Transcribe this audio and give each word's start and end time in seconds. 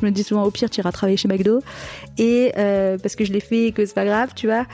Je 0.00 0.06
me 0.06 0.10
dis 0.10 0.22
souvent 0.22 0.44
au 0.44 0.50
pire 0.50 0.70
tu 0.70 0.80
iras 0.80 0.92
travailler 0.92 1.16
chez 1.16 1.28
McDo 1.28 1.60
et 2.18 2.52
euh, 2.56 2.98
parce 2.98 3.16
que 3.16 3.24
je 3.24 3.32
l'ai 3.32 3.40
fait 3.40 3.66
et 3.66 3.72
que 3.72 3.84
c'est 3.84 3.94
pas 3.94 4.04
grave, 4.04 4.30
tu 4.34 4.46
vois. 4.46 4.66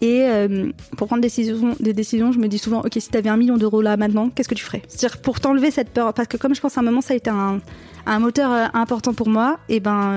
Et 0.00 0.22
euh, 0.22 0.70
pour 0.96 1.08
prendre 1.08 1.22
des 1.22 1.92
décisions, 1.92 2.32
je 2.32 2.38
me 2.38 2.48
dis 2.48 2.58
souvent 2.58 2.80
ok 2.80 2.96
si 2.96 3.08
t'avais 3.10 3.28
un 3.28 3.36
million 3.36 3.58
d'euros 3.58 3.82
là 3.82 3.96
maintenant, 3.96 4.30
qu'est-ce 4.30 4.48
que 4.48 4.54
tu 4.54 4.64
ferais? 4.64 4.82
C'est-à-dire 4.88 5.18
pour 5.20 5.40
t'enlever 5.40 5.70
cette 5.70 5.90
peur 5.90 6.14
parce 6.14 6.28
que 6.28 6.36
comme 6.36 6.54
je 6.54 6.60
pense 6.60 6.78
à 6.78 6.80
un 6.80 6.84
moment 6.84 7.02
ça 7.02 7.12
a 7.14 7.16
été 7.16 7.30
un, 7.30 7.60
un 8.06 8.18
moteur 8.18 8.50
euh, 8.50 8.66
important 8.72 9.12
pour 9.12 9.28
moi, 9.28 9.58
et 9.68 9.80
ben 9.80 10.14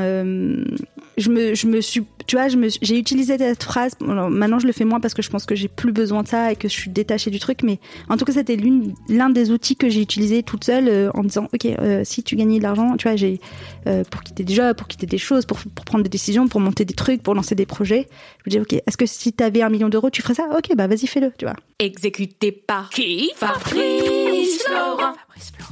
je 1.17 1.29
me 1.29 1.55
je 1.55 1.67
me 1.67 1.81
suis 1.81 2.03
tu 2.25 2.37
vois 2.37 2.47
j'ai 2.81 2.97
utilisé 2.97 3.37
cette 3.37 3.63
phrase. 3.63 3.95
Alors, 4.07 4.29
maintenant 4.29 4.59
je 4.59 4.67
le 4.67 4.73
fais 4.73 4.85
moins 4.85 4.99
parce 4.99 5.13
que 5.13 5.21
je 5.21 5.29
pense 5.29 5.45
que 5.45 5.55
j'ai 5.55 5.67
plus 5.67 5.91
besoin 5.91 6.23
de 6.23 6.27
ça 6.27 6.51
et 6.51 6.55
que 6.55 6.67
je 6.67 6.73
suis 6.73 6.89
détachée 6.89 7.29
du 7.29 7.39
truc, 7.39 7.59
mais 7.63 7.79
en 8.09 8.17
tout 8.17 8.25
cas 8.25 8.33
c'était 8.33 8.55
l'une 8.55 8.93
l'un 9.09 9.29
des 9.29 9.51
outils 9.51 9.75
que 9.75 9.89
j'ai 9.89 10.01
utilisé 10.01 10.43
toute 10.43 10.63
seule 10.63 10.87
euh, 10.87 11.11
en 11.13 11.23
me 11.23 11.27
disant 11.27 11.47
ok 11.53 11.65
euh, 11.65 12.01
si 12.03 12.23
tu 12.23 12.35
gagnais 12.35 12.57
de 12.57 12.63
l'argent, 12.63 12.95
tu 12.97 13.07
vois 13.07 13.15
j'ai 13.15 13.39
euh, 13.87 14.03
pour 14.09 14.23
quitter 14.23 14.43
des 14.43 14.53
jobs, 14.53 14.75
pour 14.75 14.87
quitter 14.87 15.05
des 15.05 15.17
choses, 15.17 15.45
pour 15.45 15.59
pour 15.59 15.85
prendre 15.85 16.03
des 16.03 16.09
décisions, 16.09 16.47
pour 16.47 16.61
monter 16.61 16.85
des 16.85 16.93
trucs, 16.93 17.21
pour 17.21 17.35
lancer 17.35 17.55
des 17.55 17.65
projets. 17.65 18.07
Je 18.45 18.49
me 18.49 18.51
dis 18.51 18.59
ok 18.59 18.81
est-ce 18.85 18.97
que 18.97 19.05
si 19.05 19.33
t'avais 19.33 19.61
un 19.61 19.69
million 19.69 19.89
d'euros 19.89 20.09
tu 20.09 20.21
ferais 20.21 20.35
ça? 20.35 20.47
Ok 20.57 20.75
bah 20.75 20.87
vas-y 20.87 21.07
fais-le, 21.07 21.31
tu 21.37 21.45
vois. 21.45 21.55
Exécuté 21.79 22.51
par 22.51 22.89
qui? 22.89 23.31
Fabrice 23.35 24.63
Florent. 24.65 25.13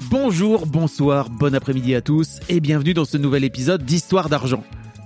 Bonjour, 0.09 0.65
bonsoir, 0.65 1.29
bon 1.29 1.55
après-midi 1.55 1.95
à 1.95 2.01
tous 2.01 2.39
et 2.49 2.59
bienvenue 2.59 2.93
dans 2.93 3.05
ce 3.05 3.17
nouvel 3.17 3.43
épisode 3.43 3.85
d'Histoire 3.85 4.27
d'argent. 4.27 4.63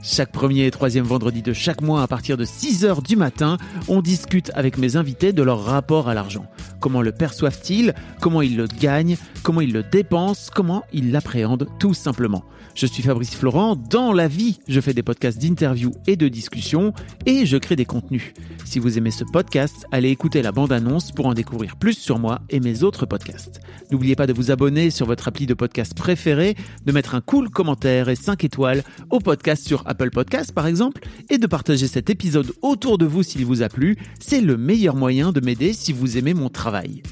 Chaque 0.07 0.31
premier 0.31 0.67
et 0.67 0.71
troisième 0.71 1.03
vendredi 1.03 1.41
de 1.41 1.51
chaque 1.51 1.81
mois 1.81 2.03
à 2.03 2.07
partir 2.07 2.37
de 2.37 2.45
6h 2.45 3.01
du 3.01 3.15
matin, 3.15 3.57
on 3.87 4.03
discute 4.03 4.51
avec 4.53 4.77
mes 4.77 4.97
invités 4.97 5.33
de 5.33 5.41
leur 5.41 5.63
rapport 5.63 6.09
à 6.09 6.13
l'argent. 6.13 6.45
Comment 6.79 7.01
le 7.01 7.11
perçoivent-ils? 7.11 7.95
Comment 8.21 8.43
ils 8.43 8.55
le 8.55 8.67
gagnent? 8.67 9.17
Comment 9.41 9.61
ils 9.61 9.73
le 9.73 9.81
dépensent? 9.81 10.51
Comment 10.53 10.83
ils 10.93 11.11
l'appréhendent? 11.11 11.67
Tout 11.79 11.95
simplement 11.95 12.43
je 12.75 12.85
suis 12.85 13.01
Fabrice 13.01 13.33
Florent. 13.33 13.77
Dans 13.77 14.11
la 14.11 14.27
vie, 14.27 14.59
je 14.67 14.81
fais 14.81 14.93
des 14.93 15.01
podcasts 15.01 15.41
d'interviews 15.41 15.93
et 16.07 16.17
de 16.17 16.27
discussions 16.27 16.93
et 17.25 17.45
je 17.45 17.57
crée 17.57 17.77
des 17.77 17.85
contenus. 17.85 18.33
Si 18.65 18.79
vous 18.79 18.97
aimez 18.97 19.11
ce 19.11 19.23
podcast, 19.23 19.87
allez 19.91 20.09
écouter 20.09 20.41
la 20.41 20.51
bande-annonce 20.51 21.13
pour 21.13 21.25
en 21.27 21.33
découvrir 21.33 21.77
plus 21.77 21.97
sur 21.97 22.19
moi 22.19 22.41
et 22.49 22.59
mes 22.59 22.83
autres 22.83 23.05
podcasts. 23.05 23.61
N'oubliez 23.91 24.15
pas 24.15 24.27
de 24.27 24.33
vous 24.33 24.51
abonner 24.51 24.89
sur 24.89 25.05
votre 25.05 25.29
appli 25.29 25.45
de 25.45 25.53
podcast 25.53 25.93
préféré, 25.95 26.55
de 26.85 26.91
mettre 26.91 27.15
un 27.15 27.21
cool 27.21 27.49
commentaire 27.49 28.09
et 28.09 28.15
5 28.15 28.43
étoiles 28.43 28.83
au 29.09 29.19
podcast 29.19 29.65
sur 29.65 29.83
Apple 29.85 30.09
Podcasts 30.09 30.51
par 30.51 30.67
exemple 30.67 31.01
et 31.29 31.37
de 31.37 31.47
partager 31.47 31.87
cet 31.87 32.09
épisode 32.09 32.51
autour 32.61 32.97
de 32.97 33.05
vous 33.05 33.23
s'il 33.23 33.45
vous 33.45 33.63
a 33.63 33.69
plu. 33.69 33.95
C'est 34.19 34.41
le 34.41 34.57
meilleur 34.57 34.97
moyen 34.97 35.31
de 35.31 35.39
m'aider 35.39 35.71
si 35.71 35.93
vous 35.93 36.17
aimez 36.17 36.33
mon 36.33 36.49
travail. 36.49 37.03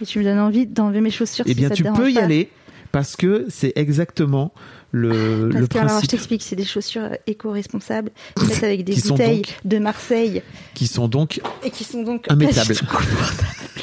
Et 0.00 0.06
tu 0.06 0.18
me 0.18 0.24
donnes 0.24 0.40
envie 0.40 0.66
d'enlever 0.66 1.00
mes 1.00 1.10
chaussures. 1.10 1.44
Eh 1.46 1.50
si 1.50 1.54
bien, 1.54 1.68
ça 1.68 1.74
tu 1.76 1.84
peux 1.84 2.10
y 2.10 2.14
pas. 2.14 2.24
aller 2.24 2.48
parce 2.92 3.16
que 3.16 3.46
c'est 3.48 3.72
exactement 3.76 4.52
le, 4.92 5.48
Parce 5.50 5.60
le 5.62 5.66
que, 5.66 5.78
alors, 5.78 5.88
je 5.88 5.92
principe 5.94 6.10
t'explique, 6.10 6.42
c'est 6.42 6.56
des 6.56 6.64
chaussures 6.66 7.02
euh, 7.04 7.14
éco-responsables, 7.26 8.10
faites 8.38 8.62
avec 8.64 8.84
des 8.84 8.94
bouteilles 8.94 9.42
donc- 9.42 9.54
de 9.64 9.78
Marseille 9.78 10.42
qui 10.74 10.86
sont 10.86 11.08
donc 11.08 11.40
et 11.64 11.70
qui 11.70 11.84
sont 11.84 12.02
donc 12.02 12.26
Immétables. 12.30 12.74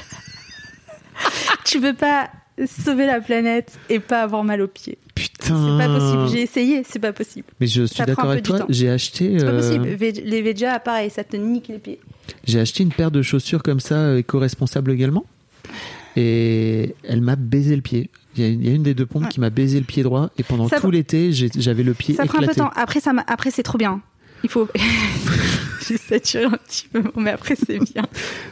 tu 1.66 1.80
peux 1.82 1.94
pas 1.94 2.30
sauver 2.68 3.06
la 3.06 3.22
planète 3.22 3.78
et 3.90 4.00
pas 4.00 4.22
avoir 4.22 4.44
mal 4.44 4.62
aux 4.62 4.68
pieds. 4.68 4.98
putain. 5.16 5.78
C'est 5.80 5.88
pas 5.88 5.94
possible. 6.00 6.28
J'ai 6.32 6.42
essayé, 6.44 6.84
c'est 6.88 7.00
pas 7.00 7.14
possible. 7.14 7.48
Mais 7.60 7.68
je 7.68 7.84
suis 7.84 8.04
d'accord 8.04 8.32
avec 8.32 8.44
toi. 8.44 8.66
J'ai 8.70 8.90
acheté, 8.90 9.38
C'est 9.40 9.46
pas 9.46 9.52
euh, 9.52 9.60
possible. 9.60 9.88
Ve- 9.96 10.24
Les 10.24 10.42
Veja, 10.42 10.80
pareil, 10.80 11.10
ça 11.10 11.24
te 11.24 11.38
nique 11.38 11.68
les 11.70 11.80
pieds. 11.80 12.00
j'ai 12.46 12.60
acheté 12.60 12.84
une 12.84 12.92
paire 12.92 13.12
de 13.12 13.22
chaussures 13.22 13.64
comme 13.64 13.80
ça, 13.80 13.96
euh, 13.96 14.18
éco-responsable 14.18 14.92
également, 14.92 15.26
et 16.16 16.96
elle 17.04 17.22
m'a 17.22 17.36
baisé 17.36 17.76
le 17.76 17.82
pied. 17.82 18.10
Il 18.40 18.46
y, 18.46 18.46
a 18.46 18.52
une, 18.52 18.62
il 18.62 18.70
y 18.70 18.72
a 18.72 18.76
une 18.76 18.84
des 18.84 18.94
deux 18.94 19.06
pompes 19.06 19.24
Ouais. 19.24 19.30
qui 19.30 19.40
m'a 19.42 19.50
baisé 19.50 19.80
le 19.80 19.86
pied 19.86 20.02
droit, 20.04 20.30
et 20.38 20.44
pendant 20.44 20.68
Ça 20.70 20.80
tout 20.80 20.90
l'été, 20.92 21.32
j'avais 21.34 21.84
le 21.84 21.94
pied 21.94 22.16
Ça 22.16 22.26
prend 22.26 22.38
un 22.38 22.42
peu 22.42 22.48
de 22.48 22.54
temps. 22.54 22.72
Après, 22.76 23.00
ça 23.02 23.12
après 23.28 23.52
c'est 23.52 23.64
trop 23.64 23.78
bien. 23.78 24.02
Il 24.44 24.50
faut. 24.50 24.68
J'ai 25.88 25.98
saturé 25.98 26.46
un 26.46 26.52
petit 26.52 26.88
peu, 26.94 27.02
mais 27.18 27.32
après, 27.32 27.56
c'est 27.56 27.80
bien. 27.80 28.04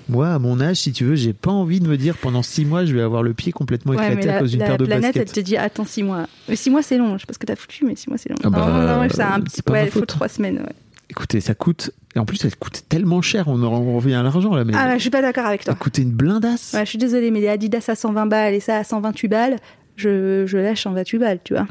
Moi, 0.09 0.27
à 0.29 0.39
mon 0.39 0.59
âge, 0.59 0.77
si 0.77 0.91
tu 0.91 1.05
veux, 1.05 1.15
j'ai 1.15 1.33
pas 1.33 1.51
envie 1.51 1.79
de 1.79 1.87
me 1.87 1.95
dire 1.95 2.17
pendant 2.17 2.41
six 2.41 2.65
mois, 2.65 2.83
je 2.83 2.95
vais 2.95 3.01
avoir 3.01 3.21
le 3.21 3.33
pied 3.35 3.51
complètement 3.51 3.93
Ouais, 3.93 3.97
éclaté 4.07 4.15
mais 4.25 4.29
à 4.29 4.33
la, 4.33 4.39
cause 4.39 4.51
d'une 4.51 4.59
la 4.61 4.65
paire 4.65 4.77
de 4.77 4.85
planète, 4.85 5.15
elle 5.15 5.21
baskets. 5.23 5.35
te 5.35 5.39
dit 5.47 5.55
attends 5.55 5.85
six 5.85 6.01
mois. 6.03 6.25
Mais 6.49 6.55
six 6.55 6.69
mois, 6.71 6.81
c'est 6.81 6.97
long. 6.97 7.13
Je 7.17 7.21
sais 7.21 7.27
pas 7.27 7.33
ce 7.33 7.39
que 7.39 7.45
t'as 7.45 7.55
foutu, 7.55 7.85
mais 7.85 7.95
six 7.95 8.09
mois, 8.09 8.17
c'est 8.17 8.29
long. 8.29 8.37
Ah 8.43 8.49
bah, 8.49 8.59
non, 8.67 8.73
non, 8.97 9.03
non, 9.03 9.07
c'est 9.13 9.21
un 9.21 9.39
euh, 9.39 9.43
petit. 9.43 9.61
Ouais, 9.69 9.85
il 9.85 9.91
faut 9.91 10.05
trois 10.05 10.27
semaines. 10.29 10.57
ouais. 10.57 10.73
Écoutez, 11.09 11.40
ça 11.40 11.53
coûte, 11.56 11.91
et 12.16 12.19
en 12.19 12.25
plus, 12.25 12.44
elle 12.44 12.56
coûte 12.57 12.84
tellement 12.90 13.22
cher, 13.22 13.47
on, 13.47 13.62
en- 13.63 13.95
revient 13.95 14.16
à 14.16 14.23
l'argent 14.23 14.53
là, 14.56 14.66
mais 14.66 14.73
Ah, 14.75 14.88
bah, 14.88 14.97
je 14.97 15.01
suis 15.01 15.09
pas 15.09 15.22
d'accord 15.22 15.45
avec 15.45 15.63
toi. 15.63 15.73
coûtait 15.75 16.01
une 16.01 16.12
blindasse. 16.12 16.73
Ouais, 16.73 16.81
je 16.85 16.90
suis 16.90 16.97
désolée, 16.97 17.31
mais 17.31 17.40
les 17.40 17.47
Adidas 17.47 17.85
à 17.88 17.95
120 17.95 18.25
balles 18.25 18.53
et 18.53 18.59
ça 18.59 18.78
à 18.78 18.84
128 18.84 19.28
balles, 19.29 19.56
je, 19.95 20.45
je 20.45 20.57
lâche 20.57 20.84
128 20.84 21.18
balles, 21.18 21.40
tu 21.44 21.53
vois. 21.53 21.66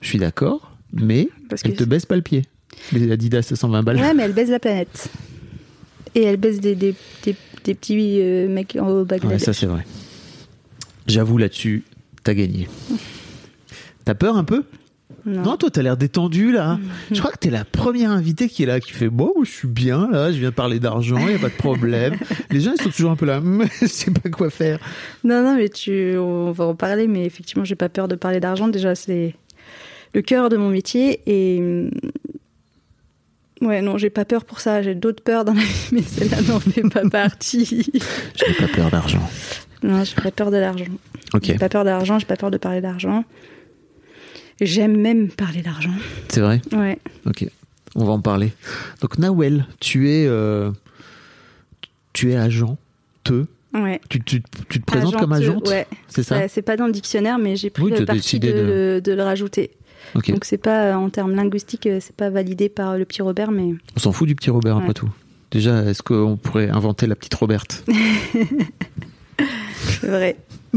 Je 0.00 0.08
suis 0.08 0.18
d'accord, 0.18 0.72
mais 0.92 1.28
Parce 1.48 1.62
elle 1.64 1.72
que 1.72 1.78
te 1.78 1.84
baisse 1.84 2.06
pas 2.06 2.14
le 2.16 2.22
pied. 2.22 2.42
Les 2.92 3.10
Adidas 3.10 3.48
à 3.50 3.56
120 3.56 3.82
balles. 3.82 3.96
Ouais, 3.96 4.14
mais 4.14 4.22
elle 4.22 4.32
baise 4.34 4.50
la 4.50 4.60
planète. 4.60 5.08
Et 6.14 6.22
elle 6.22 6.36
baise 6.36 6.60
des, 6.60 6.74
des, 6.76 6.94
des, 7.24 7.34
des 7.64 7.74
petits 7.74 8.20
euh, 8.20 8.48
mecs 8.48 8.78
au 8.80 9.00
Ouais, 9.00 9.04
Bangladesh. 9.04 9.42
ça 9.42 9.52
c'est 9.52 9.66
vrai. 9.66 9.84
J'avoue 11.08 11.38
là-dessus, 11.38 11.82
t'as 12.22 12.34
gagné. 12.34 12.68
T'as 14.04 14.14
peur 14.14 14.36
un 14.36 14.44
peu? 14.44 14.64
Non. 15.26 15.42
Non, 15.42 15.56
toi 15.56 15.70
t'as 15.70 15.82
l'air 15.82 15.96
détendu 15.96 16.52
là. 16.52 16.78
Je 17.10 17.18
crois 17.18 17.32
que 17.32 17.38
t'es 17.38 17.50
la 17.50 17.64
première 17.64 18.10
invitée 18.12 18.48
qui 18.48 18.62
est 18.62 18.66
là, 18.66 18.80
qui 18.80 18.92
fait 18.92 19.08
bon, 19.08 19.32
je 19.42 19.50
suis 19.50 19.68
bien 19.68 20.08
là, 20.10 20.30
je 20.32 20.38
viens 20.38 20.52
parler 20.52 20.78
d'argent, 20.80 21.18
y 21.28 21.34
a 21.34 21.38
pas 21.38 21.48
de 21.48 21.54
problème. 21.54 22.14
Les 22.50 22.60
gens 22.60 22.72
ils 22.78 22.82
sont 22.82 22.90
toujours 22.90 23.10
un 23.10 23.16
peu 23.16 23.26
là, 23.26 23.42
je 23.80 23.86
sais 23.86 24.10
pas 24.12 24.30
quoi 24.30 24.50
faire. 24.50 24.78
non, 25.24 25.42
non, 25.42 25.56
mais 25.56 25.68
tu, 25.68 26.16
on 26.16 26.52
va 26.52 26.64
en 26.66 26.74
parler, 26.74 27.06
mais 27.08 27.24
effectivement, 27.26 27.64
j'ai 27.64 27.74
pas 27.74 27.88
peur 27.88 28.08
de 28.08 28.14
parler 28.14 28.40
d'argent. 28.40 28.68
Déjà, 28.68 28.94
c'est 28.94 29.34
le 30.14 30.22
cœur 30.22 30.48
de 30.48 30.56
mon 30.56 30.70
métier 30.70 31.20
et. 31.26 31.58
hum, 31.60 31.90
Ouais, 33.62 33.80
non, 33.80 33.96
j'ai 33.96 34.10
pas 34.10 34.26
peur 34.26 34.44
pour 34.44 34.60
ça. 34.60 34.82
J'ai 34.82 34.94
d'autres 34.94 35.22
peurs 35.22 35.46
dans 35.46 35.54
la 35.54 35.62
vie, 35.62 35.88
mais 35.92 36.02
celle-là 36.02 36.42
n'en 36.42 36.60
fait 36.60 36.82
pas 36.82 37.08
partie. 37.08 37.64
Je 38.36 38.46
n'ai 38.46 38.54
pas 38.54 38.68
peur 38.68 38.90
d'argent. 38.90 39.30
non, 39.82 40.04
j'ai 40.04 40.14
pas 40.14 40.30
peur 40.30 40.50
de 40.50 40.58
l'argent. 40.58 40.84
Ok, 41.32 41.44
J'ai 41.44 41.54
pas 41.54 41.70
peur 41.70 41.82
de 41.84 41.88
l'argent, 41.88 42.18
j'ai 42.18 42.26
pas 42.26 42.36
peur 42.36 42.50
de 42.50 42.58
parler 42.58 42.82
d'argent. 42.82 43.24
J'aime 44.60 44.96
même 45.00 45.28
parler 45.28 45.62
d'argent. 45.62 45.92
c'est 46.28 46.40
vrai. 46.40 46.60
Ouais. 46.72 46.98
Ok, 47.26 47.46
on 47.94 48.04
va 48.04 48.12
en 48.12 48.20
parler. 48.20 48.52
Donc 49.02 49.18
Nawel, 49.18 49.66
tu 49.80 50.10
es, 50.10 50.26
euh, 50.26 50.70
tu 52.12 52.32
es 52.32 52.36
agent, 52.36 52.78
te. 53.24 53.44
Ouais. 53.74 54.00
Tu, 54.08 54.22
tu, 54.22 54.42
tu 54.70 54.80
te 54.80 54.86
présentes 54.86 55.16
comme 55.18 55.32
Agente, 55.34 55.66
agente, 55.66 55.68
Ouais. 55.68 55.86
c'est 56.08 56.22
ça 56.22 56.36
Ouais, 56.38 56.48
C'est 56.48 56.62
pas 56.62 56.76
dans 56.78 56.86
le 56.86 56.92
dictionnaire, 56.92 57.36
mais 57.38 57.56
j'ai 57.56 57.68
pris 57.68 57.82
Oui, 57.82 57.92
le 57.98 58.06
parti 58.06 58.40
de, 58.40 58.48
de- 58.48 58.52
le- 58.54 59.00
de 59.02 59.12
le 59.12 59.22
rajouter. 59.22 59.70
Ok. 60.14 60.30
Donc 60.30 60.44
c'est 60.46 60.56
pas 60.56 60.84
euh, 60.86 60.94
en 60.94 61.10
termes 61.10 61.34
linguistiques, 61.34 61.86
euh, 61.86 61.98
c'est 62.00 62.16
pas 62.16 62.30
validé 62.30 62.70
par 62.70 62.96
le 62.96 63.04
petit 63.04 63.20
Robert, 63.20 63.50
mais 63.50 63.74
On 63.96 64.00
s'en 64.00 64.12
fout 64.12 64.26
du 64.26 64.34
petit 64.34 64.48
Robert 64.48 64.78
après 64.78 64.94
tout. 64.94 65.10
Déjà, 65.50 65.82
est-ce 65.84 66.02
qu'on 66.02 66.36
pourrait 66.38 66.70
inventer 66.70 67.06
la 67.06 67.16
petite 67.16 67.34
Roberte? 67.34 67.84
C'est 70.00 70.06
vrai. 70.08 70.36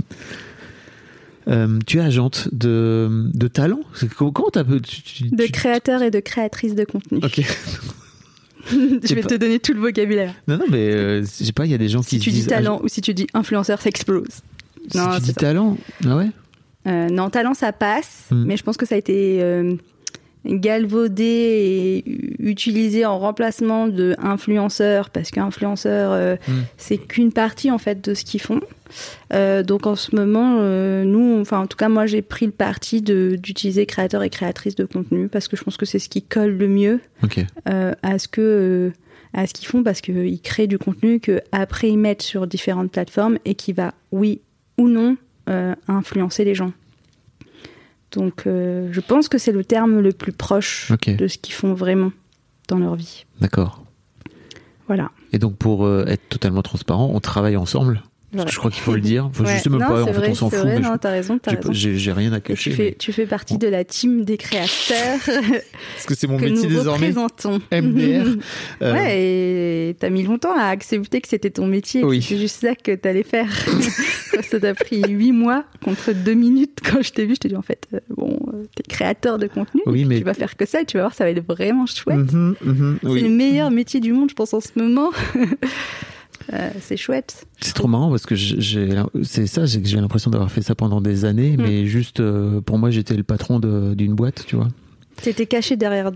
Euh, 1.50 1.80
Tu 1.88 1.98
es 1.98 2.02
agente 2.02 2.48
de, 2.52 3.30
de 3.34 3.48
talent 3.48 3.80
Comment 4.18 4.50
t'as 4.52 4.64
tu, 4.64 5.02
tu- 5.02 5.24
De 5.30 5.46
créateur 5.48 6.04
et 6.04 6.12
de 6.12 6.20
créatrice 6.20 6.76
de 6.76 6.84
contenu. 6.86 7.20
Ok. 7.24 7.42
Je 8.72 9.16
vais 9.16 9.22
pas- 9.22 9.30
te 9.30 9.36
donner 9.36 9.60
tout 9.60 9.74
le 9.74 9.80
vocabulaire. 9.80 10.34
Non, 10.48 10.58
non, 10.58 10.66
mais 10.70 10.92
euh, 10.92 11.22
je 11.22 11.44
sais 11.46 11.52
pas, 11.52 11.66
il 11.66 11.72
y 11.72 11.74
a 11.74 11.78
des 11.78 11.90
gens 11.90 12.02
qui 12.02 12.10
Si 12.18 12.20
tu 12.20 12.30
dis 12.30 12.46
talent 12.46 12.80
ou 12.84 12.88
si 12.88 13.02
tu 13.02 13.14
dis 13.14 13.26
influenceur, 13.34 13.82
ça 13.82 13.90
explose. 13.90 14.28
Si 14.92 14.98
Non, 14.98 15.16
tu 15.16 15.22
dis 15.22 15.28
ça. 15.28 15.34
talent, 15.34 15.78
ah 16.06 16.18
ouais? 16.18 16.30
Euh, 16.88 17.10
non, 17.10 17.30
talent, 17.30 17.54
ça 17.54 17.72
passe, 17.74 18.26
Hmm. 18.32 18.44
mais 18.46 18.58
je 18.58 18.64
pense 18.64 18.78
que 18.78 18.86
ça 18.86 18.96
a 18.96 18.98
été 18.98 19.40
euh, 19.42 19.76
galvaudé 20.46 21.24
et 21.24 22.04
utilisé 22.40 23.06
en 23.06 23.20
remplacement 23.20 23.88
de 23.88 24.16
influenceur, 24.20 25.10
parce 25.10 25.32
qu'influenceur, 25.32 26.12
euh, 26.12 26.36
Hmm. 26.48 26.62
c'est 26.78 26.98
qu'une 26.98 27.32
partie 27.32 27.70
en 27.72 27.78
fait 27.78 28.04
de 28.04 28.14
ce 28.14 28.24
qu'ils 28.24 28.42
font. 28.42 28.62
Euh, 29.34 29.62
donc 29.62 29.86
en 29.86 29.96
ce 29.96 30.16
moment, 30.16 30.58
euh, 30.60 31.04
nous, 31.04 31.40
enfin 31.40 31.60
en 31.60 31.68
tout 31.68 31.78
cas 31.78 31.90
moi, 31.90 32.06
j'ai 32.06 32.22
pris 32.22 32.46
le 32.46 32.52
parti 32.52 33.02
de 33.02 33.38
d'utiliser 33.42 33.86
créateur 33.86 34.24
et 34.24 34.30
créatrice 34.30 34.76
de 34.76 34.86
contenu 34.86 35.28
parce 35.28 35.48
que 35.48 35.58
je 35.58 35.64
pense 35.64 35.78
que 35.78 35.86
c'est 35.86 36.00
ce 36.00 36.10
qui 36.10 36.22
colle 36.24 36.58
le 36.58 36.68
mieux 36.68 37.00
euh, 37.68 37.94
à 38.02 38.18
ce 38.18 38.28
que 38.28 38.92
à 39.34 39.46
ce 39.46 39.54
qu'ils 39.54 39.68
font 39.68 39.84
parce 39.84 40.02
qu'ils 40.02 40.42
créent 40.42 40.68
du 40.68 40.80
contenu 40.80 41.20
que 41.20 41.42
après 41.52 41.90
ils 41.90 42.00
mettent 42.00 42.24
sur 42.24 42.48
différentes 42.48 42.92
plateformes 42.92 43.38
et 43.46 43.54
qui 43.54 43.74
va 43.74 43.94
oui 44.12 44.42
ou 44.78 44.88
non 44.88 45.18
influencer 45.88 46.46
les 46.46 46.54
gens 46.54 46.72
Donc, 48.12 48.48
euh, 48.48 48.90
je 48.92 49.00
pense 49.02 49.30
que 49.30 49.38
c'est 49.38 49.52
le 49.52 49.64
terme 49.64 50.00
le 50.00 50.12
plus 50.12 50.32
proche 50.32 50.92
de 51.08 51.28
ce 51.28 51.38
qu'ils 51.38 51.54
font 51.54 51.74
vraiment 51.74 52.12
dans 52.68 52.80
leur 52.80 52.96
vie. 52.96 53.26
D'accord. 53.40 53.84
Voilà. 54.88 55.12
Et 55.32 55.38
donc 55.38 55.56
pour 55.58 55.86
euh, 55.86 56.06
être 56.08 56.28
totalement 56.30 56.64
transparent, 56.64 57.12
on 57.14 57.20
travaille 57.20 57.58
ensemble. 57.58 58.02
Parce 58.32 58.44
Voilà. 58.44 58.46
que 58.50 58.54
je 58.54 58.60
crois 58.60 58.70
qu'il 58.72 58.82
faut 58.84 58.94
le 58.94 59.02
dire. 59.02 59.26
Enfin, 59.26 59.44
Ouais. 59.44 59.58
Je 59.58 59.64
sais 59.64 59.70
même 59.72 59.80
Non, 59.80 59.88
pas, 59.88 60.02
en 60.04 60.06
c'est 60.06 60.14
fait 60.14 60.18
vrai, 60.20 60.30
on 60.30 60.36
s'en 60.36 60.50
c'est 60.52 60.58
fout. 60.58 60.66
vrai, 60.68 60.80
non, 60.80 60.94
je- 60.94 60.98
t'as 61.00 61.10
raison, 61.10 61.40
t'as 61.40 61.52
j'ai 61.72 62.12
rien 62.12 62.32
à 62.32 62.40
Tu 62.40 62.52
cacher. 62.52 62.72
fais, 62.72 62.84
mais- 62.84 62.96
tu 63.00 63.12
fais 63.12 63.26
partie 63.26 63.58
de 63.58 63.68
la 63.68 63.84
team 63.84 64.24
des 64.24 64.38
créateurs 64.38 65.20
Parce 65.26 66.06
que 66.06 66.14
c'est 66.16 66.28
mon 66.28 66.38
que 66.38 66.44
métier 66.46 66.68
nous 66.68 66.76
désormais. 66.76 67.08
représentons. 67.08 67.60
MDR. 67.72 68.26
Euh, 68.82 68.94
Ouais, 68.94 69.90
et 69.90 69.96
t'as 70.00 70.10
mis 70.10 70.24
longtemps 70.24 70.56
à 70.56 70.66
accepter 70.66 71.22
que 71.22 71.28
c'était 71.28 71.50
ton 71.50 71.66
métier, 71.68 72.04
Oui. 72.04 72.22
c'est 72.22 72.38
juste 72.38 72.62
ça 72.62 72.76
que 72.76 72.94
t'allais 72.96 73.24
faire. 73.24 73.48
ça 74.44 74.60
t'a 74.60 74.74
pris 74.74 75.02
huit 75.10 75.32
mois 75.32 75.66
contre 75.84 76.14
deux 76.14 76.34
minutes. 76.36 76.80
Quand 76.84 77.02
je 77.02 77.12
t'ai 77.12 77.26
vu, 77.26 77.34
je 77.36 77.40
t'ai 77.40 77.50
dit 77.50 77.56
en 77.56 77.62
fait, 77.62 77.88
euh, 77.94 78.00
bon, 78.16 78.38
euh, 78.54 78.64
t'es 78.76 78.84
créateur 78.84 79.38
de 79.40 79.48
contenu, 79.48 79.82
Oui, 79.88 80.06
mais- 80.06 80.20
tu 80.20 80.24
vas 80.24 80.34
faire 80.34 80.56
que 80.56 80.66
ça, 80.66 80.82
et 80.82 80.86
tu 80.86 80.98
vas 80.98 81.04
voir, 81.04 81.14
ça 81.16 81.24
va 81.26 81.32
être 81.32 81.46
vraiment 81.46 81.86
chouette. 81.88 82.16
mhm, 82.32 82.56
mhm. 82.64 83.00
C'est 83.04 83.22
le 83.22 83.30
meilleur 83.30 83.72
métier 83.72 84.00
du 84.00 84.14
monde, 84.14 84.30
je 84.30 84.36
pense, 84.36 84.54
en 84.54 84.62
ce 84.62 84.70
moment. 84.78 85.10
Euh, 86.54 86.70
c'est 86.82 86.98
chouette. 86.98 87.46
C'est 87.62 87.74
trop 87.74 87.88
marrant 87.88 88.10
parce 88.10 88.26
que 88.26 88.36
j'ai- 88.36 88.90
c'est 89.24 89.46
ça, 89.48 89.66
j'ai 89.66 89.80
l'impression 89.98 90.32
d'avoir 90.32 90.52
fait 90.52 90.62
ça 90.62 90.76
pendant 90.76 91.02
des 91.02 91.26
années, 91.26 91.58
Mm. 91.58 91.62
mais 91.62 91.86
juste 91.86 92.20
euh, 92.20 92.62
pour 92.62 92.78
moi 92.80 92.90
j'étais 92.92 93.16
le 93.16 93.24
patron 93.24 93.60
de- 93.60 93.94
d'une 93.94 94.14
boîte, 94.16 94.44
tu 94.48 94.56
vois, 94.56 94.68
T'étais 95.22 95.46
caché 95.46 95.76
derrière. 95.76 96.12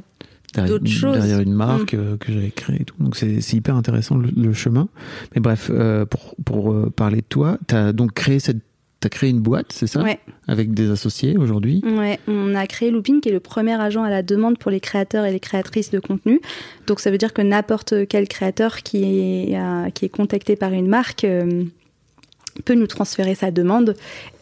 derrière, 0.56 0.74
D'autres 0.74 0.88
choses. 0.90 1.18
Mm. 1.18 1.20
derrière 1.20 1.40
une 1.42 1.54
marque 1.54 1.94
euh, 1.94 2.18
que 2.18 2.31
j'avais 2.31 2.52
créée 2.52 2.81
et 2.81 2.86
tout. 2.86 2.96
Donc 3.00 3.16
c'est 3.16 3.42
c'est 3.42 3.58
hyper 3.58 3.75
intéressant 3.75 4.16
le, 4.18 4.30
le 4.36 4.54
chemin. 4.54 4.88
Mais 5.36 5.42
bref, 5.42 5.70
pour 6.10 6.36
pour 6.46 6.92
parler 6.94 7.18
de 7.18 7.25
toi, 7.28 7.58
t'as 7.68 7.92
donc 7.94 8.14
créé 8.14 8.40
cette, 8.40 8.58
t'as 9.03 9.09
créé 9.09 9.29
une 9.29 9.41
boîte, 9.41 9.73
c'est 9.73 9.85
ça, 9.85 10.01
Ouais, 10.01 10.17
avec 10.47 10.73
des 10.73 10.89
associés 10.89 11.38
aujourd'hui. 11.38 11.81
ouais. 11.83 12.19
On 12.29 12.55
a 12.55 12.65
créé 12.67 12.89
Looping, 12.89 13.19
qui 13.19 13.27
est 13.27 13.33
le 13.33 13.41
premier 13.41 13.73
agent 13.73 14.01
à 14.01 14.09
la 14.09 14.23
demande 14.23 14.57
pour 14.57 14.71
les 14.71 14.79
créateurs 14.79 15.25
et 15.25 15.31
les 15.33 15.41
créatrices 15.41 15.91
de 15.91 16.00
contenu. 16.00 16.39
Donc 16.88 17.01
ça 17.01 17.11
veut 17.11 17.17
dire 17.17 17.33
que 17.33 17.41
n'importe 17.41 18.07
quel 18.07 18.29
créateur 18.29 18.77
qui 18.77 19.03
est, 19.03 19.57
euh, 19.57 19.89
qui 19.89 20.05
est 20.05 20.09
contacté 20.09 20.55
par 20.55 20.71
une 20.71 20.88
marque 20.88 21.25
euh, 21.25 21.65
peut 22.63 22.75
nous 22.75 22.88
transférer 22.88 23.35
sa 23.35 23.51
demande 23.51 23.95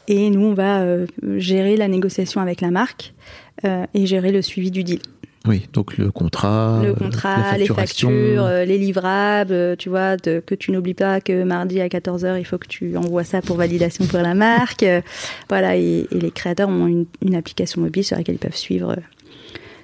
et 0.07 0.29
nous 0.29 0.45
on 0.45 0.53
va 0.53 0.81
euh, 0.81 1.07
gérer 1.37 1.75
la 1.75 1.87
négociation 1.87 2.39
avec 2.39 2.61
la 2.61 2.69
marque 2.69 3.13
et 3.93 4.07
gérer 4.07 4.31
le 4.31 4.41
suivi 4.41 4.71
du 4.71 4.83
deal. 4.83 5.01
Oui, 5.47 5.67
donc 5.73 5.97
le 5.97 6.11
contrat, 6.11 6.81
le 6.83 6.89
euh, 6.89 6.93
contrat, 6.93 7.57
les 7.57 7.65
factures, 7.65 8.45
euh, 8.45 8.63
les 8.63 8.77
livrables, 8.77 9.53
euh, 9.53 9.75
tu 9.75 9.89
vois, 9.89 10.15
de, 10.17 10.39
que 10.45 10.53
tu 10.53 10.71
n'oublies 10.71 10.93
pas 10.93 11.19
que 11.19 11.43
mardi 11.43 11.81
à 11.81 11.87
14h, 11.87 12.37
il 12.39 12.45
faut 12.45 12.59
que 12.59 12.67
tu 12.67 12.95
envoies 12.95 13.23
ça 13.23 13.41
pour 13.41 13.57
validation 13.57 14.05
pour 14.05 14.19
la 14.19 14.35
marque. 14.35 14.85
Voilà, 15.49 15.77
et, 15.77 16.07
et 16.11 16.19
les 16.19 16.31
créateurs 16.31 16.69
ont 16.69 16.85
une, 16.85 17.05
une 17.25 17.33
application 17.33 17.81
mobile 17.81 18.03
sur 18.03 18.17
laquelle 18.17 18.35
ils 18.35 18.39
peuvent 18.39 18.55
suivre, 18.55 18.95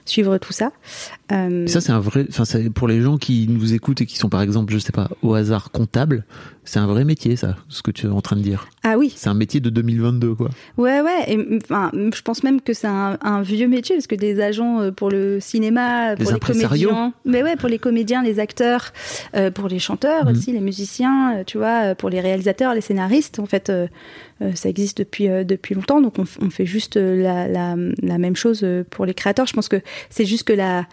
suivre 0.06 0.38
tout 0.38 0.54
ça. 0.54 0.72
Euh, 1.32 1.68
Ça, 1.68 1.82
c'est 1.82 1.92
un 1.92 2.00
vrai. 2.00 2.26
Enfin, 2.30 2.46
c'est 2.46 2.70
pour 2.70 2.88
les 2.88 3.02
gens 3.02 3.18
qui 3.18 3.48
nous 3.50 3.74
écoutent 3.74 4.02
et 4.02 4.06
qui 4.06 4.18
sont, 4.18 4.30
par 4.30 4.42
exemple, 4.42 4.74
je 4.74 4.80
sais 4.80 4.92
pas, 4.92 5.10
au 5.22 5.34
hasard 5.34 5.72
comptable. 5.72 6.26
C'est 6.70 6.80
un 6.80 6.86
vrai 6.86 7.06
métier, 7.06 7.38
ça, 7.38 7.56
ce 7.70 7.82
que 7.82 7.92
tu 7.92 8.08
es 8.08 8.10
en 8.10 8.20
train 8.20 8.36
de 8.36 8.42
dire. 8.42 8.68
ah 8.84 8.98
oui, 8.98 9.14
C'est 9.16 9.30
un 9.30 9.34
métier 9.34 9.62
de 9.62 9.70
2022, 9.70 10.36
quoi. 10.36 10.50
Ouais, 10.78 11.00
ouais. 11.00 11.24
Et, 11.28 11.60
enfin, 11.64 11.92
je 11.94 12.22
pense 12.22 12.44
même 12.44 12.60
que 12.60 12.74
c'est 12.74 12.88
un, 12.88 13.18
un 13.22 13.42
vieux 13.42 13.70
métier 13.70 13.96
parce 13.96 14.06
que 14.08 14.16
des 14.16 14.42
agents 14.42 14.82
euh, 14.82 14.92
pour 14.92 15.10
le 15.10 15.40
cinéma, 15.40 16.16
Les 16.16 16.24
pour 16.26 16.34
les 16.34 16.40
comédiens, 16.40 17.14
mais 17.24 17.42
ouais, 17.42 17.56
pour 17.56 17.70
les 17.70 17.80
comédiens, 17.80 18.22
les 18.22 18.40
acteurs, 18.40 18.92
euh, 19.36 19.50
pour 19.50 19.70
les 19.70 19.80
chanteurs 19.80 20.26
Mhm. 20.26 20.32
aussi, 20.32 20.52
les 20.52 20.60
musiciens, 20.60 21.38
euh, 21.38 21.44
tu 21.46 21.58
vois, 21.58 21.92
euh, 21.92 21.96
pour 21.96 22.10
les 22.10 22.20
réalisateurs, 22.20 22.74
les 22.74 22.82
scénaristes. 22.82 23.40
En 23.40 23.46
fait, 23.46 23.70
euh, 23.70 23.88
euh, 24.42 24.52
ça 24.54 24.68
existe 24.68 24.98
depuis 25.00 25.30
euh, 25.30 25.46
depuis 25.46 25.74
longtemps. 25.74 26.02
Donc 26.02 26.16
on, 26.20 26.50
fait 26.50 26.66
juste 26.66 26.98
euh, 26.98 27.24
la, 27.24 27.48
la, 27.48 27.76
la 28.04 28.18
même 28.18 28.36
chose 28.36 28.62
euh, 28.64 28.84
pour 28.90 29.06
les 29.06 29.14
créateurs. 29.14 29.48
Je 29.48 29.54
pense 29.54 29.70
que 29.70 29.82
c'est 30.10 30.26
juste 30.26 30.44
que 30.44 30.54
la 30.54 30.86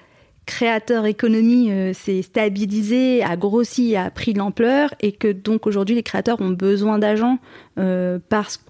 créateur 0.47 1.07
économie 1.07 1.71
euh, 1.71 1.93
s'est 1.95 2.23
stabilisée, 2.23 3.23
a 3.23 3.37
grossi, 3.37 3.97
a 3.97 4.11
pris 4.11 4.35
de 4.35 4.39
l'ampleur 4.39 4.95
et 5.01 5.13
que 5.13 5.33
donc 5.33 5.67
aujourd'hui 5.67 5.95
les 5.95 6.03
créateurs 6.03 6.41
ont 6.41 6.51
besoin 6.51 6.99
d'agents 6.99 7.39
euh, 7.79 8.19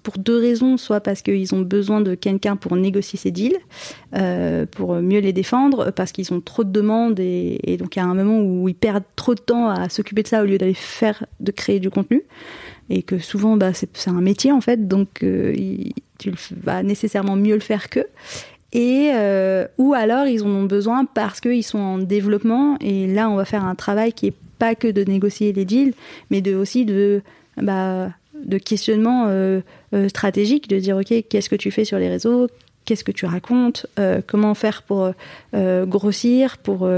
pour 0.03 0.17
deux 0.17 0.39
raisons, 0.39 0.77
soit 0.77 1.01
parce 1.01 1.21
qu'ils 1.21 1.53
ont 1.53 1.61
besoin 1.61 2.01
de 2.01 2.15
quelqu'un 2.15 2.55
pour 2.55 2.75
négocier 2.75 3.19
ces 3.19 3.31
deals, 3.31 3.57
euh, 4.15 4.65
pour 4.65 4.95
mieux 4.95 5.19
les 5.19 5.33
défendre, 5.33 5.91
parce 5.91 6.11
qu'ils 6.11 6.33
ont 6.33 6.41
trop 6.41 6.63
de 6.63 6.71
demandes 6.71 7.19
et, 7.19 7.77
donc 7.77 7.95
il 7.95 7.99
y 7.99 8.01
a 8.01 8.05
un 8.05 8.15
moment 8.15 8.39
où 8.39 8.69
ils 8.69 8.75
perdent 8.75 9.03
trop 9.15 9.35
de 9.35 9.41
temps 9.41 9.69
à 9.69 9.89
s'occuper 9.89 10.23
de 10.23 10.27
ça 10.27 10.41
au 10.41 10.45
lieu 10.45 10.57
d'aller 10.57 10.73
faire, 10.73 11.25
de 11.39 11.51
créer 11.51 11.79
du 11.79 11.89
contenu. 11.89 12.23
Et 12.91 13.01
que 13.01 13.17
souvent 13.17 13.57
bah, 13.57 13.71
c'est 13.73 14.09
un 14.09 14.21
métier 14.21 14.51
en 14.51 14.61
fait, 14.61 14.87
donc 14.87 15.25
tu 16.19 16.33
vas 16.51 16.83
nécessairement 16.83 17.35
mieux 17.35 17.55
le 17.55 17.59
faire 17.59 17.89
qu'eux. 17.89 18.07
Et 18.75 19.11
euh, 19.13 19.65
ou 19.77 19.93
alors 19.93 20.27
ils 20.27 20.43
en 20.43 20.49
ont 20.49 20.65
besoin 20.65 21.05
parce 21.05 21.39
qu'ils 21.39 21.63
sont 21.63 21.79
en 21.79 21.97
développement. 21.97 22.77
Et 22.81 23.07
là 23.07 23.29
on 23.29 23.35
va 23.35 23.45
faire 23.45 23.63
un 23.63 23.73
travail 23.73 24.11
qui 24.11 24.27
est 24.27 24.33
pas 24.59 24.75
que 24.75 24.87
de 24.87 25.03
négocier 25.03 25.53
les 25.53 25.63
deals, 25.63 25.93
mais 26.29 26.53
aussi 26.53 26.83
de 26.83 27.21
bah, 27.61 28.09
de 28.43 28.57
questionnement 28.57 29.25
euh, 29.27 29.61
euh, 29.93 30.09
stratégique, 30.09 30.67
de 30.67 30.77
dire 30.79 30.97
ok 30.97 31.23
qu'est-ce 31.29 31.49
que 31.49 31.55
tu 31.55 31.71
fais 31.71 31.85
sur 31.85 31.97
les 31.97 32.09
réseaux, 32.09 32.47
qu'est-ce 32.83 33.03
que 33.03 33.11
tu 33.11 33.25
racontes, 33.25 33.87
euh, 33.97 34.21
comment 34.25 34.53
faire 34.53 34.83
pour 34.83 35.11
grossir, 35.53 36.57
pour 36.57 36.89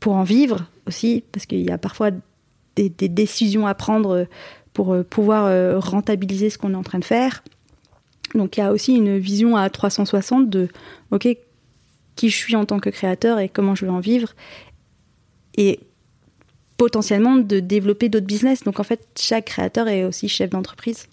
pour 0.00 0.12
en 0.12 0.24
vivre 0.24 0.66
aussi, 0.86 1.24
parce 1.32 1.46
qu'il 1.46 1.62
y 1.62 1.70
a 1.70 1.78
parfois 1.78 2.10
des, 2.76 2.90
décisions 2.90 3.66
à 3.66 3.74
prendre 3.74 4.26
pour 4.74 4.94
pouvoir 5.08 5.80
rentabiliser 5.82 6.50
ce 6.50 6.58
qu'on 6.58 6.72
est 6.72 6.76
en 6.76 6.82
train 6.82 6.98
de 6.98 7.04
faire. 7.04 7.42
Donc 8.34 8.56
il 8.56 8.60
y 8.60 8.62
a 8.62 8.72
aussi 8.72 8.94
une 8.94 9.18
vision 9.18 9.56
à 9.56 9.68
360 9.70 10.50
de 10.50 10.68
ok 11.10 11.28
qui 12.16 12.30
je 12.30 12.36
suis 12.36 12.56
en 12.56 12.64
tant 12.64 12.78
que 12.80 12.90
créateur 12.90 13.38
et 13.38 13.48
comment 13.48 13.74
je 13.74 13.84
veux 13.86 13.90
en 13.92 14.00
vivre 14.00 14.34
et 15.56 15.80
potentiellement 16.76 17.36
de 17.36 17.60
développer 17.60 18.08
d'autres 18.08 18.26
business. 18.26 18.62
Donc 18.64 18.80
en 18.80 18.84
fait 18.84 19.06
chaque 19.18 19.46
créateur 19.46 19.88
est 19.88 20.04
aussi 20.04 20.28
chef 20.28 20.50
d'entreprise. 20.50 21.06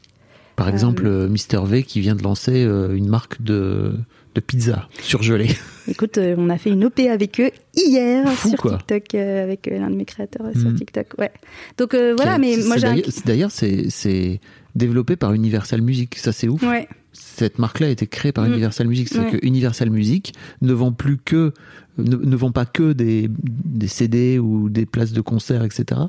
Par 0.56 0.70
exemple, 0.70 1.08
euh, 1.08 1.28
Mister 1.28 1.60
V 1.64 1.84
qui 1.84 2.00
vient 2.00 2.16
de 2.16 2.22
lancer 2.22 2.64
euh, 2.64 2.94
une 2.96 3.08
marque 3.08 3.42
de, 3.42 3.94
de 4.36 4.40
pizza 4.40 4.88
surgelée. 5.02 5.50
Écoute, 5.88 6.20
euh, 6.20 6.36
on 6.38 6.50
a 6.52 6.58
fait 6.60 6.70
une 6.70 6.86
OP 6.86 7.00
avec 7.00 7.40
eux 7.42 7.50
hier 7.76 8.32
Fou, 8.34 8.50
sur 8.50 8.60
quoi. 8.60 8.78
TikTok 8.78 9.16
euh, 9.16 9.44
avec 9.44 9.68
euh, 9.68 9.80
l'un 9.80 9.90
de 9.90 9.96
mes 9.96 10.06
créateurs 10.06 10.46
euh, 10.46 10.54
sur 10.54 10.70
Mhm. 10.70 10.76
TikTok. 10.76 11.08
Ouais. 11.18 11.32
Donc 11.80 11.96
euh, 11.96 12.14
voilà, 12.16 12.38
mais 12.38 12.56
moi 12.68 12.78
j'ai 12.78 13.04
d'ailleurs- 13.26 13.50
c'est 13.52 14.40
développé 14.76 15.16
par 15.16 15.34
Universal 15.34 15.82
Music. 15.82 16.16
Ça, 16.18 16.32
c'est 16.32 16.48
ouf. 16.48 16.62
Ouais. 16.64 16.88
Cette 17.12 17.60
marque-là 17.60 17.88
a 17.88 17.90
été 17.92 18.08
créée 18.08 18.32
par 18.32 18.46
Mm. 18.46 18.52
Universal 18.54 18.88
Music. 18.88 19.08
C'est 19.10 19.20
Ouais. 19.20 19.32
que 19.40 19.46
Universal 19.46 19.90
Music 19.90 20.34
ne 20.62 20.74
vend 20.74 20.92
plus 20.92 21.18
que 21.18 21.54
ne, 22.00 22.16
ne 22.16 22.36
vend 22.36 22.52
pas 22.52 22.66
que 22.66 22.92
des, 22.94 23.30
des 23.30 23.88
CD 23.88 24.40
ou 24.40 24.70
des 24.70 24.86
places 24.88 25.12
de 25.14 25.22
concert, 25.22 25.64
etc. 25.64 26.02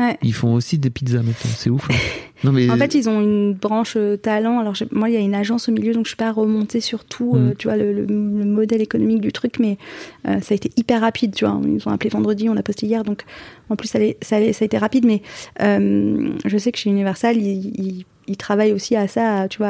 Ouais. 0.00 0.16
Ils 0.22 0.32
font 0.34 0.54
aussi 0.54 0.78
des 0.78 0.90
pizzas 0.90 1.18
maintenant. 1.18 1.50
C'est 1.54 1.70
ouf. 1.70 1.86
hein. 1.90 1.94
Non 2.42 2.52
mais 2.52 2.70
En 2.70 2.76
fait, 2.78 2.94
ils 2.94 3.06
ont 3.06 3.20
une 3.20 3.52
branche 3.52 3.94
euh, 3.98 4.16
talent. 4.16 4.60
Alors, 4.60 4.72
moi, 4.92 5.10
il 5.10 5.12
y 5.12 5.16
a 5.18 5.20
une 5.20 5.34
agence 5.34 5.68
au 5.68 5.72
milieu, 5.72 5.92
donc 5.92 6.06
je 6.06 6.10
suis 6.10 6.16
pas 6.16 6.32
remontée 6.32 6.80
sur 6.80 7.04
tout, 7.04 7.34
euh, 7.36 7.50
Mm. 7.50 7.54
tu 7.58 7.68
vois, 7.68 7.76
le, 7.76 7.92
le- 7.92 8.06
le 8.06 8.44
modèle 8.46 8.80
économique 8.80 9.20
du 9.20 9.30
truc, 9.30 9.58
mais 9.58 9.76
euh, 10.26 10.40
ça 10.40 10.52
a 10.52 10.54
été 10.54 10.70
hyper 10.78 11.02
rapide, 11.02 11.34
tu 11.34 11.44
vois. 11.44 11.60
Ils 11.66 11.86
ont 11.86 11.92
appelé 11.92 12.08
vendredi, 12.08 12.48
on 12.48 12.56
a 12.56 12.62
posté 12.62 12.86
hier, 12.86 13.04
donc 13.04 13.24
en 13.68 13.76
plus, 13.76 13.88
ça, 13.88 13.98
allait- 13.98 14.16
ça, 14.22 14.36
allait- 14.36 14.54
ça 14.54 14.64
a 14.64 14.66
été 14.66 14.78
rapide, 14.78 15.04
mais 15.04 15.20
euh, 15.60 16.30
je 16.46 16.56
sais 16.56 16.72
que 16.72 16.78
chez 16.78 16.88
Universal, 16.88 17.36
ils, 17.36 17.66
ils- 17.78 18.04
ils 18.26 18.36
travaillent 18.38 18.72
aussi 18.72 18.96
à 18.96 19.06
ça, 19.06 19.40
à, 19.42 19.48
tu 19.48 19.58
vois, 19.58 19.68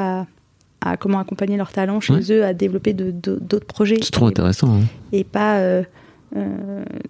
à, 0.80 0.90
à 0.92 0.96
comment 0.96 1.18
accompagner 1.18 1.56
leurs 1.56 1.72
talents 1.72 1.99
chez 1.99 2.12
Ouais. 2.12 2.30
eux, 2.30 2.44
à 2.44 2.54
développer 2.54 2.92
de- 2.92 3.10
de- 3.10 3.40
d'autres 3.40 3.66
projets. 3.66 3.99
c'est 4.00 4.12
trop 4.12 4.26
Et- 4.26 4.30
intéressant. 4.30 4.76
hein. 4.76 4.84
et 5.10 5.25
pas 5.25 5.60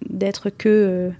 d'être 0.09 0.49
que 0.49 1.11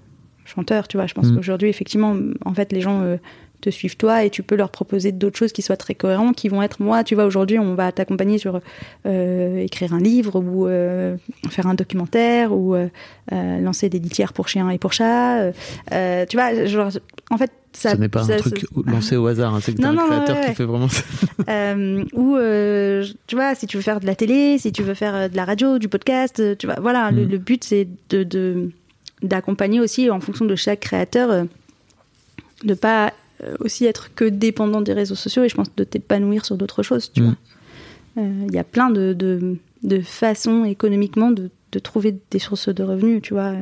chanteur, 0.46 0.88
tu 0.88 0.98
vois. 0.98 1.08
Je 1.08 1.14
pense 1.14 1.28
Mm. 1.32 1.36
qu'aujourd'hui, 1.36 1.70
effectivement, 1.70 2.16
en 2.46 2.54
fait, 2.54 2.72
les 2.72 2.82
gens 2.82 3.02
euh, 3.02 3.18
te 3.62 3.70
suivent 3.70 3.96
toi 3.96 4.24
et 4.26 4.32
tu 4.32 4.42
peux 4.42 4.56
leur 4.56 4.72
proposer 4.72 5.12
d'autres 5.12 5.38
choses 5.38 5.52
qui 5.52 5.62
soient 5.62 5.78
très 5.78 5.94
cohérentes, 5.94 6.36
qui 6.36 6.50
vont 6.50 6.64
être 6.64 6.82
moi, 6.82 7.04
tu 7.04 7.14
vois, 7.14 7.26
aujourd'hui, 7.26 7.60
on 7.60 7.76
va 7.76 7.92
t'accompagner 7.92 8.40
sur 8.40 8.60
euh, 9.06 9.58
écrire 9.58 9.94
un 9.94 10.00
livre 10.00 10.40
ou 10.40 10.66
euh, 10.68 11.16
faire 11.50 11.68
un 11.68 11.76
documentaire 11.76 12.54
ou 12.54 12.76
lancer 13.32 13.88
des 13.90 14.00
litières 14.00 14.34
pour 14.34 14.48
chiens 14.48 14.70
et 14.72 14.78
pour 14.80 14.94
chats. 14.94 15.52
tu 15.92 16.38
vois, 16.38 16.66
genre, 16.66 16.90
en 17.30 17.38
fait, 17.38 17.52
ça, 17.74 17.92
Ça, 17.92 17.98
n'est 17.98 18.10
pas 18.10 18.24
ça- 18.24 18.34
un 18.34 18.38
truc 18.38 18.66
lancé 18.86 19.16
au 19.16 19.28
hasard. 19.28 19.54
hein. 19.56 19.60
C'est 19.62 19.74
que 19.78 19.82
Non, 19.82 19.90
un 19.90 19.94
non, 19.94 20.06
créateur 20.08 20.36
ouais, 20.38 20.50
qui 20.50 20.56
fait 20.56 20.66
vraiment 20.66 20.90
ça. 20.90 21.04
euh, 21.50 22.04
ou 22.14 22.36
euh, 22.36 23.06
tu 23.28 23.36
vois 23.36 23.56
si 23.56 23.66
tu 23.68 23.78
veux 23.78 23.84
faire 23.84 24.02
de 24.02 24.06
la 24.08 24.16
télé 24.16 24.58
si 24.58 24.74
tu 24.74 24.84
veux 24.84 24.94
faire 24.94 25.30
de 25.30 25.36
la 25.38 25.46
radio 25.46 25.80
du 25.80 25.88
podcast 25.88 26.58
tu 26.58 26.66
vois 26.68 26.76
voilà 26.82 27.12
le, 27.12 27.24
le 27.24 27.38
but 27.38 27.64
c'est 27.64 27.88
de 28.10 28.24
de- 28.24 28.72
d'accompagner 29.22 29.80
aussi 29.80 30.10
en 30.10 30.20
fonction 30.20 30.46
de 30.46 30.56
chaque 30.56 30.80
créateur 30.82 31.30
euh, 31.32 31.44
de 32.64 32.74
pas 32.74 33.14
euh, 33.44 33.56
aussi 33.60 33.86
être 33.86 34.14
que 34.14 34.26
dépendant 34.26 34.82
des 34.82 34.94
réseaux 34.94 35.16
sociaux 35.16 35.44
et 35.44 35.50
je 35.50 35.56
pense 35.56 35.74
de 35.76 35.84
t'épanouir 35.84 36.46
sur 36.46 36.58
d'autres 36.58 36.84
choses 36.84 37.12
tu 37.12 37.22
Mhm. 37.22 37.28
vois 37.28 37.36
Euh, 38.18 38.46
il 38.50 38.54
y 38.54 38.58
a 38.60 38.64
plein 38.66 38.90
de, 38.90 39.14
de, 39.14 39.58
de 39.84 40.02
façons 40.02 40.66
économiquement 40.66 41.32
de, 41.32 41.50
de 41.72 41.80
trouver 41.80 42.20
des 42.30 42.40
sources 42.40 42.68
de 42.70 42.84
revenus 42.84 43.22
tu 43.22 43.34
vois 43.34 43.54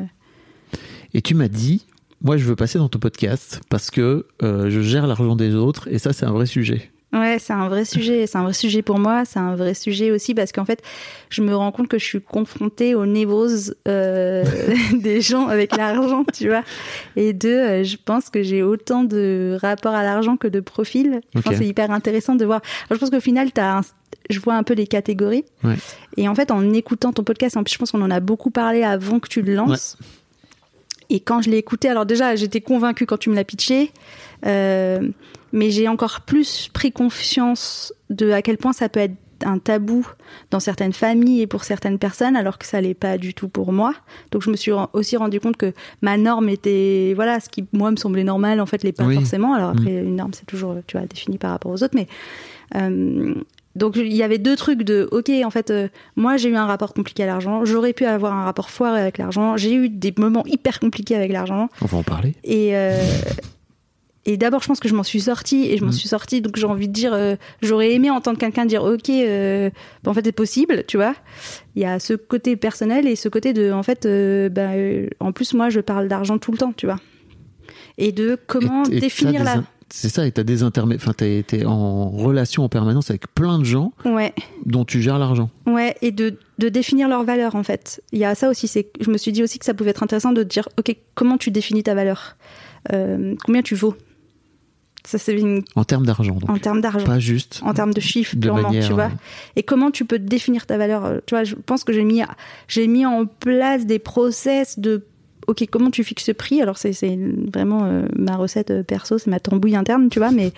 Et 1.14 1.22
tu 1.22 1.36
m'as 1.36 1.48
dit, 1.48 1.86
moi 2.22 2.36
je 2.38 2.46
veux 2.46 2.56
passer 2.56 2.80
dans 2.80 2.90
ton 2.90 3.00
podcast 3.00 3.62
parce 3.70 3.92
que 3.92 4.26
euh, 4.42 4.70
je 4.72 4.82
gère 4.82 5.06
l'argent 5.08 5.36
des 5.36 5.54
autres 5.56 5.88
et 5.92 6.00
ça 6.00 6.14
c'est 6.14 6.26
un 6.26 6.32
vrai 6.32 6.46
sujet. 6.48 6.90
Ouais, 7.12 7.38
c'est 7.40 7.54
un 7.54 7.68
vrai 7.70 7.86
sujet. 7.86 8.28
C'est 8.28 8.38
un 8.38 8.44
vrai 8.44 8.54
sujet 8.54 8.84
pour 8.84 9.00
moi. 9.00 9.26
C'est 9.26 9.40
un 9.40 9.56
vrai 9.56 9.74
sujet 9.74 10.12
aussi 10.12 10.36
parce 10.36 10.52
qu'en 10.52 10.66
fait, 10.66 10.82
je 11.30 11.42
me 11.42 11.56
rends 11.56 11.72
compte 11.72 11.88
que 11.88 11.98
je 11.98 12.06
suis 12.06 12.22
confrontée 12.22 12.94
aux 12.94 13.08
névroses 13.08 13.76
euh, 13.88 14.44
des 14.94 15.20
gens 15.20 15.48
avec 15.48 15.76
l'argent, 15.76 16.24
tu 16.32 16.50
vois. 16.50 16.64
Et 17.16 17.34
deux, 17.34 17.50
euh, 17.58 17.84
je 17.84 17.98
pense 18.04 18.30
que 18.30 18.44
j'ai 18.44 18.62
autant 18.62 19.04
de 19.04 19.58
rapports 19.60 19.96
à 19.96 20.04
l'argent 20.04 20.38
que 20.38 20.48
de 20.48 20.60
profils. 20.60 21.20
Je 21.34 21.40
Ok. 21.40 21.44
pense 21.46 21.54
que 21.54 21.60
c'est 21.60 21.68
hyper 21.68 21.90
intéressant 21.90 22.36
de 22.36 22.46
voir. 22.46 22.62
Alors, 22.90 22.96
je 22.96 23.00
pense 23.00 23.10
qu'au 23.10 23.20
final, 23.22 23.50
un- 23.58 23.82
je 24.30 24.40
vois 24.40 24.54
un 24.56 24.64
peu 24.64 24.76
les 24.76 24.86
catégories. 24.86 25.46
Ouais. 25.64 25.76
Et 26.18 26.28
en 26.28 26.36
fait, 26.36 26.52
en 26.52 26.74
écoutant 26.74 27.12
ton 27.12 27.24
podcast, 27.24 27.58
en 27.58 27.64
plus, 27.64 27.74
je 27.74 27.80
pense 27.80 27.90
qu'on 27.92 28.02
en 28.04 28.12
a 28.12 28.20
beaucoup 28.20 28.52
parlé 28.52 28.84
avant 28.84 29.20
que 29.20 29.28
tu 29.30 29.42
le 29.42 29.56
lances. 29.56 29.98
Et 31.10 31.20
quand 31.20 31.42
je 31.42 31.50
l'ai 31.50 31.58
écouté, 31.58 31.90
alors 31.90 32.06
déjà, 32.06 32.36
j'étais 32.36 32.62
convaincue 32.62 33.08
quand 33.08 33.18
tu 33.18 33.32
me 33.32 33.36
l'as 33.36 33.44
pitché, 33.44 33.92
euh, 34.46 35.10
mais 35.54 35.72
j'ai 35.72 35.88
encore 35.88 36.22
plus 36.22 36.70
pris 36.74 36.92
conscience 36.92 37.94
de 38.10 38.32
à 38.32 38.42
quel 38.42 38.58
point 38.58 38.74
ça 38.74 38.90
peut 38.90 39.00
être 39.00 39.16
un 39.46 39.58
tabou 39.58 40.06
dans 40.52 40.60
certaines 40.60 40.92
familles 40.92 41.40
et 41.42 41.48
pour 41.48 41.64
certaines 41.64 41.98
personnes, 41.98 42.36
alors 42.36 42.58
que 42.58 42.66
ça 42.66 42.82
l'est 42.82 42.94
pas 42.94 43.18
du 43.18 43.34
tout 43.34 43.48
pour 43.48 43.72
moi. 43.72 43.94
Donc 44.32 44.42
je 44.44 44.50
me 44.50 44.58
suis 44.58 44.72
aussi 44.92 45.16
rendu 45.16 45.40
compte 45.40 45.56
que 45.56 45.72
ma 46.02 46.18
norme 46.18 46.50
était, 46.50 47.14
voilà, 47.16 47.40
ce 47.40 47.48
qui 47.48 47.66
moi 47.72 47.90
me 47.90 47.96
semblait 47.96 48.26
normal, 48.26 48.60
en 48.60 48.66
fait, 48.66 48.84
l'est 48.84 48.92
pas 48.92 49.06
Oui. 49.06 49.16
forcément. 49.16 49.54
Alors 49.54 49.70
après, 49.70 49.92
une 50.02 50.18
norme, 50.18 50.34
c'est 50.34 50.46
toujours, 50.46 50.76
tu 50.88 50.98
vois, 50.98 51.06
défini 51.08 51.38
par 51.38 51.52
rapport 51.52 51.72
aux 51.72 51.82
autres, 51.84 51.96
mais 51.96 52.08
euh, 52.76 53.34
donc 53.78 53.96
il 53.96 54.12
y 54.14 54.24
avait 54.24 54.40
deux 54.40 54.58
trucs 54.58 54.84
de 54.84 55.08
ok 55.12 55.32
en 55.46 55.50
fait 55.52 55.70
euh, 55.72 55.88
moi 56.16 56.38
j'ai 56.38 56.50
eu 56.50 56.56
un 56.56 56.66
rapport 56.66 56.94
compliqué 56.94 57.24
à 57.24 57.28
l'argent 57.28 57.66
j'aurais 57.66 57.94
pu 57.94 58.06
avoir 58.06 58.34
un 58.34 58.44
rapport 58.44 58.70
foiré 58.72 59.00
avec 59.00 59.18
l'argent 59.20 59.58
j'ai 59.58 59.74
eu 59.74 59.90
des 59.90 60.14
moments 60.18 60.44
hyper 60.48 60.80
compliqués 60.80 61.16
avec 61.16 61.32
l'argent 61.32 61.70
On 61.82 61.86
va 61.86 61.98
en 62.00 62.04
parler. 62.04 62.36
et 62.44 62.76
euh, 62.76 63.00
et 64.32 64.38
d'abord 64.38 64.62
je 64.62 64.68
pense 64.68 64.80
que 64.80 64.88
je 64.90 64.96
m'en 64.96 65.04
suis 65.04 65.22
sortie 65.22 65.66
et 65.72 65.78
je 65.78 65.84
m'en 65.84 65.90
Mm. 65.90 65.94
suis 66.02 66.08
sortie 66.10 66.42
donc 66.42 66.56
j'ai 66.58 66.66
envie 66.66 66.88
de 66.88 66.94
dire 66.94 67.14
euh, 67.14 67.36
j'aurais 67.62 67.92
aimé 67.94 68.10
entendre 68.10 68.38
quelqu'un 68.38 68.66
dire 68.66 68.84
ok 68.84 69.10
euh, 69.10 69.70
bah, 70.04 70.12
en 70.12 70.14
fait 70.14 70.24
c'est 70.26 70.32
possible 70.32 70.84
tu 70.88 70.98
vois 70.98 71.16
il 71.76 71.82
y 71.82 71.86
a 71.86 72.00
ce 72.00 72.14
côté 72.14 72.56
personnel 72.56 73.08
et 73.08 73.16
ce 73.16 73.30
côté 73.30 73.54
de 73.54 73.72
en 73.72 73.84
fait 73.84 74.06
euh, 74.06 74.50
bah, 74.50 74.70
en 75.20 75.32
plus 75.32 75.54
moi 75.54 75.70
je 75.70 75.80
parle 75.80 76.08
d'argent 76.08 76.38
tout 76.38 76.52
le 76.52 76.58
temps 76.58 76.74
tu 76.76 76.86
vois 76.86 77.00
et 77.98 78.12
de 78.12 78.38
comment 78.48 78.84
Et- 78.84 78.88
et 78.88 78.94
t'as 78.96 79.00
définir 79.00 79.44
la 79.44 79.64
C'est 79.92 80.10
ça, 80.10 80.28
et 80.28 80.32
t'as 80.32 80.44
des 80.44 80.62
intermédiaires. 80.62 81.10
Enfin, 81.18 81.26
été 81.26 81.66
en 81.66 82.10
relation 82.12 82.64
en 82.64 82.70
permanence 82.70 83.10
avec 83.10 83.24
plein 83.34 83.58
de 83.58 83.64
gens 83.66 83.92
ouais 84.06 84.34
dont 84.68 84.86
tu 84.86 85.02
gères 85.02 85.18
l'argent. 85.18 85.50
Ouais, 85.66 85.96
et 86.04 86.12
de, 86.12 86.38
de 86.60 86.70
définir 86.70 87.08
leur 87.10 87.24
valeur 87.24 87.56
en 87.56 87.64
fait. 87.64 88.00
Il 88.12 88.20
y 88.20 88.26
a 88.26 88.36
ça 88.36 88.50
aussi, 88.52 88.68
c'est 88.68 88.92
je 89.02 89.10
me 89.10 89.18
suis 89.18 89.32
dit 89.32 89.42
aussi 89.42 89.58
que 89.58 89.66
ça 89.66 89.74
pouvait 89.74 89.90
être 89.90 90.04
intéressant 90.04 90.32
de 90.32 90.44
dire, 90.44 90.70
ok, 90.78 90.96
comment 91.16 91.38
tu 91.40 91.50
définis 91.50 91.82
ta 91.82 91.96
valeur? 91.96 92.38
Euh, 92.94 93.34
Combien 93.44 93.64
tu 93.64 93.74
vaux? 93.74 93.96
Ça 95.06 95.18
c'est 95.18 95.34
une- 95.34 95.64
En 95.76 95.84
termes 95.86 96.06
d'argent, 96.06 96.38
en 96.48 96.58
termes 96.60 96.82
d'argent, 96.82 97.06
Pas 97.06 97.20
juste. 97.20 97.62
en 97.64 97.74
termes 97.74 97.94
de 97.94 98.02
chiffres 98.02 98.36
de 98.36 98.42
purement, 98.42 98.62
manière, 98.64 98.86
tu 98.86 98.94
vois. 98.94 99.06
euh, 99.06 99.56
Et 99.56 99.64
comment 99.64 99.92
tu 99.92 100.06
peux 100.06 100.20
définir 100.20 100.66
ta 100.66 100.78
valeur 100.78 101.06
Euh, 101.06 101.20
Tu 101.26 101.34
vois, 101.36 101.44
je 101.46 101.56
pense 101.56 101.84
que 101.84 101.94
j'ai 101.94 102.04
mis, 102.04 102.22
j'ai 102.68 102.86
mis 102.88 103.06
en 103.06 103.26
place 103.26 103.86
des 103.86 103.98
process 104.00 104.78
de 104.78 105.06
ok, 105.48 105.66
comment 105.72 105.90
tu 105.90 106.04
fixes 106.04 106.26
ce 106.26 106.32
prix? 106.32 106.62
Alors 106.62 106.78
c'est 106.78 106.92
vraiment 107.52 107.86
euh, 107.86 108.04
ma 108.16 108.36
recette 108.36 108.84
perso, 108.86 109.18
c'est 109.18 109.32
ma 109.32 109.40
tambouille 109.40 109.76
interne, 109.76 110.10
tu 110.10 110.20
vois, 110.20 110.32
mais 110.32 110.52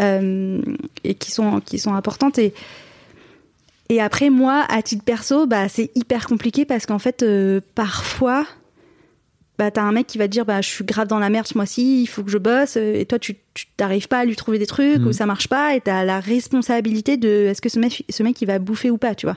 euh, 0.00 0.62
et 1.04 1.14
qui 1.14 1.30
sont 1.32 1.60
qui 1.60 1.78
sont 1.78 1.92
importantes 1.94 2.38
et 2.38 2.54
et 3.88 4.00
après 4.00 4.30
moi, 4.30 4.64
à 4.70 4.80
titre 4.80 5.04
perso, 5.04 5.46
bah 5.46 5.68
c'est 5.68 5.90
hyper 5.96 6.26
compliqué 6.26 6.64
parce 6.64 6.86
qu'en 6.86 6.98
fait 7.00 7.24
parfois 7.74 8.46
bah 9.58 9.70
t'as 9.70 9.82
un 9.82 9.92
mec 9.92 10.06
qui 10.06 10.18
va 10.18 10.26
te 10.26 10.32
dire 10.32 10.44
bah 10.46 10.60
je 10.62 10.68
suis 10.68 10.84
grave 10.84 11.08
dans 11.08 11.18
la 11.18 11.28
merde 11.28 11.46
ce 11.46 11.56
mois-ci, 11.56 12.02
il 12.02 12.06
faut 12.06 12.22
que 12.22 12.30
je 12.30 12.38
bosse 12.38 12.76
euh, 12.76 12.94
et 12.94 13.04
toi 13.06 13.18
tu 13.18 13.36
t'arrives 13.76 14.08
pas 14.08 14.20
à 14.20 14.24
lui 14.24 14.34
trouver 14.36 14.58
des 14.58 14.66
trucs 14.66 14.98
Mhm. 15.00 15.06
ou 15.08 15.12
ça 15.12 15.26
marche 15.26 15.48
pas 15.48 15.74
et 15.74 15.80
t'as 15.80 16.04
la 16.04 16.20
responsabilité 16.20 17.16
de 17.16 17.28
est-ce 17.28 17.60
que 17.60 17.68
ce 17.68 17.78
mec 17.78 18.04
ce 18.08 18.22
mec 18.22 18.40
il 18.40 18.46
va 18.46 18.58
bouffer 18.58 18.90
ou 18.90 18.96
pas, 18.98 19.14
tu 19.14 19.26
vois. 19.26 19.36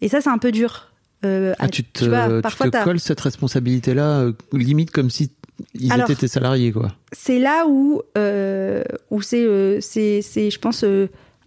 Et 0.00 0.08
ça 0.08 0.20
c'est 0.20 0.30
un 0.30 0.38
peu 0.38 0.52
dur. 0.52 0.86
Euh, 1.24 1.52
Ah, 1.58 1.68
tu 1.68 1.84
te, 1.84 2.04
vois, 2.06 2.28
tu 2.36 2.40
parfois 2.42 2.70
te 2.70 2.82
colles 2.82 3.00
cette 3.00 3.20
responsabilité-là, 3.20 4.20
euh, 4.20 4.32
limite 4.52 4.90
comme 4.90 5.10
si 5.10 5.30
ils 5.74 5.92
Alors- 5.92 6.08
étaient 6.08 6.20
tes 6.20 6.28
salariés, 6.28 6.72
quoi. 6.72 6.92
c'est 7.12 7.38
là 7.38 7.64
où 7.68 8.00
euh, 8.16 8.82
où 9.10 9.20
c'est 9.20 9.44
euh, 9.44 9.78
c'est 9.82 10.22
je 10.50 10.58
pense 10.58 10.84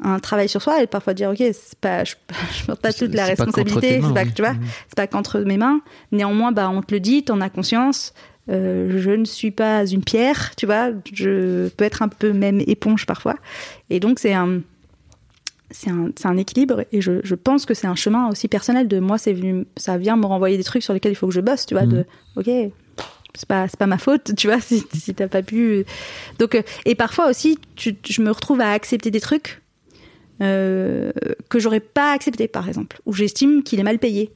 un 0.04 0.20
travail 0.20 0.50
sur 0.50 0.62
soi 0.62 0.82
et 0.84 0.88
parfois 0.88 1.14
dire 1.14 1.30
ok 1.32 1.38
c'est 1.40 1.80
pas 1.80 2.04
je, 2.04 2.16
je 2.60 2.66
porte 2.66 2.82
pas 2.82 2.92
toute 2.94 3.14
la 3.14 3.26
responsabilité 3.26 4.02
c'est 4.04 4.14
pas 4.14 4.26
tu 4.26 4.42
vois 4.42 4.54
Mhm. 4.54 4.66
c'est 4.90 4.96
pas 4.96 5.08
qu'entre 5.08 5.40
mes 5.40 5.58
mains. 5.58 5.82
Néanmoins 6.12 6.52
bah 6.52 6.70
on 6.70 6.82
te 6.82 6.94
le 6.94 7.00
dit 7.00 7.24
t'en 7.24 7.42
as 7.42 7.50
conscience. 7.50 8.14
Euh, 8.50 9.00
je 9.02 9.12
ne 9.12 9.24
suis 9.26 9.52
pas 9.52 9.86
une 9.86 10.04
pierre 10.04 10.52
tu 10.58 10.66
vois. 10.66 10.90
Je 11.14 11.70
peux 11.70 11.86
être 11.86 12.02
un 12.02 12.10
peu 12.10 12.34
même 12.34 12.62
éponge 12.68 13.06
parfois. 13.06 13.36
Et 13.90 14.00
donc 14.02 14.20
c'est 14.20 14.34
un 14.34 14.60
c'est 15.72 15.90
un, 15.90 16.10
un 16.26 16.38
équilibre. 16.38 16.84
Et 16.92 17.02
je, 17.02 17.22
je 17.24 17.36
pense 17.36 17.66
que 17.66 17.74
c'est 17.74 17.88
un 17.88 17.96
chemin 17.96 18.30
aussi 18.30 18.48
personnel 18.48 18.88
de 18.88 19.00
moi 19.00 19.18
c'est 19.18 19.34
venu 19.34 19.66
ça 19.78 19.98
vient 19.98 20.18
me 20.18 20.26
renvoyer 20.26 20.58
des 20.58 20.64
trucs 20.64 20.84
sur 20.84 20.94
lesquels 20.94 21.14
il 21.14 21.16
faut 21.16 21.28
que 21.28 21.34
je 21.34 21.42
bosse 21.42 21.66
tu 21.66 21.74
vois 21.74 21.86
de 21.86 22.06
ok 22.36 22.50
c'est 23.36 23.48
pas 23.48 23.68
c'est 23.68 23.80
pas 23.80 23.88
ma 23.88 23.98
faute 23.98 24.36
tu 24.38 24.48
vois 24.48 24.60
si, 24.60 24.84
si 24.94 25.16
t'as 25.16 25.28
pas 25.28 25.42
pu. 25.42 25.86
Donc 26.38 26.54
euh, 26.56 26.62
et 26.86 26.94
parfois 26.96 27.30
aussi 27.30 27.58
tu, 27.76 27.96
je 28.08 28.22
me 28.22 28.30
retrouve 28.30 28.62
à 28.62 28.72
accepter 28.72 29.10
des 29.10 29.22
trucs 29.22 29.62
euh, 30.42 31.12
que 31.50 31.60
j'aurais 31.60 31.80
pas 31.80 32.12
accepté 32.12 32.48
par 32.48 32.68
exemple 32.68 33.00
où 33.06 33.14
j'estime 33.14 33.64
qu'il 33.64 33.80
est 33.80 33.84
mal 33.84 34.00
payé 34.00 34.32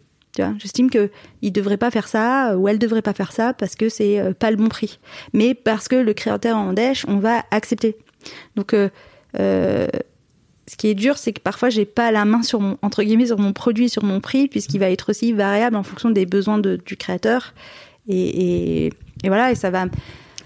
j'estime 0.59 0.91
que 0.91 1.09
il 1.41 1.51
devrait 1.51 1.77
pas 1.77 1.89
faire 1.89 2.07
ça 2.07 2.55
ou 2.57 2.67
elle 2.67 2.77
devrait 2.77 3.01
pas 3.01 3.13
faire 3.13 3.31
ça 3.31 3.53
parce 3.53 3.75
que 3.75 3.89
c'est 3.89 4.19
euh, 4.19 4.33
pas 4.33 4.51
le 4.51 4.57
bon 4.57 4.67
prix 4.69 4.99
mais 5.33 5.55
parce 5.55 5.87
que 5.87 5.95
le 5.95 6.13
créateur 6.13 6.55
en 6.57 6.73
dèche 6.73 7.05
on 7.07 7.17
va 7.17 7.43
accepter 7.49 7.97
donc 8.55 8.73
euh, 8.73 8.87
ce 10.69 10.75
qui 10.75 10.89
est 10.89 10.95
dur, 10.95 11.17
c'est 11.17 11.31
que 11.31 11.39
parfois 11.39 11.69
j'ai 11.69 11.85
pas 11.85 12.11
la 12.11 12.25
main 12.25 12.43
sur 12.43 12.59
mon 12.59 12.77
entre 12.81 13.01
guillemets 13.01 13.27
sur 13.27 13.39
mon 13.39 13.53
produit, 13.53 13.87
sur 13.87 14.03
mon 14.03 14.19
prix, 14.19 14.49
puisqu'il 14.49 14.79
va 14.79 14.89
être 14.89 15.11
aussi 15.11 15.31
variable 15.31 15.77
en 15.77 15.83
fonction 15.83 16.09
des 16.09 16.25
besoins 16.25 16.57
de- 16.57 16.75
du 16.85 16.97
créateur. 16.97 17.53
Et, 18.09 18.87
et 18.87 18.93
voilà, 19.27 19.51
et 19.51 19.55
ça 19.55 19.69
va. 19.69 19.85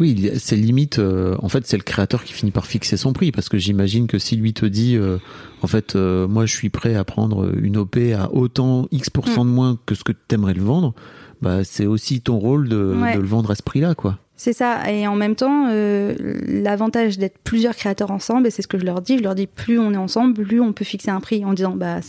Oui, 0.01 0.31
c'est 0.39 0.55
limite. 0.55 0.97
euh, 0.99 1.35
en 1.43 1.47
fait, 1.47 1.65
c'est 1.67 1.77
le 1.77 1.83
créateur 1.83 2.23
qui 2.23 2.33
finit 2.33 2.51
par 2.51 2.65
fixer 2.65 2.97
son 2.97 3.13
prix, 3.13 3.31
parce 3.31 3.47
que 3.49 3.57
j'imagine 3.59 4.07
que 4.07 4.17
si 4.17 4.35
lui 4.35 4.51
te 4.53 4.65
dit, 4.65 4.95
euh, 4.97 5.17
en 5.61 5.67
fait, 5.67 5.95
euh, 5.95 6.27
moi, 6.27 6.45
je 6.47 6.55
suis 6.55 6.69
prêt 6.69 6.95
à 6.95 7.03
prendre 7.03 7.51
une 7.61 7.77
OP 7.77 7.97
à 8.17 8.33
autant 8.33 8.87
X% 8.91 9.43
Mm. 9.43 9.47
de 9.47 9.53
moins 9.53 9.79
que 9.85 9.93
ce 9.95 10.03
que 10.03 10.11
tu 10.11 10.35
aimerais 10.35 10.55
le 10.55 10.63
vendre, 10.63 10.93
bah, 11.41 11.63
c'est 11.63 11.85
aussi 11.85 12.19
ton 12.21 12.37
rôle 12.39 12.67
de, 12.67 12.95
Ouais. 12.99 13.15
de 13.15 13.19
le 13.21 13.27
vendre 13.27 13.51
à 13.51 13.55
ce 13.55 13.61
prix-là, 13.63 13.93
quoi. 13.95 14.17
C'est 14.35 14.53
ça. 14.53 14.91
Et 14.91 15.05
en 15.05 15.15
même 15.15 15.35
temps, 15.35 15.67
euh, 15.69 16.15
l'avantage 16.47 17.19
d'être 17.19 17.37
plusieurs 17.43 17.75
créateurs 17.75 18.09
ensemble, 18.09 18.47
et 18.47 18.49
c'est 18.49 18.63
ce 18.63 18.67
que 18.67 18.79
je 18.79 18.85
leur 18.85 19.01
dis, 19.01 19.19
je 19.19 19.23
leur 19.23 19.35
dis 19.35 19.45
plus 19.45 19.77
on 19.77 19.93
est 19.93 19.97
ensemble, 19.97 20.33
plus 20.43 20.59
on 20.59 20.73
peut 20.73 20.83
fixer 20.85 21.11
un 21.11 21.19
prix 21.19 21.45
en 21.45 21.53
disant 21.53 21.75
bah 21.75 21.99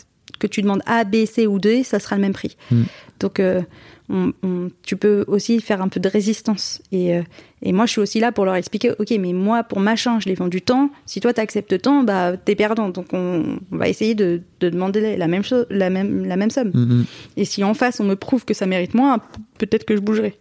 que 0.43 0.47
tu 0.49 0.61
demandes 0.63 0.83
A, 0.87 1.05
B, 1.05 1.25
C 1.25 1.47
ou 1.47 1.59
D, 1.59 1.85
ça 1.85 1.99
sera 2.01 2.17
le 2.17 2.23
même 2.23 2.33
prix. 2.33 2.57
Mm. 2.71 2.83
Donc 3.21 3.39
euh, 3.41 3.63
on- 4.09 4.33
on- 4.43 4.69
tu 4.83 4.97
peux 4.97 5.25
aussi 5.29 5.61
faire 5.61 5.81
un 5.81 5.89
peu 5.89 6.01
de 6.01 6.09
résistance. 6.09 6.83
Et, 6.91 7.17
euh, 7.17 7.23
et 7.63 7.73
moi, 7.73 7.87
je 7.87 7.93
suis 7.93 8.01
aussi 8.01 8.19
là 8.21 8.33
pour 8.33 8.45
leur 8.45 8.57
expliquer, 8.57 8.91
ok, 8.99 9.11
mais 9.21 9.33
moi, 9.33 9.63
pour 9.63 9.79
machin, 9.81 10.19
je 10.21 10.29
l'ai 10.29 10.35
vendu 10.35 10.61
tant. 10.61 10.91
Si 11.07 11.21
toi, 11.21 11.33
t'acceptes 11.33 11.81
tant, 11.81 12.03
bah, 12.03 12.37
t'es 12.37 12.57
perdant. 12.57 12.89
Donc, 12.91 13.07
on, 13.13 13.59
on 13.71 13.77
va 13.77 13.89
essayer 13.89 14.15
de, 14.15 14.43
de 14.61 14.69
demander 14.69 15.17
la 15.17 15.29
même 15.29 15.45
chose, 15.45 15.67
la 15.71 15.89
même, 15.89 16.27
la 16.27 16.37
même 16.37 16.51
somme. 16.51 16.73
Mhm. 16.75 17.05
Et 17.37 17.45
si 17.45 17.63
en 17.65 17.73
face, 17.75 18.01
on 18.01 18.05
me 18.05 18.17
prouve 18.17 18.45
que 18.45 18.55
ça 18.55 18.67
mérite 18.67 18.93
moins, 18.95 19.19
peut-être 19.59 19.85
que 19.85 19.95
je 19.97 20.01
bougerai. 20.03 20.35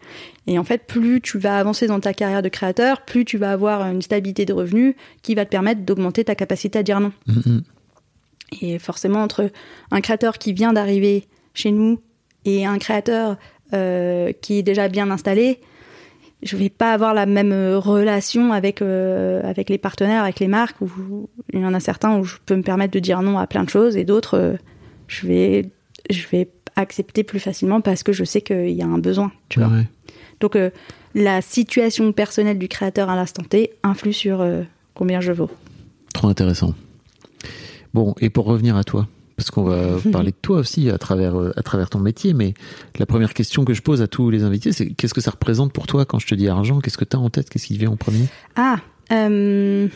Et 0.48 0.58
en 0.58 0.64
fait, 0.64 0.86
plus 0.88 1.22
tu 1.22 1.38
vas 1.38 1.58
avancer 1.60 1.86
dans 1.88 2.00
ta 2.00 2.14
carrière 2.14 2.42
de 2.42 2.50
créateur, 2.50 3.06
plus 3.06 3.24
tu 3.26 3.38
vas 3.38 3.52
avoir 3.52 3.84
une 3.88 4.02
stabilité 4.02 4.46
de 4.46 4.54
revenus 4.54 4.96
qui 5.22 5.36
va 5.36 5.46
te 5.46 5.52
permettre 5.52 5.82
d'augmenter 5.82 6.24
ta 6.26 6.34
capacité 6.36 6.80
à 6.80 6.84
dire 6.84 7.00
non. 7.00 7.12
Et 8.62 8.80
forcément, 8.80 9.24
entre 9.24 9.50
un 9.92 10.02
créateur 10.02 10.38
qui 10.38 10.54
vient 10.54 10.74
d'arriver 10.74 11.28
chez 11.54 11.72
nous 11.72 12.02
et 12.46 12.66
un 12.66 12.80
créateur 12.80 13.38
euh, 13.74 14.32
qui 14.42 14.58
est 14.58 14.64
déjà 14.64 14.90
bien 14.90 15.10
installé, 15.10 15.60
je 16.44 16.58
vais 16.58 16.70
pas 16.70 16.94
avoir 16.94 17.14
la 17.14 17.26
même 17.26 17.52
euh, 17.52 17.78
relation 17.78 18.52
avec 18.52 18.82
euh, 18.82 19.42
avec 19.44 19.70
les 19.70 19.78
partenaires, 19.78 20.24
avec 20.24 20.40
les 20.40 20.48
marques. 20.48 20.82
Où 20.82 21.30
il 21.54 21.60
y 21.60 21.66
en 21.66 21.74
a 21.74 21.80
certains 21.80 22.18
où 22.18 22.24
je 22.24 22.38
peux 22.46 22.56
me 22.56 22.64
permettre 22.64 22.94
de 22.94 23.00
dire 23.00 23.22
non 23.22 23.38
à 23.38 23.48
plein 23.48 23.64
de 23.64 23.70
choses 23.70 23.96
et 23.96 24.04
d'autres, 24.04 24.38
euh, 24.38 24.54
je 25.08 25.28
vais 25.28 25.70
je 26.10 26.26
vais 26.28 26.50
accepter 26.76 27.24
plus 27.24 27.40
facilement 27.40 27.82
parce 27.82 28.02
que 28.02 28.12
je 28.12 28.24
sais 28.24 28.42
qu'il 28.42 28.72
y 28.72 28.82
a 28.82 28.88
un 28.88 28.98
besoin. 28.98 29.32
Tu 29.50 29.60
vois. 29.60 29.70
Ouais. 29.70 29.88
Donc 30.40 30.58
la 31.14 31.42
situation 31.42 32.12
personnelle 32.14 32.58
du 32.58 32.68
créateur 32.68 33.10
à 33.10 33.16
l'instant 33.16 33.44
T 33.44 33.74
influe 33.84 34.14
sur 34.14 34.44
combien 34.96 35.22
je 35.22 35.34
vaux. 35.34 35.52
Trop 36.14 36.30
intéressant. 36.30 36.74
Bon, 37.94 38.16
et 38.22 38.30
pour 38.30 38.46
revenir 38.46 38.76
à 38.78 38.84
toi, 38.84 39.08
parce 39.36 39.52
qu'on 39.52 39.64
va 39.64 39.98
parler 40.12 40.32
de 40.32 40.38
toi 40.42 40.60
aussi 40.60 40.90
à 40.90 40.98
travers, 40.98 41.36
euh, 41.40 41.52
à 41.58 41.64
travers 41.64 41.90
ton 41.90 42.00
métier, 42.00 42.34
mais 42.34 42.54
la 43.00 43.06
première 43.06 43.34
question 43.34 43.66
que 43.66 43.74
je 43.74 43.82
pose 43.82 44.02
à 44.02 44.08
tous 44.08 44.30
les 44.30 44.44
invités, 44.44 44.72
c'est 44.72 44.90
qu'est-ce 44.92 45.14
que 45.14 45.22
ça 45.22 45.32
représente 45.32 45.74
pour 45.74 45.88
toi 45.88 46.06
quand 46.06 46.20
je 46.20 46.28
te 46.28 46.36
dis 46.36 46.48
argent? 46.48 46.80
Qu'est-ce 46.80 46.98
que 46.98 47.06
tu 47.06 47.16
as 47.18 47.20
en 47.20 47.30
tête? 47.30 47.50
Qu'est-ce 47.50 47.68
qui 47.68 47.78
vient 47.78 47.92
en 47.92 47.98
premier? 47.98 48.26
Ah, 48.56 48.78
euh, 49.12 49.88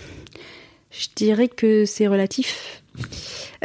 je 0.91 1.07
dirais 1.15 1.47
que 1.47 1.85
c'est 1.85 2.07
relatif. 2.07 2.81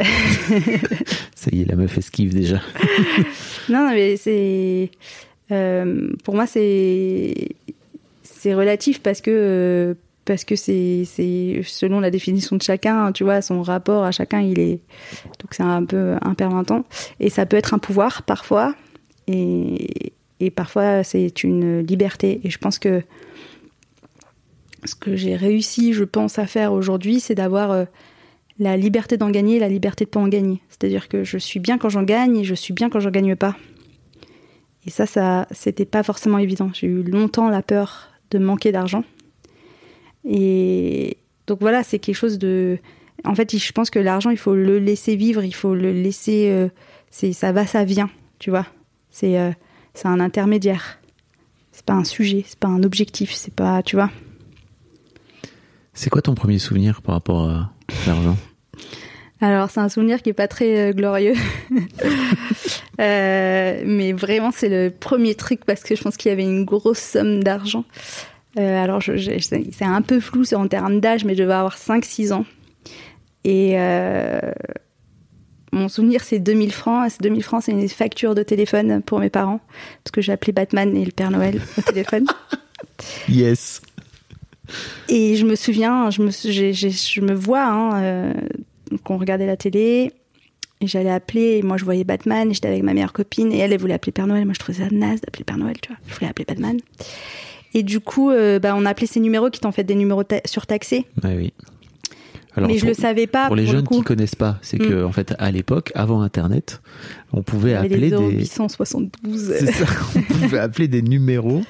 Ça 1.35 1.49
y 1.51 1.61
est, 1.61 1.65
la 1.65 1.75
meuf 1.75 1.97
esquive 1.97 2.33
déjà. 2.33 2.61
Non, 3.69 3.85
non, 3.87 3.91
mais 3.91 4.17
c'est. 4.17 4.91
euh, 5.51 6.09
pour 6.23 6.35
moi, 6.35 6.45
c'est. 6.47 7.49
C'est 8.23 8.53
relatif 8.53 9.01
parce 9.01 9.21
que. 9.21 9.31
euh, 9.31 9.93
parce 10.31 10.45
que 10.45 10.55
c'est 10.55 11.03
selon 11.65 11.99
la 11.99 12.09
définition 12.09 12.55
de 12.55 12.61
chacun, 12.61 13.11
tu 13.11 13.25
vois, 13.25 13.41
son 13.41 13.61
rapport 13.63 14.05
à 14.05 14.11
chacun, 14.11 14.39
il 14.39 14.59
est 14.59 14.79
donc 15.39 15.51
c'est 15.51 15.61
un 15.61 15.83
peu 15.83 16.15
impermanent 16.21 16.85
et 17.19 17.29
ça 17.29 17.45
peut 17.45 17.57
être 17.57 17.73
un 17.73 17.79
pouvoir 17.79 18.23
parfois 18.23 18.73
et 19.27 20.13
et 20.39 20.49
parfois 20.49 21.03
c'est 21.03 21.43
une 21.43 21.81
liberté 21.81 22.39
et 22.45 22.49
je 22.49 22.57
pense 22.59 22.79
que 22.79 23.03
ce 24.85 24.95
que 24.95 25.17
j'ai 25.17 25.35
réussi, 25.35 25.91
je 25.91 26.05
pense, 26.05 26.39
à 26.39 26.47
faire 26.47 26.71
aujourd'hui, 26.71 27.19
c'est 27.19 27.35
d'avoir 27.35 27.71
euh, 27.71 27.83
la 28.57 28.77
liberté 28.77 29.17
d'en 29.17 29.31
gagner 29.31 29.57
et 29.57 29.59
la 29.59 29.67
liberté 29.67 30.05
de 30.05 30.09
pas 30.11 30.21
en 30.21 30.29
gagner. 30.29 30.61
C'est-à-dire 30.69 31.09
que 31.09 31.25
je 31.25 31.37
suis 31.37 31.59
bien 31.59 31.77
quand 31.77 31.89
j'en 31.89 32.03
gagne 32.03 32.37
et 32.37 32.45
je 32.45 32.55
suis 32.55 32.73
bien 32.73 32.89
quand 32.89 33.01
j'en 33.01 33.11
gagne 33.11 33.35
pas. 33.35 33.57
Et 34.87 34.91
ça, 34.91 35.05
ça, 35.05 35.45
c'était 35.51 35.85
pas 35.85 36.03
forcément 36.03 36.37
évident. 36.37 36.71
J'ai 36.73 36.87
eu 36.87 37.03
longtemps 37.03 37.49
la 37.49 37.61
peur 37.61 38.11
de 38.31 38.39
manquer 38.39 38.71
d'argent. 38.71 39.03
Et 40.27 41.17
donc 41.47 41.59
voilà, 41.61 41.83
c'est 41.83 41.99
quelque 41.99 42.15
chose 42.15 42.37
de. 42.37 42.77
En 43.23 43.35
fait, 43.35 43.55
je 43.55 43.71
pense 43.71 43.89
que 43.89 43.99
l'argent, 43.99 44.29
il 44.29 44.37
faut 44.37 44.55
le 44.55 44.79
laisser 44.79 45.15
vivre, 45.15 45.43
il 45.43 45.53
faut 45.53 45.75
le 45.75 45.91
laisser. 45.91 46.49
euh, 46.49 46.69
c'est 47.09 47.33
ça 47.33 47.51
va, 47.51 47.65
ça 47.65 47.83
vient, 47.83 48.09
tu 48.39 48.49
vois. 48.49 48.65
C'est 49.09 49.37
euh, 49.39 49.51
c'est 49.93 50.07
un 50.07 50.19
intermédiaire. 50.19 50.99
C'est 51.71 51.85
pas 51.85 51.93
un 51.93 52.03
sujet, 52.03 52.43
c'est 52.47 52.59
pas 52.59 52.67
un 52.67 52.83
objectif, 52.83 53.33
c'est 53.33 53.53
pas, 53.53 53.81
tu 53.83 53.95
vois. 53.95 54.09
C'est 55.93 56.09
quoi 56.09 56.21
ton 56.21 56.35
premier 56.35 56.59
souvenir 56.59 57.01
par 57.01 57.15
rapport 57.15 57.49
à 57.49 57.71
l'argent? 58.07 58.37
Alors, 59.41 59.71
c'est 59.71 59.79
un 59.79 59.89
souvenir 59.89 60.21
qui 60.21 60.29
est 60.29 60.33
pas 60.33 60.47
très 60.47 60.89
euh, 60.89 60.93
glorieux. 60.93 61.33
Mais 62.99 64.13
vraiment, 64.13 64.51
c'est 64.51 64.69
le 64.69 64.91
premier 64.91 65.33
truc 65.33 65.65
parce 65.65 65.81
que 65.83 65.95
je 65.95 66.03
pense 66.03 66.15
qu'il 66.15 66.29
y 66.29 66.31
avait 66.31 66.43
une 66.43 66.63
grosse 66.65 66.99
somme 66.99 67.43
d'argent. 67.43 67.83
Euh, 68.59 68.83
alors, 68.83 69.01
c'est 69.01 69.85
un 69.85 70.01
peu 70.01 70.19
flou 70.19 70.43
en 70.53 70.67
termes 70.67 70.99
d'âge, 70.99 71.25
mais 71.25 71.35
je 71.35 71.43
devais 71.43 71.53
avoir 71.53 71.77
5-6 71.77 72.33
ans. 72.33 72.45
Et 73.43 73.79
euh, 73.79 74.39
mon 75.71 75.87
souvenir, 75.87 76.23
c'est 76.23 76.39
2000 76.39 76.71
francs. 76.71 77.11
Ces 77.11 77.17
2000 77.21 77.43
francs, 77.43 77.63
c'est 77.63 77.71
une 77.71 77.87
facture 77.87 78.35
de 78.35 78.43
téléphone 78.43 79.01
pour 79.01 79.19
mes 79.19 79.29
parents. 79.29 79.61
Parce 80.03 80.11
que 80.11 80.21
j'ai 80.21 80.31
appelé 80.31 80.51
Batman 80.51 80.95
et 80.95 81.05
le 81.05 81.11
Père 81.11 81.31
Noël 81.31 81.61
au 81.77 81.81
téléphone. 81.81 82.25
Yes. 83.29 83.81
Et 85.07 85.35
je 85.35 85.45
me 85.45 85.55
souviens, 85.55 86.09
je 86.09 86.21
me, 86.21 86.31
je 86.31 87.33
vois, 87.33 87.63
hein, 87.63 88.01
euh, 88.01 88.33
qu'on 89.03 89.17
regardait 89.17 89.45
la 89.45 89.57
télé, 89.57 90.11
et 90.81 90.87
j'allais 90.87 91.11
appeler, 91.11 91.57
et 91.57 91.61
moi 91.61 91.77
je 91.77 91.85
voyais 91.85 92.03
Batman, 92.03 92.49
et 92.49 92.53
j'étais 92.53 92.67
avec 92.67 92.83
ma 92.83 92.93
meilleure 92.93 93.13
copine, 93.13 93.51
et 93.51 93.59
elle, 93.59 93.73
elle 93.73 93.79
voulait 93.79 93.93
appeler 93.93 94.11
Père 94.11 94.27
Noël. 94.27 94.45
Moi 94.45 94.53
je 94.53 94.59
trouvais 94.59 94.79
ça 94.79 94.89
naze 94.91 95.21
d'appeler 95.21 95.43
Père 95.43 95.57
Noël, 95.57 95.79
tu 95.81 95.89
vois. 95.89 95.97
Je 96.07 96.13
voulais 96.15 96.27
appeler 96.27 96.45
Batman. 96.45 96.79
Et 97.73 97.83
du 97.83 97.99
coup, 97.99 98.29
euh, 98.31 98.59
bah, 98.59 98.73
on 98.75 98.85
appelait 98.85 99.07
ces 99.07 99.19
numéros 99.19 99.49
qui 99.49 99.59
t'en 99.59 99.71
fait 99.71 99.83
des 99.83 99.95
numéros 99.95 100.23
ta- 100.23 100.41
surtaxés. 100.45 101.05
Ouais, 101.23 101.35
oui. 101.37 101.53
Alors, 102.53 102.67
mais 102.67 102.75
je 102.75 102.81
pour- 102.81 102.89
le 102.89 102.93
savais 102.95 103.27
pas. 103.27 103.47
Pour 103.47 103.55
les 103.55 103.65
le 103.65 103.71
jeunes 103.71 103.85
coup. 103.85 103.99
qui 103.99 104.03
connaissent 104.03 104.35
pas, 104.35 104.57
c'est 104.61 104.77
que 104.77 105.05
en 105.05 105.13
fait 105.13 105.33
à 105.39 105.51
l'époque, 105.51 105.89
avant 105.95 106.21
Internet, 106.21 106.81
on 107.31 107.43
pouvait 107.43 107.75
appeler 107.75 108.09
des 108.09 108.17
des, 108.17 108.31
872. 108.39 109.53
c'est 109.57 109.71
ça, 109.71 109.85
on 110.17 110.21
pouvait 110.33 110.59
appeler 110.59 110.89
des 110.89 111.01
numéros 111.01 111.61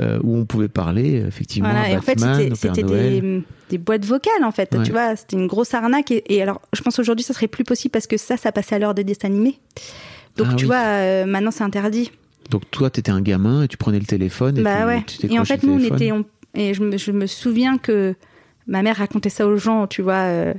euh, 0.00 0.18
où 0.24 0.36
on 0.36 0.44
pouvait 0.44 0.66
parler 0.66 1.22
effectivement 1.24 1.68
Voilà, 1.70 1.84
à 1.84 1.90
et 1.90 1.96
en 1.96 2.02
fait, 2.02 2.18
c'était 2.56 2.82
des, 2.82 3.42
des 3.70 3.78
boîtes 3.78 4.04
vocales, 4.04 4.42
en 4.42 4.50
fait. 4.50 4.74
Ouais. 4.74 4.82
Tu 4.82 4.90
vois, 4.90 5.14
c'était 5.14 5.36
une 5.36 5.46
grosse 5.46 5.72
arnaque. 5.72 6.10
Et, 6.10 6.24
et 6.34 6.42
alors, 6.42 6.60
je 6.72 6.82
pense 6.82 6.98
aujourd'hui, 6.98 7.22
ça 7.24 7.32
serait 7.32 7.46
plus 7.46 7.62
possible 7.62 7.92
parce 7.92 8.08
que 8.08 8.16
ça, 8.16 8.36
ça 8.36 8.50
passait 8.50 8.74
à 8.74 8.80
l'heure 8.80 8.94
des 8.96 9.04
dessins 9.04 9.28
animés. 9.28 9.60
Donc, 10.36 10.48
Ah 10.50 10.54
tu 10.56 10.64
oui. 10.64 10.66
vois, 10.66 10.82
euh, 10.82 11.26
maintenant, 11.26 11.52
c'est 11.52 11.62
interdit. 11.62 12.10
Donc 12.50 12.70
toi, 12.70 12.90
t'étais 12.90 13.10
un 13.10 13.20
gamin 13.20 13.62
et 13.62 13.68
tu 13.68 13.76
prenais 13.76 13.98
le 13.98 14.06
téléphone. 14.06 14.58
Et 14.58 14.62
Bah 14.62 14.80
tu, 14.80 14.86
ouais. 14.86 15.02
tu 15.06 15.32
Et 15.32 15.38
en 15.38 15.44
fait, 15.44 15.62
nous, 15.62 15.74
on 15.74 15.94
était. 15.94 16.12
on- 16.12 16.24
et 16.54 16.72
je 16.72 16.82
me, 16.82 16.96
je 16.96 17.10
me 17.10 17.26
souviens 17.26 17.78
que 17.78 18.14
ma 18.66 18.82
mère 18.82 18.96
racontait 18.96 19.28
ça 19.30 19.46
aux 19.46 19.56
gens, 19.56 19.86
tu 19.86 20.02
vois. 20.02 20.22
euh, 20.28 20.54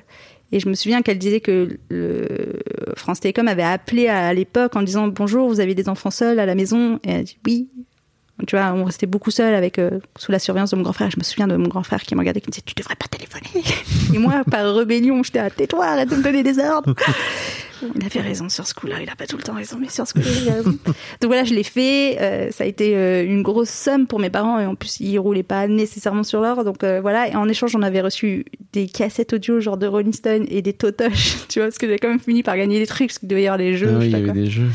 et 0.51 0.59
je 0.59 0.69
me 0.69 0.73
souviens 0.73 1.01
qu'elle 1.01 1.17
disait 1.17 1.39
que 1.39 1.77
le 1.89 2.27
France 2.95 3.19
Télécom 3.19 3.47
avait 3.47 3.63
appelé 3.63 4.07
à, 4.07 4.33
l'époque 4.33 4.75
en 4.75 4.83
disant 4.83 5.07
Bonjour, 5.07 5.47
vous 5.47 5.59
avez 5.59 5.73
des 5.73 5.89
enfants 5.89 6.11
seuls 6.11 6.39
à 6.39 6.45
la 6.45 6.55
maison? 6.55 6.97
Et 7.03 7.09
elle 7.11 7.19
a 7.19 7.23
dit 7.23 7.37
Oui. 7.45 7.69
Tu 8.47 8.57
vois, 8.57 8.73
on 8.73 8.83
restait 8.83 9.05
beaucoup 9.05 9.31
seuls 9.31 9.55
avec, 9.55 9.79
euh, 9.79 9.99
sous 10.17 10.31
la 10.31 10.39
surveillance 10.39 10.71
de 10.71 10.75
mon 10.75 10.81
grand 10.81 10.91
frère. 10.91 11.09
Je 11.09 11.17
me 11.17 11.23
souviens 11.23 11.47
de 11.47 11.55
mon 11.55 11.69
grand 11.69 11.83
frère 11.83 12.01
qui 12.01 12.15
me 12.15 12.19
regardait 12.19 12.41
qui 12.41 12.47
me 12.47 12.51
disait 12.51 12.63
Tu 12.65 12.75
devrais 12.75 12.95
pas 12.95 13.07
téléphoner. 13.07 13.63
et 14.13 14.17
moi, 14.17 14.43
par 14.51 14.75
rébellion, 14.75 15.23
j'étais 15.23 15.39
à 15.39 15.49
Tais-toi, 15.49 15.85
arrête 15.85 16.09
de 16.09 16.17
me 16.17 16.23
donner 16.23 16.43
des 16.43 16.59
ordres. 16.59 16.93
Il 17.95 18.05
avait 18.05 18.21
raison 18.21 18.47
sur 18.49 18.65
ce 18.65 18.73
coup-là, 18.73 18.95
il 19.03 19.09
a 19.09 19.15
pas 19.17 19.27
tout 19.27 19.35
le 19.35 19.43
temps 19.43 19.53
raison, 19.53 19.77
mais 19.79 19.89
sur 19.89 20.07
ce 20.07 20.13
coup-là, 20.13 20.25
il 20.41 20.49
a 20.49 20.53
raison. 20.53 20.71
Donc 20.71 20.95
voilà, 21.25 21.43
je 21.43 21.53
l'ai 21.53 21.61
fait. 21.61 22.17
euh, 22.21 22.49
ça 22.49 22.63
a 22.63 22.67
été 22.67 22.95
euh, 22.95 23.25
une 23.25 23.43
grosse 23.43 23.69
somme 23.69 24.07
pour 24.07 24.19
mes 24.19 24.29
parents 24.29 24.57
et 24.59 24.65
en 24.65 24.75
plus 24.75 25.01
ils 25.01 25.19
roulaient 25.19 25.43
pas 25.43 25.67
nécessairement 25.67 26.23
sur 26.23 26.39
l'or. 26.39 26.63
Donc 26.63 26.83
voilà, 26.83 27.27
et 27.27 27.35
en 27.35 27.47
échange, 27.49 27.75
on 27.75 27.81
avait 27.81 27.99
reçu 27.99 28.45
des 28.71 28.87
cassettes 28.87 29.33
audio 29.33 29.59
genre 29.59 29.77
de 29.77 29.87
Rolling 29.87 30.13
Stone 30.13 30.45
et 30.49 30.61
des 30.61 30.71
Totoches, 30.73 31.45
tu 31.49 31.59
vois, 31.59 31.67
parce 31.67 31.77
que 31.77 31.87
j'ai 31.87 31.99
quand 31.99 32.07
même 32.07 32.19
fini 32.19 32.43
par 32.43 32.55
gagner 32.55 32.79
des 32.79 32.87
trucs, 32.87 33.09
parce 33.09 33.19
qu'il 33.19 33.27
devait 33.27 33.43
y 33.43 33.47
avoir 33.47 33.59
des 33.59 33.75
jeux. 33.75 33.91
Ah 33.91 33.97
oui, 33.99 34.05
il 34.05 34.11
y 34.11 34.15
avait 34.15 34.31
des 34.31 34.49
jeux. 34.49 34.69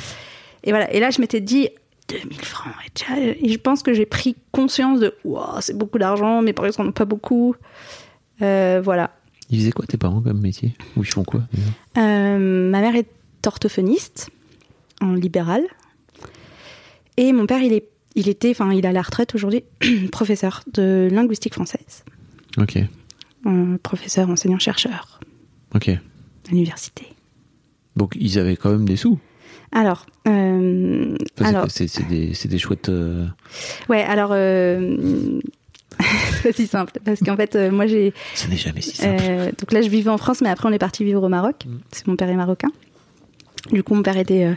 Et 0.62 0.70
voilà, 0.70 0.92
et 0.92 1.00
là 1.00 1.10
je 1.10 1.22
m'étais 1.22 1.40
dit 1.40 1.70
2000 2.10 2.40
francs. 2.44 2.72
Et, 2.86 2.90
tiens, 2.94 3.16
et 3.16 3.48
je 3.48 3.58
pense 3.58 3.82
que 3.82 3.92
j'ai 3.94 4.06
pris 4.06 4.36
conscience 4.52 5.00
de 5.00 5.14
wow, 5.24 5.60
c'est 5.60 5.76
beaucoup 5.76 5.98
d'argent, 5.98 6.42
mes 6.42 6.52
parents 6.52 6.68
n'en 6.78 6.88
ont 6.88 6.92
pas 6.92 7.04
beaucoup. 7.04 7.54
Euh, 8.42 8.80
voilà. 8.82 9.16
Ils 9.50 9.58
faisaient 9.60 9.72
quoi 9.72 9.86
tes 9.86 9.96
parents 9.96 10.20
comme 10.20 10.40
métier? 10.40 10.74
Ou 10.96 11.02
ils 11.02 11.10
font 11.10 11.24
quoi 11.24 11.42
Euh, 11.98 12.70
ma 12.70 12.80
mère 12.80 12.94
est 12.94 13.08
orthophoniste 13.46 14.30
en 15.00 15.12
libéral. 15.14 15.62
Et 17.16 17.32
mon 17.32 17.46
père, 17.46 17.60
il, 17.62 17.72
est, 17.72 17.88
il 18.14 18.28
était, 18.28 18.50
enfin, 18.50 18.72
il 18.72 18.86
a 18.86 18.92
la 18.92 19.02
retraite 19.02 19.34
aujourd'hui, 19.34 19.64
professeur 20.12 20.62
de 20.72 21.08
linguistique 21.10 21.54
française. 21.54 22.04
Ok, 22.58 22.78
Euh, 23.46 23.78
professeur, 23.82 24.28
enseignant-chercheur 24.30 25.20
ok. 25.74 25.88
à 25.88 25.98
l'université. 26.50 27.06
Donc 27.96 28.14
ils 28.18 28.38
avaient 28.38 28.56
quand 28.56 28.70
même 28.70 28.84
des 28.86 28.96
sous? 28.96 29.18
Alors, 29.72 30.06
euh, 30.26 31.16
alors 31.38 31.66
c'est 31.70 31.86
des, 32.08 32.58
chouettes. 32.58 32.88
euh, 32.88 33.26
ouais, 33.88 34.02
alors, 34.02 34.30
euh, 34.32 35.38
c'est 35.98 36.42
pas 36.42 36.52
si 36.52 36.66
simple. 36.66 36.92
Parce 37.04 37.20
qu'en 37.20 37.36
fait, 37.36 37.54
euh, 37.54 37.70
moi, 37.70 37.86
j'ai. 37.86 38.12
Ça 38.34 38.48
n'est 38.48 38.56
jamais 38.56 38.80
si 38.80 38.96
simple. 38.96 39.22
Euh, 39.22 39.44
donc 39.46 39.72
là, 39.72 39.80
je 39.82 39.88
vivais 39.88 40.10
en 40.10 40.18
France, 40.18 40.40
mais 40.40 40.48
après, 40.48 40.68
on 40.68 40.72
est 40.72 40.78
parti 40.78 41.04
vivre 41.04 41.22
au 41.22 41.28
Maroc. 41.28 41.64
Parce 41.90 42.02
que 42.02 42.10
mon 42.10 42.16
père 42.16 42.28
est 42.28 42.34
marocain. 42.34 42.70
Du 43.70 43.82
coup, 43.84 43.94
mon 43.94 44.02
père 44.02 44.16
était, 44.16 44.44
euh, 44.44 44.54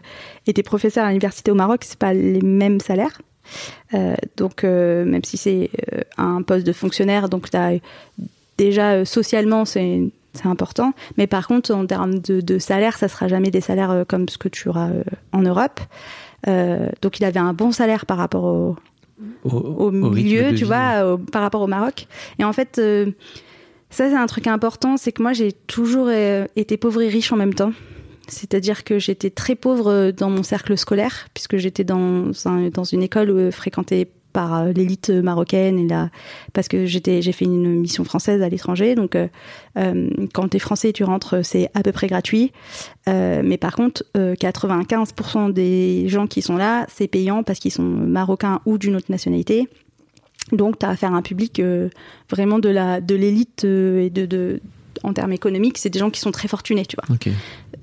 était 0.47 0.63
professeur 0.63 1.05
à 1.05 1.09
l'université 1.09 1.51
au 1.51 1.55
Maroc. 1.55 1.81
C'est 1.83 1.99
pas 1.99 2.13
les 2.13 2.41
mêmes 2.41 2.79
salaires. 2.79 3.21
Donc, 4.37 4.63
même 4.63 5.23
si 5.23 5.37
c'est 5.37 5.69
un 6.17 6.41
poste 6.41 6.65
de 6.65 6.73
fonctionnaire, 6.73 7.29
donc 7.29 7.49
t'as- 7.51 7.73
déjà 8.57 9.03
socialement, 9.05 9.65
c'est 9.65 9.99
c'est 10.33 10.47
important. 10.47 10.93
Mais 11.17 11.27
par 11.27 11.47
contre, 11.47 11.73
en 11.73 11.85
termes 11.85 12.19
de, 12.19 12.41
de 12.41 12.57
salaire, 12.59 12.97
ça 12.97 13.07
sera 13.07 13.27
jamais 13.27 13.51
des 13.51 13.61
salaires 13.61 13.91
euh, 13.91 14.03
comme 14.05 14.27
ce 14.29 14.37
que 14.37 14.49
tu 14.49 14.67
auras 14.69 14.89
euh, 14.89 15.03
en 15.31 15.41
Europe. 15.41 15.79
Euh, 16.47 16.89
donc, 17.01 17.19
il 17.19 17.25
avait 17.25 17.39
un 17.39 17.53
bon 17.53 17.71
salaire 17.71 18.05
par 18.05 18.17
rapport 18.17 18.43
au, 18.43 18.75
Au, 19.43 19.49
au 19.51 19.89
rythme 19.89 20.13
milieu, 20.13 20.55
tu 20.55 20.65
vois, 20.65 21.13
au- 21.13 21.17
par 21.17 21.41
rapport 21.41 21.61
au 21.61 21.67
Maroc. 21.67 22.07
Et 22.39 22.43
en 22.43 22.51
fait, 22.51 22.79
euh, 22.79 23.11
ça 23.89 24.09
c'est 24.09 24.15
un 24.15 24.25
truc 24.25 24.47
important, 24.47 24.97
c'est 24.97 25.11
que 25.11 25.21
moi 25.21 25.33
j'ai 25.33 25.51
toujours 25.51 26.09
été 26.09 26.77
pauvre 26.77 27.01
et 27.03 27.09
riche 27.09 27.31
en 27.31 27.37
même 27.37 27.53
temps. 27.53 27.71
C'est-à-dire 28.27 28.83
que 28.83 28.97
j'étais 28.99 29.29
très 29.29 29.55
pauvre 29.55 30.11
dans 30.11 30.29
mon 30.31 30.41
cercle 30.43 30.75
scolaire, 30.77 31.27
puisque 31.33 31.57
j'étais 31.57 31.83
dans, 31.83 32.31
un- 32.45 32.69
dans 32.69 32.83
une 32.85 33.03
école 33.03 33.29
euh, 33.29 33.51
fréquentée 33.51 34.07
par 34.33 34.55
euh, 34.55 34.71
l'élite 34.73 35.09
marocaine 35.09 35.79
et 35.79 35.87
là 35.87 36.09
parce 36.51 36.67
que 36.67 36.85
j'étais 36.85 37.21
j'ai 37.21 37.31
fait 37.31 37.45
une 37.45 37.79
mission 37.79 38.03
française 38.03 38.41
à 38.41 38.49
l'étranger 38.49 38.95
donc 38.95 39.15
euh, 39.15 39.27
euh, 39.77 40.09
quand 40.33 40.49
t'es 40.49 40.59
français 40.59 40.91
tu 40.91 41.03
rentres 41.03 41.45
c'est 41.45 41.69
à 41.73 41.83
peu 41.83 41.91
près 41.91 42.07
gratuit 42.07 42.51
Euh, 43.09 43.41
mais 43.43 43.57
par 43.57 43.75
contre 43.75 44.05
euh, 44.15 44.33
95% 44.35 45.51
des 45.51 46.07
gens 46.07 46.25
qui 46.25 46.41
sont 46.41 46.55
là 46.55 46.87
c'est 46.87 47.09
payant 47.09 47.43
parce 47.43 47.59
qu'ils 47.59 47.73
sont 47.73 47.83
marocains 47.83 48.61
ou 48.65 48.77
d'une 48.77 48.95
autre 48.95 49.11
nationalité 49.11 49.67
donc 50.53 50.79
tu 50.79 50.85
as 50.85 50.89
affaire 50.89 51.13
à 51.13 51.17
un 51.17 51.21
public 51.21 51.61
vraiment 52.29 52.59
de 52.59 52.69
la 52.69 53.01
de 53.01 53.15
l'élite 53.15 53.65
et 53.65 54.09
de, 54.09 54.25
de 54.25 54.61
en 55.03 55.13
termes 55.13 55.33
économiques, 55.33 55.77
c'est 55.77 55.89
des 55.89 55.99
gens 55.99 56.09
qui 56.09 56.19
sont 56.19 56.31
très 56.31 56.47
fortunés, 56.47 56.85
tu 56.85 56.95
vois. 56.95 57.15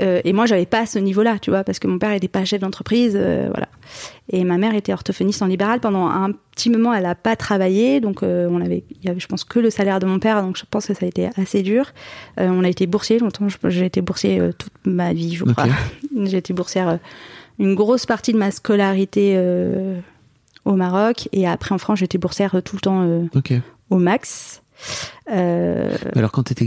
Euh, 0.01 0.21
et 0.25 0.33
moi, 0.33 0.47
j'avais 0.47 0.67
pas 0.67 0.87
ce 0.87 0.99
niveau-là, 0.99 1.39
tu 1.39 1.51
vois, 1.51 1.65
parce 1.65 1.79
que 1.79 1.87
mon 1.87 1.99
père 1.99 2.13
était 2.13 2.29
pas 2.29 2.45
chef 2.45 2.61
d'entreprise, 2.61 3.15
euh, 3.15 3.49
voilà. 3.51 3.69
Et 4.31 4.45
ma 4.45 4.59
mère 4.59 4.75
était 4.75 4.93
orthophoniste 4.93 5.43
en 5.43 5.47
libéral 5.47 5.81
pendant 5.81 6.07
un 6.07 6.33
petit 6.53 6.71
moment. 6.71 6.95
Elle 6.95 7.07
a 7.07 7.15
pas 7.15 7.37
travaillé, 7.37 8.01
donc 8.01 8.23
euh, 8.23 8.49
on 8.51 8.61
avait, 8.61 8.85
il 8.91 9.07
y 9.07 9.09
avait, 9.09 9.21
je 9.21 9.27
pense, 9.27 9.45
que 9.45 9.59
le 9.59 9.71
salaire 9.71 9.99
de 10.01 10.07
mon 10.07 10.19
père, 10.19 10.43
donc 10.43 10.57
je 10.57 10.65
pense 10.71 10.87
que 10.87 10.95
ça 10.95 11.05
a 11.05 11.09
été 11.09 11.29
assez 11.37 11.63
dur. 11.63 11.87
Euh, 12.39 12.49
on 12.49 12.65
a 12.65 12.69
été 12.69 12.87
boursier 12.87 13.19
longtemps. 13.19 13.47
J'ai 13.65 13.87
été 13.87 14.01
boursier 14.01 14.41
euh, 14.41 14.53
toute 14.57 14.73
ma 14.85 15.13
vie, 15.13 15.35
je 15.35 15.45
crois. 15.45 15.67
J'ai 16.25 16.39
été 16.39 16.53
boursière 16.53 16.99
une 17.59 17.75
grosse 17.75 18.07
partie 18.07 18.33
de 18.33 18.39
ma 18.39 18.51
scolarité 18.51 19.39
au 20.65 20.75
Maroc, 20.75 21.29
et 21.33 21.47
après 21.47 21.75
en 21.75 21.79
France, 21.79 21.99
j'étais 21.99 22.19
boursière 22.19 22.63
tout 22.65 22.77
le 22.77 22.81
temps 22.81 23.29
au 23.91 23.97
max. 23.99 24.63
Alors 25.27 26.33
quand 26.33 26.45
t'étais 26.45 26.67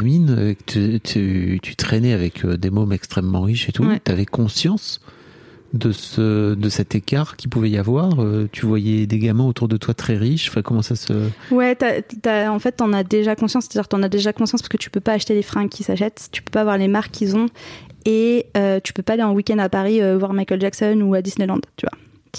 Mine, 0.00 0.34
euh, 0.38 0.54
tu, 0.66 1.00
tu, 1.00 1.60
tu 1.62 1.76
traînais 1.76 2.12
avec 2.14 2.44
euh, 2.44 2.56
des 2.56 2.70
mômes 2.70 2.92
extrêmement 2.92 3.42
riches 3.42 3.68
et 3.68 3.72
tout. 3.72 3.84
Ouais. 3.84 4.00
Tu 4.02 4.10
avais 4.10 4.24
conscience 4.24 5.00
de, 5.74 5.92
ce, 5.92 6.54
de 6.54 6.68
cet 6.70 6.94
écart 6.94 7.36
qu'il 7.36 7.50
pouvait 7.50 7.68
y 7.70 7.76
avoir 7.76 8.20
Euh, 8.22 8.48
Tu 8.50 8.64
voyais 8.64 9.06
des 9.06 9.18
gamins 9.18 9.44
autour 9.44 9.68
de 9.68 9.76
toi 9.76 9.92
très 9.92 10.16
riches 10.16 10.48
enfin, 10.48 10.62
Comment 10.62 10.80
ça 10.82 10.96
se. 10.96 11.12
Ouais, 11.50 11.74
t'as- 11.76 12.00
t'as- 12.02 12.50
en 12.50 12.58
fait, 12.58 12.72
t'en 12.72 12.92
as 12.94 13.04
déjà 13.04 13.36
conscience. 13.36 13.64
C'est-à-dire, 13.70 13.88
t'en 13.88 14.02
as 14.02 14.08
déjà 14.08 14.32
conscience 14.32 14.62
parce 14.62 14.70
que 14.70 14.78
tu 14.78 14.88
peux 14.88 15.00
pas 15.00 15.12
acheter 15.12 15.34
les 15.34 15.42
fringues 15.42 15.68
qu'ils 15.68 15.84
s'achètent, 15.86 16.28
tu 16.32 16.42
peux 16.42 16.50
pas 16.50 16.64
voir 16.64 16.78
les 16.78 16.88
marques 16.88 17.10
qu'ils 17.12 17.36
ont, 17.36 17.46
et 18.06 18.46
euh, 18.56 18.80
tu 18.82 18.94
peux 18.94 19.02
pas 19.02 19.12
aller 19.12 19.22
en 19.22 19.32
week-end 19.34 19.58
à 19.58 19.68
Paris 19.68 20.00
euh, 20.02 20.16
voir 20.16 20.32
Michael 20.32 20.60
Jackson 20.60 20.98
ou 21.02 21.12
à 21.14 21.20
Disneyland, 21.20 21.60
tu 21.76 21.84
vois. 21.86 21.98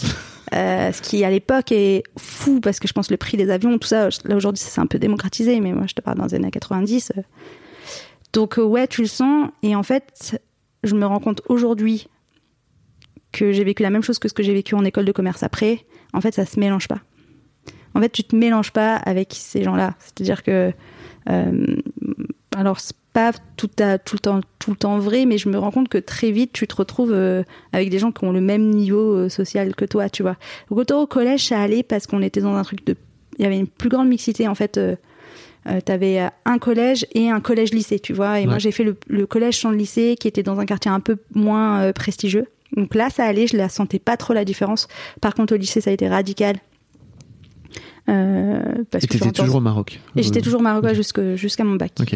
Euh, 0.54 0.92
ce 0.92 1.02
qui 1.02 1.24
à 1.24 1.30
l'époque 1.30 1.72
est 1.72 2.04
fou 2.18 2.60
parce 2.60 2.80
que 2.80 2.88
je 2.88 2.94
pense 2.94 3.10
le 3.10 3.18
prix 3.18 3.38
des 3.38 3.50
avions, 3.50 3.78
tout 3.80 3.88
ça, 3.88 4.10
là 4.26 4.36
aujourd'hui 4.36 4.60
ça 4.62 4.70
s'est 4.70 4.82
un 4.82 4.86
peu 4.86 5.00
démocratisé, 5.00 5.60
mais 5.60 5.74
moi 5.74 5.86
je 5.88 5.94
te 5.94 6.02
parle 6.02 6.18
dans 6.18 6.26
les 6.26 6.36
années 6.36 6.52
90. 6.52 7.14
euh. 7.18 7.22
Donc 8.34 8.60
euh, 8.60 8.64
ouais, 8.64 8.88
tu 8.88 9.02
le 9.02 9.08
sens, 9.08 9.50
et 9.64 9.76
en 9.76 9.84
fait, 9.84 10.40
je 10.84 10.96
me 10.96 11.06
rends 11.06 11.20
compte 11.20 11.42
aujourd'hui 11.50 12.08
que 13.32 13.52
j'ai 13.52 13.64
vécu 13.64 13.82
la 13.82 13.90
même 13.90 14.04
chose 14.04 14.20
que 14.20 14.28
ce 14.28 14.34
que 14.34 14.44
j'ai 14.44 14.54
vécu 14.54 14.76
en 14.76 14.86
école 14.86 15.06
de 15.06 15.12
commerce 15.12 15.42
après. 15.44 15.86
En 16.14 16.22
fait, 16.22 16.34
ça 16.34 16.46
se 16.46 16.60
mélange 16.60 16.88
pas. 16.88 17.00
En 17.96 18.02
fait, 18.02 18.10
tu 18.10 18.24
te 18.24 18.36
mélanges 18.36 18.72
pas 18.72 18.96
avec 18.96 19.34
ces 19.36 19.64
gens-là. 19.64 19.96
C'est-à-dire 20.00 20.44
que, 20.44 20.72
euh, 21.30 21.78
alors 22.56 22.80
c'est 22.80 22.96
pas 23.14 23.32
tout, 23.58 23.70
à- 23.80 23.98
tout 24.00 24.16
le 24.16 24.20
temps, 24.20 24.42
tout 24.60 24.72
le 24.72 24.76
temps 24.78 24.98
vrai, 25.00 25.26
mais 25.26 25.38
je 25.38 25.48
me 25.48 25.58
rends 25.58 25.70
compte 25.72 25.88
que 25.88 26.00
très 26.00 26.32
vite, 26.32 26.52
tu 26.52 26.68
te 26.68 26.76
retrouves 26.76 27.14
euh, 27.14 27.44
avec 27.72 27.90
des 27.90 28.00
gens 28.00 28.12
qui 28.12 28.26
ont 28.26 28.32
le 28.32 28.42
même 28.42 28.70
niveau 28.72 29.16
euh, 29.16 29.30
social 29.30 29.76
que 29.76 29.86
toi, 29.86 30.10
tu 30.10 30.24
vois. 30.24 30.36
Donc 30.70 30.80
autant 30.80 31.02
au 31.02 31.08
collège, 31.08 31.46
ça 31.48 31.62
allait 31.62 31.84
parce 31.84 32.08
qu'on 32.08 32.22
était 32.24 32.42
dans 32.42 32.56
un 32.56 32.64
truc 32.64 32.86
de, 32.86 32.96
il 33.38 33.44
y 33.44 33.46
avait 33.46 33.58
une 33.60 33.68
plus 33.68 33.90
grande 33.90 34.08
mixité 34.10 34.48
en 34.48 34.56
fait. 34.56 34.78
Euh, 34.78 34.96
T'avais 35.86 36.20
un 36.44 36.58
collège 36.60 37.06
et 37.14 37.30
un 37.30 37.40
collège-lycée, 37.40 37.98
tu 37.98 38.12
vois. 38.12 38.42
Et 38.42 38.46
moi, 38.46 38.58
j'ai 38.60 38.74
fait 38.74 38.84
le, 38.84 38.98
le 39.08 39.26
collège 39.26 39.58
sans 39.62 39.72
le 39.72 39.78
lycée, 39.78 40.18
qui 40.20 40.28
était 40.28 40.44
dans 40.44 40.60
un 40.60 40.66
quartier 40.66 40.92
un 40.92 41.00
peu 41.00 41.16
moins 41.34 41.94
prestigieux. 41.94 42.48
Donc 42.76 42.94
là, 42.96 43.10
ça 43.10 43.24
allait, 43.24 43.48
je 43.48 43.56
la 43.56 43.70
sentais 43.70 43.98
pas 44.00 44.18
trop 44.18 44.34
la 44.34 44.44
différence. 44.44 44.90
Par 45.22 45.34
contre, 45.34 45.54
au 45.54 45.58
lycée, 45.58 45.80
ça 45.80 45.90
a 45.90 45.94
été 45.94 46.10
radical. 46.10 46.58
Parce 48.06 49.06
Et 49.06 49.08
que 49.08 49.18
tu 49.18 49.18
étais 49.18 49.32
toujours 49.32 49.56
au 49.56 49.62
Maroc 49.62 50.00
et 50.18 50.24
j'étais 50.24 50.42
toujours 50.42 50.62
ok. 50.62 50.94
jusque- 50.94 51.36
jusqu'à 51.36 51.64
mon 51.64 51.76
bac. 51.76 51.94
Ok. 52.02 52.16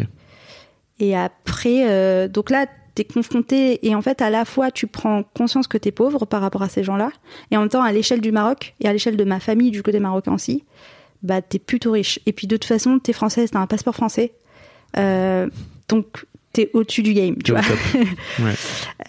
Et 1.00 1.16
après, 1.16 1.84
euh, 1.88 2.28
donc 2.28 2.50
là, 2.50 2.66
t'es 2.94 3.04
confronté 3.04 3.86
et 3.86 3.94
en 3.94 4.02
fait, 4.02 4.20
à 4.20 4.30
la 4.30 4.44
fois, 4.44 4.70
tu 4.72 4.86
prends 4.88 5.22
conscience 5.22 5.68
que 5.68 5.78
t'es 5.78 5.92
pauvre 5.92 6.26
par 6.26 6.40
rapport 6.40 6.62
à 6.62 6.68
ces 6.68 6.82
gens-là, 6.82 7.10
et 7.50 7.56
en 7.56 7.60
même 7.60 7.68
temps, 7.68 7.82
à 7.82 7.92
l'échelle 7.92 8.20
du 8.20 8.32
Maroc 8.32 8.74
et 8.80 8.88
à 8.88 8.92
l'échelle 8.92 9.16
de 9.16 9.24
ma 9.24 9.38
famille 9.38 9.70
du 9.70 9.82
côté 9.84 10.00
marocain 10.00 10.32
aussi, 10.34 10.64
bah 11.22 11.40
t'es 11.42 11.58
plutôt 11.60 11.92
riche. 11.92 12.18
Et 12.26 12.32
puis 12.32 12.46
de 12.48 12.56
toute 12.56 12.64
façon, 12.64 12.98
t'es 12.98 13.12
française, 13.12 13.50
t'as 13.52 13.60
un 13.60 13.66
passeport 13.68 13.94
français, 13.94 14.32
euh, 14.96 15.48
donc 15.88 16.26
t'es 16.52 16.70
au-dessus 16.74 17.02
du 17.02 17.12
game, 17.14 17.36
tu 17.44 17.52
vois. 17.52 17.60
Ouais. 18.40 18.54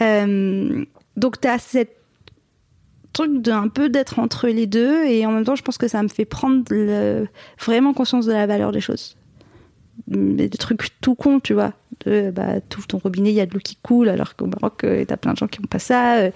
Euh, 0.02 0.86
donc 1.18 1.42
t'as 1.42 1.58
cette 1.58 1.96
truc 3.14 3.42
d'un 3.42 3.68
peu 3.70 3.90
d'être 3.90 4.20
entre 4.20 4.48
les 4.48 4.68
deux 4.68 5.04
et 5.06 5.26
en 5.26 5.32
même 5.32 5.44
temps 5.44 5.56
je 5.56 5.64
pense 5.64 5.78
que 5.80 5.88
ça 5.88 6.02
me 6.04 6.08
fait 6.10 6.26
prendre 6.26 6.64
le- 6.70 7.28
vraiment 7.60 7.94
conscience 7.94 8.26
de 8.28 8.32
la 8.34 8.46
valeur 8.46 8.72
des 8.72 8.82
choses 8.82 9.18
des 10.08 10.50
trucs 10.50 11.00
tout 11.02 11.16
cons 11.16 11.40
tu 11.40 11.54
vois 11.54 11.74
de, 12.06 12.32
bah, 12.32 12.62
tout 12.70 12.82
ton 12.88 12.98
robinet 12.98 13.32
il 13.32 13.36
y 13.36 13.42
a 13.42 13.46
de 13.46 13.54
l'eau 13.54 13.60
qui 13.60 13.76
coule 13.76 14.10
alors 14.10 14.36
qu'au 14.36 14.46
Maroc 14.46 14.84
euh, 14.84 15.04
t'as 15.06 15.18
plein 15.18 15.34
de 15.34 15.38
gens 15.38 15.48
qui 15.48 15.60
ont 15.60 15.68
pas 15.68 15.80
ça 15.80 16.18
euh, 16.18 16.32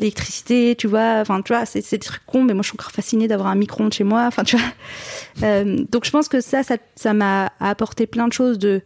l'électricité 0.00 0.76
tu 0.76 0.86
vois 0.86 1.20
enfin 1.20 1.42
tu 1.42 1.52
vois 1.52 1.66
c'est 1.66 1.88
des 1.90 1.98
trucs 1.98 2.24
cons 2.26 2.44
mais 2.44 2.54
moi 2.54 2.62
je 2.62 2.68
suis 2.68 2.76
encore 2.76 2.92
fascinée 2.92 3.28
d'avoir 3.28 3.48
un 3.48 3.56
micro-ondes 3.56 3.92
chez 3.92 4.04
moi 4.04 4.24
enfin 4.26 4.44
tu 4.44 4.56
vois 4.56 4.66
Euh, 5.44 5.84
donc 5.92 6.04
je 6.04 6.10
pense 6.10 6.26
que 6.28 6.40
ça 6.40 6.62
ça 6.96 7.14
m'a 7.14 7.52
apporté 7.60 8.08
plein 8.08 8.26
de 8.26 8.32
choses 8.32 8.58
de 8.58 8.82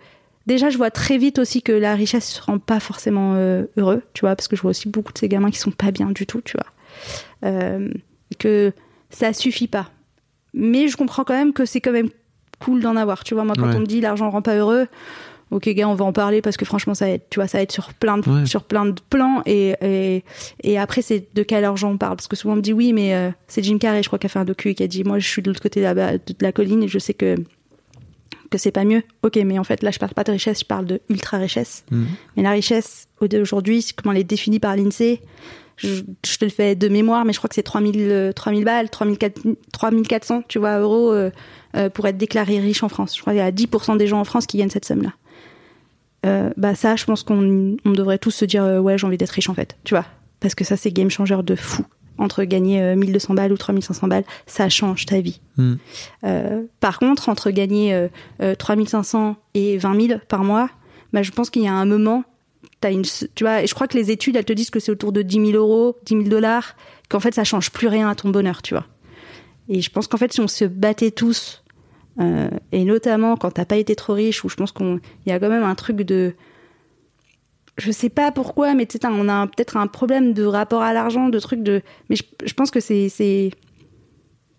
Déjà, 0.47 0.71
je 0.71 0.77
vois 0.77 0.91
très 0.91 1.19
vite 1.19 1.39
aussi 1.39 1.63
que 1.63 1.73
la 1.73 1.95
richesse 1.95 2.37
ne 2.37 2.43
rend 2.45 2.59
pas 2.59 2.81
forcément 2.81 3.35
euh, 3.37 3.65
heureux, 3.77 4.03
tu 4.13 4.23
vois, 4.23 4.35
parce 4.35 4.49
que 4.49 4.57
je 4.57 4.63
vois 4.63 4.71
aussi 4.73 4.89
beaucoup 4.89 5.13
de 5.13 5.19
ces 5.19 5.29
gamins 5.29 5.51
qui 5.53 5.59
sont 5.59 5.71
pas 5.71 5.93
bien 5.93 6.11
du 6.11 6.27
tout, 6.27 6.43
tu 6.43 6.57
vois. 6.57 7.51
Que 8.39 8.73
ça 9.09 9.33
suffit 9.33 9.69
pas. 9.69 9.91
Mais 10.53 10.89
je 10.89 10.97
comprends 10.97 11.25
quand 11.25 11.35
même 11.35 11.53
que 11.53 11.65
c'est 11.65 11.81
quand 11.81 11.93
même 11.93 12.11
cool 12.65 12.81
d'en 12.81 12.97
avoir, 12.97 13.25
tu 13.25 13.35
vois. 13.35 13.45
Moi, 13.45 13.55
quand 13.59 13.69
Ouais. 13.69 13.77
on 13.77 13.81
me 13.81 13.87
dit 13.87 14.01
l'argent 14.01 14.31
rend 14.31 14.43
pas 14.43 14.57
heureux, 14.57 14.87
ok, 15.51 15.69
gars, 15.71 15.89
on 15.89 15.95
va 15.95 16.05
en 16.05 16.13
parler 16.13 16.41
parce 16.43 16.57
que 16.57 16.65
franchement, 16.65 16.95
ça 16.95 17.09
aide, 17.11 17.23
tu 17.31 17.39
vois, 17.39 17.47
ça 17.49 17.61
aide 17.63 17.71
sur 17.73 17.93
plein 17.95 18.19
de, 18.19 18.29
Ouais. 18.29 18.47
sur 18.47 18.63
plein 18.65 18.87
de 18.87 18.95
plans. 19.11 19.43
Et, 19.47 19.75
et, 19.83 20.25
et 20.63 20.79
après, 20.79 21.03
c'est 21.03 21.27
de 21.35 21.43
quel 21.43 21.65
argent 21.65 21.91
on 21.91 21.99
parle? 21.99 22.17
Parce 22.17 22.29
que 22.29 22.37
souvent, 22.37 22.55
on 22.55 22.57
me 22.57 22.63
dit 22.63 22.73
oui, 22.73 22.93
mais 22.93 23.15
euh, 23.15 23.31
c'est 23.49 23.63
Jim 23.63 23.79
Carrey, 23.79 24.03
je 24.03 24.09
crois, 24.09 24.19
qui 24.19 24.27
a 24.27 24.31
fait 24.31 24.39
un 24.39 24.45
docu 24.45 24.71
et 24.71 24.75
qui 24.75 24.83
a 24.83 24.87
dit 24.89 25.05
moi, 25.05 25.19
je 25.19 25.29
suis 25.29 25.43
de 25.43 25.49
l'autre 25.51 25.61
côté 25.63 25.81
de 25.81 25.85
la, 25.85 25.95
de 26.19 26.21
la 26.41 26.53
colline 26.53 26.83
et 26.83 26.89
je 26.89 26.99
sais 26.99 27.15
que 27.15 27.35
que 28.51 28.59
c'est 28.59 28.71
pas 28.71 28.85
mieux. 28.85 29.03
Ok, 29.23 29.37
mais 29.47 29.59
en 29.59 29.65
fait, 29.65 29.83
là, 29.83 29.91
je 29.91 29.99
parle 29.99 30.13
pas 30.13 30.25
de 30.25 30.33
richesse, 30.33 30.61
je 30.61 30.67
parle 30.67 30.85
de 30.85 31.01
ultra 31.09 31.39
richesse. 31.39 31.85
Mhm. 31.91 32.07
Mais 32.37 32.43
la 32.43 32.51
richesse, 32.51 33.09
aujourd'hui, 33.41 33.83
comment 33.97 34.13
elle 34.13 34.21
est 34.21 34.25
définie 34.25 34.59
par 34.61 34.77
l'INSEE. 34.77 35.21
Je, 35.79 36.03
je 36.25 36.37
te 36.37 36.45
le 36.45 36.51
fais 36.51 36.75
de 36.77 36.87
mémoire, 36.89 37.25
mais 37.25 37.33
je 37.33 37.39
crois 37.39 37.49
que 37.49 37.55
c'est 37.55 37.63
3000, 37.63 37.97
euh, 38.11 38.33
3000 38.33 38.63
balles, 38.65 38.91
3400, 38.91 39.55
3400, 39.73 40.43
tu 40.49 40.59
vois, 40.59 40.79
euros 40.79 41.13
euh, 41.13 41.17
euh, 41.17 41.31
pour 41.95 42.07
être 42.07 42.19
déclaré 42.19 42.59
riche 42.59 42.83
en 42.83 42.89
France. 42.89 43.17
Je 43.17 43.23
crois 43.23 43.33
qu'il 43.33 43.41
y 43.41 43.45
a 43.45 43.51
10% 43.51 43.97
des 43.97 44.07
gens 44.07 44.21
en 44.21 44.25
France 44.25 44.47
qui 44.47 44.59
gagnent 44.59 44.71
cette 44.71 44.85
somme-là. 44.85 45.13
Euh, 46.25 46.51
bah 46.57 46.75
ça, 46.75 46.97
je 46.97 47.05
pense 47.05 47.23
qu'on 47.23 47.77
on 47.85 47.91
devrait 47.91 48.19
tous 48.19 48.31
se 48.31 48.45
dire, 48.45 48.63
euh, 48.63 48.79
ouais, 48.79 48.97
j'ai 48.97 49.07
envie 49.07 49.19
d'être 49.19 49.31
riche 49.31 49.49
en 49.49 49.55
fait, 49.55 49.77
tu 49.85 49.95
vois? 49.95 50.07
Parce 50.41 50.55
que 50.55 50.65
ça, 50.65 50.77
c'est 50.77 50.93
game 50.93 51.11
changer 51.11 51.37
de 51.43 51.55
fou. 51.55 51.85
Entre 52.19 52.45
gagner 52.45 52.81
euh, 52.81 52.95
1200 52.95 53.35
balles 53.35 53.53
ou 53.53 53.57
3500 53.57 54.07
balles, 54.07 54.25
ça 54.47 54.69
change 54.69 55.07
ta 55.07 55.21
vie. 55.21 55.41
Hmm. 55.57 55.75
Euh, 56.25 56.63
par 56.79 56.99
contre, 56.99 57.29
entre 57.29 57.51
gagner 57.51 57.95
euh, 57.95 58.09
euh, 58.41 58.55
3500 58.55 59.37
et 59.55 59.79
20 59.79 60.09
000 60.09 60.21
par 60.29 60.45
mois, 60.45 60.69
bah, 61.13 61.23
je 61.23 61.31
pense 61.31 61.51
qu'il 61.51 61.63
y 61.63 61.69
a 61.69 61.73
un 61.73 61.87
moment, 61.87 62.25
une, 62.85 63.03
tu 63.03 63.45
vois, 63.45 63.63
et 63.63 63.67
je 63.67 63.75
crois 63.75 63.89
que 63.89 63.97
les 63.97 64.11
études, 64.11 64.37
elles 64.37 64.45
te 64.45 64.53
disent 64.53 64.71
que 64.71 64.79
c'est 64.79 64.93
autour 64.93 65.13
de 65.13 65.23
10 65.23 65.53
000 65.53 65.59
euros, 65.59 65.97
10 66.05 66.15
000 66.15 66.29
dollars, 66.29 66.77
qu'en 67.09 67.21
fait, 67.21 67.35
ça 67.35 67.45
change 67.45 67.71
plus 67.71 67.89
rien 67.89 68.09
à 68.09 68.15
ton 68.15 68.29
bonheur, 68.29 68.63
tu 68.63 68.75
vois. 68.75 68.87
Et 69.69 69.81
je 69.81 69.91
pense 69.91 70.07
qu'en 70.07 70.19
fait, 70.19 70.33
si 70.33 70.41
on 70.41 70.49
se 70.49 70.65
battait 70.65 71.11
tous, 71.11 71.62
euh, 72.21 72.49
et 72.73 72.85
notamment 72.85 73.37
quand 73.37 73.53
t'as 73.53 73.65
pas 73.65 73.77
été 73.77 73.97
trop 73.97 74.15
riche, 74.15 74.45
où 74.45 74.49
je 74.49 74.57
pense 74.57 74.73
qu'on, 74.73 75.01
il 75.27 75.31
y 75.31 75.33
a 75.33 75.39
quand 75.39 75.49
même 75.49 75.65
un 75.65 75.75
truc 75.75 76.03
de, 76.03 76.35
je 77.79 77.91
sais 77.91 78.11
pas 78.11 78.31
pourquoi, 78.33 78.75
mais 78.75 78.87
on 79.05 79.29
a 79.29 79.47
peut-être 79.47 79.77
un 79.77 79.87
problème 79.87 80.33
de 80.33 80.45
rapport 80.45 80.83
à 80.83 80.93
l'argent, 80.93 81.29
de 81.29 81.39
trucs 81.39 81.63
de, 81.63 81.83
mais 82.11 82.17
je, 82.17 82.55
pense 82.55 82.71
que 82.71 82.81
c'est, 82.81 83.09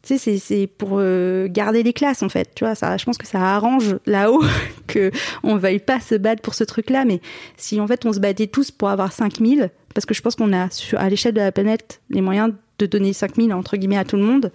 tu 0.01 0.17
sais, 0.17 0.37
c'est, 0.37 0.67
pour 0.67 0.97
euh, 0.97 1.47
garder 1.47 1.83
les 1.83 1.93
classes 1.93 2.23
en 2.23 2.29
fait, 2.29 2.49
tu 2.55 2.65
vois. 2.65 2.75
Ça, 2.75 2.97
je 2.97 3.05
pense 3.05 3.17
que 3.17 3.27
ça 3.27 3.39
arrange 3.39 3.97
là-haut 4.05 4.43
que 4.87 5.11
on 5.43 5.55
veuille 5.57 5.79
pas 5.79 5.99
se 5.99 6.15
battre 6.15 6.41
pour 6.41 6.55
ce 6.55 6.63
truc-là, 6.63 7.05
mais 7.05 7.21
si 7.55 7.79
en 7.79 7.87
fait 7.87 8.05
on 8.05 8.13
se 8.13 8.19
battait 8.19 8.47
tous 8.47 8.71
pour 8.71 8.89
avoir 8.89 9.11
5000, 9.11 9.69
parce 9.93 10.05
que 10.05 10.13
je 10.15 10.21
pense 10.21 10.35
qu'on 10.35 10.53
a 10.53 10.69
à 10.97 11.09
l'échelle 11.09 11.33
de 11.33 11.39
la 11.39 11.51
planète 11.51 12.01
les 12.09 12.21
moyens 12.21 12.53
de 12.79 12.85
donner 12.87 13.13
5000 13.13 13.53
entre 13.53 13.77
guillemets 13.77 13.97
à 13.97 14.05
tout 14.05 14.15
le 14.15 14.23
monde. 14.23 14.51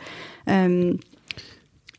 euh, 0.48 0.94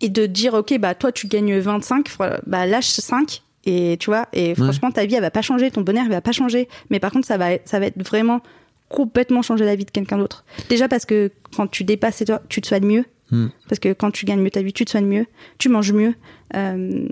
et 0.01 0.09
de 0.09 0.25
dire 0.25 0.53
ok 0.53 0.77
bah 0.79 0.95
toi 0.95 1.11
tu 1.11 1.27
gagnes 1.27 1.57
25 1.59 2.09
fr- 2.09 2.39
bah 2.47 2.65
lâche 2.65 2.87
5 2.89 3.41
et 3.65 3.97
tu 3.99 4.05
vois 4.09 4.27
et 4.33 4.55
franchement 4.55 4.91
ta 4.91 5.05
vie 5.05 5.15
elle 5.15 5.21
va 5.21 5.31
pas 5.31 5.41
changer 5.41 5.69
ton 5.71 5.81
bonheur 5.81 6.03
il 6.05 6.11
va 6.11 6.21
pas 6.21 6.31
changer 6.31 6.67
mais 6.89 6.99
par 6.99 7.11
contre 7.11 7.27
ça 7.27 7.37
va 7.37 7.49
ça 7.65 7.79
va 7.79 7.87
être 7.87 8.01
vraiment 8.01 8.41
complètement 8.87 9.41
changer 9.41 9.65
la 9.65 9.75
vie 9.75 9.85
de 9.85 9.91
quelqu'un 9.91 10.17
d'autre 10.17 10.45
déjà 10.69 10.87
parce 10.87 11.05
que 11.05 11.31
quand 11.55 11.67
tu 11.67 11.83
dépasses 11.83 12.23
tu 12.49 12.61
te 12.61 12.67
soignes 12.67 12.85
mieux 12.85 13.05
Hmm. 13.31 13.49
Parce 13.67 13.77
que 13.77 13.93
quand 13.93 14.09
tu 14.09 14.25
gagnes 14.25 14.41
mieux 14.41 14.49
ta 14.49 14.63
vie, 14.63 14.73
tu 14.73 14.85
te 14.85 14.89
soignes 14.89 15.05
mieux, 15.05 15.27
tu 15.59 15.69
manges 15.69 15.93
mieux, 15.93 16.15
euh, 16.55 17.07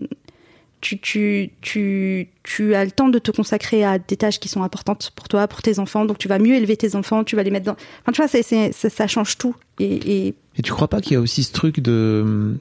tu, 0.82 1.00
tu, 1.00 1.52
tu, 1.62 2.30
tu 2.41 2.73
as 2.73 2.86
le 2.86 2.89
temps 2.89 3.10
de 3.10 3.19
te 3.19 3.30
consacrer 3.30 3.84
à 3.84 4.00
des 4.00 4.17
tâches 4.17 4.39
qui 4.39 4.47
sont 4.47 4.63
importantes 4.63 5.12
pour 5.15 5.28
toi, 5.28 5.47
pour 5.47 5.62
tes 5.62 5.78
enfants. 5.78 6.06
Donc 6.06 6.17
tu 6.17 6.28
vas 6.28 6.39
mieux 6.39 6.56
élever 6.56 6.76
tes 6.76 6.95
enfants, 6.95 7.23
tu 7.23 7.36
vas 7.36 7.43
les 7.43 7.52
mettre 7.52 7.65
dans. 7.67 7.76
Enfin, 8.02 8.12
tu 8.13 8.21
vois, 8.23 8.28
ça, 8.28 8.89
ça 8.89 9.08
change 9.08 9.38
tout. 9.38 9.56
Et, 9.80 10.26
et 10.28 10.34
Et 10.58 10.62
tu 10.63 10.71
crois 10.71 10.88
pas 10.88 11.02
qu'il 11.02 11.13
y 11.13 11.15
a 11.17 11.19
aussi 11.21 11.43
ce 11.43 11.52
truc 11.54 11.82
de, 11.82 12.58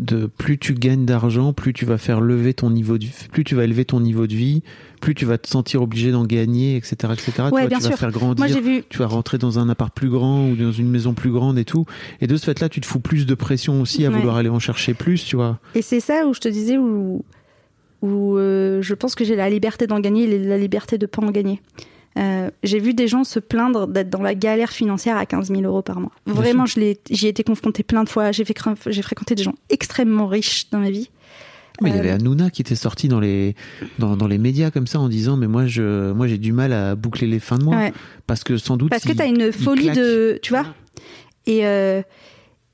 de 0.00 0.24
plus 0.26 0.58
tu 0.58 0.72
gagnes 0.74 1.04
d'argent, 1.04 1.52
plus 1.52 1.72
tu 1.74 1.84
vas 1.84 1.98
faire 1.98 2.20
lever 2.22 2.54
ton 2.54 2.70
niveau 2.70 2.96
de, 2.98 3.04
plus 3.30 3.44
tu 3.44 3.54
vas 3.54 3.64
élever 3.64 3.84
ton 3.84 4.00
niveau 4.00 4.26
de 4.26 4.34
vie, 4.34 4.62
plus 5.02 5.14
tu 5.14 5.26
vas 5.26 5.36
te 5.36 5.46
sentir 5.46 5.82
obligé 5.82 6.10
d'en 6.10 6.24
gagner, 6.24 6.76
etc., 6.76 6.94
etc. 7.12 7.32
tu, 7.36 7.42
Ouais, 7.42 7.50
vois, 7.50 7.66
bien 7.66 7.76
tu 7.78 7.84
vas 7.84 7.90
sûr. 7.90 7.98
faire 7.98 8.10
grandir. 8.10 8.46
moi, 8.48 8.60
vu. 8.60 8.82
tu 8.88 8.96
vas 8.98 9.06
rentrer 9.06 9.36
dans 9.36 9.58
un 9.58 9.68
appart 9.68 9.94
plus 9.94 10.08
grand 10.08 10.48
ou 10.48 10.56
dans 10.56 10.72
une 10.72 10.88
maison 10.90 11.12
plus 11.12 11.30
grande 11.30 11.58
et 11.58 11.64
tout. 11.66 11.84
Et 12.22 12.26
de 12.26 12.34
ce 12.36 12.46
fait-là, 12.46 12.70
tu 12.70 12.80
te 12.80 12.86
fous 12.86 12.98
plus 13.00 13.26
de 13.26 13.34
pression 13.34 13.80
aussi 13.82 14.06
à 14.06 14.10
Ouais. 14.10 14.16
vouloir 14.16 14.36
aller 14.36 14.48
en 14.48 14.58
chercher 14.58 14.94
plus, 14.94 15.22
tu 15.24 15.36
vois. 15.36 15.58
Et 15.74 15.82
c'est 15.82 16.00
ça 16.00 16.26
où 16.26 16.32
je 16.32 16.40
te 16.40 16.48
disais 16.48 16.78
où, 16.78 17.22
où 18.00 18.38
euh, 18.38 18.80
je 18.80 18.94
pense 18.94 19.14
que 19.14 19.24
j'ai 19.24 19.36
la 19.36 19.50
liberté 19.50 19.86
d'en 19.86 20.00
gagner 20.00 20.24
et 20.24 20.38
la 20.38 20.56
liberté 20.56 20.96
de 20.96 21.04
pas 21.06 21.22
en 21.22 21.30
gagner. 21.30 21.60
Euh, 22.18 22.50
j'ai 22.64 22.80
vu 22.80 22.92
des 22.92 23.06
gens 23.06 23.22
se 23.24 23.38
plaindre 23.38 23.86
d'être 23.86 24.10
dans 24.10 24.22
la 24.22 24.34
galère 24.34 24.70
financière 24.70 25.16
à 25.16 25.26
15 25.26 25.48
000 25.48 25.62
euros 25.62 25.82
par 25.82 26.00
mois. 26.00 26.10
Vraiment, 26.26 26.66
je 26.66 26.80
l'ai, 26.80 26.98
j'y 27.10 27.26
ai 27.26 27.28
été 27.30 27.44
confrontée 27.44 27.82
plein 27.84 28.02
de 28.04 28.08
fois. 28.08 28.32
J'ai, 28.32 28.44
fait, 28.44 28.52
cra- 28.56 28.74
j'ai 28.86 29.02
fréquenté 29.02 29.34
des 29.36 29.42
gens 29.44 29.54
extrêmement 29.68 30.26
riches 30.26 30.68
dans 30.70 30.80
ma 30.80 30.90
vie. 30.90 31.08
Mais 31.80 31.90
il 31.90 31.94
y 31.94 31.96
Euh, 31.96 32.00
avait 32.00 32.10
Hanouna 32.10 32.50
qui 32.50 32.62
était 32.62 32.74
sorti 32.74 33.06
dans 33.08 33.20
les, 33.20 33.54
dans, 33.98 34.16
dans 34.16 34.26
les 34.26 34.38
médias 34.38 34.70
comme 34.72 34.86
ça 34.88 34.98
en 34.98 35.08
disant, 35.08 35.36
mais 35.36 35.46
moi, 35.46 35.66
je, 35.66 36.10
moi, 36.12 36.26
j'ai 36.26 36.36
du 36.36 36.52
mal 36.52 36.72
à 36.72 36.94
boucler 36.96 37.26
les 37.28 37.38
fins 37.38 37.58
de 37.58 37.64
mois. 37.64 37.76
Ouais. 37.76 37.92
Parce 38.26 38.42
que 38.44 38.56
sans 38.58 38.76
doute. 38.76 38.90
Parce 38.90 39.04
que 39.04 39.12
tu 39.12 39.22
as 39.22 39.26
une 39.26 39.52
folie 39.52 39.90
de. 39.90 40.38
Tu 40.42 40.52
vois 40.52 40.66
et, 41.46 41.64
euh, 41.66 42.02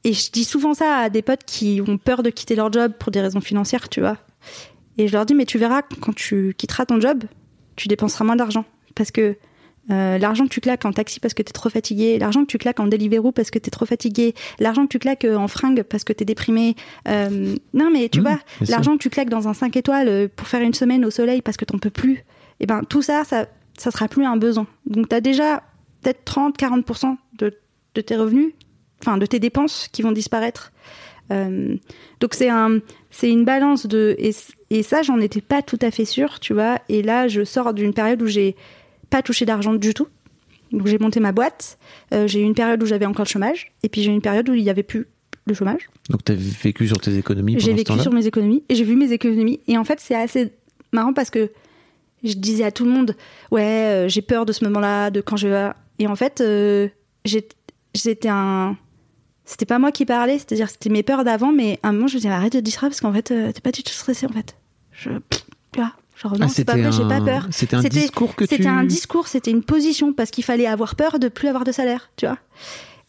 et 0.02 0.12
je 0.12 0.30
dis 0.32 0.44
souvent 0.44 0.74
ça 0.74 0.96
à 0.96 1.08
des 1.10 1.22
potes 1.22 1.44
qui 1.46 1.80
ont 1.86 1.98
peur 1.98 2.22
de 2.22 2.30
quitter 2.30 2.56
leur 2.56 2.72
job 2.72 2.92
pour 2.98 3.12
des 3.12 3.20
raisons 3.20 3.40
financières, 3.40 3.88
tu 3.88 4.00
vois. 4.00 4.16
Et 4.98 5.06
je 5.08 5.12
leur 5.12 5.26
dis, 5.26 5.34
mais 5.34 5.44
tu 5.44 5.58
verras, 5.58 5.82
quand 6.00 6.14
tu 6.14 6.54
quitteras 6.56 6.86
ton 6.86 7.00
job, 7.00 7.24
tu 7.76 7.86
dépenseras 7.88 8.24
moins 8.24 8.36
d'argent. 8.36 8.64
Parce 8.96 9.12
que 9.12 9.36
euh, 9.92 10.18
l'argent 10.18 10.44
que 10.46 10.50
tu 10.50 10.60
claques 10.60 10.84
en 10.84 10.92
taxi 10.92 11.20
parce 11.20 11.32
que 11.32 11.42
t'es 11.44 11.52
trop 11.52 11.68
fatigué, 11.70 12.18
l'argent 12.18 12.40
que 12.40 12.48
tu 12.48 12.58
claques 12.58 12.80
en 12.80 12.88
Deliveroo 12.88 13.30
parce 13.30 13.52
que 13.52 13.60
t'es 13.60 13.70
trop 13.70 13.86
fatigué, 13.86 14.34
l'argent 14.58 14.82
que 14.86 14.90
tu 14.90 14.98
claques 14.98 15.24
euh, 15.24 15.36
en 15.36 15.46
fringues 15.46 15.84
parce 15.84 16.02
que 16.02 16.12
t'es 16.12 16.24
déprimé. 16.24 16.74
euh, 17.06 17.54
non, 17.72 17.90
mais 17.92 18.08
tu 18.08 18.18
Mmh, 18.18 18.22
vois, 18.24 18.38
l'argent 18.68 18.96
que 18.96 19.02
tu 19.02 19.10
claques 19.10 19.28
dans 19.30 19.46
un 19.46 19.54
5 19.54 19.76
étoiles 19.76 20.28
pour 20.34 20.48
faire 20.48 20.60
une 20.62 20.74
semaine 20.74 21.04
au 21.04 21.10
soleil 21.12 21.40
parce 21.40 21.56
que 21.56 21.64
t'en 21.64 21.78
peux 21.78 21.90
plus, 21.90 22.24
et 22.58 22.66
ben 22.66 22.82
tout 22.88 23.00
ça, 23.02 23.22
ça, 23.22 23.46
ça 23.78 23.92
sera 23.92 24.08
plus 24.08 24.24
un 24.24 24.36
besoin. 24.36 24.66
Donc 24.86 25.08
t'as 25.08 25.20
déjà 25.20 25.62
peut-être 26.02 26.24
30-40% 26.24 27.16
de, 27.38 27.54
de 27.94 28.00
tes 28.00 28.16
revenus, 28.16 28.54
enfin 29.02 29.18
de 29.18 29.26
tes 29.26 29.38
dépenses 29.38 29.88
qui 29.92 30.02
vont 30.02 30.10
disparaître. 30.12 30.72
Euh, 31.32 31.76
donc 32.20 32.34
c'est 32.34 32.48
un, 32.48 32.78
c'est 33.10 33.30
une 33.30 33.44
balance 33.44 33.86
de 33.86 34.14
et, 34.18 34.30
et 34.70 34.82
ça 34.82 35.02
j'en 35.02 35.18
étais 35.20 35.40
pas 35.40 35.60
tout 35.62 35.78
à 35.82 35.90
fait 35.92 36.04
sûre, 36.04 36.40
tu 36.40 36.54
vois. 36.54 36.78
Et 36.88 37.02
là 37.02 37.28
je 37.28 37.44
sors 37.44 37.72
d'une 37.74 37.92
période 37.92 38.22
où 38.22 38.26
j'ai 38.26 38.56
pas 39.10 39.22
touché 39.22 39.44
d'argent 39.44 39.74
du 39.74 39.94
tout. 39.94 40.08
Donc 40.72 40.86
j'ai 40.86 40.98
monté 40.98 41.20
ma 41.20 41.32
boîte. 41.32 41.78
Euh, 42.12 42.26
j'ai 42.26 42.40
eu 42.40 42.44
une 42.44 42.54
période 42.54 42.82
où 42.82 42.86
j'avais 42.86 43.06
encore 43.06 43.24
le 43.24 43.30
chômage 43.30 43.72
et 43.82 43.88
puis 43.88 44.02
j'ai 44.02 44.10
eu 44.10 44.14
une 44.14 44.22
période 44.22 44.48
où 44.48 44.54
il 44.54 44.62
y 44.62 44.70
avait 44.70 44.82
plus 44.82 45.06
le 45.46 45.54
chômage. 45.54 45.88
Donc, 46.10 46.24
t'as 46.24 46.34
vécu 46.34 46.86
sur 46.88 46.98
tes 46.98 47.16
économies 47.16 47.58
J'ai 47.58 47.72
vécu 47.72 47.98
sur 48.00 48.12
mes 48.12 48.26
économies 48.26 48.64
et 48.68 48.74
j'ai 48.74 48.84
vu 48.84 48.96
mes 48.96 49.12
économies. 49.12 49.60
Et 49.68 49.78
en 49.78 49.84
fait, 49.84 50.00
c'est 50.00 50.14
assez 50.14 50.52
marrant 50.92 51.12
parce 51.12 51.30
que 51.30 51.50
je 52.24 52.34
disais 52.34 52.64
à 52.64 52.72
tout 52.72 52.84
le 52.84 52.90
monde, 52.90 53.14
ouais, 53.50 53.62
euh, 53.62 54.08
j'ai 54.08 54.22
peur 54.22 54.44
de 54.46 54.52
ce 54.52 54.64
moment-là, 54.64 55.10
de 55.10 55.20
quand 55.20 55.36
je 55.36 55.48
vais. 55.48 55.70
Et 55.98 56.06
en 56.06 56.16
fait, 56.16 56.40
euh, 56.40 56.88
j'étais 57.24 58.28
un. 58.28 58.76
C'était 59.44 59.66
pas 59.66 59.78
moi 59.78 59.92
qui 59.92 60.04
parlais, 60.04 60.38
c'est-à-dire 60.38 60.68
c'était 60.68 60.90
mes 60.90 61.04
peurs 61.04 61.22
d'avant, 61.22 61.52
mais 61.52 61.78
à 61.84 61.90
un 61.90 61.92
moment 61.92 62.08
je 62.08 62.14
me 62.14 62.18
disais 62.18 62.32
arrête 62.32 62.54
de 62.54 62.60
dire 62.60 62.74
ça 62.74 62.88
parce 62.88 63.00
qu'en 63.00 63.12
fait 63.12 63.30
euh, 63.30 63.52
t'es 63.52 63.60
pas 63.60 63.70
du 63.70 63.84
tout 63.84 63.92
stressé 63.92 64.26
en 64.26 64.30
fait. 64.30 64.56
Je, 64.90 65.10
tu 65.30 65.78
vois, 65.78 65.92
genre 66.20 66.32
non 66.38 66.46
Ah, 66.46 66.48
c'est 66.48 66.64
pas 66.64 66.76
vrai, 66.76 66.90
j'ai 66.92 67.02
pas 67.06 67.20
peur. 67.20 67.46
C'était 67.50 67.76
un 67.76 67.82
discours 67.82 68.34
que 68.36 68.44
tu. 68.44 68.56
C'était 68.56 68.68
un 68.68 68.84
discours, 68.84 69.28
c'était 69.28 69.50
une 69.50 69.62
position 69.62 70.12
parce 70.12 70.30
qu'il 70.30 70.44
fallait 70.44 70.66
avoir 70.66 70.94
peur 70.96 71.18
de 71.18 71.28
plus 71.28 71.48
avoir 71.48 71.64
de 71.64 71.72
salaire, 71.72 72.10
tu 72.16 72.26
vois. 72.26 72.38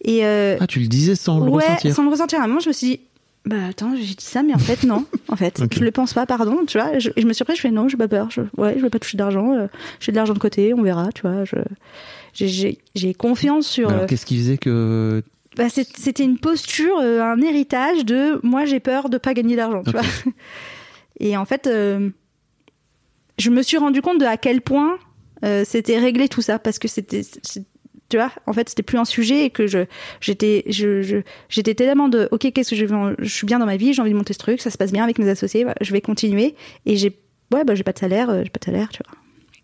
Et 0.03 0.25
euh, 0.25 0.57
Ah, 0.59 0.67
tu 0.67 0.79
le 0.79 0.87
disais 0.87 1.15
sans 1.15 1.39
le 1.39 1.49
ouais, 1.51 1.63
ressentir. 1.65 1.95
sans 1.95 2.03
le 2.03 2.09
ressentir. 2.09 2.39
À 2.39 2.43
un 2.43 2.47
moment, 2.47 2.59
je 2.59 2.67
me 2.69 2.73
suis 2.73 2.87
dit, 2.87 2.99
bah 3.45 3.55
attends, 3.69 3.93
j'ai 3.95 4.03
dit 4.15 4.15
ça, 4.19 4.43
mais 4.43 4.53
en 4.53 4.59
fait, 4.59 4.83
non. 4.83 5.05
En 5.29 5.35
fait, 5.35 5.59
Ok. 5.61 5.73
je 5.73 5.83
le 5.83 5.91
pense 5.91 6.13
pas, 6.13 6.25
pardon, 6.25 6.59
tu 6.67 6.77
vois. 6.77 6.99
Je, 6.99 7.09
je 7.17 7.25
me 7.25 7.33
suis 7.33 7.43
pris, 7.45 7.55
je 7.55 7.61
fais 7.61 7.71
non, 7.71 7.87
j'ai 7.87 7.97
pas 7.97 8.07
peur. 8.07 8.29
Je, 8.31 8.41
ouais, 8.57 8.75
je 8.77 8.81
vais 8.83 8.89
pas 8.89 8.99
toucher 8.99 9.17
d'argent. 9.17 9.53
euh, 9.53 9.67
j'ai 9.99 10.11
de 10.11 10.17
l'argent 10.17 10.33
de 10.33 10.39
côté, 10.39 10.73
on 10.73 10.81
verra, 10.83 11.09
tu 11.13 11.21
vois. 11.23 11.43
J'ai- 12.33 13.13
confiance 13.17 13.67
sur. 13.67 13.89
Alors, 13.89 14.03
euh, 14.03 14.05
qu'est-ce 14.05 14.25
qui 14.25 14.37
faisait 14.37 14.57
que. 14.57 15.23
bah, 15.55 15.65
c'était 15.69 16.23
une 16.23 16.37
posture, 16.37 16.99
un 16.99 17.41
héritage 17.41 18.05
de 18.05 18.39
moi, 18.43 18.65
j'ai 18.65 18.79
peur 18.79 19.09
de 19.09 19.17
pas 19.17 19.33
gagner 19.33 19.55
d'argent, 19.55 19.81
tu 19.83 19.91
vois. 19.91 20.01
Et 21.19 21.35
en 21.35 21.45
fait, 21.45 21.65
euh, 21.67 22.09
je 23.37 23.49
me 23.49 23.61
suis 23.61 23.77
rendu 23.77 24.01
compte 24.01 24.19
de 24.19 24.25
à 24.25 24.37
quel 24.37 24.61
point 24.61 24.97
euh, 25.45 25.63
c'était 25.65 25.97
réglé 25.99 26.27
tout 26.29 26.41
ça 26.41 26.59
parce 26.59 26.79
que 26.79 26.87
c'était 26.87 27.21
tu 28.09 28.17
vois 28.17 28.31
en 28.45 28.53
fait 28.53 28.69
c'était 28.69 28.83
plus 28.83 28.97
un 28.97 29.05
sujet 29.05 29.45
et 29.45 29.49
que 29.49 29.67
je 29.67 29.79
j'étais 30.21 30.63
je, 30.69 31.21
j'étais 31.49 31.75
tellement 31.75 32.07
de 32.09 32.29
ok 32.31 32.51
qu'est-ce 32.53 32.69
que 32.71 32.75
je 32.75 32.85
veux 32.85 33.15
je 33.19 33.27
suis 33.33 33.45
bien 33.45 33.59
dans 33.59 33.65
ma 33.65 33.75
vie 33.77 33.93
j'ai 33.93 34.01
envie 34.01 34.11
de 34.11 34.15
monter 34.17 34.33
ce 34.33 34.39
truc 34.39 34.61
ça 34.61 34.69
se 34.71 34.77
passe 34.77 34.91
bien 34.91 35.03
avec 35.03 35.19
mes 35.19 35.27
associés 35.29 35.65
je 35.81 35.91
vais 35.91 36.01
continuer. 36.01 36.55
Et 36.85 36.95
j'ai 36.97 37.19
ouais 37.53 37.63
bah 37.65 37.75
j'ai 37.75 37.83
pas 37.83 37.93
de 37.93 37.99
salaire 37.99 38.29
euh, 38.29 38.41
j'ai 38.43 38.49
pas 38.49 38.59
de 38.59 38.65
salaire 38.65 38.89
tu 38.89 39.01
vois. 39.05 39.17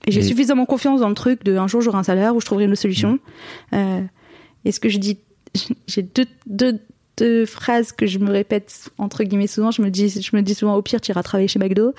Et 0.06 0.12
j'ai 0.12 0.20
Et- 0.20 0.24
suffisamment 0.24 0.66
confiance 0.66 1.00
dans 1.00 1.10
le 1.10 1.16
truc 1.16 1.44
de 1.46 1.56
un 1.56 1.68
jour 1.68 1.82
j'aurai 1.82 1.98
un 1.98 2.04
salaire 2.04 2.36
où 2.36 2.42
je 2.42 2.46
trouverai 2.46 2.66
une 2.66 2.76
solution. 2.76 3.18
Euh, 3.74 4.02
et 4.66 4.72
ce 4.74 4.80
que 4.82 4.90
je 4.90 4.98
dis 4.98 5.20
j'ai 5.88 6.02
deux, 6.02 6.26
deux, 6.46 6.80
deux 7.18 7.46
phrases 7.46 7.92
que 7.92 8.08
je 8.08 8.18
me 8.20 8.32
répète 8.32 8.90
entre 8.98 9.24
guillemets 9.24 9.48
souvent. 9.48 9.72
Je 9.72 9.82
me 9.82 9.90
dis, 9.90 10.10
je 10.10 10.36
me 10.36 10.42
dis 10.42 10.56
souvent 10.56 10.76
au 10.76 10.82
pire, 10.82 11.00
tu 11.02 11.12
iras 11.12 11.24
travailler 11.24 11.48
chez 11.48 11.60
McDo. 11.60 11.94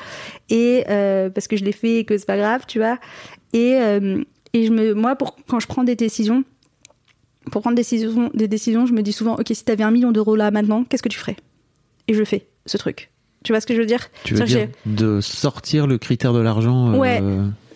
Et 0.51 0.85
euh, 0.89 1.31
parce 1.31 1.47
que 1.49 1.57
je 1.57 1.65
l'ai 1.65 1.73
fait 1.73 1.99
et 2.01 2.05
que 2.05 2.17
c'est 2.19 2.27
pas 2.27 2.37
grave, 2.37 2.65
tu 2.67 2.79
vois. 2.79 2.99
Et, 3.53 3.75
euh, 3.77 4.23
et 4.53 4.67
je 4.67 4.73
me, 4.73 4.95
moi, 4.95 5.15
pour, 5.17 5.37
quand 5.49 5.61
je 5.61 5.67
prends 5.69 5.85
des 5.85 5.95
décisions, 5.97 6.43
pour 7.53 7.61
prendre 7.63 7.77
des 7.77 7.83
décisions, 7.83 8.31
des 8.35 8.49
décisions, 8.49 8.87
je 8.87 8.93
me 8.93 9.03
dis 9.03 9.13
souvent, 9.13 9.35
ok, 9.37 9.47
si 9.53 9.65
t'avais 9.65 9.85
un 9.85 9.91
million 9.91 10.13
d'euros 10.13 10.35
là 10.37 10.51
maintenant, 10.51 10.85
qu'est-ce 10.85 11.03
que 11.03 11.09
tu 11.09 11.19
ferais? 11.19 11.37
Et 12.09 12.15
je 12.15 12.25
fais 12.25 12.47
ce 12.67 12.77
truc. 12.77 13.11
Tu 13.45 13.53
vois 13.53 13.61
ce 13.61 13.67
que 13.67 13.75
je 13.75 13.81
veux 13.81 13.87
dire? 13.87 14.09
Tu 14.25 14.35
veux 14.35 14.45
dire 14.45 14.69
de 14.87 15.21
sortir 15.21 15.87
le 15.87 15.99
critère 15.99 16.33
de 16.33 16.41
l'argent 16.41 16.95
euh, 16.95 16.99
Ouais. 16.99 17.23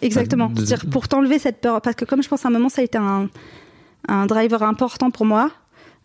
Exactement. 0.00 0.48
de- 0.48 0.88
pour 0.90 1.08
t'enlever 1.08 1.38
cette 1.38 1.60
peur, 1.60 1.80
parce 1.82 1.94
que 1.96 2.04
comme 2.04 2.22
je 2.22 2.28
pense 2.28 2.44
à 2.44 2.48
un 2.48 2.52
moment 2.52 2.68
ça 2.68 2.80
a 2.80 2.84
été 2.84 2.96
un, 2.98 3.28
un 4.08 4.26
driver 4.26 4.62
important 4.62 5.10
pour 5.10 5.26
moi. 5.26 5.50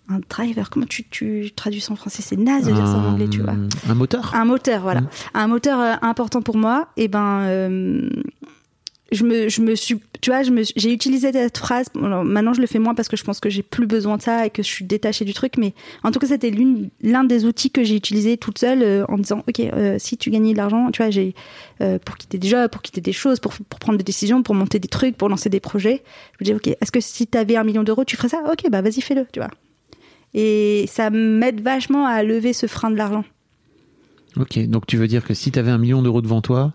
Un 0.10 0.20
driver, 0.30 0.70
comment 0.70 0.86
tu, 0.86 1.06
tu 1.06 1.52
traduis 1.56 1.80
ça 1.80 1.94
en 1.94 1.96
français? 1.96 2.22
C'est 2.22 2.36
naze 2.36 2.66
de 2.66 2.74
dire 2.74 2.86
ça 2.86 2.98
en 2.98 3.14
anglais, 3.14 3.30
tu 3.30 3.42
vois. 3.42 3.56
Un 3.88 3.96
moteur? 3.96 4.36
Un 4.36 4.44
moteur, 4.44 4.82
voilà. 4.82 5.00
Mm. 5.00 5.10
Un 5.34 5.48
moteur 5.48 5.80
euh, 5.80 5.94
important 6.02 6.42
pour 6.42 6.58
moi. 6.58 6.90
Et 6.98 7.08
ben, 7.08 7.40
euh, 7.44 8.10
je 9.14 9.24
me, 9.24 9.48
je 9.48 9.62
me 9.62 9.76
suis, 9.76 10.02
tu 10.20 10.30
vois, 10.30 10.44
me, 10.44 10.64
j'ai 10.76 10.92
utilisé 10.92 11.32
cette 11.32 11.58
phrase. 11.58 11.86
Alors, 11.96 12.26
maintenant, 12.26 12.54
je 12.54 12.60
le 12.60 12.68
fais 12.68 12.80
moins 12.80 12.96
parce 12.96 13.08
que 13.08 13.16
je 13.16 13.24
pense 13.24 13.40
que 13.40 13.50
j'ai 13.50 13.64
plus 13.64 13.88
besoin 13.88 14.18
de 14.18 14.22
ça 14.22 14.46
et 14.46 14.50
que 14.50 14.62
je 14.62 14.68
suis 14.68 14.84
détachée 14.84 15.24
du 15.24 15.34
truc. 15.34 15.54
Mais 15.58 15.74
en 16.04 16.12
tout 16.12 16.20
cas, 16.20 16.28
c'était 16.28 16.50
l'une, 16.50 16.90
l'un 17.02 17.24
des 17.24 17.46
outils 17.46 17.72
que 17.72 17.86
j'ai 17.86 17.96
utilisé 17.96 18.36
toute 18.36 18.58
seule 18.58 18.84
euh, 18.84 19.06
en 19.08 19.18
disant, 19.18 19.42
ok, 19.48 19.62
si 20.00 20.18
tu 20.18 20.32
gagnais 20.32 20.52
de 20.52 20.58
l'argent, 20.58 20.92
tu 20.92 21.02
vois, 21.02 21.12
j'ai 21.12 21.34
pour 22.04 22.18
quitter 22.18 22.38
des 22.38 22.50
jobs, 22.50 22.70
pour 22.70 22.82
quitter 22.82 23.00
des 23.00 23.14
choses, 23.14 23.40
pour, 23.40 23.54
pour 23.54 23.80
prendre 23.80 23.98
des 23.98 24.04
décisions, 24.04 24.44
pour 24.44 24.54
monter 24.54 24.80
des 24.80 24.90
trucs, 24.90 25.16
pour 25.16 25.30
lancer 25.30 25.50
des 25.50 25.62
projets. 25.62 26.04
Je 26.34 26.44
me 26.44 26.46
dis, 26.46 26.54
ok, 26.54 26.76
est-ce 26.82 26.92
que 26.92 27.00
si 27.00 27.26
tu 27.26 27.38
avais 27.38 27.56
un 27.56 27.64
million 27.64 27.84
d'euros, 27.84 28.04
tu 28.04 28.18
ferais 28.18 28.30
ça? 28.30 28.44
Ok, 28.52 28.70
bah 28.70 28.82
vas-y, 28.82 29.00
fais-le, 29.00 29.26
tu 29.32 29.40
vois. 29.40 29.50
Et 30.34 30.86
ça 30.88 31.10
m'aide 31.10 31.62
vachement 31.62 32.06
à 32.06 32.24
lever 32.24 32.54
ce 32.54 32.66
frein 32.68 32.90
de 32.90 32.96
l'argent. 32.96 33.24
Ok, 34.38 34.58
donc 34.68 34.88
tu 34.88 34.98
veux 34.98 35.08
dire 35.08 35.24
que 35.24 35.34
si 35.34 35.52
tu 35.52 35.60
avais 35.60 35.70
un 35.72 35.78
million 35.78 36.02
d'euros 36.02 36.22
devant 36.22 36.42
toi, 36.42 36.74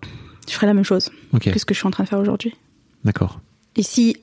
Je 0.48 0.52
ferais 0.54 0.66
la 0.68 0.74
même 0.74 0.84
chose. 0.84 1.10
ok, 1.32 1.50
que 1.52 1.58
ce 1.58 1.64
que 1.64 1.74
je 1.74 1.78
suis 1.80 1.86
en 1.88 1.90
train 1.90 2.04
de 2.04 2.08
faire 2.08 2.20
aujourd'hui. 2.20 2.54
d'accord. 3.04 3.40
Et 3.76 3.82
si 3.82 4.16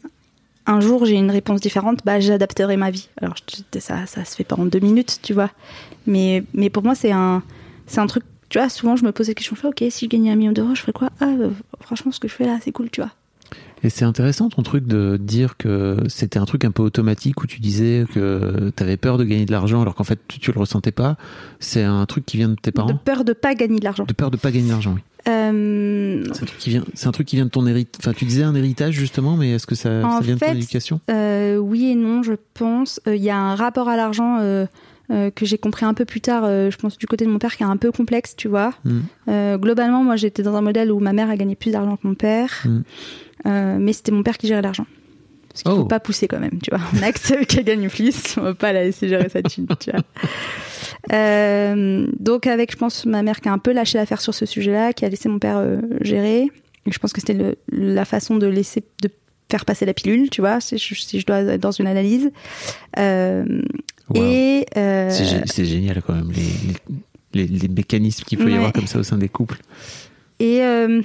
un 0.65 0.79
jour 0.79 1.05
j'ai 1.05 1.15
une 1.15 1.29
réponse 1.31 1.59
différente, 1.61 1.99
bah 2.05 2.19
j'adapterai 2.19 2.77
ma 2.77 2.91
vie. 2.91 3.09
Alors 3.21 3.35
ça, 3.79 4.05
ça 4.05 4.25
se 4.25 4.35
fait 4.35 4.43
pas 4.45 4.55
en 4.55 4.65
deux 4.65 4.79
minutes, 4.79 5.19
tu 5.21 5.33
vois. 5.33 5.51
Mais, 6.07 6.43
mais 6.53 6.69
pour 6.69 6.83
moi 6.83 6.95
c'est 6.95 7.11
un, 7.11 7.43
c'est 7.87 7.99
un 7.99 8.07
truc. 8.07 8.23
Tu 8.49 8.57
vois, 8.59 8.69
souvent 8.69 8.95
je 8.95 9.03
me 9.03 9.11
pose 9.11 9.27
la 9.27 9.33
question, 9.33 9.55
je 9.55 9.61
fais 9.61 9.67
ok, 9.67 9.83
si 9.91 10.05
je 10.05 10.09
gagnais 10.09 10.31
un 10.31 10.35
million 10.35 10.51
d'euros, 10.53 10.73
je 10.75 10.81
ferais 10.81 10.93
quoi? 10.93 11.09
Ah, 11.19 11.25
euh, 11.25 11.49
franchement, 11.81 12.11
ce 12.11 12.19
que 12.19 12.27
je 12.27 12.33
fais 12.33 12.45
là, 12.45 12.59
c'est 12.63 12.71
cool, 12.71 12.89
tu 12.89 13.01
vois. 13.01 13.11
Et 13.83 13.89
c'est 13.89 14.05
intéressant 14.05 14.49
ton 14.49 14.63
truc 14.63 14.85
de 14.87 15.17
dire 15.21 15.57
que 15.57 15.97
c'était 16.07 16.39
un 16.39 16.45
truc 16.45 16.65
un 16.65 16.71
peu 16.71 16.81
automatique 16.81 17.43
où 17.43 17.47
tu 17.47 17.59
disais 17.59 18.05
que 18.13 18.71
tu 18.75 18.83
avais 18.83 18.97
peur 18.97 19.17
de 19.17 19.23
gagner 19.23 19.45
de 19.45 19.51
l'argent 19.51 19.81
alors 19.81 19.93
qu'en 19.95 20.03
fait 20.03 20.19
tu, 20.27 20.39
tu 20.39 20.51
le 20.51 20.59
ressentais 20.59 20.91
pas. 20.91 21.17
C'est 21.59 21.83
un 21.83 22.05
truc 22.05 22.25
qui 22.25 22.37
vient 22.37 22.49
de 22.49 22.55
tes 22.55 22.71
De 22.71 22.75
parents 22.75 22.95
peur 22.95 23.23
de 23.23 23.33
pas 23.33 23.53
gagner 23.53 23.79
de 23.79 23.83
l'argent. 23.83 24.05
De 24.05 24.13
peur 24.13 24.31
de 24.31 24.37
pas 24.37 24.51
gagner 24.51 24.69
d'argent, 24.69 24.93
oui. 24.95 25.01
Euh, 25.27 26.23
C'est 26.33 26.43
un 26.43 26.45
truc 26.45 26.57
qui 26.59 26.69
vient, 26.69 26.83
c'est 26.93 27.07
un 27.07 27.11
truc 27.11 27.27
qui 27.27 27.35
vient 27.35 27.45
de 27.45 27.49
ton 27.49 27.65
héritage. 27.65 27.99
Enfin, 27.99 28.13
tu 28.13 28.25
disais 28.25 28.43
un 28.43 28.53
héritage 28.55 28.93
justement, 28.93 29.37
mais 29.37 29.51
est-ce 29.53 29.65
que 29.67 29.75
ça, 29.75 29.89
En 30.05 30.17
ça 30.17 30.19
vient 30.21 30.35
de 30.35 30.39
ton 30.39 30.51
éducation? 30.51 30.99
Euh, 31.09 31.57
oui 31.57 31.91
et 31.91 31.95
non, 31.95 32.21
je 32.23 32.33
pense. 32.53 33.01
Euh, 33.07 33.15
Il 33.15 33.23
y 33.23 33.29
a 33.31 33.37
un 33.37 33.55
rapport 33.55 33.89
à 33.89 33.97
l'argent 33.97 34.39
euh, 35.11 35.29
que 35.31 35.45
j'ai 35.45 35.57
compris 35.57 35.85
un 35.85 35.93
peu 35.93 36.05
plus 36.05 36.21
tard, 36.21 36.43
euh, 36.45 36.71
je 36.71 36.77
pense 36.77 36.97
du 36.97 37.05
côté 37.07 37.25
de 37.25 37.29
mon 37.29 37.37
père, 37.39 37.55
qui 37.55 37.63
est 37.63 37.65
un 37.67 37.77
peu 37.77 37.91
complexe, 37.91 38.35
tu 38.35 38.47
vois. 38.47 38.73
Mm. 38.83 38.99
Euh, 39.29 39.57
globalement, 39.57 40.03
moi, 40.03 40.15
j'étais 40.15 40.41
dans 40.43 40.55
un 40.55 40.61
modèle 40.61 40.91
où 40.91 40.99
ma 40.99 41.13
mère 41.13 41.29
a 41.29 41.35
gagné 41.37 41.55
plus 41.55 41.71
d'argent 41.71 41.95
que 41.97 42.07
mon 42.07 42.15
père, 42.15 42.65
Mm. 42.65 42.81
Mais 43.79 43.93
c'était 43.93 44.11
mon 44.11 44.23
père 44.23 44.39
qui 44.39 44.47
gérait 44.47 44.63
l'argent. 44.63 44.87
Parce 45.49 45.61
qu'il 45.61 45.71
Oh. 45.71 45.75
faut 45.77 45.85
pas 45.85 45.99
pousser 45.99 46.27
quand 46.27 46.39
même, 46.39 46.59
tu 46.63 46.71
vois. 46.71 46.79
On 46.97 47.03
accepte 47.03 47.45
qu'elle 47.49 47.63
gagne 47.63 47.87
plus, 47.89 48.35
on 48.37 48.41
va 48.41 48.53
pas 48.55 48.73
la 48.73 48.83
laisser 48.83 49.07
gérer 49.07 49.29
sa 49.29 49.43
thune, 49.43 49.67
tu 49.79 49.91
vois. 49.91 50.01
Donc 52.19 52.47
avec, 52.47 52.71
je 52.71 52.77
pense, 52.77 53.05
ma 53.05 53.21
mère 53.21 53.41
qui 53.41 53.49
a 53.49 53.53
un 53.53 53.59
peu 53.59 53.71
lâché 53.71 53.97
l'affaire 53.99 54.21
sur 54.21 54.33
ce 54.33 54.45
sujet-là, 54.45 54.93
qui 54.93 55.05
a 55.05 55.09
laissé 55.09 55.29
mon 55.29 55.37
père 55.39 55.63
gérer. 56.01 56.49
Et 56.87 56.91
je 56.91 56.97
pense 56.99 57.13
que 57.13 57.21
c'était 57.21 57.55
la 57.71 58.05
façon 58.05 58.37
de 58.37 58.47
laisser, 58.47 58.83
de 59.01 59.09
faire 59.49 59.65
passer 59.65 59.85
la 59.85 59.93
pilule, 59.93 60.29
tu 60.29 60.41
vois, 60.41 60.59
si 60.59 60.77
je, 60.77 60.95
si 60.95 61.19
je 61.19 61.25
dois 61.25 61.39
être 61.41 61.61
dans 61.61 61.71
une 61.71 61.87
analyse. 61.87 62.31
Euh, 62.97 63.61
Wow. 64.09 64.23
Et 64.23 64.65
euh, 64.77 65.09
C'est 65.09 65.23
gé- 65.25 65.43
c'est 65.45 65.65
génial 65.65 66.01
quand 66.01 66.13
même, 66.13 66.31
les, 67.33 67.47
les, 67.47 67.67
mécanismes 67.67 68.23
qu'il 68.23 68.37
faut 68.39 68.47
y 68.47 68.53
avoir 68.55 68.71
comme 68.71 68.87
ça 68.87 68.99
au 68.99 69.03
sein 69.03 69.17
des 69.17 69.29
couples. 69.29 69.57
Et 70.39 70.61
euh, 70.61 71.01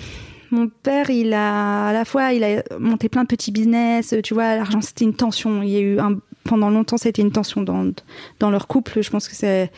mon 0.50 0.68
père, 0.68 1.08
il 1.10 1.32
a 1.32 1.86
à 1.88 1.92
la 1.92 2.04
fois, 2.04 2.32
il 2.32 2.44
a 2.44 2.62
monté 2.78 3.08
plein 3.08 3.22
de 3.22 3.28
petits 3.28 3.52
business. 3.52 4.14
Tu 4.22 4.34
vois, 4.34 4.56
l'argent, 4.56 4.80
c'était 4.80 5.04
une 5.04 5.14
tension. 5.14 5.62
Il 5.62 5.70
y 5.70 5.76
a 5.76 5.80
eu 5.80 5.98
un, 5.98 6.18
pendant 6.44 6.68
longtemps, 6.70 6.98
c'était 6.98 7.22
une 7.22 7.32
tension 7.32 7.62
dans 7.62 7.90
dans 8.38 8.50
leur 8.50 8.66
couple. 8.66 9.02
Je 9.02 9.10
pense 9.10 9.28
que 9.28 9.34
c'est 9.34 9.70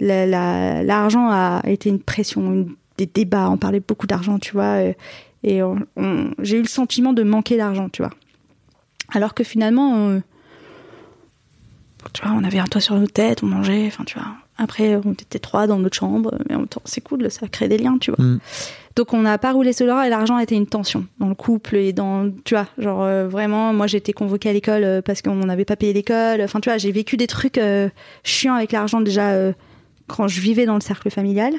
la- 0.00 0.26
la- 0.26 0.82
l'argent 0.82 1.28
a 1.30 1.62
été 1.66 1.88
une 1.88 2.00
pression, 2.00 2.52
une- 2.52 2.74
des 2.96 3.06
débats. 3.06 3.50
On 3.50 3.56
parlait 3.56 3.80
beaucoup 3.80 4.06
d'argent, 4.06 4.38
tu 4.38 4.52
vois. 4.52 4.76
euh, 4.82 4.92
Et 5.44 5.60
j'ai 6.42 6.56
eu 6.58 6.62
le 6.62 6.68
sentiment 6.68 7.12
de 7.12 7.22
manquer 7.22 7.56
d'argent, 7.56 7.88
tu 7.88 8.02
vois. 8.02 8.10
Alors 9.12 9.34
que 9.34 9.44
finalement, 9.44 10.20
tu 12.12 12.22
vois, 12.22 12.32
on 12.32 12.44
avait 12.44 12.58
un 12.58 12.66
toit 12.66 12.80
sur 12.80 12.96
nos 12.96 13.06
têtes, 13.06 13.42
on 13.42 13.46
mangeait. 13.46 13.86
Enfin, 13.86 14.04
tu 14.04 14.18
vois. 14.18 14.28
Après, 14.56 14.96
on 15.04 15.12
était 15.12 15.38
trois 15.38 15.66
dans 15.66 15.78
notre 15.78 15.96
chambre, 15.96 16.34
mais 16.48 16.54
en 16.54 16.60
même 16.60 16.68
temps, 16.68 16.82
c'est 16.84 17.00
cool, 17.00 17.30
ça 17.30 17.46
crée 17.48 17.68
des 17.68 17.78
liens, 17.78 17.98
tu 17.98 18.10
vois. 18.10 18.24
Mm. 18.24 18.40
Donc 18.98 19.14
on 19.14 19.20
n'a 19.20 19.38
pas 19.38 19.52
roulé 19.52 19.70
l'or 19.78 20.02
et 20.02 20.08
l'argent 20.08 20.40
était 20.40 20.56
une 20.56 20.66
tension 20.66 21.06
dans 21.20 21.28
le 21.28 21.36
couple 21.36 21.76
et 21.76 21.92
dans 21.92 22.32
tu 22.44 22.54
vois 22.54 22.66
genre 22.78 23.04
euh, 23.04 23.28
vraiment 23.28 23.72
moi 23.72 23.86
j'ai 23.86 23.98
été 23.98 24.12
convoquée 24.12 24.48
à 24.48 24.52
l'école 24.52 24.82
euh, 24.82 25.02
parce 25.02 25.22
qu'on 25.22 25.36
n'avait 25.36 25.64
pas 25.64 25.76
payé 25.76 25.92
l'école 25.92 26.42
enfin 26.42 26.58
tu 26.58 26.68
vois 26.68 26.78
j'ai 26.78 26.90
vécu 26.90 27.16
des 27.16 27.28
trucs 27.28 27.58
euh, 27.58 27.88
chiants 28.24 28.54
avec 28.54 28.72
l'argent 28.72 29.00
déjà 29.00 29.30
euh, 29.30 29.52
quand 30.08 30.26
je 30.26 30.40
vivais 30.40 30.66
dans 30.66 30.74
le 30.74 30.80
cercle 30.80 31.10
familial 31.10 31.54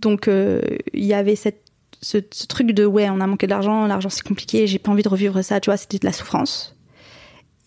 donc 0.00 0.28
il 0.28 1.04
y 1.04 1.14
avait 1.14 1.36
cette 1.36 1.62
ce, 2.02 2.18
ce 2.32 2.48
truc 2.48 2.72
de 2.72 2.84
ouais 2.84 3.08
on 3.08 3.20
a 3.20 3.26
manqué 3.28 3.46
d'argent 3.46 3.86
l'argent 3.86 4.08
c'est 4.08 4.26
compliqué 4.26 4.66
j'ai 4.66 4.80
pas 4.80 4.90
envie 4.90 5.04
de 5.04 5.08
revivre 5.08 5.44
ça 5.44 5.60
tu 5.60 5.70
vois 5.70 5.76
c'était 5.76 5.98
de 5.98 6.06
la 6.06 6.12
souffrance 6.12 6.74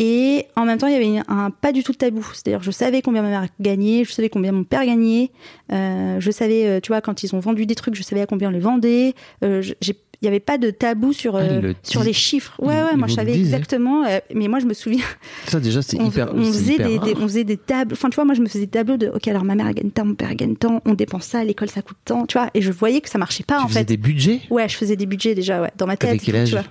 et 0.06 0.48
en 0.58 0.66
même 0.66 0.78
temps, 0.78 0.88
il 0.88 0.94
y 0.94 0.96
avait 0.98 1.24
un, 1.30 1.50
pas 1.50 1.72
du 1.72 1.82
tout 1.82 1.94
de 1.94 1.98
tabou. 1.98 2.26
C'est-à-dire, 2.34 2.62
je 2.62 2.72
savais 2.72 3.02
combien 3.02 3.22
ma 3.22 3.30
mère 3.30 3.46
gagnait, 3.62 4.04
je 4.04 4.12
savais 4.12 4.28
combien 4.30 4.52
mon 4.52 4.66
père 4.66 4.86
gagnait, 4.86 5.32
euh, 5.72 6.20
je 6.20 6.30
savais, 6.32 6.66
euh, 6.66 6.80
tu 6.82 6.90
vois, 6.90 7.00
quand 7.00 7.24
ils 7.24 7.34
ont 7.36 7.40
vendu 7.40 7.66
des 7.66 7.76
trucs, 7.76 7.96
je 7.96 8.04
savais 8.04 8.22
à 8.22 8.26
combien 8.26 8.50
on 8.50 8.52
les 8.52 8.60
vendait. 8.60 9.14
Euh, 9.46 9.62
il 9.82 10.28
n'y 10.28 10.28
avait 10.30 10.40
pas 10.40 10.58
de 10.58 10.70
tabou 10.72 11.12
sur, 11.12 11.36
Ah, 11.36 11.44
le 11.60 11.76
sur 11.84 12.02
les 12.04 12.14
chiffres. 12.14 12.54
Ouais, 12.60 12.68
ouais, 12.82 12.96
moi 12.96 13.08
je 13.10 13.14
savais 13.16 13.34
exactement. 13.38 14.06
euh, 14.06 14.20
mais 14.34 14.48
moi, 14.48 14.60
je 14.60 14.66
me 14.66 14.74
souviens, 14.74 15.04
Ça 15.48 15.60
déjà, 15.60 15.82
c'est 15.82 16.00
on, 16.02 16.08
hyper. 16.10 16.34
on 16.34 16.44
faisait 16.46 16.74
hyper 16.76 16.88
des, 16.88 17.00
des- 17.00 17.16
on 17.20 17.24
faisait 17.28 17.44
des 17.44 17.58
tables. 17.58 17.94
Enfin, 17.94 18.10
tu 18.10 18.16
vois, 18.16 18.24
moi, 18.24 18.34
je 18.34 18.40
me 18.42 18.48
faisais 18.48 18.62
des 18.66 18.68
tableaux 18.72 18.96
de, 18.98 19.08
ok, 19.14 19.28
alors 19.28 19.44
ma 19.44 19.56
mère 19.56 19.74
gagne 19.74 19.90
tant, 19.92 20.06
mon 20.06 20.16
père 20.16 20.34
gagne 20.36 20.56
tant, 20.56 20.82
on 20.86 20.94
dépense 20.94 21.26
ça, 21.26 21.40
à 21.40 21.44
l'école 21.44 21.70
ça 21.70 21.82
coûte 21.82 21.98
tant, 22.06 22.26
tu 22.26 22.38
vois. 22.38 22.50
Et 22.54 22.62
je 22.62 22.72
voyais 22.72 23.02
que 23.02 23.10
ça 23.10 23.18
marchait 23.18 23.44
pas 23.44 23.58
Tu 23.58 23.64
en 23.66 23.68
faisais 23.68 23.80
fait. 23.80 23.86
des 23.86 23.98
budgets? 23.98 24.40
Ouais, 24.50 24.68
je 24.70 24.78
faisais 24.78 24.96
des 24.96 25.06
budgets 25.06 25.36
déjà, 25.36 25.62
ouais, 25.62 25.72
dans 25.78 25.88
ma 25.88 25.98
tête. 25.98 26.22
Quel 26.24 26.36
âge 26.38 26.48
tu 26.50 26.56
vois. 26.56 26.64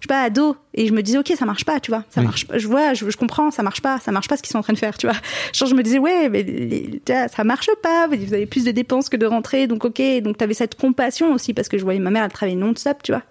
Je 0.00 0.04
sais 0.04 0.08
pas, 0.08 0.22
ado. 0.22 0.56
Et 0.74 0.86
je 0.86 0.92
me 0.92 1.02
disais, 1.02 1.18
ok, 1.18 1.32
ça 1.36 1.44
marche 1.44 1.64
pas, 1.64 1.80
tu 1.80 1.90
vois. 1.90 2.04
Ça 2.10 2.20
Oui. 2.20 2.26
marche 2.26 2.46
pas. 2.46 2.56
Je 2.58 2.66
vois, 2.68 2.94
je, 2.94 3.08
je 3.10 3.16
comprends, 3.16 3.50
ça 3.50 3.62
marche 3.62 3.80
pas. 3.82 3.98
Ça 4.00 4.12
marche 4.12 4.28
pas 4.28 4.36
ce 4.36 4.42
qu'ils 4.42 4.52
sont 4.52 4.58
en 4.58 4.62
train 4.62 4.72
de 4.72 4.78
faire, 4.78 4.96
tu 4.96 5.06
vois. 5.06 5.16
Genre, 5.52 5.68
je 5.68 5.74
me 5.74 5.82
disais, 5.82 5.98
ouais, 5.98 6.28
mais 6.28 6.42
les- 6.44 7.00
ça 7.06 7.42
marche 7.44 7.68
pas. 7.82 8.06
Vous 8.08 8.34
avez 8.34 8.46
plus 8.46 8.64
de 8.64 8.70
dépenses 8.70 9.08
que 9.08 9.16
de 9.16 9.26
rentrées. 9.26 9.66
Donc, 9.66 9.84
ok. 9.84 10.00
Donc, 10.22 10.36
t'avais 10.38 10.54
cette 10.54 10.74
compassion 10.76 11.32
aussi 11.32 11.52
parce 11.54 11.68
que 11.68 11.78
je 11.78 11.84
voyais 11.84 11.98
ma 12.00 12.10
mère, 12.10 12.24
elle 12.24 12.30
travaillait 12.32 12.58
non-stop, 12.58 13.02
tu 13.02 13.12
vois. 13.12 13.22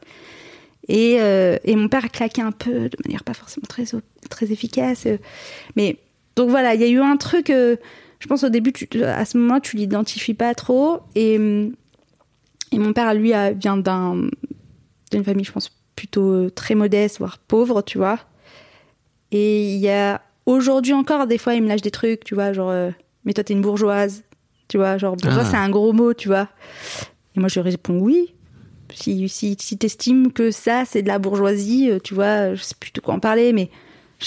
Et, 0.90 1.18
euh, 1.20 1.58
et 1.66 1.76
mon 1.76 1.88
père 1.90 2.10
claquait 2.12 2.42
un 2.42 2.52
peu 2.54 2.72
de 2.90 2.98
manière 3.06 3.24
pas 3.24 3.34
forcément 3.34 3.66
très, 3.68 3.84
très 4.30 4.52
efficace. 4.52 5.06
euh. 5.06 5.18
Mais, 5.76 5.98
donc 6.36 6.50
voilà, 6.50 6.76
il 6.76 6.82
y 6.82 6.84
a 6.86 6.88
eu 6.88 7.00
un 7.00 7.18
truc, 7.18 7.50
euh, 7.50 7.76
je 8.20 8.28
pense 8.28 8.44
au 8.44 8.50
début, 8.50 8.72
tu, 8.74 8.88
à 9.04 9.26
ce 9.26 9.38
moment-là, 9.38 9.60
tu 9.60 9.76
l'identifies 9.78 10.34
pas 10.34 10.54
trop. 10.56 11.00
Et, 11.16 11.38
hum, 11.38 11.74
et 12.72 12.78
mon 12.80 12.94
père, 12.94 13.14
lui, 13.14 13.34
a- 13.34 13.52
vient 13.52 13.76
d'un, 13.78 14.30
d'une 15.12 15.24
famille, 15.24 15.44
je 15.46 15.52
pense, 15.52 15.72
plutôt 15.98 16.32
euh, 16.32 16.50
très 16.50 16.76
modeste, 16.76 17.18
voire 17.18 17.40
pauvre, 17.40 17.82
tu 17.82 17.98
vois. 17.98 18.20
Et 19.32 19.74
il 19.74 19.80
y 19.80 19.90
a 19.90 20.22
aujourd'hui 20.46 20.94
encore, 20.94 21.28
des 21.28 21.38
fois, 21.38 21.56
il 21.56 21.64
me 21.64 21.68
lâche 21.68 21.82
des 21.82 21.92
trucs, 21.92 22.24
tu 22.24 22.36
vois, 22.36 22.54
genre, 22.54 22.70
euh, 22.70 22.92
mais 23.26 23.34
toi, 23.34 23.44
t'es 23.44 23.54
une 23.54 23.62
bourgeoise, 23.62 24.24
tu 24.70 24.78
vois, 24.78 24.98
genre, 24.98 25.18
bourgeois, 25.18 25.44
Ah. 25.46 25.50
c'est 25.52 25.58
un 25.58 25.70
gros 25.70 25.92
mot, 25.92 26.14
tu 26.14 26.30
vois. 26.30 26.48
Et 27.36 27.42
moi, 27.42 27.50
je 27.50 27.60
réponds 27.60 28.00
oui. 28.00 28.34
Si, 28.94 29.28
si, 29.28 29.58
si 29.60 29.78
t'estimes 29.78 30.32
que 30.32 30.50
ça, 30.52 30.84
c'est 30.86 31.02
de 31.02 31.10
la 31.10 31.20
bourgeoisie, 31.20 31.90
euh, 31.92 32.00
tu 32.02 32.14
vois, 32.14 32.56
je 32.56 32.62
sais 32.64 32.76
plus 32.80 32.92
de 32.94 33.02
quoi 33.02 33.16
en 33.16 33.20
parler, 33.20 33.52
mais 33.52 33.70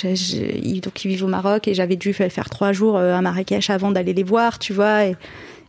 donc 0.05 1.05
ils 1.05 1.09
vivent 1.09 1.25
au 1.25 1.29
Maroc 1.29 1.67
et 1.67 1.75
j'avais 1.75 1.97
dû 1.97 2.13
faire 2.13 2.49
trois 2.51 2.73
jours 2.73 2.97
à 2.97 3.21
Marrakech 3.23 3.71
avant 3.71 3.91
d'aller 3.91 4.13
les 4.13 4.23
voir, 4.23 4.59
tu 4.61 4.73
vois. 4.73 5.07
Et, 5.07 5.17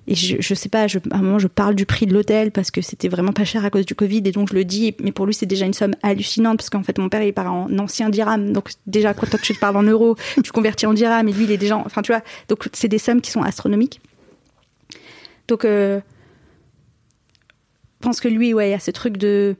et 0.07 0.15
je, 0.15 0.37
je 0.39 0.53
sais 0.55 0.67
pas, 0.69 0.87
je, 0.87 0.97
à 1.11 1.17
un 1.17 1.21
moment, 1.21 1.37
je 1.39 1.47
parle 1.47 1.75
du 1.75 1.85
prix 1.85 2.05
de 2.07 2.13
l'hôtel 2.13 2.51
parce 2.51 2.71
que 2.71 2.81
c'était 2.81 3.07
vraiment 3.07 3.33
pas 3.33 3.45
cher 3.45 3.63
à 3.65 3.69
cause 3.69 3.85
du 3.85 3.93
Covid 3.95 4.23
et 4.25 4.31
donc 4.31 4.49
je 4.49 4.55
le 4.55 4.65
dis, 4.65 4.95
mais 5.01 5.11
pour 5.11 5.25
lui, 5.27 5.33
c'est 5.33 5.45
déjà 5.45 5.65
une 5.65 5.73
somme 5.73 5.93
hallucinante 6.01 6.57
parce 6.57 6.69
qu'en 6.71 6.81
fait, 6.83 6.97
mon 6.97 7.07
père, 7.07 7.21
il 7.23 7.33
part 7.33 7.53
en 7.53 7.77
ancien 7.77 8.09
dirham. 8.09 8.51
Donc, 8.51 8.69
déjà, 8.87 9.13
quand 9.13 9.27
toi, 9.29 9.39
tu 9.41 9.53
te 9.53 9.59
parles 9.59 9.77
en 9.77 9.83
euros, 9.83 10.15
tu 10.43 10.51
convertis 10.51 10.85
en 10.87 10.93
dirham 10.93 11.27
et 11.27 11.31
lui, 11.33 11.43
il 11.43 11.51
est 11.51 11.57
déjà, 11.57 11.77
en- 11.77 11.85
enfin, 11.85 12.01
tu 12.01 12.11
vois. 12.11 12.21
Donc, 12.49 12.67
c'est 12.73 12.87
des 12.87 12.97
sommes 12.97 13.21
qui 13.21 13.29
sont 13.31 13.43
astronomiques. 13.43 14.01
Donc, 15.47 15.65
euh, 15.65 15.99
je 17.99 18.07
pense 18.07 18.19
que 18.19 18.27
lui, 18.27 18.53
ouais, 18.53 18.69
il 18.69 18.71
y 18.71 18.75
a 18.75 18.79
ce 18.79 18.91
truc 18.91 19.17
de. 19.17 19.55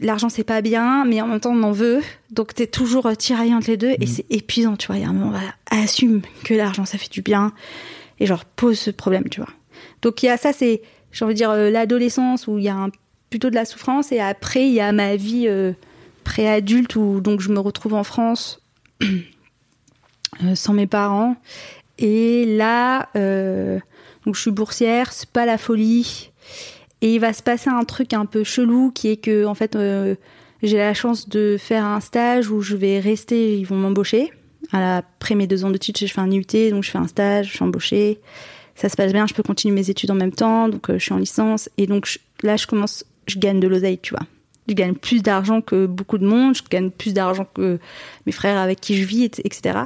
L'argent, 0.00 0.28
c'est 0.28 0.42
pas 0.42 0.62
bien, 0.62 1.04
mais 1.04 1.20
en 1.22 1.28
même 1.28 1.38
temps, 1.38 1.52
on 1.54 1.62
en 1.62 1.70
veut. 1.70 2.00
Donc, 2.32 2.54
t'es 2.54 2.66
toujours 2.66 3.08
tiraillé 3.16 3.54
entre 3.54 3.70
les 3.70 3.76
deux 3.76 3.94
et 4.00 4.06
c'est 4.06 4.26
épuisant, 4.28 4.74
tu 4.76 4.88
vois. 4.88 4.96
Il 4.96 5.02
y 5.02 5.04
a 5.04 5.08
un 5.08 5.12
moment, 5.12 5.30
voilà, 5.30 5.54
assume 5.70 6.22
que 6.42 6.54
l'argent, 6.54 6.84
ça 6.84 6.98
fait 6.98 7.10
du 7.10 7.22
bien 7.22 7.52
et 8.18 8.26
genre, 8.26 8.44
pose 8.44 8.76
ce 8.80 8.90
problème, 8.90 9.28
tu 9.30 9.40
vois. 9.40 9.48
Donc, 10.02 10.22
il 10.22 10.26
y 10.26 10.28
a 10.28 10.36
ça, 10.36 10.52
c'est, 10.52 10.82
j'ai 11.12 11.24
envie 11.24 11.34
de 11.34 11.38
dire, 11.38 11.50
euh, 11.50 11.70
l'adolescence 11.70 12.46
où 12.46 12.58
il 12.58 12.64
y 12.64 12.68
a 12.68 12.88
plutôt 13.30 13.48
de 13.48 13.54
la 13.54 13.64
souffrance 13.64 14.12
et 14.12 14.20
après, 14.20 14.66
il 14.66 14.74
y 14.74 14.80
a 14.80 14.92
ma 14.92 15.16
vie 15.16 15.46
euh, 15.46 15.72
pré-adulte 16.24 16.96
où 16.96 17.20
donc 17.20 17.40
je 17.40 17.50
me 17.50 17.60
retrouve 17.60 17.94
en 17.94 18.04
France 18.04 18.60
euh, 19.02 20.54
sans 20.54 20.74
mes 20.74 20.88
parents. 20.88 21.36
Et 21.98 22.44
là, 22.44 23.08
euh, 23.16 23.78
donc 24.26 24.34
je 24.34 24.40
suis 24.40 24.50
boursière, 24.50 25.12
c'est 25.12 25.30
pas 25.30 25.46
la 25.46 25.58
folie. 25.58 26.32
Et 27.02 27.14
il 27.14 27.20
va 27.20 27.32
se 27.32 27.42
passer 27.42 27.70
un 27.70 27.84
truc 27.84 28.12
un 28.12 28.26
peu 28.26 28.44
chelou 28.44 28.90
qui 28.90 29.08
est 29.08 29.16
que, 29.16 29.46
en 29.46 29.54
fait, 29.54 29.78
j'ai 30.62 30.76
la 30.76 30.92
chance 30.92 31.30
de 31.30 31.56
faire 31.58 31.86
un 31.86 32.00
stage 32.00 32.50
où 32.50 32.60
je 32.60 32.76
vais 32.76 33.00
rester, 33.00 33.56
ils 33.56 33.64
vont 33.64 33.76
m'embaucher. 33.76 34.30
Après 34.72 35.34
mes 35.34 35.46
deux 35.46 35.64
ans 35.64 35.70
d'études, 35.70 35.96
je 35.96 36.06
fais 36.06 36.20
un 36.20 36.30
IUT, 36.30 36.70
donc 36.70 36.84
je 36.84 36.90
fais 36.90 36.98
un 36.98 37.06
stage, 37.06 37.46
je 37.46 37.52
suis 37.52 37.64
embauchée. 37.64 38.20
Ça 38.80 38.88
se 38.88 38.96
passe 38.96 39.12
bien, 39.12 39.26
je 39.26 39.34
peux 39.34 39.42
continuer 39.42 39.74
mes 39.74 39.90
études 39.90 40.10
en 40.10 40.14
même 40.14 40.32
temps, 40.32 40.68
donc 40.68 40.88
euh, 40.88 40.94
je 40.98 41.04
suis 41.04 41.12
en 41.12 41.18
licence. 41.18 41.68
Et 41.76 41.86
donc 41.86 42.18
là, 42.42 42.56
je 42.56 42.66
commence, 42.66 43.04
je 43.26 43.38
gagne 43.38 43.60
de 43.60 43.68
l'oseille, 43.68 43.98
tu 43.98 44.14
vois. 44.14 44.26
Je 44.68 44.74
gagne 44.74 44.94
plus 44.94 45.22
d'argent 45.22 45.60
que 45.60 45.84
beaucoup 45.84 46.16
de 46.16 46.24
monde, 46.26 46.54
je 46.56 46.62
gagne 46.70 46.90
plus 46.90 47.12
d'argent 47.12 47.46
que 47.52 47.78
mes 48.24 48.32
frères 48.32 48.56
avec 48.56 48.80
qui 48.80 48.96
je 48.96 49.04
vis, 49.04 49.24
et- 49.24 49.46
etc. 49.46 49.80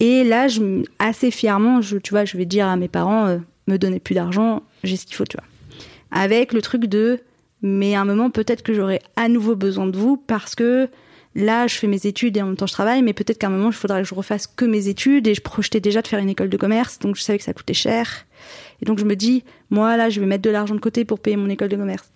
Et 0.00 0.24
là, 0.24 0.48
je, 0.48 0.82
assez 0.98 1.30
fièrement, 1.30 1.80
je, 1.80 1.96
tu 1.98 2.10
vois, 2.10 2.24
je 2.24 2.36
vais 2.36 2.44
dire 2.44 2.66
à 2.66 2.76
mes 2.76 2.88
parents, 2.88 3.26
euh, 3.26 3.38
me 3.68 3.76
donnez 3.76 4.00
plus 4.00 4.14
d'argent, 4.14 4.62
j'ai 4.82 4.96
ce 4.96 5.06
qu'il 5.06 5.14
faut, 5.14 5.24
tu 5.24 5.36
vois. 5.36 5.46
Avec 6.10 6.52
le 6.52 6.60
truc 6.62 6.86
de, 6.86 7.20
mais 7.62 7.94
à 7.94 8.00
un 8.00 8.04
moment, 8.04 8.30
peut-être 8.30 8.62
que 8.62 8.74
j'aurai 8.74 9.00
à 9.14 9.28
nouveau 9.28 9.54
besoin 9.54 9.86
de 9.86 9.96
vous 9.96 10.16
parce 10.16 10.54
que 10.56 10.88
là, 11.38 11.66
je 11.66 11.76
fais 11.76 11.86
mes 11.86 12.06
études 12.06 12.36
et 12.36 12.42
en 12.42 12.46
même 12.46 12.56
temps 12.56 12.66
je 12.66 12.72
travaille, 12.74 13.00
mais 13.00 13.14
peut-être 13.14 13.38
qu'à 13.38 13.46
un 13.46 13.50
moment, 13.50 13.68
il 13.68 13.74
faudra 13.74 14.02
que 14.02 14.06
je 14.08 14.14
refasse 14.14 14.46
que 14.46 14.64
mes 14.66 14.88
études 14.88 15.26
et 15.26 15.34
je 15.34 15.40
projetais 15.40 15.80
déjà 15.80 16.02
de 16.02 16.08
faire 16.08 16.18
une 16.18 16.28
école 16.28 16.50
de 16.50 16.56
commerce, 16.58 16.98
donc 16.98 17.16
je 17.16 17.22
savais 17.22 17.38
que 17.38 17.44
ça 17.44 17.54
coûtait 17.54 17.74
cher. 17.74 18.26
Et 18.82 18.84
donc 18.84 18.98
je 18.98 19.04
me 19.04 19.16
dis, 19.16 19.44
moi 19.70 19.96
là, 19.96 20.10
je 20.10 20.20
vais 20.20 20.26
mettre 20.26 20.42
de 20.42 20.50
l'argent 20.50 20.74
de 20.74 20.80
côté 20.80 21.04
pour 21.04 21.20
payer 21.20 21.36
mon 21.36 21.48
école 21.48 21.68
de 21.68 21.76
commerce. 21.76 22.10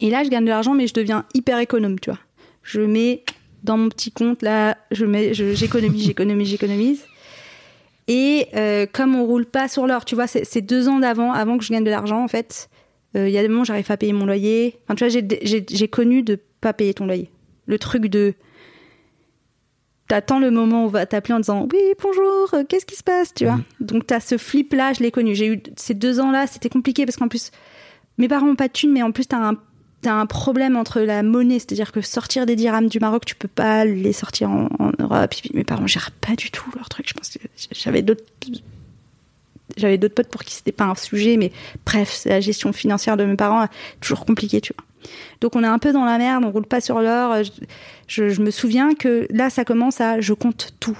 Et 0.00 0.08
là, 0.10 0.24
je 0.24 0.30
gagne 0.30 0.44
de 0.44 0.50
l'argent, 0.50 0.74
mais 0.74 0.86
je 0.86 0.94
deviens 0.94 1.24
hyper 1.34 1.58
économe, 1.58 1.98
tu 1.98 2.10
vois. 2.10 2.18
Je 2.62 2.80
mets 2.80 3.24
dans 3.64 3.76
mon 3.76 3.88
petit 3.88 4.12
compte, 4.12 4.42
là, 4.42 4.76
je 4.90 5.04
mets, 5.04 5.34
j'économise, 5.34 6.04
j'économise, 6.04 6.48
j'économise. 6.48 7.04
Et 8.08 8.46
euh, 8.54 8.86
comme 8.90 9.16
on 9.16 9.24
roule 9.24 9.46
pas 9.46 9.66
sur 9.68 9.86
l'or, 9.86 10.04
tu 10.04 10.14
vois, 10.14 10.28
c'est 10.28 10.60
deux 10.60 10.88
ans 10.88 11.00
d'avant, 11.00 11.32
avant 11.32 11.58
que 11.58 11.64
je 11.64 11.72
gagne 11.72 11.82
de 11.82 11.90
l'argent, 11.90 12.22
en 12.22 12.28
fait. 12.28 12.68
euh, 13.16 13.28
Il 13.28 13.34
y 13.34 13.38
a 13.38 13.42
des 13.42 13.48
moments 13.48 13.64
j'arrive 13.64 13.86
pas 13.86 13.94
à 13.94 13.96
payer 13.96 14.12
mon 14.12 14.26
loyer. 14.26 14.76
Enfin, 14.84 14.94
tu 14.94 15.08
vois, 15.08 15.22
j'ai 15.42 15.88
connu 15.88 16.22
de 16.22 16.38
pas 16.60 16.72
payer 16.72 16.94
ton 16.94 17.06
loyer. 17.06 17.30
Le 17.66 17.78
truc 17.78 18.06
de 18.06 18.34
t'attends 20.08 20.38
le 20.38 20.50
moment 20.50 20.84
où 20.84 20.86
on 20.86 20.88
va 20.88 21.04
t'appeler 21.06 21.34
en 21.34 21.40
disant 21.40 21.66
oui 21.72 21.80
bonjour 22.00 22.54
euh, 22.54 22.62
qu'est-ce 22.68 22.86
qui 22.86 22.94
se 22.94 23.02
passe 23.02 23.34
tu 23.34 23.44
vois? 23.44 23.58
Donc 23.80 24.06
t'as 24.06 24.20
ce 24.20 24.38
flip 24.38 24.72
là 24.72 24.92
je 24.92 25.02
l'ai 25.02 25.10
connu. 25.10 25.34
J'ai 25.34 25.48
eu 25.48 25.62
ces 25.76 25.94
deux 25.94 26.20
ans 26.20 26.30
là 26.30 26.46
c'était 26.46 26.68
compliqué 26.68 27.04
parce 27.04 27.16
qu'en 27.16 27.28
plus 27.28 27.50
mes 28.18 28.28
parents 28.28 28.48
ont 28.48 28.56
pas 28.56 28.68
de 28.68 28.72
thunes 28.72 28.92
mais 28.92 29.02
en 29.02 29.12
plus 29.12 29.26
t'as 29.26 29.38
un 29.38 29.56
t'as 30.02 30.12
un 30.12 30.26
problème 30.26 30.76
entre 30.76 31.00
la 31.00 31.22
monnaie. 31.22 31.58
C'est-à-dire 31.58 31.90
que 31.90 32.00
sortir 32.00 32.46
des 32.46 32.54
dirhams 32.54 32.88
du 32.88 33.00
Maroc 33.00 33.24
tu 33.24 33.34
peux 33.34 33.48
pas 33.48 33.84
les 33.84 34.12
sortir 34.12 34.50
en, 34.50 34.68
en 34.78 34.92
Europe. 35.00 35.30
Puis 35.30 35.50
mes 35.54 35.64
parents 35.64 35.86
gèrent 35.88 36.12
pas 36.12 36.36
du 36.36 36.50
tout 36.50 36.70
leur 36.76 36.88
truc. 36.88 37.08
Je 37.08 37.14
pense 37.14 37.30
que 37.30 37.38
j'avais 37.72 38.02
d'autres 38.02 38.24
j'avais 39.76 39.98
d'autres 39.98 40.14
potes 40.14 40.28
pour 40.28 40.44
qui 40.44 40.54
c'était 40.54 40.72
pas 40.72 40.84
un 40.84 40.94
sujet 40.94 41.36
mais 41.36 41.50
bref 41.84 42.22
la 42.26 42.40
gestion 42.40 42.72
financière 42.72 43.16
de 43.16 43.24
mes 43.24 43.36
parents 43.36 43.66
toujours 44.00 44.24
compliqué 44.24 44.60
tu 44.60 44.72
vois 44.72 44.84
Donc 45.40 45.56
on 45.56 45.62
est 45.64 45.66
un 45.68 45.78
peu 45.78 45.92
dans 45.92 46.04
la 46.04 46.18
merde, 46.18 46.44
on 46.44 46.50
roule 46.50 46.66
pas 46.66 46.80
sur 46.80 47.00
l'or. 47.00 47.42
Je, 47.42 47.50
je- 48.08 48.28
je 48.28 48.40
me 48.42 48.50
souviens 48.50 48.94
que 48.94 49.26
là, 49.30 49.50
ça 49.50 49.64
commence 49.64 50.00
à 50.00 50.20
je 50.20 50.32
compte 50.32 50.72
tout. 50.80 50.98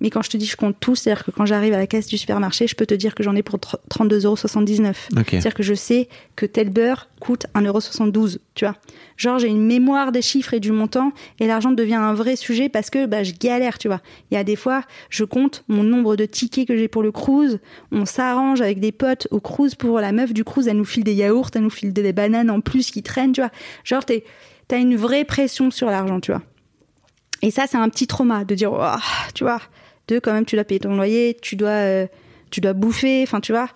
Mais 0.00 0.10
quand 0.10 0.22
je 0.22 0.28
te 0.28 0.36
dis 0.36 0.46
je 0.46 0.56
compte 0.56 0.76
tout, 0.78 0.94
c'est-à-dire 0.94 1.24
que 1.24 1.30
quand 1.30 1.46
j'arrive 1.46 1.72
à 1.72 1.78
la 1.78 1.86
caisse 1.86 2.06
du 2.06 2.18
supermarché, 2.18 2.66
je 2.66 2.74
peux 2.74 2.84
te 2.84 2.94
dire 2.94 3.14
que 3.14 3.22
j'en 3.22 3.34
ai 3.34 3.42
pour 3.42 3.58
32,79€. 3.58 5.18
Ok. 5.18 5.26
C'est-à-dire 5.30 5.54
que 5.54 5.62
je 5.62 5.74
sais 5.74 6.08
que 6.34 6.44
tel 6.44 6.70
beurre 6.70 7.08
coûte 7.18 7.46
1,72€, 7.54 8.38
tu 8.54 8.64
vois. 8.66 8.76
Genre, 9.16 9.38
j'ai 9.38 9.48
une 9.48 9.66
mémoire 9.66 10.12
des 10.12 10.20
chiffres 10.20 10.52
et 10.52 10.60
du 10.60 10.70
montant, 10.70 11.12
et 11.40 11.46
l'argent 11.46 11.70
devient 11.70 11.94
un 11.94 12.12
vrai 12.12 12.36
sujet 12.36 12.68
parce 12.68 12.90
que 12.90 13.06
bah, 13.06 13.22
je 13.22 13.32
galère, 13.32 13.78
tu 13.78 13.88
vois. 13.88 14.02
Il 14.30 14.34
y 14.34 14.36
a 14.36 14.44
des 14.44 14.56
fois, 14.56 14.82
je 15.08 15.24
compte 15.24 15.64
mon 15.68 15.82
nombre 15.82 16.16
de 16.16 16.26
tickets 16.26 16.68
que 16.68 16.76
j'ai 16.76 16.88
pour 16.88 17.02
le 17.02 17.12
cruise, 17.12 17.58
on 17.90 18.04
s'arrange 18.04 18.60
avec 18.60 18.80
des 18.80 18.92
potes 18.92 19.28
au 19.30 19.40
cruise 19.40 19.74
pour 19.74 20.00
la 20.00 20.12
meuf 20.12 20.34
du 20.34 20.44
cruise, 20.44 20.68
elle 20.68 20.76
nous 20.76 20.84
file 20.84 21.04
des 21.04 21.14
yaourts, 21.14 21.50
elle 21.54 21.62
nous 21.62 21.70
file 21.70 21.92
des 21.92 22.12
bananes 22.12 22.50
en 22.50 22.60
plus 22.60 22.90
qui 22.90 23.02
traînent, 23.02 23.32
tu 23.32 23.40
vois. 23.40 23.50
Genre, 23.84 24.04
t'as 24.04 24.78
une 24.78 24.96
vraie 24.96 25.24
pression 25.24 25.70
sur 25.70 25.86
l'argent, 25.88 26.20
tu 26.20 26.32
vois. 26.32 26.42
Et 27.42 27.50
ça, 27.50 27.66
c'est 27.66 27.76
un 27.76 27.88
petit 27.88 28.06
trauma 28.06 28.44
de 28.44 28.54
dire, 28.54 28.72
oh, 28.72 28.98
tu 29.34 29.44
vois, 29.44 29.60
de 30.08 30.18
quand 30.18 30.32
même, 30.32 30.44
tu 30.44 30.56
dois 30.56 30.64
payer 30.64 30.80
ton 30.80 30.94
loyer, 30.94 31.36
tu 31.40 31.56
dois, 31.56 31.68
euh, 31.68 32.06
tu 32.50 32.60
dois 32.60 32.72
bouffer, 32.72 33.22
enfin, 33.22 33.40
tu 33.40 33.52
vois. 33.52 33.68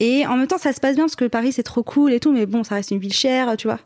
Et 0.00 0.26
en 0.26 0.36
même 0.36 0.46
temps, 0.46 0.58
ça 0.58 0.72
se 0.72 0.80
passe 0.80 0.96
bien 0.96 1.04
parce 1.04 1.16
que 1.16 1.26
Paris, 1.26 1.52
c'est 1.52 1.62
trop 1.62 1.82
cool 1.82 2.12
et 2.12 2.20
tout, 2.20 2.32
mais 2.32 2.46
bon, 2.46 2.64
ça 2.64 2.74
reste 2.74 2.90
une 2.90 2.98
ville 2.98 3.12
chère, 3.12 3.56
tu 3.56 3.66
vois. 3.66 3.80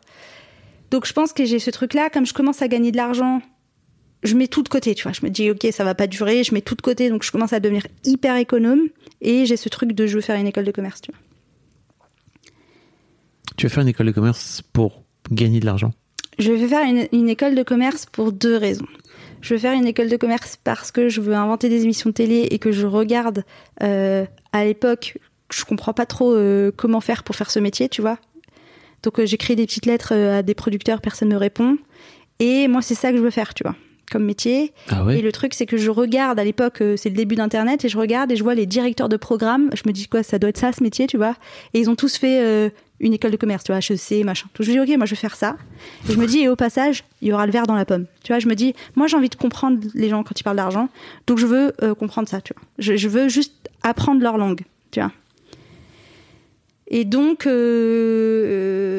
Donc, 0.91 1.05
je 1.05 1.13
pense 1.13 1.33
que 1.33 1.45
j'ai 1.45 1.59
ce 1.59 1.69
truc-là, 1.69 2.09
comme 2.09 2.25
je 2.25 2.33
commence 2.33 2.61
à 2.61 2.67
gagner 2.67 2.91
de 2.91 2.97
l'argent, 2.97 3.41
je 4.23 4.35
mets 4.35 4.47
tout 4.47 4.63
de 4.63 4.69
côté, 4.69 4.95
tu 4.95 5.03
vois. 5.03 5.13
Je 5.13 5.23
me 5.23 5.29
dis, 5.29 5.51
ok, 5.51 5.67
ça 5.71 5.83
va 5.83 5.95
pas 5.95 6.07
durer, 6.07 6.43
je 6.43 6.53
mets 6.53 6.61
tout 6.61 6.75
de 6.75 6.81
côté, 6.81 7.09
donc 7.09 7.23
je 7.23 7.31
commence 7.31 7.53
à 7.53 7.59
devenir 7.59 7.85
hyper 8.03 8.35
économe. 8.35 8.81
Et 9.21 9.45
j'ai 9.45 9.57
ce 9.57 9.69
truc 9.69 9.93
de 9.93 10.07
je 10.07 10.15
veux 10.15 10.21
faire 10.21 10.35
une 10.35 10.47
école 10.47 10.65
de 10.65 10.71
commerce, 10.71 11.01
tu 11.01 11.11
vois. 11.11 11.19
Tu 13.55 13.67
vas 13.67 13.73
faire 13.73 13.83
une 13.83 13.89
école 13.89 14.07
de 14.07 14.11
commerce 14.11 14.61
pour 14.73 15.03
gagner 15.31 15.59
de 15.59 15.65
l'argent? 15.65 15.91
Je 16.39 16.51
vais 16.51 16.67
faire 16.67 16.85
une, 16.85 17.07
une 17.11 17.29
école 17.29 17.55
de 17.55 17.63
commerce 17.63 18.05
pour 18.05 18.31
deux 18.31 18.55
raisons. 18.55 18.87
Je 19.41 19.53
veux 19.53 19.59
faire 19.59 19.73
une 19.73 19.85
école 19.85 20.09
de 20.09 20.17
commerce 20.17 20.57
parce 20.63 20.91
que 20.91 21.09
je 21.09 21.21
veux 21.21 21.33
inventer 21.33 21.69
des 21.69 21.83
émissions 21.83 22.09
de 22.09 22.15
télé 22.15 22.47
et 22.51 22.59
que 22.59 22.71
je 22.71 22.85
regarde 22.85 23.43
euh, 23.81 24.25
à 24.51 24.65
l'époque, 24.65 25.17
je 25.51 25.63
comprends 25.63 25.93
pas 25.93 26.05
trop 26.05 26.33
euh, 26.33 26.71
comment 26.75 27.01
faire 27.01 27.23
pour 27.23 27.35
faire 27.35 27.49
ce 27.49 27.59
métier, 27.59 27.89
tu 27.89 28.01
vois. 28.01 28.17
Donc 29.03 29.19
euh, 29.19 29.25
j'écris 29.25 29.55
des 29.55 29.65
petites 29.65 29.85
lettres 29.85 30.13
euh, 30.13 30.39
à 30.39 30.41
des 30.41 30.53
producteurs, 30.53 31.01
personne 31.01 31.29
ne 31.29 31.35
répond. 31.35 31.77
Et 32.39 32.67
moi 32.67 32.81
c'est 32.81 32.95
ça 32.95 33.11
que 33.11 33.17
je 33.17 33.21
veux 33.21 33.29
faire, 33.29 33.53
tu 33.53 33.63
vois, 33.63 33.75
comme 34.11 34.25
métier. 34.25 34.73
Ah 34.89 35.05
ouais? 35.05 35.19
Et 35.19 35.21
le 35.21 35.31
truc, 35.31 35.53
c'est 35.53 35.65
que 35.65 35.77
je 35.77 35.89
regarde 35.89 36.37
à 36.37 36.43
l'époque, 36.43 36.81
euh, 36.81 36.97
c'est 36.97 37.09
le 37.09 37.15
début 37.15 37.35
d'Internet, 37.35 37.85
et 37.85 37.89
je 37.89 37.97
regarde 37.97 38.31
et 38.31 38.35
je 38.35 38.43
vois 38.43 38.55
les 38.55 38.65
directeurs 38.65 39.09
de 39.09 39.17
programme. 39.17 39.69
Je 39.73 39.83
me 39.85 39.93
dis 39.93 40.07
quoi, 40.07 40.21
ça 40.23 40.37
doit 40.37 40.49
être 40.49 40.57
ça 40.57 40.71
ce 40.73 40.83
métier, 40.83 41.07
tu 41.07 41.17
vois. 41.17 41.35
Et 41.73 41.79
ils 41.79 41.89
ont 41.89 41.95
tous 41.95 42.17
fait 42.17 42.71
une 42.99 43.13
école 43.13 43.31
de 43.31 43.37
commerce, 43.37 43.63
tu 43.63 43.71
vois, 43.71 43.79
HEC, 43.79 44.23
machin. 44.25 44.47
Donc 44.57 44.65
je 44.65 44.71
me 44.71 44.83
dis 44.85 44.91
ok, 44.91 44.97
moi 44.97 45.05
je 45.05 45.11
vais 45.11 45.19
faire 45.19 45.35
ça. 45.35 45.55
Et 46.09 46.13
je 46.13 46.17
me 46.17 46.25
dis 46.27 46.39
et 46.39 46.49
au 46.49 46.55
passage, 46.55 47.03
il 47.21 47.27
y 47.29 47.33
aura 47.33 47.45
le 47.45 47.51
verre 47.51 47.65
dans 47.67 47.75
la 47.75 47.85
pomme. 47.85 48.05
Tu 48.23 48.31
vois, 48.33 48.39
je 48.39 48.47
me 48.47 48.55
dis, 48.55 48.73
moi 48.95 49.07
j'ai 49.07 49.15
envie 49.17 49.29
de 49.29 49.35
comprendre 49.35 49.79
les 49.93 50.09
gens 50.09 50.23
quand 50.23 50.39
ils 50.39 50.43
parlent 50.43 50.57
d'argent, 50.57 50.89
donc 51.27 51.37
je 51.37 51.45
veux 51.45 51.73
euh, 51.81 51.95
comprendre 51.95 52.27
ça, 52.27 52.41
tu 52.41 52.53
vois. 52.53 52.61
Je, 52.77 52.95
je 52.97 53.07
veux 53.07 53.29
juste 53.29 53.53
apprendre 53.83 54.21
leur 54.21 54.37
langue, 54.37 54.61
tu 54.91 54.99
vois. 54.99 55.11
Et 56.91 57.05
donc, 57.05 57.45
euh, 57.45 57.51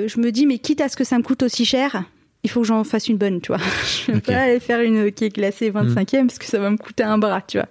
euh, 0.05 0.09
je 0.09 0.20
me 0.20 0.30
dis, 0.30 0.46
mais 0.46 0.59
quitte 0.59 0.80
à 0.80 0.88
ce 0.88 0.96
que 0.96 1.03
ça 1.05 1.18
me 1.18 1.22
coûte 1.24 1.42
aussi 1.42 1.64
cher, 1.64 2.05
il 2.44 2.48
faut 2.51 2.61
que 2.61 2.66
j'en 2.66 2.84
fasse 2.84 3.09
une 3.09 3.16
bonne, 3.16 3.40
tu 3.40 3.48
vois. 3.48 3.59
Je 4.07 4.12
vais 4.12 4.18
Ok. 4.18 4.24
pas 4.26 4.42
aller 4.42 4.61
faire 4.61 4.80
une 4.80 5.11
qui 5.12 5.24
est 5.24 5.30
classée 5.30 5.70
25e 5.70 6.26
parce 6.26 6.38
que 6.38 6.46
ça 6.46 6.59
va 6.61 6.70
me 6.70 6.76
coûter 6.76 7.03
un 7.03 7.18
bras, 7.18 7.42
tu 7.42 7.59
vois. 7.59 7.66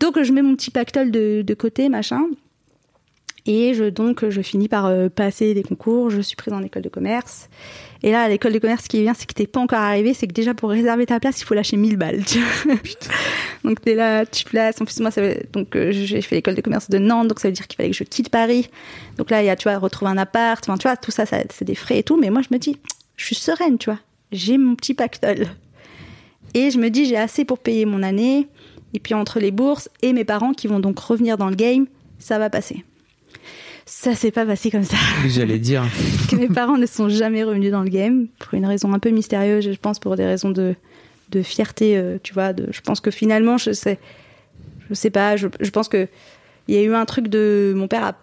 Donc, 0.00 0.22
je 0.22 0.32
mets 0.32 0.42
mon 0.42 0.54
petit 0.54 0.70
pactole 0.70 1.10
de, 1.10 1.42
de 1.42 1.54
côté, 1.54 1.88
machin. 1.88 2.22
Et 3.50 3.72
je, 3.72 3.84
donc, 3.84 4.28
je 4.28 4.42
finis 4.42 4.68
par 4.68 4.84
euh, 4.84 5.08
passer 5.08 5.54
des 5.54 5.62
concours. 5.62 6.10
Je 6.10 6.20
suis 6.20 6.36
prise 6.36 6.52
en 6.52 6.62
école 6.62 6.82
de 6.82 6.90
commerce. 6.90 7.48
Et 8.02 8.10
là, 8.10 8.20
à 8.20 8.28
l'école 8.28 8.52
de 8.52 8.58
commerce, 8.58 8.84
ce 8.84 8.88
qui 8.90 8.98
est 8.98 9.02
bien, 9.02 9.14
c'est 9.14 9.24
que 9.26 9.32
t'es 9.32 9.46
pas 9.46 9.58
encore 9.58 9.78
arrivé. 9.78 10.12
C'est 10.12 10.26
que 10.26 10.34
déjà, 10.34 10.52
pour 10.52 10.68
réserver 10.68 11.06
ta 11.06 11.18
place, 11.18 11.40
il 11.40 11.44
faut 11.44 11.54
lâcher 11.54 11.78
1000 11.78 11.96
balles. 11.96 12.22
Tu 12.26 12.40
vois. 12.40 12.74
donc, 13.64 13.80
t'es 13.80 13.94
là, 13.94 14.26
tu 14.26 14.44
places. 14.44 14.78
En 14.82 14.84
plus, 14.84 15.00
moi, 15.00 15.10
ça, 15.10 15.22
veut- 15.22 15.40
donc, 15.54 15.74
euh, 15.76 15.90
j'ai 15.92 16.20
fait 16.20 16.34
l'école 16.36 16.56
de 16.56 16.60
commerce 16.60 16.90
de 16.90 16.98
Nantes. 16.98 17.28
Donc, 17.28 17.40
ça 17.40 17.48
veut 17.48 17.52
dire 17.54 17.66
qu'il 17.66 17.78
fallait 17.78 17.88
que 17.90 17.96
je 17.96 18.04
quitte 18.04 18.28
Paris. 18.28 18.68
Donc 19.16 19.30
là, 19.30 19.42
il 19.42 19.46
y 19.46 19.50
a, 19.50 19.56
tu 19.56 19.62
vois, 19.62 19.78
retrouver 19.78 20.10
un 20.10 20.18
appart. 20.18 20.62
Enfin, 20.68 20.76
tu 20.76 20.86
vois, 20.86 20.98
tout 20.98 21.10
ça, 21.10 21.24
ça 21.24 21.38
c'est 21.50 21.64
des 21.64 21.74
frais 21.74 22.00
et 22.00 22.02
tout. 22.02 22.18
Mais 22.18 22.28
moi, 22.28 22.42
je 22.42 22.54
me 22.54 22.58
dis, 22.58 22.76
je 23.16 23.24
suis 23.24 23.34
sereine, 23.34 23.78
tu 23.78 23.88
vois. 23.88 23.98
J'ai 24.30 24.58
mon 24.58 24.74
petit 24.74 24.92
pactole. 24.92 25.46
Et 26.52 26.70
je 26.70 26.78
me 26.78 26.90
dis, 26.90 27.06
j'ai 27.06 27.16
assez 27.16 27.46
pour 27.46 27.60
payer 27.60 27.86
mon 27.86 28.02
année. 28.02 28.46
Et 28.92 29.00
puis, 29.00 29.14
entre 29.14 29.40
les 29.40 29.52
bourses 29.52 29.88
et 30.02 30.12
mes 30.12 30.24
parents 30.24 30.52
qui 30.52 30.66
vont 30.66 30.80
donc 30.80 30.98
revenir 30.98 31.38
dans 31.38 31.48
le 31.48 31.56
game, 31.56 31.86
ça 32.18 32.38
va 32.38 32.50
passer. 32.50 32.84
Ça 33.90 34.14
s'est 34.14 34.30
pas 34.30 34.44
passé 34.44 34.70
comme 34.70 34.84
ça. 34.84 34.98
J'allais 35.26 35.58
dire. 35.58 35.82
Que 36.30 36.36
mes 36.36 36.48
parents 36.48 36.76
ne 36.76 36.84
sont 36.86 37.08
jamais 37.08 37.42
revenus 37.42 37.70
dans 37.70 37.82
le 37.82 37.88
game 37.88 38.26
pour 38.38 38.52
une 38.54 38.66
raison 38.66 38.92
un 38.92 38.98
peu 38.98 39.08
mystérieuse, 39.10 39.64
je 39.72 39.78
pense 39.80 39.98
pour 39.98 40.14
des 40.14 40.26
raisons 40.26 40.50
de, 40.50 40.74
de 41.30 41.42
fierté, 41.42 41.96
euh, 41.96 42.18
tu 42.22 42.34
vois. 42.34 42.52
De, 42.52 42.68
je 42.70 42.82
pense 42.82 43.00
que 43.00 43.10
finalement, 43.10 43.56
je 43.56 43.72
sais, 43.72 43.98
je 44.90 44.94
sais 44.94 45.08
pas, 45.10 45.36
je, 45.36 45.48
je 45.60 45.70
pense 45.70 45.88
que 45.88 46.06
il 46.68 46.74
y 46.74 46.78
a 46.78 46.82
eu 46.82 46.94
un 46.94 47.06
truc 47.06 47.28
de 47.28 47.72
mon 47.74 47.88
père 47.88 48.04
a, 48.04 48.14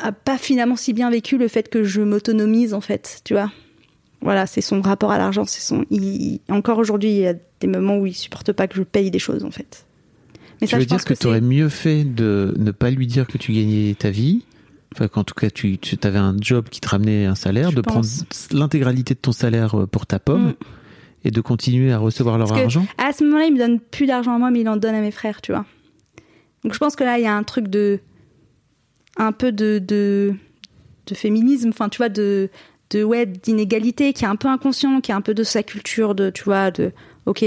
a 0.00 0.12
pas 0.12 0.38
finalement 0.38 0.76
si 0.76 0.92
bien 0.92 1.10
vécu 1.10 1.38
le 1.38 1.48
fait 1.48 1.68
que 1.68 1.82
je 1.82 2.00
m'autonomise 2.00 2.72
en 2.72 2.80
fait, 2.80 3.20
tu 3.24 3.34
vois. 3.34 3.50
Voilà, 4.20 4.46
c'est 4.46 4.60
son 4.60 4.80
rapport 4.80 5.10
à 5.10 5.18
l'argent, 5.18 5.44
c'est 5.44 5.60
son. 5.60 5.84
il- 5.90 6.04
il- 6.04 6.40
encore 6.50 6.78
aujourd'hui, 6.78 7.10
il 7.10 7.16
y 7.18 7.26
a 7.26 7.34
des 7.34 7.66
moments 7.66 7.98
où 7.98 8.06
il 8.06 8.14
supporte 8.14 8.52
pas 8.52 8.68
que 8.68 8.76
je 8.76 8.82
paye 8.84 9.10
des 9.10 9.18
choses 9.18 9.42
en 9.44 9.50
fait. 9.50 9.86
Mais 10.60 10.68
tu 10.68 10.74
veux 10.76 10.82
je 10.82 10.86
dire 10.86 11.04
que, 11.04 11.14
c'est- 11.14 11.20
tu 11.20 11.26
aurais 11.26 11.40
mieux 11.40 11.68
fait 11.68 12.04
de 12.04 12.54
ne 12.58 12.70
pas 12.70 12.90
lui 12.90 13.08
dire 13.08 13.26
que 13.26 13.38
tu 13.38 13.52
gagnais 13.52 13.94
ta 13.98 14.10
vie 14.10 14.44
Enfin, 14.94 15.08
qu'en 15.08 15.22
tout 15.24 15.34
cas, 15.34 15.50
tu, 15.50 15.78
tu 15.78 15.96
avais 16.02 16.18
un 16.18 16.34
job 16.40 16.68
qui 16.70 16.80
te 16.80 16.88
ramenait 16.88 17.26
un 17.26 17.34
salaire, 17.34 17.70
Je 17.70 17.76
de 17.76 17.80
pense. 17.82 18.24
prendre 18.24 18.58
l'intégralité 18.60 19.14
de 19.14 19.18
ton 19.20 19.32
salaire 19.32 19.78
euh, 19.80 19.86
pour 19.86 20.06
ta 20.06 20.18
pomme 20.18 20.48
Mm. 20.48 20.54
et 21.24 21.30
de 21.30 21.40
continuer 21.40 21.92
à 21.92 21.98
recevoir 21.98 22.38
leur 22.38 22.48
Parce 22.48 22.60
que 22.60 22.64
argent 22.64 22.86
À 22.96 23.12
ce 23.12 23.22
moment-là, 23.24 23.44
il 23.46 23.52
me 23.54 23.58
donne 23.58 23.80
plus 23.80 24.06
d'argent 24.06 24.34
à 24.34 24.38
moi, 24.38 24.50
mais 24.50 24.60
il 24.60 24.68
en 24.68 24.76
donne 24.76 24.94
à 24.94 25.00
mes 25.00 25.10
frères, 25.10 25.40
tu 25.42 25.52
vois. 25.52 25.66
Donc 26.64 26.72
je 26.74 26.78
pense 26.78 26.96
que 26.96 27.04
là, 27.04 27.18
il 27.18 27.24
y 27.24 27.26
a 27.26 27.34
un 27.34 27.42
truc 27.44 27.68
de. 27.68 28.00
un 29.18 29.32
peu 29.32 29.52
de. 29.52 29.78
de, 29.78 30.34
de 31.06 31.14
féminisme, 31.14 31.68
enfin, 31.68 31.88
tu 31.88 31.98
vois, 31.98 32.08
de. 32.08 32.48
de 32.90 33.04
ouais, 33.04 33.26
d'inégalité, 33.26 34.12
qui 34.14 34.24
est 34.24 34.28
un 34.28 34.36
peu 34.36 34.48
inconscient, 34.48 35.00
qui 35.02 35.10
est 35.10 35.14
un 35.14 35.20
peu 35.20 35.34
de 35.34 35.44
sa 35.44 35.62
culture, 35.62 36.14
de, 36.14 36.30
tu 36.30 36.44
vois, 36.44 36.70
de. 36.70 36.92
Ok. 37.26 37.44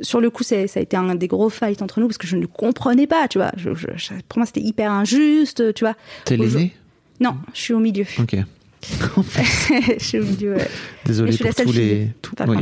Sur 0.00 0.20
le 0.22 0.30
coup, 0.30 0.42
ça 0.42 0.56
a 0.56 0.80
été 0.80 0.96
un 0.96 1.14
des 1.14 1.28
gros 1.28 1.50
fights 1.50 1.82
entre 1.82 2.00
nous 2.00 2.06
parce 2.06 2.16
que 2.18 2.26
je 2.26 2.36
ne 2.36 2.46
comprenais 2.46 3.06
pas, 3.06 3.28
tu 3.28 3.38
vois. 3.38 3.52
Je- 3.56 3.74
je- 3.74 3.88
je- 3.96 4.14
pour 4.28 4.38
moi, 4.38 4.46
c'était 4.46 4.62
hyper 4.62 4.90
injuste, 4.90 5.74
tu 5.74 5.84
vois. 5.84 5.94
T'es 6.24 6.36
l'aîné 6.36 6.72
Non, 7.20 7.36
je 7.52 7.60
suis 7.60 7.74
au 7.74 7.78
milieu. 7.78 8.06
Ok. 8.18 8.36
je 9.98 10.04
suis 10.04 10.18
au 10.18 10.24
milieu, 10.24 10.54
ouais. 10.56 10.68
Désolé 11.04 11.26
Mais 11.30 11.32
je 11.32 11.36
suis 11.36 11.44
la 11.44 11.52
pour 11.52 11.64
tous 11.64 11.72
les. 11.78 12.08
tout- 12.22 12.34
par 12.34 12.48
oui. 12.48 12.56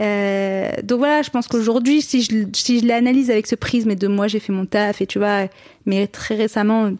Euh, 0.00 0.70
donc 0.82 0.98
voilà, 0.98 1.20
je 1.22 1.30
pense 1.30 1.46
qu'aujourd'hui, 1.48 2.00
si 2.00 2.22
je, 2.22 2.46
si 2.54 2.80
je 2.80 2.86
l'analyse 2.86 3.30
avec 3.30 3.46
ce 3.46 3.54
prisme 3.54 3.90
et 3.90 3.96
de 3.96 4.08
moi, 4.08 4.26
j'ai 4.26 4.40
fait 4.40 4.52
mon 4.52 4.64
taf 4.64 5.02
et 5.02 5.06
tu 5.06 5.18
vois, 5.18 5.48
mais 5.84 6.06
très 6.06 6.34
récemment, 6.34 6.90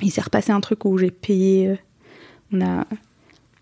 il 0.00 0.10
s'est 0.10 0.20
repassé 0.20 0.50
un 0.50 0.60
truc 0.60 0.84
où 0.84 0.98
j'ai 0.98 1.12
payé, 1.12 1.68
euh, 1.68 1.76
on 2.52 2.60
a, 2.60 2.84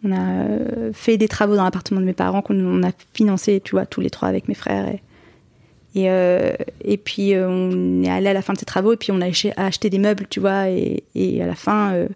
on 0.05 0.13
a 0.13 0.45
euh, 0.45 0.93
fait 0.93 1.19
des 1.19 1.29
travaux 1.29 1.57
dans 1.57 1.65
l'appartement 1.65 2.01
de 2.01 2.07
mes 2.07 2.13
parents 2.13 2.43
qu'on 2.43 2.59
on 2.59 2.83
a 2.83 2.91
financé, 3.13 3.61
tu 3.63 3.73
vois, 3.73 3.87
tous 3.87 4.01
les 4.01 4.11
trois 4.11 4.29
avec 4.29 4.49
mes 4.49 4.55
frères 4.55 4.89
et 4.89 5.03
et, 5.97 6.09
euh, 6.09 6.53
puis 7.05 7.35
euh, 7.35 7.49
on 7.49 8.05
est 8.05 8.09
allé 8.09 8.29
à 8.29 8.33
la 8.33 8.43
fin 8.43 8.53
de 8.53 8.59
ces 8.59 8.65
travaux 8.65 8.93
et 8.93 8.97
puis 8.97 9.11
on 9.11 9.21
a 9.21 9.27
acheté, 9.57 9.91
des 9.91 9.99
meubles, 9.99 10.29
tu 10.31 10.39
vois, 10.39 10.69
et, 10.69 11.03
à 11.43 11.47
la 11.47 11.57
fin, 11.57 12.07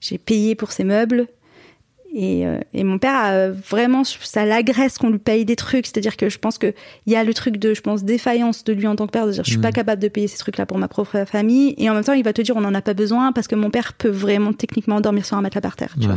j'ai 0.00 0.16
payé 0.16 0.54
pour 0.54 0.72
ces 0.72 0.82
meubles. 0.82 1.26
Et, 2.14 2.46
euh, 2.46 2.58
et 2.72 2.84
mon 2.84 2.98
père 2.98 3.14
a 3.14 3.48
vraiment, 3.50 4.02
ça 4.02 4.44
l'agresse 4.44 4.98
qu'on 4.98 5.10
lui 5.10 5.18
paye 5.18 5.44
des 5.44 5.56
trucs. 5.56 5.86
C'est-à-dire 5.86 6.16
que 6.16 6.28
je 6.28 6.38
pense 6.38 6.56
que 6.58 6.72
il 7.06 7.12
y 7.12 7.16
a 7.16 7.22
le 7.22 7.34
truc 7.34 7.58
de, 7.58 7.74
je 7.74 7.80
pense, 7.82 8.02
défaillance 8.02 8.64
de 8.64 8.72
lui 8.72 8.86
en 8.86 8.96
tant 8.96 9.06
que 9.06 9.12
père, 9.12 9.26
de 9.26 9.32
dire 9.32 9.44
je 9.44 9.50
suis 9.50 9.60
pas 9.60 9.72
capable 9.72 10.02
de 10.02 10.08
payer 10.08 10.26
ces 10.26 10.38
trucs-là 10.38 10.66
pour 10.66 10.78
ma 10.78 10.88
propre 10.88 11.24
famille. 11.26 11.74
Et 11.76 11.90
en 11.90 11.94
même 11.94 12.04
temps, 12.04 12.14
il 12.14 12.24
va 12.24 12.32
te 12.32 12.42
dire 12.42 12.56
on 12.56 12.60
n'en 12.60 12.74
a 12.74 12.82
pas 12.82 12.94
besoin 12.94 13.32
parce 13.32 13.46
que 13.46 13.54
mon 13.54 13.70
père 13.70 13.92
peut 13.92 14.08
vraiment 14.08 14.52
techniquement 14.52 15.00
dormir 15.00 15.26
sur 15.26 15.36
un 15.36 15.42
matelas 15.42 15.60
par 15.60 15.76
terre. 15.76 15.94
Tu 16.00 16.06
vois. 16.06 16.16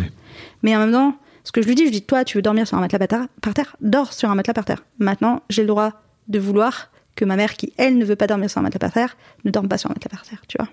Mais 0.64 0.76
en 0.76 0.80
même 0.80 0.92
temps, 0.92 1.16
ce 1.44 1.52
que 1.52 1.62
je 1.62 1.68
lui 1.68 1.76
dis, 1.76 1.86
je 1.88 1.92
dis 1.92 2.02
toi, 2.04 2.24
tu 2.24 2.38
veux 2.38 2.42
dormir 2.42 2.68
sur 2.68 2.78
un 2.78 2.82
matelas 2.82 3.28
par 3.42 3.54
terre, 3.54 3.76
dors 3.82 4.14
sur 4.14 4.30
un 4.30 4.36
matelas 4.36 4.54
par 4.54 4.66
terre. 4.66 4.84
Maintenant, 5.00 5.42
j'ai 5.50 5.64
le 5.64 5.68
droit 5.68 5.92
de 6.28 6.40
vouloir 6.40 6.90
que 7.16 7.26
ma 7.26 7.36
mère, 7.36 7.56
qui 7.58 7.74
elle 7.78 7.98
ne 7.98 8.06
veut 8.06 8.16
pas 8.16 8.28
dormir 8.28 8.50
sur 8.50 8.60
un 8.60 8.64
matelas 8.64 8.80
par 8.80 8.94
terre, 8.94 9.18
ne 9.44 9.52
dorme 9.52 9.68
pas 9.68 9.78
sur 9.78 9.92
un 9.92 9.94
matelas 9.94 10.12
par 10.12 10.24
terre. 10.24 10.42
Tu 10.48 10.58
vois. 10.58 10.70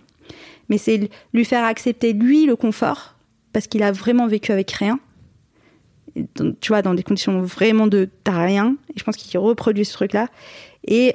Mais 0.68 0.78
c'est 0.78 1.10
lui 1.32 1.44
faire 1.44 1.64
accepter 1.64 2.12
lui 2.12 2.46
le 2.46 2.54
confort 2.54 3.16
parce 3.52 3.66
qu'il 3.66 3.82
a 3.82 3.92
vraiment 3.92 4.26
vécu 4.26 4.52
avec 4.52 4.70
rien 4.72 5.00
dans- 6.34 6.52
tu 6.60 6.68
vois, 6.68 6.82
dans 6.82 6.94
des 6.94 7.02
conditions 7.02 7.40
vraiment 7.42 7.86
de 7.86 8.08
t'as 8.24 8.44
rien. 8.44 8.76
Et 8.94 8.98
je 8.98 9.04
pense 9.04 9.16
qu'il 9.16 9.38
reproduit 9.38 9.84
ce 9.84 9.92
truc-là. 9.92 10.28
Et, 10.86 11.14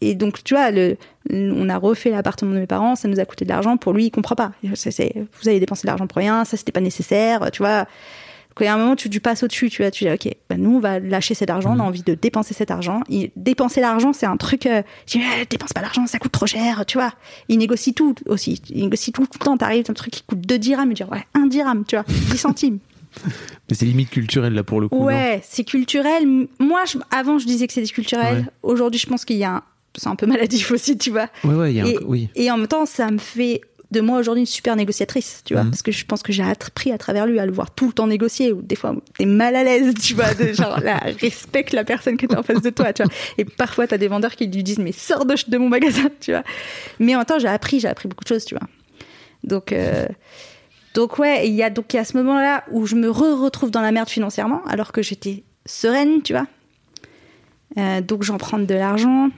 et 0.00 0.14
donc, 0.14 0.42
tu 0.44 0.54
vois, 0.54 0.70
le, 0.70 0.96
on 1.30 1.68
a 1.68 1.76
refait 1.78 2.10
l'appartement 2.10 2.52
de 2.52 2.58
mes 2.58 2.66
parents, 2.66 2.94
ça 2.96 3.08
nous 3.08 3.20
a 3.20 3.24
coûté 3.24 3.44
de 3.44 3.50
l'argent. 3.50 3.76
Pour 3.76 3.92
lui, 3.92 4.06
il 4.06 4.10
comprend 4.10 4.34
pas. 4.34 4.52
Vous 5.42 5.48
avez 5.48 5.60
dépensé 5.60 5.82
de 5.82 5.86
l'argent 5.88 6.06
pour 6.06 6.18
rien, 6.18 6.44
ça 6.44 6.56
c'était 6.56 6.72
pas 6.72 6.80
nécessaire, 6.80 7.50
tu 7.52 7.62
vois. 7.62 7.80
Donc, 8.56 8.60
il 8.60 8.64
y 8.66 8.68
a 8.68 8.74
un 8.74 8.78
moment, 8.78 8.94
tu, 8.94 9.10
tu 9.10 9.18
passes 9.18 9.42
au-dessus, 9.42 9.68
tu 9.68 9.82
vois, 9.82 9.90
tu 9.90 10.04
dis, 10.04 10.10
ok, 10.12 10.32
bah, 10.48 10.54
nous, 10.56 10.76
on 10.76 10.78
va 10.78 11.00
lâcher 11.00 11.34
cet 11.34 11.50
argent, 11.50 11.74
on 11.74 11.80
a 11.80 11.82
envie 11.82 12.04
de 12.04 12.14
dépenser 12.14 12.54
cet 12.54 12.70
argent. 12.70 13.00
Et 13.10 13.32
dépenser 13.34 13.80
l'argent, 13.80 14.12
c'est 14.12 14.26
un 14.26 14.36
truc, 14.36 14.66
euh, 14.66 14.82
je 15.08 15.18
dis, 15.18 15.24
Eh, 15.40 15.44
dépense 15.46 15.72
pas 15.72 15.80
l'argent, 15.80 16.06
ça 16.06 16.20
coûte 16.20 16.30
trop 16.30 16.46
cher, 16.46 16.84
tu 16.86 16.96
vois. 16.98 17.12
Il 17.48 17.58
négocie 17.58 17.94
tout 17.94 18.14
aussi. 18.26 18.62
Il 18.70 18.84
négocie 18.84 19.10
tout, 19.10 19.26
tout 19.26 19.38
le 19.40 19.44
temps. 19.44 19.56
T'arrives, 19.56 19.86
un 19.88 19.92
truc 19.94 20.12
qui 20.12 20.22
coûte 20.22 20.40
2 20.42 20.58
dirhams, 20.60 20.88
il 20.88 20.94
dit, 20.94 21.02
ouais, 21.02 21.24
1 21.34 21.46
dirham, 21.46 21.84
tu 21.84 21.96
vois, 21.96 22.04
10 22.06 22.36
centimes. 22.38 22.78
Mais 23.68 23.74
c'est 23.76 23.86
limite 23.86 24.10
culturel 24.10 24.52
là 24.54 24.62
pour 24.62 24.80
le 24.80 24.88
coup. 24.88 25.04
Ouais, 25.04 25.40
c'est 25.44 25.64
culturel. 25.64 26.26
Moi, 26.58 26.84
je- 26.86 26.98
avant, 27.10 27.38
je 27.38 27.46
disais 27.46 27.66
que 27.66 27.72
c'était 27.72 27.88
culturel. 27.92 28.36
Ouais. 28.38 28.44
Aujourd'hui, 28.62 29.00
je 29.00 29.06
pense 29.06 29.24
qu'il 29.24 29.36
y 29.36 29.44
a 29.44 29.56
un... 29.56 29.62
C'est 29.96 30.08
un 30.08 30.16
peu 30.16 30.26
maladif 30.26 30.70
aussi, 30.72 30.98
tu 30.98 31.10
vois. 31.10 31.28
Ouais, 31.44 31.54
ouais, 31.54 31.72
il 31.72 31.76
y 31.76 31.80
a 31.80 31.84
un- 31.84 31.88
Et, 31.88 31.98
oui. 32.04 32.28
et 32.34 32.50
en 32.50 32.56
même 32.58 32.66
temps, 32.68 32.84
ça 32.86 33.10
me 33.10 33.18
fait 33.18 33.60
de 33.90 34.00
moi 34.00 34.18
aujourd'hui 34.18 34.40
une 34.40 34.46
super 34.46 34.74
négociatrice, 34.74 35.42
tu 35.44 35.54
vois, 35.54 35.62
Mhm. 35.62 35.70
parce 35.70 35.82
que 35.82 35.92
je 35.92 36.04
pense 36.04 36.22
que 36.24 36.32
j'ai 36.32 36.42
appris 36.42 36.90
à 36.90 36.98
travers 36.98 37.26
lui 37.26 37.38
à 37.38 37.46
le 37.46 37.52
voir 37.52 37.70
tout 37.72 37.86
le 37.86 37.92
temps 37.92 38.08
négocier, 38.08 38.50
ou 38.52 38.60
des 38.60 38.74
fois 38.74 38.96
t'es 39.16 39.24
mal 39.24 39.54
à 39.54 39.62
l'aise, 39.62 39.94
tu 39.94 40.14
vois, 40.14 40.34
de 40.34 40.52
genre 40.52 40.80
là, 40.80 41.00
respecte 41.20 41.72
la 41.72 41.84
personne 41.84 42.16
qui 42.16 42.24
est 42.24 42.34
en 42.36 42.42
face 42.42 42.60
de 42.60 42.70
toi, 42.70 42.92
tu 42.92 43.04
vois. 43.04 43.12
Et 43.38 43.44
parfois 43.44 43.86
t'as 43.86 43.98
des 43.98 44.08
vendeurs 44.08 44.34
qui 44.34 44.48
lui 44.48 44.64
disent 44.64 44.80
mais 44.80 44.90
sors 44.90 45.24
de, 45.24 45.36
de 45.46 45.58
mon 45.58 45.68
magasin, 45.68 46.08
tu 46.20 46.32
vois. 46.32 46.42
Mais 46.98 47.14
en 47.14 47.18
même 47.18 47.26
temps 47.26 47.38
j'ai 47.38 47.46
appris, 47.46 47.78
j'ai 47.78 47.86
appris 47.86 48.08
beaucoup 48.08 48.24
de 48.24 48.28
choses, 48.28 48.44
tu 48.44 48.56
vois. 48.56 48.66
Donc 49.44 49.70
euh, 49.70 50.08
donc 50.94 51.18
ouais, 51.18 51.48
il 51.48 51.54
y 51.54 51.62
a 51.62 51.70
donc 51.70 51.92
y 51.94 52.04
ce 52.04 52.16
moment-là 52.16 52.64
où 52.70 52.86
je 52.86 52.94
me 52.94 53.10
re 53.10 53.40
retrouve 53.40 53.70
dans 53.70 53.80
la 53.80 53.92
merde 53.92 54.08
financièrement, 54.08 54.62
alors 54.66 54.92
que 54.92 55.02
j'étais 55.02 55.44
sereine, 55.66 56.22
tu 56.22 56.32
vois. 56.32 56.46
Euh, 57.76 58.00
donc 58.00 58.22
j'en 58.22 58.38
prends 58.38 58.58
de 58.58 58.74
l'argent 58.74 59.30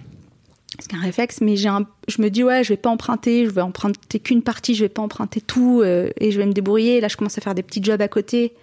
c'est 0.78 0.94
un 0.94 1.00
réflexe, 1.00 1.40
mais 1.40 1.57
j'ai 1.57 1.70
je 2.09 2.22
me 2.22 2.28
dis 2.28 2.44
ouais, 2.44 2.62
je 2.62 2.70
vais 2.70 2.76
pas 2.76 2.90
emprunter, 2.90 3.46
je 3.46 3.50
vais 3.50 3.62
emprunter 3.62 4.20
qu'une 4.20 4.42
partie, 4.42 4.74
je 4.74 4.84
vais 4.84 4.88
pas 4.88 5.02
emprunter 5.02 5.40
tout 5.40 5.80
euh, 5.82 6.11
et 6.20 6.30
je 6.30 6.38
vais 6.38 6.46
me 6.46 6.52
débrouiller. 6.52 7.00
Là, 7.00 7.09
je 7.09 7.16
commence 7.16 7.38
à 7.38 7.40
faire 7.40 7.54
des 7.54 7.62
petits 7.62 7.82
jobs 7.82 8.00
à 8.02 8.09
côté, 8.09 8.54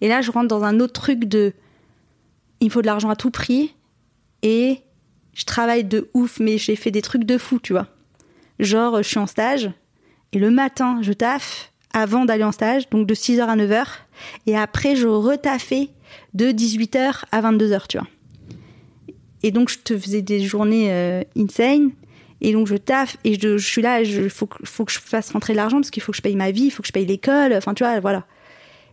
et 0.00 0.08
là, 0.08 0.20
je 0.20 0.30
rentre 0.30 0.48
dans 0.48 0.64
un 0.64 0.80
autre 0.80 0.94
truc 0.94 1.26
de, 1.26 1.52
il 2.60 2.66
me 2.66 2.70
faut 2.70 2.82
de 2.82 2.86
l'argent 2.86 3.10
à 3.10 3.16
tout 3.16 3.30
prix 3.30 3.74
et 4.42 4.78
je 5.34 5.44
travaille 5.44 5.84
de 5.84 6.08
ouf, 6.14 6.40
mais 6.40 6.58
j'ai 6.58 6.76
fait 6.76 6.90
des 6.90 7.02
trucs 7.02 7.24
de 7.24 7.38
fou, 7.38 7.58
tu 7.62 7.72
vois. 7.72 7.86
Genre, 8.58 9.02
je 9.02 9.08
suis 9.08 9.18
en 9.18 9.26
stage 9.26 9.70
et 10.32 10.38
le 10.38 10.50
matin, 10.50 10.98
je 11.02 11.12
taffe 11.12 11.69
avant 11.92 12.24
d'aller 12.24 12.44
en 12.44 12.52
stage, 12.52 12.88
donc 12.90 13.06
de 13.06 13.14
6h 13.14 13.40
à 13.40 13.56
9h, 13.56 13.84
et 14.46 14.56
après, 14.56 14.96
je 14.96 15.06
retaffais 15.06 15.88
de 16.34 16.46
18h 16.52 17.22
à 17.32 17.40
22h, 17.42 17.86
tu 17.88 17.98
vois. 17.98 18.06
Et 19.42 19.50
donc, 19.50 19.70
je 19.70 19.78
te 19.78 19.96
faisais 19.98 20.22
des 20.22 20.40
journées 20.40 20.88
euh, 20.92 21.22
insane. 21.36 21.90
Et 22.42 22.52
donc, 22.52 22.66
je 22.66 22.76
taffe 22.76 23.16
et 23.24 23.38
je, 23.40 23.58
je 23.58 23.66
suis 23.66 23.82
là, 23.82 24.00
il 24.02 24.30
faut, 24.30 24.46
que- 24.46 24.64
faut 24.64 24.84
que 24.84 24.92
je 24.92 24.98
fasse 24.98 25.30
rentrer 25.32 25.52
de 25.52 25.56
l'argent 25.58 25.78
parce 25.78 25.90
qu'il 25.90 26.02
faut 26.02 26.12
que 26.12 26.16
je 26.16 26.22
paye 26.22 26.36
ma 26.36 26.50
vie, 26.50 26.64
il 26.64 26.70
faut 26.70 26.82
que 26.82 26.88
je 26.88 26.92
paye 26.92 27.04
l'école. 27.06 27.52
Enfin, 27.54 27.74
tu 27.74 27.84
vois, 27.84 28.00
voilà. 28.00 28.24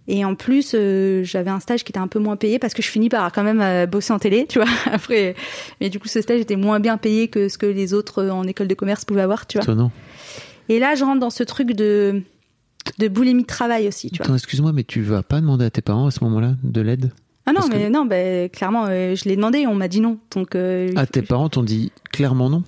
Et 0.10 0.24
en 0.24 0.36
plus, 0.36 0.72
euh, 0.74 1.24
j'avais 1.26 1.50
un 1.50 1.60
stage 1.60 1.84
qui 1.84 1.92
était 1.92 2.00
un 2.00 2.08
peu 2.08 2.20
moins 2.20 2.38
payé 2.38 2.60
parce 2.60 2.74
que 2.74 2.82
je 2.82 2.88
finis 2.88 3.10
par 3.10 3.30
quand 3.34 3.44
même 3.44 3.60
euh, 3.62 3.86
bosser 3.86 4.14
en 4.14 4.20
télé, 4.20 4.46
tu 4.50 4.60
vois. 4.60 4.68
Après, 4.92 5.36
mais 5.82 5.90
du 5.90 6.00
coup, 6.00 6.08
ce 6.08 6.22
stage 6.22 6.40
était 6.40 6.56
moins 6.56 6.80
bien 6.80 6.98
payé 6.98 7.28
que 7.28 7.50
ce 7.50 7.58
que 7.58 7.66
les 7.66 7.94
autres 7.94 8.26
en 8.30 8.44
école 8.46 8.68
de 8.68 8.74
commerce 8.74 9.04
pouvaient 9.06 9.22
avoir, 9.22 9.48
tu 9.48 9.58
vois. 9.58 9.64
Étonnant. 9.64 9.92
Et 10.70 10.80
là, 10.80 10.96
je 10.96 11.04
rentre 11.04 11.20
dans 11.20 11.30
ce 11.30 11.44
truc 11.44 11.72
de 11.74 12.22
de 12.98 13.08
boulimie 13.08 13.44
de 13.44 13.48
travail 13.48 13.88
aussi, 13.88 14.10
tu 14.10 14.18
vois. 14.18 14.26
Attends, 14.26 14.36
excuse-moi, 14.36 14.72
mais 14.74 14.84
tu 14.84 15.02
vas 15.02 15.24
pas 15.24 15.40
demander 15.42 15.66
à 15.66 15.70
tes 15.70 15.82
parents 15.82 16.08
à 16.08 16.12
ce 16.12 16.24
moment-là 16.24 16.56
de 16.64 16.82
l'aide 16.82 17.12
Ah 17.46 17.52
non, 17.54 17.62
parce 17.62 17.70
mais 17.70 17.86
que- 17.86 17.90
non, 17.90 18.06
bah, 18.06 18.50
clairement, 18.50 18.86
euh, 18.90 19.16
je 19.16 19.26
l'ai 19.26 19.36
demandé, 19.36 19.66
on 19.68 19.76
m'a 19.76 19.88
dit 19.88 20.02
non. 20.02 20.18
Donc, 20.36 20.56
euh, 20.56 20.92
Ah, 20.96 21.06
tes 21.06 21.22
parents 21.22 21.50
t'ont 21.50 21.64
dit 21.64 21.92
clairement 22.12 22.50
non 22.50 22.64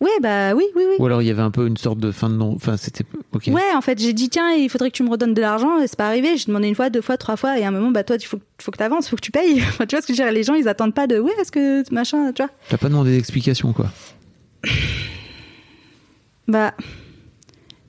ouais, 0.00 0.10
bah 0.20 0.54
oui, 0.54 0.64
oui, 0.76 0.82
oui. 0.88 0.96
Ou 0.98 1.06
alors 1.06 1.22
il 1.22 1.26
y 1.26 1.30
avait 1.30 1.40
un 1.42 1.50
peu 1.50 1.66
une 1.66 1.76
sorte 1.78 1.98
de 1.98 2.10
fin 2.12 2.28
de 2.28 2.34
non. 2.34 2.52
Enfin, 2.54 2.76
c'était. 2.76 3.04
Ouais, 3.50 3.62
en 3.74 3.80
fait, 3.80 3.98
j'ai 3.98 4.12
dit 4.12 4.28
tiens, 4.28 4.52
il 4.52 4.68
faudrait 4.68 4.90
que 4.90 4.96
tu 4.96 5.02
me 5.02 5.08
redonnes 5.10 5.32
de 5.34 5.40
l'argent. 5.40 5.80
Et 5.80 5.86
c'est 5.86 5.96
pas 5.96 6.06
arrivé. 6.06 6.36
J'ai 6.36 6.46
demandé 6.46 6.68
une 6.68 6.74
fois, 6.74 6.90
deux 6.90 7.00
fois, 7.00 7.16
trois 7.16 7.36
fois. 7.36 7.58
Et 7.58 7.64
à 7.64 7.68
un 7.68 7.70
moment, 7.70 7.90
bah 7.90 8.04
toi, 8.04 8.16
il 8.20 8.24
faut, 8.26 8.38
faut 8.60 8.70
que 8.70 8.76
t'avances, 8.76 9.08
faut 9.08 9.16
que 9.16 9.22
tu 9.22 9.30
payes. 9.32 9.60
Enfin, 9.68 9.86
tu 9.86 9.96
vois 9.96 10.02
ce 10.02 10.06
que 10.06 10.12
je 10.14 10.20
veux 10.22 10.26
dire 10.28 10.32
Les 10.34 10.42
gens, 10.42 10.54
ils 10.54 10.68
attendent 10.68 10.94
pas 10.94 11.06
de 11.06 11.18
ouais, 11.18 11.32
est-ce 11.40 11.50
que 11.50 11.82
machin, 11.92 12.30
tu 12.32 12.42
vois 12.42 12.50
T'as 12.68 12.76
pas 12.76 12.88
demandé 12.90 13.10
d'explication, 13.16 13.72
quoi. 13.72 13.86
Bah 16.48 16.74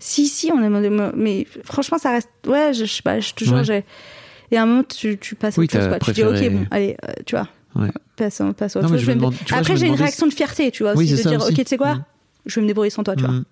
si, 0.07 0.27
si, 0.27 0.51
on 0.53 0.59
a 0.59 0.63
demandé, 0.63 0.89
mais 1.15 1.45
franchement, 1.63 1.97
ça 1.97 2.11
reste. 2.11 2.29
Ouais, 2.47 2.73
je, 2.73 2.85
je 2.85 2.93
sais 2.93 3.01
pas, 3.01 3.19
je 3.19 3.33
te 3.33 3.43
jure, 3.43 3.55
Ouais. 3.67 3.83
Et 4.51 4.55
à 4.57 4.63
un 4.63 4.65
moment, 4.65 4.83
tu, 4.83 5.17
tu 5.17 5.35
passes 5.35 5.57
à 5.57 5.61
Oui, 5.61 5.65
autre 5.65 5.77
chose, 5.79 5.87
quoi. 5.89 5.99
Tu 5.99 6.11
dis 6.13 6.23
ok, 6.23 6.49
bon, 6.51 6.65
allez, 6.71 6.95
euh, 7.03 7.11
tu 7.25 7.35
vois, 7.35 7.49
Ouais. 7.75 7.89
passe, 8.15 8.41
passe 8.57 8.75
à 8.75 8.79
autre 8.79 8.87
Non, 8.87 8.93
mais 8.93 8.97
chose. 8.97 9.05
je 9.05 9.11
me 9.11 9.11
vais 9.11 9.15
me- 9.15 9.19
demande- 9.19 9.33
tu 9.33 9.39
vois, 9.43 9.57
je 9.57 9.61
Après, 9.61 9.75
j'ai 9.75 9.87
une 9.87 9.93
réaction 9.95 10.25
de 10.27 10.33
fierté, 10.33 10.71
tu 10.71 10.83
vois, 10.83 10.93
Oui, 10.95 11.03
aussi, 11.03 11.13
de 11.13 11.17
ça 11.17 11.29
dire 11.31 11.41
aussi. 11.41 11.51
ok, 11.51 11.57
tu 11.57 11.65
sais 11.67 11.77
quoi 11.77 11.95
Mm. 11.95 12.03
Je 12.45 12.55
vais 12.55 12.61
me 12.61 12.67
débrouiller 12.67 12.89
sans 12.91 13.03
toi, 13.03 13.13
tu 13.17 13.23
vois. 13.25 13.33
Mm. 13.33 13.45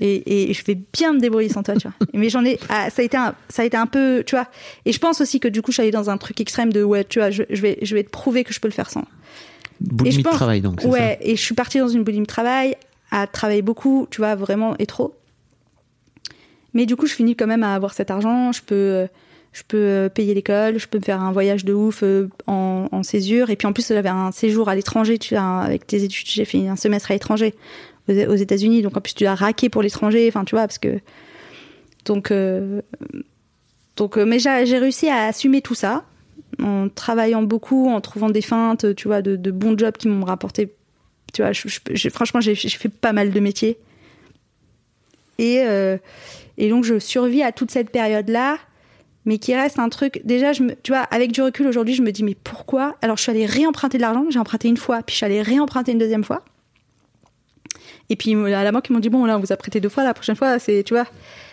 et, 0.00 0.50
et 0.50 0.52
je 0.54 0.64
vais 0.64 0.78
bien 0.92 1.12
me 1.14 1.18
débrouiller 1.20 1.48
sans 1.48 1.62
toi, 1.62 1.74
tu 1.76 1.88
vois. 1.88 1.94
Mais 2.14 2.28
j'en 2.28 2.44
ai, 2.44 2.58
ah, 2.68 2.90
ça 2.90 3.02
a 3.02 3.04
été 3.04 3.16
un, 3.16 3.34
ça 3.48 3.62
a 3.62 3.64
été 3.64 3.76
un 3.76 3.86
peu, 3.86 4.22
tu 4.26 4.34
vois. 4.36 4.46
Et 4.84 4.92
je 4.92 4.98
pense 4.98 5.20
aussi 5.22 5.40
que 5.40 5.48
du 5.48 5.62
coup, 5.62 5.70
je 5.70 5.76
suis 5.76 5.82
allée 5.82 5.90
dans 5.90 6.10
un 6.10 6.18
truc 6.18 6.40
extrême 6.40 6.72
de 6.72 6.82
ouais, 6.82 7.04
tu 7.04 7.18
vois, 7.18 7.30
je, 7.30 7.42
je 7.48 7.60
vais, 7.62 7.78
je 7.82 7.94
vais 7.94 8.04
te 8.04 8.10
prouver 8.10 8.44
que 8.44 8.52
je 8.52 8.60
peux 8.60 8.68
le 8.68 8.72
faire 8.74 8.90
sans. 8.90 9.04
Boulimie 9.80 10.18
de 10.18 10.22
pense- 10.22 10.34
travail, 10.34 10.60
donc. 10.60 10.82
Ouais, 10.84 11.18
et 11.22 11.36
je 11.36 11.40
suis 11.40 11.54
partie 11.54 11.78
dans 11.78 11.88
une 11.88 12.04
boulimie 12.04 12.26
de 12.26 12.30
travail, 12.30 12.76
à 13.10 13.26
travailler 13.26 13.62
beaucoup, 13.62 14.06
tu 14.10 14.20
vois, 14.20 14.34
vraiment 14.34 14.76
et 14.78 14.84
trop. 14.86 15.14
Mais 16.74 16.86
du 16.86 16.96
coup, 16.96 17.06
je 17.06 17.14
finis 17.14 17.36
quand 17.36 17.46
même 17.46 17.62
à 17.62 17.74
avoir 17.74 17.94
cet 17.94 18.10
argent. 18.10 18.52
Je 18.52 18.62
peux, 18.62 18.74
euh, 18.74 19.06
je 19.52 19.62
peux 19.66 19.76
euh, 19.76 20.08
payer 20.08 20.34
l'école, 20.34 20.78
je 20.78 20.86
peux 20.86 20.98
me 20.98 21.02
faire 21.02 21.20
un 21.20 21.32
voyage 21.32 21.64
de 21.64 21.72
ouf 21.72 22.02
euh, 22.02 22.28
en, 22.46 22.88
en 22.90 23.02
césure. 23.02 23.50
Et 23.50 23.56
puis 23.56 23.66
en 23.66 23.72
plus, 23.72 23.88
j'avais 23.88 24.08
un 24.08 24.32
séjour 24.32 24.68
à 24.68 24.74
l'étranger. 24.74 25.18
Avec 25.36 25.86
tes 25.86 26.02
études, 26.02 26.28
j'ai 26.28 26.44
fait 26.44 26.68
un 26.68 26.76
semestre 26.76 27.10
à 27.10 27.14
l'étranger 27.14 27.54
aux, 28.08 28.12
États-Unis. 28.34 28.82
Donc 28.82 28.96
en 28.96 29.00
plus, 29.00 29.14
tu 29.14 29.24
dois 29.24 29.34
raquer 29.34 29.68
pour 29.68 29.82
l'étranger. 29.82 30.26
Enfin, 30.28 30.44
tu 30.44 30.54
vois, 30.54 30.66
parce 30.66 30.78
que 30.78 31.00
donc 32.04 32.32
donc, 33.96 34.16
mais 34.16 34.38
j'ai 34.38 34.78
réussi 34.78 35.08
à 35.08 35.26
assumer 35.26 35.60
tout 35.60 35.74
ça 35.74 36.04
en 36.62 36.88
travaillant 36.88 37.42
beaucoup, 37.42 37.88
en 37.88 38.00
trouvant 38.00 38.30
des 38.30 38.42
feintes, 38.42 38.94
tu 38.94 39.08
vois, 39.08 39.22
de, 39.22 39.50
bons 39.50 39.76
jobs 39.76 39.96
qui 39.96 40.08
m'ont 40.08 40.24
rapporté. 40.24 40.72
Tu 41.32 41.42
vois, 41.42 41.52
franchement, 42.10 42.40
j'ai 42.40 42.54
fait 42.54 42.88
pas 42.88 43.12
mal 43.12 43.30
de 43.30 43.40
métiers. 43.40 43.78
Et, 45.40 45.62
euh, 45.62 45.96
et 46.58 46.68
donc, 46.68 46.84
je 46.84 46.98
survis 46.98 47.42
à 47.42 47.50
toute 47.50 47.70
cette 47.70 47.90
période-là, 47.90 48.58
mais 49.24 49.38
qui 49.38 49.54
reste 49.54 49.78
un 49.78 49.88
truc. 49.88 50.20
Déjà, 50.24 50.52
je 50.52 50.62
tu 50.82 50.92
vois, 50.92 51.00
avec 51.00 51.32
du 51.32 51.40
recul 51.40 51.66
aujourd'hui, 51.66 51.94
je 51.94 52.02
me 52.02 52.12
dis, 52.12 52.22
mais 52.22 52.36
pourquoi? 52.44 52.96
Alors, 53.00 53.16
je 53.16 53.22
suis 53.22 53.30
allée 53.30 53.46
réemprunter 53.46 53.96
de 53.96 54.02
l'argent, 54.02 54.26
j'ai 54.28 54.38
emprunté 54.38 54.68
une 54.68 54.76
fois, 54.76 55.02
puis 55.02 55.14
je 55.14 55.16
suis 55.16 55.26
allée 55.26 55.40
réemprunter 55.40 55.92
une 55.92 55.98
deuxième 55.98 56.24
fois. 56.24 56.44
Et 58.10 58.16
puis, 58.16 58.34
à 58.34 58.64
la 58.64 58.70
banque, 58.70 58.90
ils 58.90 58.92
m'ont 58.92 59.00
dit, 59.00 59.08
bon, 59.08 59.24
là, 59.24 59.38
on 59.38 59.40
vous 59.40 59.50
a 59.50 59.56
prêté 59.56 59.80
deux 59.80 59.88
fois, 59.88 60.04
la 60.04 60.12
prochaine 60.12 60.36
fois, 60.36 60.58
c'est, 60.58 60.82
tu 60.82 60.92
vois. 60.92 61.06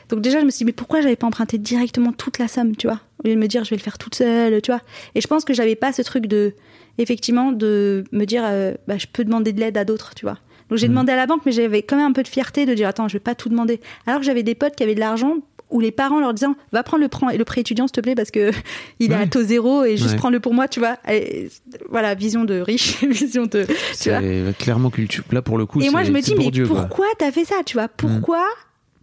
Donc, 0.10 0.20
déjà, 0.20 0.42
je 0.42 0.46
me 0.46 0.50
suis 0.50 0.60
dit, 0.60 0.66
mais 0.66 0.74
pourquoi 0.74 1.00
j'avais 1.00 1.16
pas 1.16 1.28
emprunté 1.28 1.58
directement 1.58 2.12
toute 2.12 2.40
la 2.40 2.50
somme, 2.50 2.76
tu 2.76 2.88
vois? 2.88 3.00
Au 3.24 3.28
lieu 3.28 3.36
de 3.36 3.40
me 3.40 3.48
dire, 3.48 3.64
je 3.64 3.70
vais 3.70 3.78
le 3.78 3.82
faire 3.82 3.98
toute 3.98 4.16
seule, 4.16 4.62
tu 4.62 4.72
vois. 4.72 4.82
Et 5.16 5.22
je 5.22 5.28
pense 5.28 5.46
que 5.46 5.54
j'avais 5.54 5.76
pas 5.76 5.94
ce 5.94 6.02
truc 6.02 6.28
de, 6.28 6.54
effectivement, 6.98 7.54
de 7.54 8.04
me 8.12 8.26
dire, 8.26 8.44
euh, 8.46 8.74
bah, 8.88 8.98
je 8.98 9.08
peux 9.12 9.24
demander 9.24 9.54
de 9.54 9.62
l'aide 9.62 9.78
à 9.78 9.86
d'autres, 9.86 10.14
tu 10.14 10.26
vois. 10.26 10.40
Donc, 10.70 10.78
j'ai 10.80 10.88
demandé 10.88 11.12
à 11.12 11.16
la 11.16 11.26
banque, 11.28 11.42
mais 11.46 11.52
j'avais 11.52 11.82
quand 11.82 11.96
même 11.98 12.08
un 12.08 12.12
peu 12.14 12.24
de 12.24 12.28
fierté 12.28 12.66
de 12.66 12.74
dire, 12.74 12.88
attends, 12.88 13.08
je 13.08 13.14
vais 13.14 13.20
pas 13.22 13.36
tout 13.36 13.50
demander. 13.50 13.80
Alors 14.06 14.20
que 14.20 14.26
j'avais 14.26 14.44
des 14.44 14.56
potes 14.56 14.76
qui 14.76 14.84
avaient 14.84 14.96
de 14.96 15.00
l'argent 15.00 15.36
où 15.70 15.80
les 15.82 15.92
parents 15.92 16.20
leur 16.22 16.34
disaient, 16.34 16.48
va 16.72 16.82
prendre 16.84 17.04
le 17.04 17.10
prêt, 17.10 17.38
le 17.38 17.44
prêt 17.44 17.60
étudiant, 17.62 17.88
s'il 17.88 17.92
te 17.94 18.00
plaît, 18.02 18.16
parce 18.16 18.32
que 18.32 18.52
il 19.00 19.12
est 19.12 19.16
Ouais. 19.16 19.22
à 19.24 19.28
taux 19.28 19.44
zéro 19.44 19.84
et 19.84 19.98
juste 19.98 20.12
Ouais. 20.12 20.16
prends-le 20.18 20.40
pour 20.40 20.54
moi, 20.54 20.68
tu 20.70 20.80
vois. 20.80 20.98
Et, 21.10 21.50
voilà, 21.90 22.16
vision 22.16 22.46
de 22.46 22.60
riche, 22.60 23.02
vision 23.04 23.46
de, 23.46 23.66
tu 24.02 24.10
vois. 24.10 24.54
Clairement 24.54 24.90
culture. 24.90 25.24
Là, 25.32 25.42
pour 25.42 25.58
le 25.58 25.66
coup, 25.66 25.82
Et 25.82 25.90
moi, 25.90 26.04
je 26.04 26.12
me 26.12 26.22
dis, 26.22 26.36
mais 26.38 26.52
pourquoi 26.66 27.06
t'as 27.18 27.32
fait 27.32 27.46
ça, 27.46 27.56
tu 27.66 27.76
vois? 27.78 27.88
Pourquoi 27.90 28.44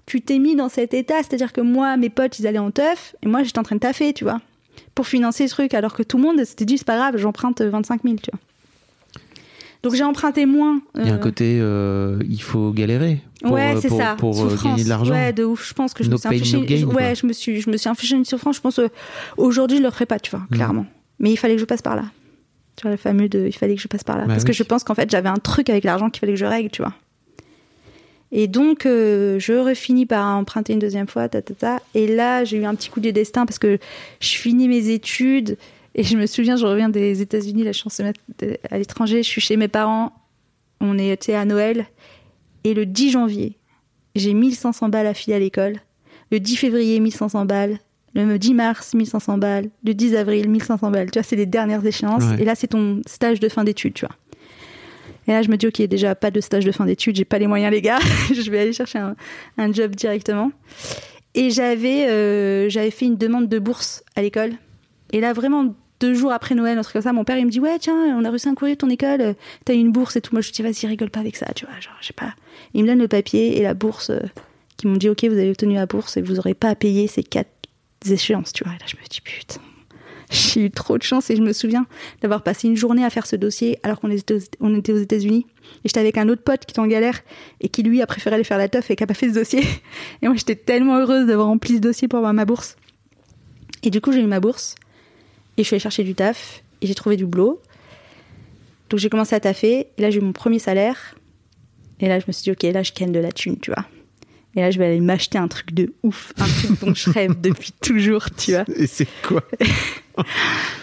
tu 0.06 0.20
t'es 0.20 0.38
mis 0.38 0.54
dans 0.56 0.68
cet 0.68 0.92
état? 0.94 1.16
C'est-à-dire 1.18 1.52
que 1.52 1.60
moi, 1.62 1.96
mes 1.96 2.10
potes, 2.10 2.38
ils 2.38 2.46
allaient 2.46 2.58
en 2.58 2.70
teuf, 2.70 3.14
et 3.22 3.26
moi, 3.26 3.42
j'étais 3.42 3.58
en 3.58 3.62
train 3.62 3.76
de 3.76 3.80
taffer, 3.80 4.12
tu 4.14 4.24
vois, 4.24 4.40
pour 4.94 5.06
financer 5.06 5.48
ce 5.48 5.54
truc, 5.54 5.74
alors 5.74 5.94
que 5.94 6.02
tout 6.02 6.16
le 6.16 6.22
monde 6.22 6.44
s'était 6.44 6.64
dit, 6.64 6.78
c'est 6.78 6.86
pas 6.86 6.96
grave, 6.96 7.16
j'emprunte 7.18 7.60
25 7.62 8.02
000, 8.04 8.16
tu 8.22 8.30
vois. 8.32 8.40
Donc 9.84 9.94
j'ai 9.94 10.02
emprunté 10.02 10.46
moins. 10.46 10.80
Il 10.96 11.06
y 11.06 11.10
a 11.10 11.12
un 11.12 11.16
euh, 11.16 11.18
côté, 11.18 11.58
euh, 11.60 12.18
il 12.28 12.42
faut 12.42 12.72
galérer 12.72 13.20
pour, 13.42 13.52
ouais, 13.52 13.76
euh, 13.76 13.80
c'est 13.80 13.90
ça. 13.90 14.16
pour, 14.18 14.34
souffrance. 14.34 14.64
gagner 14.64 14.84
de 14.84 14.88
l'argent. 14.88 15.12
Ouais, 15.14 15.32
de 15.32 15.44
ouf. 15.44 15.68
Je 15.68 15.74
pense 15.74 15.94
que 15.94 16.02
je 16.02 16.08
No 16.08 16.14
me 16.14 16.18
suis 16.18 16.28
infligé. 16.28 16.56
no 16.56 16.64
gain, 16.64 16.84
ouais, 16.94 17.14
je 17.14 17.26
me 17.26 17.32
suis, 17.32 17.60
je 17.60 17.70
me 17.70 17.76
suis 17.76 17.88
infligé 17.88 18.16
une 18.16 18.24
souffrance. 18.24 18.56
Je 18.56 18.60
pense 18.62 18.80
aujourd'hui, 19.36 19.78
je 19.78 19.82
le 19.82 19.90
ferais 19.90 20.06
pas, 20.06 20.18
tu 20.18 20.30
vois, 20.30 20.40
Mm. 20.50 20.54
clairement. 20.54 20.86
Mais 21.20 21.30
il 21.30 21.36
fallait 21.36 21.54
que 21.54 21.60
je 21.60 21.66
passe 21.66 21.82
par 21.82 21.94
là. 21.96 22.04
Tu 22.76 22.82
vois, 22.82 22.90
le 22.90 22.96
fameux 22.96 23.28
de, 23.28 23.46
il 23.46 23.52
fallait 23.52 23.76
que 23.76 23.80
je 23.82 23.86
passe 23.88 24.02
par 24.02 24.16
là, 24.16 24.22
Bah 24.22 24.28
parce 24.32 24.42
oui. 24.42 24.48
que 24.48 24.52
je 24.52 24.62
pense 24.64 24.82
qu'en 24.82 24.94
fait, 24.96 25.08
j'avais 25.10 25.28
un 25.28 25.36
truc 25.36 25.70
avec 25.70 25.84
l'argent 25.84 26.10
qu'il 26.10 26.18
fallait 26.20 26.32
que 26.32 26.38
je 26.40 26.44
règle, 26.46 26.70
tu 26.70 26.82
vois. 26.82 26.92
Et 28.32 28.48
donc, 28.48 28.84
euh, 28.84 29.38
je 29.38 29.52
refinis 29.52 30.06
par 30.06 30.34
emprunter 30.36 30.72
une 30.72 30.80
deuxième 30.80 31.06
fois, 31.06 31.28
ta, 31.28 31.40
ta, 31.40 31.54
ta. 31.54 31.80
Et 31.94 32.08
là, 32.08 32.42
j'ai 32.42 32.56
eu 32.56 32.64
un 32.64 32.74
petit 32.74 32.90
coup 32.90 32.98
de 33.00 33.10
destin 33.10 33.46
parce 33.46 33.60
que 33.60 33.78
je 34.20 34.28
finis 34.34 34.66
mes 34.66 34.88
études 34.88 35.56
et 35.94 36.02
je 36.02 36.16
me 36.16 36.26
souviens, 36.26 36.56
je 36.56 36.66
reviens 36.66 36.88
des 36.88 37.22
États-Unis, 37.22 37.64
là, 37.64 37.72
je 37.72 37.78
suis 37.78 38.02
à 38.70 38.78
l'étranger, 38.78 39.22
je 39.22 39.28
suis 39.28 39.40
chez 39.40 39.56
mes 39.56 39.68
parents, 39.68 40.12
on 40.80 40.98
était 40.98 41.34
à 41.34 41.44
Noël, 41.44 41.86
et 42.64 42.74
le 42.74 42.86
10 42.86 43.10
janvier, 43.10 43.58
j'ai 44.14 44.32
1500 44.32 44.88
balles 44.88 45.06
à 45.06 45.14
filer 45.14 45.36
à 45.36 45.38
l'école. 45.38 45.76
Le 46.30 46.40
10 46.40 46.56
février, 46.56 47.00
1500 47.00 47.44
balles. 47.44 47.78
Le 48.14 48.38
10 48.38 48.54
mars, 48.54 48.94
1500 48.94 49.38
balles. 49.38 49.70
Le 49.84 49.92
10 49.92 50.14
avril, 50.14 50.48
1500 50.48 50.90
balles. 50.90 51.10
Tu 51.10 51.18
vois, 51.18 51.24
c'est 51.24 51.36
les 51.36 51.46
dernières 51.46 51.84
échéances. 51.84 52.22
Ouais. 52.22 52.42
Et 52.42 52.44
là, 52.44 52.54
c'est 52.54 52.68
ton 52.68 53.02
stage 53.06 53.40
de 53.40 53.48
fin 53.48 53.64
d'études, 53.64 53.94
tu 53.94 54.06
vois. 54.06 54.14
Et 55.26 55.32
là, 55.32 55.42
je 55.42 55.48
me 55.48 55.56
dis, 55.56 55.66
ok, 55.66 55.82
déjà, 55.82 56.14
pas 56.14 56.30
de 56.30 56.40
stage 56.40 56.64
de 56.64 56.72
fin 56.72 56.86
d'études, 56.86 57.16
j'ai 57.16 57.24
pas 57.24 57.38
les 57.38 57.46
moyens, 57.46 57.72
les 57.72 57.82
gars. 57.82 57.98
je 58.32 58.50
vais 58.50 58.60
aller 58.60 58.72
chercher 58.72 58.98
un, 58.98 59.16
un 59.58 59.72
job 59.72 59.94
directement. 59.94 60.52
Et 61.34 61.50
j'avais, 61.50 62.08
euh, 62.08 62.68
j'avais 62.68 62.90
fait 62.90 63.06
une 63.06 63.16
demande 63.16 63.48
de 63.48 63.58
bourse 63.58 64.04
à 64.14 64.22
l'école. 64.22 64.52
Et 65.12 65.20
là, 65.20 65.32
vraiment, 65.32 65.74
deux 66.04 66.14
jours 66.14 66.32
après 66.32 66.54
Noël, 66.54 66.76
un 66.78 66.82
truc 66.82 66.94
comme 66.94 67.02
ça, 67.02 67.12
mon 67.12 67.24
père, 67.24 67.38
il 67.38 67.46
me 67.46 67.50
dit, 67.50 67.60
ouais, 67.60 67.78
tiens, 67.78 68.16
on 68.18 68.24
a 68.24 68.30
reçu 68.30 68.48
un 68.48 68.54
courrier 68.54 68.74
de 68.74 68.80
ton 68.80 68.90
école, 68.90 69.20
euh, 69.20 69.34
t'as 69.64 69.74
une 69.74 69.90
bourse 69.90 70.16
et 70.16 70.20
tout. 70.20 70.34
Moi, 70.34 70.42
je 70.42 70.52
dis, 70.52 70.62
vas-y, 70.62 70.86
rigole 70.86 71.10
pas 71.10 71.20
avec 71.20 71.36
ça, 71.36 71.46
tu 71.54 71.64
vois, 71.64 71.80
genre, 71.80 71.96
je 72.00 72.08
sais 72.08 72.12
pas. 72.12 72.34
Il 72.74 72.82
me 72.82 72.88
donne 72.88 72.98
le 72.98 73.08
papier 73.08 73.58
et 73.58 73.62
la 73.62 73.74
bourse, 73.74 74.10
euh, 74.10 74.20
qui 74.76 74.86
m'ont 74.86 74.96
dit, 74.96 75.08
ok, 75.08 75.24
vous 75.24 75.38
avez 75.38 75.50
obtenu 75.50 75.74
la 75.74 75.86
bourse 75.86 76.16
et 76.16 76.22
vous 76.22 76.38
aurez 76.38 76.54
pas 76.54 76.68
à 76.68 76.74
payer 76.74 77.06
ces 77.06 77.22
quatre, 77.22 77.50
échéances, 78.08 78.52
tu 78.52 78.64
vois. 78.64 78.74
Et 78.74 78.78
là, 78.78 78.86
je 78.86 78.96
me 78.96 79.08
dis, 79.08 79.22
putain, 79.22 79.60
j'ai 80.30 80.66
eu 80.66 80.70
trop 80.70 80.98
de 80.98 81.02
chance 81.02 81.30
et 81.30 81.36
je 81.36 81.42
me 81.42 81.54
souviens 81.54 81.86
d'avoir 82.20 82.42
passé 82.42 82.68
une 82.68 82.76
journée 82.76 83.02
à 83.02 83.08
faire 83.08 83.26
ce 83.26 83.36
dossier 83.36 83.78
alors 83.82 83.98
qu'on 83.98 84.10
était 84.10 84.34
aux, 84.34 84.40
on 84.60 84.76
était 84.76 84.92
aux 84.92 84.98
États-Unis. 84.98 85.46
Et 85.84 85.88
j'étais 85.88 86.00
avec 86.00 86.18
un 86.18 86.28
autre 86.28 86.42
pote 86.42 86.66
qui 86.66 86.72
était 86.72 86.80
en 86.80 86.86
galère 86.86 87.22
et 87.62 87.70
qui 87.70 87.82
lui 87.82 88.02
a 88.02 88.06
préféré 88.06 88.34
aller 88.34 88.44
faire 88.44 88.58
la 88.58 88.68
teuf 88.68 88.90
et 88.90 88.96
qui 88.96 89.02
a 89.02 89.06
pas 89.06 89.14
fait 89.14 89.30
ce 89.30 89.34
dossier. 89.34 89.62
Et 90.22 90.26
moi, 90.26 90.36
j'étais 90.36 90.56
tellement 90.56 90.98
heureuse 90.98 91.26
d'avoir 91.26 91.46
rempli 91.46 91.76
ce 91.76 91.80
dossier 91.80 92.08
pour 92.08 92.18
avoir 92.18 92.34
ma 92.34 92.44
bourse. 92.44 92.76
Et 93.82 93.90
du 93.90 94.02
coup, 94.02 94.12
j'ai 94.12 94.20
eu 94.20 94.26
ma 94.26 94.40
bourse 94.40 94.74
et 95.56 95.62
je 95.62 95.66
suis 95.66 95.74
allée 95.74 95.80
chercher 95.80 96.04
du 96.04 96.14
taf 96.14 96.62
et 96.80 96.86
j'ai 96.86 96.94
trouvé 96.94 97.16
du 97.16 97.26
boulot. 97.26 97.60
Donc 98.90 99.00
j'ai 99.00 99.08
commencé 99.08 99.34
à 99.34 99.40
taffer 99.40 99.88
et 99.96 100.02
là 100.02 100.10
j'ai 100.10 100.18
eu 100.18 100.22
mon 100.22 100.32
premier 100.32 100.58
salaire. 100.58 101.14
Et 102.00 102.08
là 102.08 102.18
je 102.18 102.24
me 102.26 102.32
suis 102.32 102.44
dit 102.44 102.50
ok 102.50 102.62
là 102.72 102.82
je 102.82 102.92
ken 102.92 103.12
de 103.12 103.20
la 103.20 103.32
thune 103.32 103.58
tu 103.58 103.70
vois. 103.70 103.84
Et 104.56 104.60
là 104.60 104.70
je 104.70 104.78
vais 104.78 104.86
aller 104.86 105.00
m'acheter 105.00 105.38
un 105.38 105.48
truc 105.48 105.72
de 105.72 105.92
ouf, 106.02 106.32
un 106.38 106.46
truc 106.46 106.80
dont 106.80 106.94
je 106.94 107.10
rêve 107.10 107.34
depuis 107.40 107.72
toujours 107.80 108.30
tu 108.30 108.52
vois. 108.52 108.64
Et 108.76 108.86
c'est 108.86 109.08
quoi? 109.22 109.42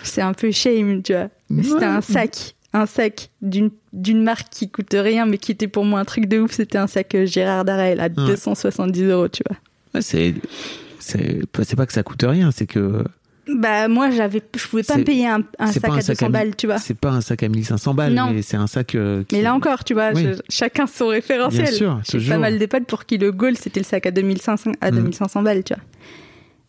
C'est 0.04 0.22
un 0.22 0.34
peu 0.34 0.52
shame 0.52 1.04
tu 1.04 1.14
vois. 1.14 1.30
C'était 1.64 1.86
un 1.86 2.02
sac, 2.02 2.56
un 2.74 2.86
sac 2.86 3.30
d'une 3.42 4.24
marque 4.24 4.50
qui 4.50 4.70
coûte 4.70 4.94
rien 4.94 5.26
mais 5.26 5.38
qui 5.38 5.52
était 5.52 5.68
pour 5.68 5.86
moi 5.86 6.00
un 6.00 6.06
truc 6.06 6.26
de 6.26 6.40
ouf. 6.40 6.52
C'était 6.52 6.78
un 6.78 6.88
sac 6.88 7.14
euh, 7.16 7.26
Gérard 7.26 7.66
Darel 7.66 8.00
à 8.00 8.10
270 8.10 9.04
euros 9.04 9.28
tu 9.28 9.44
vois. 9.48 9.58
Ouais, 9.94 10.02
c'est 10.02 11.76
pas 11.76 11.86
que 11.86 11.94
ça 11.94 12.04
coûte 12.04 12.24
rien, 12.24 12.52
c'est 12.52 12.68
que 12.68 13.04
Bah 13.48 13.88
moi 13.88 14.12
j'avais, 14.12 14.42
je 14.56 14.68
pouvais 14.68 14.84
pas 14.84 14.98
me 14.98 15.04
payer 15.04 15.28
un, 15.28 15.38
sac 15.72 15.84
un 15.90 15.98
à 15.98 16.02
sac 16.02 16.16
200 16.18 16.26
mi- 16.28 16.32
balles 16.32 16.56
tu 16.56 16.68
vois. 16.68 16.78
C'est 16.78 16.94
pas 16.94 17.10
un 17.10 17.22
sac 17.22 17.42
à 17.44 17.50
1500 17.50 17.94
balles, 17.96 18.14
Non. 18.14 18.32
mais 18.32 18.44
c'est 18.44 18.56
un 18.58 18.68
sac 18.68 18.94
euh, 18.96 19.24
qui 19.24 19.36
Mais 19.36 19.42
là 19.42 19.56
encore, 19.56 19.84
tu 19.84 19.94
vois, 19.96 20.12
Oui. 20.14 20.24
je- 20.24 20.40
chacun 20.50 20.86
son 20.86 21.08
référentiel. 21.08 21.66
Bien 21.66 21.74
sûr, 21.76 22.02
J'ai 22.20 22.30
pas 22.30 22.38
mal 22.38 22.60
de 22.60 22.66
potes 22.68 22.86
pour 22.86 23.06
qui 23.06 23.18
le 23.18 23.32
goal 23.32 23.58
c'était 23.58 23.80
le 23.80 23.84
sac 23.86 24.06
à 24.06 24.12
2500, 24.12 24.72
à 24.80 24.92
Mm. 24.92 24.96
2500 24.96 25.42
balles, 25.42 25.64
tu 25.64 25.74
vois. 25.74 25.84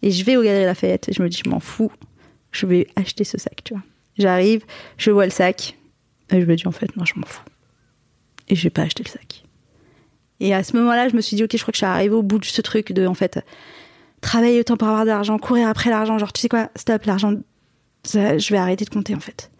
Et 0.00 0.10
je 0.10 0.24
vais 0.24 0.36
au 0.36 0.42
Galeries 0.42 0.64
Lafayette 0.64 1.08
et 1.10 1.12
je 1.12 1.22
me 1.22 1.28
dis, 1.28 1.40
je 1.44 1.48
m'en 1.50 1.60
fous, 1.60 1.92
je 2.52 2.64
vais 2.66 2.86
acheter 2.96 3.24
ce 3.24 3.38
sac, 3.38 3.62
tu 3.64 3.74
vois. 3.74 3.82
J'arrive, 4.18 4.64
je 4.96 5.10
vois 5.10 5.26
le 5.26 5.30
sac 5.30 5.76
et 6.30 6.40
je 6.40 6.46
me 6.46 6.56
dis, 6.56 6.66
en 6.66 6.72
fait, 6.72 6.96
non, 6.96 7.04
je 7.04 7.12
m'en 7.16 7.26
fous. 7.26 7.44
Et 8.48 8.56
je 8.56 8.62
vais 8.64 8.70
pas 8.70 8.82
acheter 8.82 9.04
le 9.04 9.10
sac. 9.10 9.44
Et 10.40 10.54
à 10.54 10.64
ce 10.64 10.74
moment-là, 10.78 11.08
je 11.08 11.14
me 11.16 11.20
suis 11.20 11.36
dit, 11.36 11.44
ok, 11.44 11.50
je 11.52 11.58
crois 11.62 11.70
que 11.72 11.76
je 11.76 11.84
suis 11.84 11.86
arrivée 11.86 12.14
au 12.14 12.22
bout 12.22 12.38
de 12.38 12.44
ce 12.46 12.60
truc 12.62 12.92
de, 12.92 13.06
en 13.06 13.14
fait, 13.14 13.44
travailler 14.22 14.60
autant 14.60 14.76
pour 14.78 14.88
avoir 14.88 15.02
de 15.04 15.08
l'argent, 15.10 15.38
courir 15.38 15.68
après 15.68 15.90
l'argent, 15.90 16.18
genre, 16.18 16.32
tu 16.32 16.40
sais 16.40 16.48
quoi, 16.48 16.70
stop, 16.76 17.04
l'argent, 17.04 17.34
je 18.06 18.50
vais 18.50 18.58
arrêter 18.58 18.84
de 18.86 18.90
compter, 18.90 19.14
en 19.14 19.20
fait. 19.20 19.50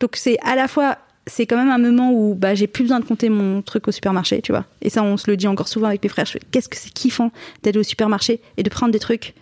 Donc 0.00 0.16
c'est 0.16 0.38
à 0.42 0.56
la 0.56 0.68
fois, 0.68 0.98
c'est 1.26 1.46
quand 1.46 1.56
même 1.56 1.70
un 1.70 1.78
moment 1.78 2.12
où 2.12 2.34
bah, 2.34 2.54
j'ai 2.54 2.66
plus 2.66 2.82
besoin 2.82 3.00
de 3.00 3.04
compter 3.04 3.28
mon 3.28 3.62
truc 3.62 3.88
au 3.88 3.92
supermarché, 3.92 4.42
tu 4.42 4.52
vois. 4.52 4.64
Et 4.82 4.90
ça, 4.90 5.02
on 5.02 5.16
se 5.16 5.30
le 5.30 5.36
dit 5.36 5.46
encore 5.48 5.68
souvent 5.68 5.86
avec 5.88 6.02
mes 6.02 6.08
frères. 6.08 6.26
Qu'est-ce 6.50 6.68
que 6.68 6.76
c'est 6.76 6.90
kiffant 6.92 7.30
d'aller 7.62 7.78
au 7.78 7.82
supermarché 7.82 8.40
et 8.56 8.62
de 8.62 8.68
prendre 8.68 8.92
des 8.92 8.98
trucs, 8.98 9.34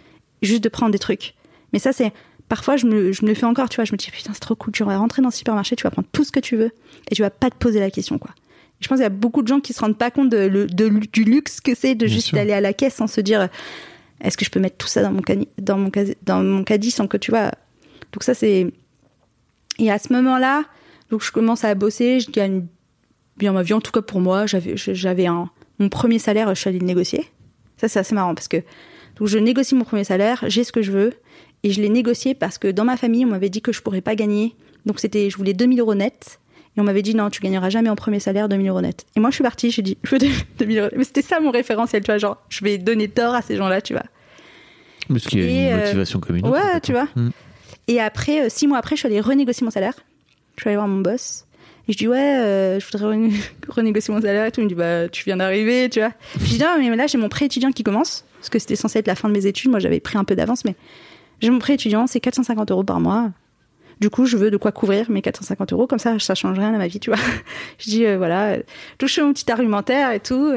juste 0.42 0.62
de 0.62 0.68
prendre 0.68 0.92
des 0.92 0.98
trucs. 0.98 1.34
Mais 1.72 1.78
ça, 1.78 1.92
c'est 1.92 2.12
parfois 2.48 2.76
je 2.76 2.86
me, 2.86 3.10
je 3.12 3.22
me 3.24 3.30
le 3.30 3.34
fais 3.34 3.46
encore, 3.46 3.68
tu 3.68 3.76
vois. 3.76 3.84
Je 3.84 3.92
me 3.92 3.96
dis 3.96 4.10
putain, 4.10 4.30
c'est 4.32 4.40
trop 4.40 4.54
cool. 4.54 4.72
Tu 4.72 4.84
vas 4.84 4.96
rentrer 4.96 5.22
dans 5.22 5.28
le 5.28 5.34
supermarché, 5.34 5.74
tu 5.76 5.82
vas 5.82 5.90
prendre 5.90 6.08
tout 6.12 6.22
ce 6.24 6.30
que 6.32 6.40
tu 6.40 6.56
veux 6.56 6.70
et 7.10 7.14
tu 7.14 7.22
vas 7.22 7.30
pas 7.30 7.50
te 7.50 7.56
poser 7.56 7.80
la 7.80 7.90
question, 7.90 8.18
quoi. 8.18 8.30
Je 8.80 8.88
pense 8.88 8.96
qu'il 8.96 9.04
y 9.04 9.06
a 9.06 9.10
beaucoup 9.10 9.42
de 9.42 9.48
gens 9.48 9.60
qui 9.60 9.72
se 9.72 9.80
rendent 9.80 9.96
pas 9.98 10.10
compte 10.10 10.28
de, 10.30 10.66
de- 10.70 10.88
du 11.12 11.24
luxe 11.24 11.60
que 11.60 11.74
c'est 11.74 11.94
de 11.94 12.06
Bien 12.06 12.14
juste 12.14 12.28
sûr. 12.28 12.36
d'aller 12.36 12.52
à 12.52 12.60
la 12.60 12.72
caisse 12.72 12.94
sans 12.94 13.06
se 13.06 13.20
dire 13.20 13.48
est-ce 14.24 14.36
que 14.36 14.44
je 14.44 14.50
peux 14.50 14.60
mettre 14.60 14.76
tout 14.76 14.86
ça 14.88 15.02
dans 15.02 15.12
mon, 15.12 15.20
cani- 15.22 15.48
dans 15.58 15.78
mon, 15.78 15.90
dans 16.22 16.42
mon 16.42 16.64
caddie 16.64 16.90
sans 16.90 17.06
que 17.06 17.16
tu 17.16 17.30
vois? 17.30 17.50
Donc 18.12 18.22
ça, 18.22 18.34
c'est. 18.34 18.72
Et 19.78 19.90
à 19.90 19.98
ce 19.98 20.12
moment-là, 20.12 20.64
donc 21.10 21.22
je 21.22 21.32
commence 21.32 21.64
à 21.64 21.74
bosser, 21.74 22.20
je 22.20 22.30
gagne 22.30 22.66
bien 23.36 23.52
ma 23.52 23.62
vie, 23.62 23.72
en 23.74 23.80
tout 23.80 23.92
cas 23.92 24.02
pour 24.02 24.20
moi. 24.20 24.46
J'avais, 24.46 24.76
j'avais 24.76 25.26
un, 25.26 25.50
mon 25.78 25.88
premier 25.88 26.18
salaire, 26.18 26.48
je 26.54 26.60
suis 26.60 26.68
allée 26.68 26.78
le 26.78 26.86
négocier. 26.86 27.24
Ça, 27.76 27.88
c'est 27.88 27.98
assez 27.98 28.14
marrant 28.14 28.34
parce 28.34 28.48
que 28.48 28.58
donc 29.16 29.28
je 29.28 29.38
négocie 29.38 29.74
mon 29.74 29.84
premier 29.84 30.04
salaire, 30.04 30.44
j'ai 30.48 30.64
ce 30.64 30.72
que 30.72 30.82
je 30.82 30.92
veux 30.92 31.12
et 31.62 31.70
je 31.70 31.80
l'ai 31.80 31.88
négocié 31.88 32.34
parce 32.34 32.58
que 32.58 32.68
dans 32.68 32.84
ma 32.84 32.96
famille, 32.96 33.24
on 33.24 33.28
m'avait 33.28 33.48
dit 33.50 33.62
que 33.62 33.72
je 33.72 33.80
pourrais 33.82 34.00
pas 34.00 34.14
gagner. 34.14 34.54
Donc 34.86 35.00
c'était, 35.00 35.28
je 35.30 35.36
voulais 35.36 35.54
2000 35.54 35.80
euros 35.80 35.94
net. 35.94 36.40
Et 36.76 36.80
on 36.80 36.84
m'avait 36.84 37.02
dit 37.02 37.14
non, 37.14 37.30
tu 37.30 37.40
gagneras 37.40 37.70
jamais 37.70 37.88
en 37.88 37.94
premier 37.94 38.18
salaire 38.18 38.48
2000 38.48 38.68
euros 38.68 38.80
net. 38.80 39.06
Et 39.16 39.20
moi, 39.20 39.30
je 39.30 39.36
suis 39.36 39.44
partie, 39.44 39.70
j'ai 39.70 39.82
dit, 39.82 39.96
je 40.02 40.10
veux 40.10 40.18
2000 40.58 40.78
euros. 40.80 40.88
Mais 40.96 41.04
c'était 41.04 41.22
ça 41.22 41.38
mon 41.38 41.52
référentiel, 41.52 42.02
tu 42.02 42.06
vois, 42.06 42.18
genre, 42.18 42.36
je 42.48 42.64
vais 42.64 42.78
donner 42.78 43.08
tort 43.08 43.32
à 43.34 43.42
ces 43.42 43.56
gens-là, 43.56 43.80
tu 43.80 43.92
vois. 43.92 44.02
Parce 45.08 45.24
qu'il 45.26 45.40
y 45.40 45.42
a 45.42 45.46
Et, 45.46 45.68
une 45.72 45.78
euh, 45.78 45.84
motivation 45.84 46.20
commune. 46.20 46.46
ouais, 46.46 46.80
tu 46.82 46.92
vois. 46.92 47.08
Mm. 47.16 47.30
Et 47.88 48.00
après, 48.00 48.44
euh, 48.44 48.48
six 48.48 48.66
mois 48.66 48.78
après, 48.78 48.96
je 48.96 49.00
suis 49.00 49.06
allée 49.06 49.20
renégocier 49.20 49.64
mon 49.64 49.70
salaire. 49.70 49.94
Je 50.56 50.62
suis 50.62 50.68
allée 50.68 50.76
voir 50.76 50.88
mon 50.88 51.00
boss. 51.00 51.46
Et 51.88 51.92
je 51.92 51.98
dis, 51.98 52.08
ouais, 52.08 52.18
euh, 52.38 52.80
je 52.80 52.86
voudrais 52.86 53.14
rené- 53.14 53.34
renégocier 53.68 54.14
mon 54.14 54.20
salaire 54.20 54.46
et 54.46 54.50
tout. 54.52 54.60
Il 54.60 54.64
me 54.64 54.68
dit, 54.68 54.74
bah, 54.74 55.08
tu 55.08 55.24
viens 55.24 55.36
d'arriver, 55.36 55.88
tu 55.90 56.00
vois. 56.00 56.12
Je 56.40 56.44
dis, 56.46 56.58
non, 56.58 56.76
mais 56.78 56.94
là, 56.96 57.06
j'ai 57.06 57.18
mon 57.18 57.28
prêt 57.28 57.44
étudiant 57.46 57.70
qui 57.72 57.82
commence. 57.82 58.24
Parce 58.38 58.48
que 58.48 58.58
c'était 58.58 58.76
censé 58.76 58.98
être 59.00 59.06
la 59.06 59.14
fin 59.14 59.28
de 59.28 59.34
mes 59.34 59.46
études. 59.46 59.70
Moi, 59.70 59.80
j'avais 59.80 60.00
pris 60.00 60.16
un 60.16 60.24
peu 60.24 60.34
d'avance, 60.34 60.64
mais 60.64 60.74
j'ai 61.40 61.50
mon 61.50 61.58
prêt 61.58 61.74
étudiant, 61.74 62.06
c'est 62.06 62.20
450 62.20 62.70
euros 62.70 62.84
par 62.84 63.00
mois. 63.00 63.30
Du 64.00 64.10
coup, 64.10 64.26
je 64.26 64.36
veux 64.36 64.50
de 64.50 64.56
quoi 64.56 64.72
couvrir 64.72 65.10
mes 65.10 65.22
450 65.22 65.72
euros. 65.72 65.86
Comme 65.86 65.98
ça, 65.98 66.18
ça 66.18 66.34
change 66.34 66.58
rien 66.58 66.74
à 66.74 66.78
ma 66.78 66.86
vie, 66.88 67.00
tu 67.00 67.10
vois. 67.10 67.18
Je 67.78 67.90
dis, 67.90 68.06
euh, 68.06 68.16
voilà. 68.16 68.56
Donc, 68.56 68.64
je 69.08 69.14
fais 69.14 69.22
mon 69.22 69.32
petit 69.32 69.50
argumentaire 69.52 70.10
et 70.12 70.20
tout. 70.20 70.52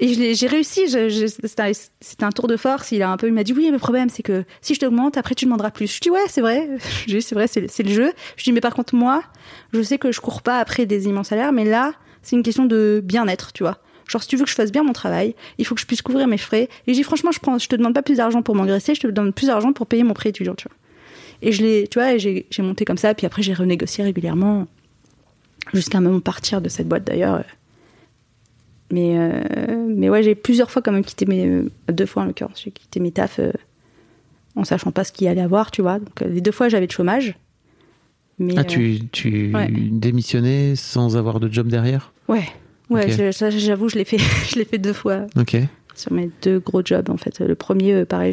Et 0.00 0.34
j'ai 0.34 0.46
réussi. 0.48 0.88
C'était 0.88 2.24
un- 2.24 2.30
tour 2.30 2.48
de 2.48 2.56
force. 2.56 2.90
Il 2.90 3.02
a 3.02 3.10
un 3.10 3.16
peu, 3.16 3.28
il 3.28 3.32
m'a 3.32 3.44
dit 3.44 3.52
oui, 3.52 3.68
le 3.70 3.78
problème 3.78 4.08
c'est 4.08 4.24
que 4.24 4.44
si 4.60 4.74
je 4.74 4.80
t'augmente, 4.80 5.16
après 5.16 5.34
tu 5.36 5.44
demanderas 5.44 5.70
plus. 5.70 5.94
Je 5.94 6.00
dis 6.00 6.10
ouais, 6.10 6.24
c'est 6.28 6.40
vrai. 6.40 6.68
C'est 7.20 7.34
vrai, 7.34 7.46
c'est 7.46 7.70
c'est 7.70 7.82
le 7.84 7.92
jeu. 7.92 8.12
Je 8.36 8.42
dis 8.44 8.52
mais 8.52 8.60
par 8.60 8.74
contre 8.74 8.94
moi, 8.96 9.22
je 9.72 9.80
sais 9.82 9.98
que 9.98 10.10
je 10.10 10.20
cours 10.20 10.42
pas 10.42 10.58
après 10.58 10.84
des 10.86 11.06
immenses 11.06 11.28
salaires, 11.28 11.52
mais 11.52 11.64
là 11.64 11.92
c'est 12.22 12.34
une 12.36 12.42
question 12.42 12.64
de 12.64 13.00
bien-être, 13.04 13.52
tu 13.52 13.62
vois. 13.62 13.78
Genre 14.08 14.20
si 14.22 14.28
tu 14.28 14.36
veux 14.36 14.44
que 14.44 14.50
je 14.50 14.54
fasse 14.54 14.72
bien 14.72 14.82
mon 14.82 14.92
travail, 14.92 15.34
il 15.58 15.64
faut 15.66 15.74
que 15.74 15.80
je 15.80 15.86
puisse 15.86 16.02
couvrir 16.02 16.26
mes 16.26 16.38
frais. 16.38 16.68
Et 16.86 16.92
je 16.92 16.98
dis 16.98 17.02
franchement, 17.04 17.30
je 17.32 17.38
prends, 17.38 17.56
te 17.56 17.76
demande 17.76 17.94
pas 17.94 18.02
plus 18.02 18.16
d'argent 18.16 18.42
pour 18.42 18.54
m'engraisser, 18.56 18.94
je 18.94 19.00
te 19.00 19.06
demande 19.06 19.34
plus 19.34 19.46
d'argent 19.46 19.72
pour 19.72 19.86
payer 19.86 20.02
mon 20.02 20.12
prêt 20.14 20.30
étudiant, 20.30 20.54
tu 20.54 20.66
vois. 20.68 20.76
Et 21.42 21.52
je 21.52 21.62
l'ai, 21.62 21.86
tu 21.88 21.98
vois, 22.00 22.16
j'ai 22.16 22.46
monté 22.58 22.84
comme 22.84 22.96
ça, 22.98 23.14
puis 23.14 23.26
après 23.26 23.42
j'ai 23.42 23.54
renégocié 23.54 24.02
régulièrement 24.02 24.66
jusqu'à 25.72 25.98
un 25.98 26.00
moment 26.00 26.20
partir 26.20 26.60
de 26.60 26.68
cette 26.68 26.88
boîte 26.88 27.04
d'ailleurs. 27.04 27.44
Mais, 28.92 29.16
euh, 29.18 29.86
mais 29.88 30.08
ouais, 30.10 30.22
j'ai 30.22 30.34
plusieurs 30.34 30.70
fois 30.70 30.82
quand 30.82 30.92
même 30.92 31.04
quitté 31.04 31.26
mes. 31.26 31.46
euh, 31.46 31.68
deux 31.90 32.06
fois 32.06 32.22
en 32.22 32.26
l'occurrence, 32.26 32.60
j'ai 32.62 32.70
quitté 32.70 33.00
mes 33.00 33.10
tafs 33.12 33.38
euh, 33.40 33.50
en 34.56 34.64
sachant 34.64 34.92
pas 34.92 35.04
ce 35.04 35.12
qu'il 35.12 35.26
y 35.26 35.28
allait 35.28 35.40
avoir, 35.40 35.70
tu 35.70 35.82
vois. 35.82 35.98
Donc 35.98 36.20
les 36.20 36.40
deux 36.40 36.52
fois, 36.52 36.68
j'avais 36.68 36.86
de 36.86 36.92
chômage. 36.92 37.34
Mais, 38.38 38.54
Ah, 38.56 38.64
tu, 38.64 38.98
tu 39.12 39.52
ouais. 39.54 39.68
démissionnais 39.70 40.74
sans 40.76 41.16
avoir 41.16 41.40
de 41.40 41.50
job 41.52 41.68
derrière? 41.68 42.12
Ouais, 42.28 42.44
ouais, 42.90 43.04
Ok. 43.06 43.10
je- 43.16 43.32
ça, 43.32 43.50
j'avoue, 43.50 43.88
je 43.88 43.96
l'ai 43.96 44.04
fait, 44.04 44.18
je 44.48 44.58
l'ai 44.58 44.64
fait 44.64 44.78
deux 44.78 44.92
fois 44.92 45.26
Ok. 45.36 45.56
sur 45.94 46.12
mes 46.12 46.30
deux 46.42 46.58
gros 46.58 46.82
jobs 46.84 47.08
en 47.10 47.16
fait. 47.16 47.38
Le 47.40 47.54
premier, 47.54 48.04
pareil, 48.04 48.32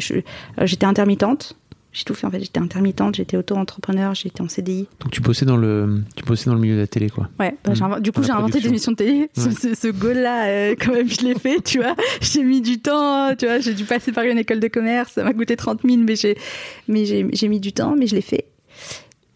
j'étais 0.62 0.86
intermittente. 0.86 1.56
J'ai 1.92 2.04
tout 2.04 2.14
fait 2.14 2.26
en 2.26 2.30
fait. 2.30 2.40
J'étais 2.40 2.58
intermittente, 2.58 3.16
j'étais 3.16 3.36
auto-entrepreneur, 3.36 4.14
j'étais 4.14 4.40
en 4.40 4.48
CDI. 4.48 4.88
Donc 5.00 5.10
tu 5.12 5.20
bossais 5.20 5.44
dans 5.44 5.58
le, 5.58 6.02
tu 6.16 6.24
bossais 6.24 6.46
dans 6.48 6.54
le 6.54 6.60
milieu 6.60 6.74
de 6.76 6.80
la 6.80 6.86
télé, 6.86 7.10
quoi. 7.10 7.28
Ouais, 7.38 7.54
bah, 7.64 7.72
Mm. 7.72 7.74
inven- 7.74 8.00
du 8.00 8.12
coup 8.12 8.22
j'ai 8.22 8.30
inventé 8.30 8.60
des 8.60 8.68
émissions 8.68 8.92
de 8.92 8.96
télé. 8.96 9.30
Ce, 9.36 9.48
Ouais. 9.48 9.54
ce, 9.54 9.74
ce 9.74 9.88
goal-là, 9.88 10.46
euh, 10.46 10.74
quand 10.80 10.92
même, 10.92 11.08
je 11.08 11.20
l'ai 11.20 11.34
fait, 11.34 11.60
tu 11.62 11.78
vois. 11.78 11.94
J'ai 12.22 12.42
mis 12.44 12.62
du 12.62 12.80
temps, 12.80 13.34
tu 13.36 13.44
vois. 13.46 13.60
J'ai 13.60 13.74
dû 13.74 13.84
passer 13.84 14.10
par 14.12 14.24
une 14.24 14.38
école 14.38 14.60
de 14.60 14.68
commerce. 14.68 15.12
Ça 15.12 15.22
m'a 15.24 15.34
coûté 15.34 15.54
30 15.54 15.80
000, 15.84 15.98
mais 16.02 16.16
j'ai, 16.16 16.38
mais 16.88 17.04
j'ai, 17.04 17.26
j'ai 17.32 17.48
mis 17.48 17.60
du 17.60 17.72
temps, 17.74 17.94
mais 17.94 18.06
je 18.06 18.14
l'ai 18.14 18.22
fait. 18.22 18.46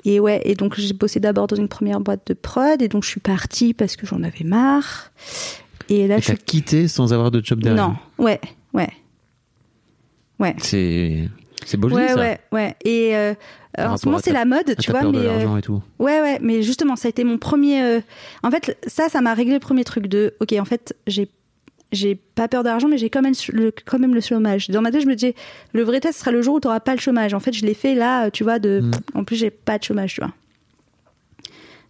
Et 0.06 0.18
ouais, 0.20 0.40
et 0.44 0.54
donc 0.54 0.78
j'ai 0.78 0.94
bossé 0.94 1.20
d'abord 1.20 1.48
dans 1.48 1.56
une 1.56 1.68
première 1.68 2.00
boîte 2.00 2.26
de 2.28 2.32
prod, 2.34 2.80
et 2.80 2.88
donc 2.88 3.02
je 3.04 3.08
suis 3.10 3.20
partie 3.20 3.74
parce 3.74 3.96
que 3.96 4.06
j'en 4.06 4.22
avais 4.22 4.44
marre. 4.44 5.10
Et 5.90 6.06
là, 6.06 6.16
Et 6.18 6.20
je 6.20 6.26
suis. 6.28 6.38
quitté 6.38 6.88
sans 6.88 7.12
avoir 7.12 7.30
de 7.30 7.44
job 7.44 7.60
derrière? 7.60 7.88
Non, 7.88 7.96
ouais, 8.18 8.40
ouais. 8.72 8.88
Ouais. 10.38 10.54
C'est, 10.58 11.28
c'est 11.66 11.76
beau 11.76 11.90
Ouais, 11.90 12.08
ça. 12.08 12.16
ouais, 12.16 12.38
ouais. 12.52 12.76
Et 12.84 13.16
euh, 13.16 13.34
en 13.78 13.96
ce 13.96 14.06
moment, 14.06 14.20
c'est 14.22 14.32
la 14.32 14.44
mode, 14.44 14.76
tu 14.78 14.90
vois, 14.90 15.00
peur 15.00 15.12
mais. 15.12 15.18
de 15.18 15.24
euh, 15.24 15.32
l'argent 15.32 15.56
et 15.56 15.62
tout. 15.62 15.82
Ouais, 15.98 16.20
ouais, 16.22 16.38
mais 16.40 16.62
justement, 16.62 16.96
ça 16.96 17.08
a 17.08 17.10
été 17.10 17.24
mon 17.24 17.36
premier. 17.38 17.82
euh, 17.82 18.00
En 18.42 18.50
fait, 18.50 18.78
ça, 18.86 19.08
ça 19.08 19.20
m'a 19.20 19.34
réglé 19.34 19.52
le 19.54 19.60
premier 19.60 19.84
truc 19.84 20.06
de. 20.06 20.34
Ok, 20.40 20.54
en 20.58 20.64
fait, 20.64 20.96
j'ai 21.06 21.28
j'ai 21.92 22.14
pas 22.14 22.48
peur 22.48 22.62
d'argent, 22.62 22.88
mais 22.88 22.98
j'ai 22.98 23.10
quand 23.10 23.22
même 23.22 23.34
le 23.52 23.72
quand 23.84 23.98
même 23.98 24.14
le 24.14 24.20
chômage. 24.20 24.68
Dans 24.70 24.80
ma 24.80 24.90
tête, 24.90 25.02
je 25.02 25.06
me 25.06 25.14
disais, 25.14 25.34
le 25.72 25.82
vrai 25.82 26.00
test 26.00 26.18
sera 26.20 26.30
le 26.30 26.40
jour 26.42 26.54
où 26.56 26.60
tu 26.60 26.68
pas 26.84 26.94
le 26.94 27.00
chômage. 27.00 27.34
En 27.34 27.40
fait, 27.40 27.52
je 27.52 27.66
l'ai 27.66 27.74
fait 27.74 27.94
là, 27.94 28.30
tu 28.30 28.44
vois. 28.44 28.58
De. 28.58 28.80
Mm. 28.80 28.90
En 29.14 29.24
plus, 29.24 29.36
j'ai 29.36 29.50
pas 29.50 29.78
de 29.78 29.84
chômage, 29.84 30.14
tu 30.14 30.20
vois. 30.20 30.32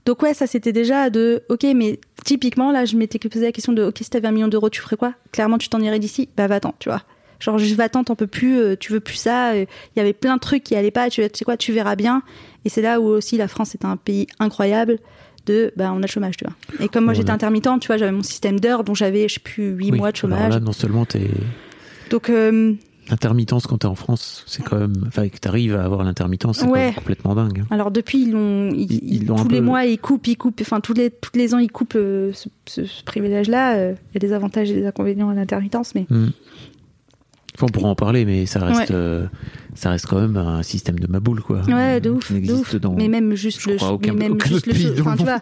Donc 0.07 0.23
ouais, 0.23 0.35
ça 0.35 0.47
c'était 0.47 0.73
déjà 0.73 1.11
de. 1.11 1.43
Ok, 1.49 1.65
mais 1.75 1.99
typiquement 2.25 2.71
là, 2.71 2.85
je 2.85 2.97
m'étais 2.97 3.19
posé 3.19 3.45
la 3.45 3.53
question 3.53 3.73
de. 3.73 3.83
Ok, 3.85 3.99
si 4.01 4.09
t'avais 4.09 4.29
un 4.29 4.33
million 4.33 4.49
d'euros, 4.49 4.71
tu 4.71 4.81
ferais 4.81 4.97
quoi? 4.97 5.15
Clairement, 5.33 5.59
tu 5.59 5.69
t'en 5.69 5.81
irais 5.81 5.99
d'ici? 5.99 6.29
Bah 6.37 6.47
va-t'en, 6.47 6.75
tu 6.79 6.89
vois. 6.89 7.03
Genre 7.41 7.59
juste 7.59 7.75
va-t'en, 7.77 8.03
t'en 8.05 8.15
peux 8.17 8.27
plus, 8.27 8.59
euh, 8.59 8.77
tu 8.79 8.93
veux 8.93 9.01
plus 9.01 9.17
ça. 9.17 9.53
euh, 9.53 9.67
Il 9.95 9.99
y 9.99 10.03
avait 10.03 10.13
plein 10.15 10.37
de 10.37 10.41
trucs 10.41 10.63
qui 10.65 10.75
allaient 10.75 10.91
pas. 10.91 11.11
Tu, 11.11 11.21
tu 11.23 11.29
sais 11.39 11.45
quoi, 11.45 11.57
tu 11.57 11.73
verras 11.73 11.97
bien. 11.97 12.23
Et 12.65 12.69
c'est 12.69 12.83
là 12.83 13.01
où 13.01 13.05
aussi 13.05 13.37
la 13.37 13.49
France 13.49 13.75
est 13.75 13.85
un 13.85 13.97
pays 13.97 14.27
incroyable 14.39 14.99
de 15.47 15.73
bah 15.77 15.93
on 15.95 15.99
a 15.99 16.01
le 16.01 16.07
chômage 16.09 16.37
tu 16.37 16.45
vois 16.45 16.55
et 16.85 16.89
comme 16.89 17.05
moi 17.05 17.15
j'étais 17.15 17.31
intermittente 17.31 17.81
tu 17.81 17.87
vois 17.87 17.99
j'avais 17.99 18.11
mon 18.11 18.25
système 18.25 18.59
d'heures 18.59 18.83
dont 18.83 18.95
j'avais 18.95 19.29
je 19.29 19.35
sais 19.35 19.41
plus 19.41 19.69
8 19.77 19.93
Oui. 19.93 19.99
mois 19.99 20.11
de 20.11 20.17
chômage 20.17 20.53
là, 20.55 20.59
non 20.59 20.73
seulement 20.73 21.05
t'es 21.05 21.31
donc 22.11 22.31
euh, 22.31 22.73
intermittence 23.11 23.69
quand 23.69 23.79
t'es 23.79 23.87
en 23.87 23.95
France, 23.95 24.43
c'est 24.49 24.65
quand 24.65 24.77
même, 24.79 24.95
enfin, 25.07 25.29
que 25.29 25.37
t'arrives 25.39 25.77
à 25.77 25.85
avoir 25.85 26.03
l'intermittence, 26.03 26.59
c'est 26.59 26.67
Ouais. 26.67 26.93
complètement 26.97 27.37
dingue. 27.37 27.61
hein. 27.61 27.67
alors 27.71 27.93
depuis 27.93 28.23
ils 28.23 28.33
l'ont 28.33 28.71
ils- 28.75 28.91
Ils- 28.93 29.15
ils 29.23 29.27
l'ont 29.29 29.39
un 29.39 29.43
tous 29.45 29.49
les 29.51 29.61
mois 29.61 29.85
ils 29.85 29.99
coupent 30.01 30.27
ils 30.27 30.37
coupent 30.37 30.61
enfin 30.61 30.81
tous 30.81 30.95
les 30.95 31.11
tous 31.13 31.31
les 31.37 31.55
ans 31.55 31.59
ils 31.59 31.71
coupent 31.71 31.95
euh, 31.95 32.33
ce, 32.33 32.49
ce- 32.67 32.85
ce 32.85 33.05
privilège 33.05 33.49
là 33.49 33.77
il 33.91 33.95
y 34.15 34.17
a 34.17 34.19
des 34.19 34.33
avantages 34.33 34.73
et 34.73 34.75
des 34.75 34.87
inconvénients 34.87 35.29
à 35.29 35.35
l'intermittence 35.35 35.95
mais 35.95 36.07
Mm. 36.11 36.31
Enfin, 37.57 37.67
on 37.69 37.73
pourra 37.73 37.89
en 37.89 37.95
parler, 37.95 38.25
mais 38.25 38.45
ça 38.47 38.65
reste, 38.65 38.91
Ouais. 38.91 38.97
euh, 38.97 39.27
ça 39.75 39.91
reste 39.91 40.07
quand 40.07 40.21
même 40.21 40.37
un 40.37 40.63
système 40.63 40.99
de 40.99 41.07
maboule, 41.07 41.41
quoi. 41.41 41.63
Ouais, 41.67 42.01
de 42.01 42.11
ouf, 42.11 42.31
de 42.33 42.53
ouf. 42.53 42.75
dans- 42.77 42.95
Mais 42.95 43.09
même 43.09 43.35
juste 43.35 43.61
je 43.63 43.71
le, 43.71 43.77
crois, 43.77 43.93
aucun- 43.93 44.13
mais 44.13 44.29
même 44.29 44.39
juste 44.45 44.67
le 44.67 44.73
pays 44.75 44.85
le 44.95 45.01
enfin, 45.01 45.17
tu 45.17 45.25
vois. 45.25 45.41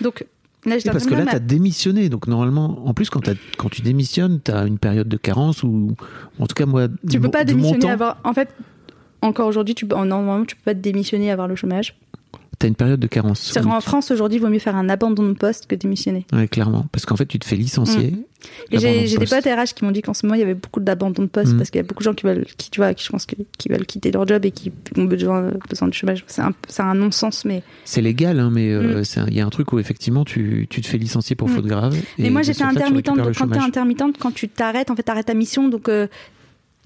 Donc 0.00 0.24
là, 0.64 0.76
parce 0.92 1.04
que 1.06 1.14
là, 1.14 1.24
t'as 1.26 1.32
mettre- 1.34 1.46
démissionné. 1.46 2.08
Donc, 2.08 2.26
normalement, 2.28 2.86
en 2.86 2.94
plus, 2.94 3.10
quand, 3.10 3.28
quand 3.58 3.68
tu 3.68 3.82
démissionnes, 3.82 4.40
t'as 4.42 4.66
une 4.66 4.78
période 4.78 5.08
de 5.08 5.16
carence 5.16 5.62
ou, 5.62 5.94
en 6.38 6.46
tout 6.46 6.54
cas, 6.54 6.66
moi, 6.66 6.88
tu 7.08 7.20
peux 7.20 7.28
pas 7.30 7.44
démissionner 7.44 7.78
montant, 7.78 7.92
avoir. 7.92 8.18
En 8.24 8.32
fait, 8.32 8.48
encore 9.22 9.46
aujourd'hui, 9.46 9.74
tu 9.74 9.86
normalement, 9.86 10.44
tu 10.46 10.56
peux 10.56 10.62
pas 10.64 10.74
te 10.74 10.80
démissionner 10.80 11.26
et 11.26 11.30
avoir 11.30 11.46
le 11.48 11.56
chômage. 11.56 11.94
T'as 12.60 12.68
une 12.68 12.74
période 12.74 13.00
de 13.00 13.06
carence. 13.06 13.52
Oui. 13.56 13.62
en 13.72 13.80
France 13.80 14.10
aujourd'hui, 14.10 14.36
il 14.36 14.40
vaut 14.40 14.50
mieux 14.50 14.58
faire 14.58 14.76
un 14.76 14.88
abandon 14.90 15.22
de 15.26 15.32
poste 15.32 15.66
que 15.66 15.74
démissionner. 15.74 16.26
Ouais, 16.30 16.46
clairement. 16.46 16.84
Parce 16.92 17.06
qu'en 17.06 17.16
fait, 17.16 17.24
tu 17.24 17.38
te 17.38 17.46
fais 17.46 17.56
licencier. 17.56 18.10
Mm. 18.10 18.16
Et 18.72 18.78
j'ai 18.78 19.00
de 19.02 19.06
j'ai 19.06 19.16
des 19.18 19.24
potes 19.26 19.44
RH 19.44 19.74
qui 19.74 19.84
m'ont 19.84 19.90
dit 19.90 20.02
qu'en 20.02 20.12
ce 20.14 20.24
moment 20.26 20.34
il 20.34 20.40
y 20.40 20.42
avait 20.42 20.54
beaucoup 20.54 20.80
d'abandon 20.80 21.22
de 21.22 21.28
poste 21.28 21.54
Mm. 21.54 21.56
parce 21.56 21.70
qu'il 21.70 21.78
y 21.78 21.84
a 21.84 21.86
beaucoup 21.86 22.00
de 22.02 22.04
gens 22.04 22.12
qui 22.14 22.24
veulent, 22.26 22.44
qui, 22.58 22.70
tu 22.70 22.80
vois, 22.80 22.92
qui 22.92 23.02
je 23.04 23.08
pense 23.10 23.24
que, 23.24 23.34
qui 23.58 23.68
veulent 23.70 23.86
quitter 23.86 24.12
leur 24.12 24.26
job 24.28 24.44
et 24.44 24.50
qui 24.50 24.72
ont 24.98 25.04
besoin, 25.04 25.50
besoin 25.70 25.88
de 25.88 25.94
chômage. 25.94 26.22
C'est 26.26 26.82
un, 26.82 26.94
non-sens, 26.94 27.46
mais. 27.46 27.62
C'est 27.86 28.02
légal, 28.02 28.38
hein, 28.40 28.50
mais 28.52 28.70
euh, 28.72 29.00
Mm. 29.02 29.24
il 29.28 29.34
y 29.34 29.40
a 29.40 29.46
un 29.46 29.50
truc 29.50 29.72
où 29.72 29.78
effectivement 29.78 30.26
tu, 30.26 30.66
tu 30.68 30.82
te 30.82 30.86
fais 30.86 30.98
licencier 30.98 31.36
pour 31.36 31.48
faute 31.48 31.64
grave. 31.66 31.96
Mais 32.18 32.28
moi 32.28 32.42
j'étais 32.42 32.58
tu 32.58 32.64
intermittente, 32.64 33.16
donc 33.16 33.24
quand 33.24 33.32
t'es 33.32 33.38
chômage. 33.38 33.62
intermittente, 33.64 34.16
quand 34.18 34.32
tu 34.34 34.48
t'arrêtes, 34.50 34.90
en 34.90 34.96
fait 34.96 35.02
t'arrêtes 35.02 35.26
ta 35.26 35.34
mission, 35.34 35.68
donc 35.68 35.88
euh, 35.88 36.08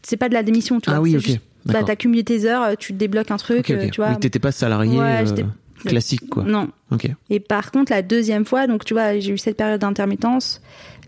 c'est 0.03 0.17
pas 0.17 0.29
de 0.29 0.35
la 0.35 0.45
démission, 0.45 0.79
tu 0.79 0.91
vois. 0.91 0.99
Ah 0.99 1.03
oui, 1.03 1.11
c'est 1.13 1.17
ok. 1.19 1.25
juste- 1.27 1.41
Bah, 1.67 1.83
t'as 1.83 1.97
cumulé 1.97 2.23
tes 2.25 2.45
heures, 2.45 2.63
euh, 2.63 2.75
tu 2.79 2.93
te 2.93 2.99
débloques 2.99 3.31
un 3.31 3.39
truc, 3.39 3.61
Ok, 3.61 3.71
ok. 3.71 3.77
euh, 3.85 3.89
tu 3.91 4.01
vois. 4.01 4.11
Oui, 4.11 4.19
t'étais 4.21 4.39
pas 4.39 4.53
salarié 4.53 4.99
Ouais, 4.99 5.23
euh, 5.23 5.43
classique, 5.91 6.29
quoi. 6.29 6.45
Non. 6.45 6.69
Ok. 6.91 7.09
Et 7.31 7.41
par 7.41 7.71
contre, 7.71 7.93
la 7.93 8.03
deuxième 8.03 8.45
fois, 8.45 8.67
donc 8.67 8.85
tu 8.85 8.95
vois, 8.95 9.19
j'ai 9.19 9.33
eu 9.33 9.39
cette 9.39 9.57
période 9.57 9.81
d'intermittence. 9.81 10.61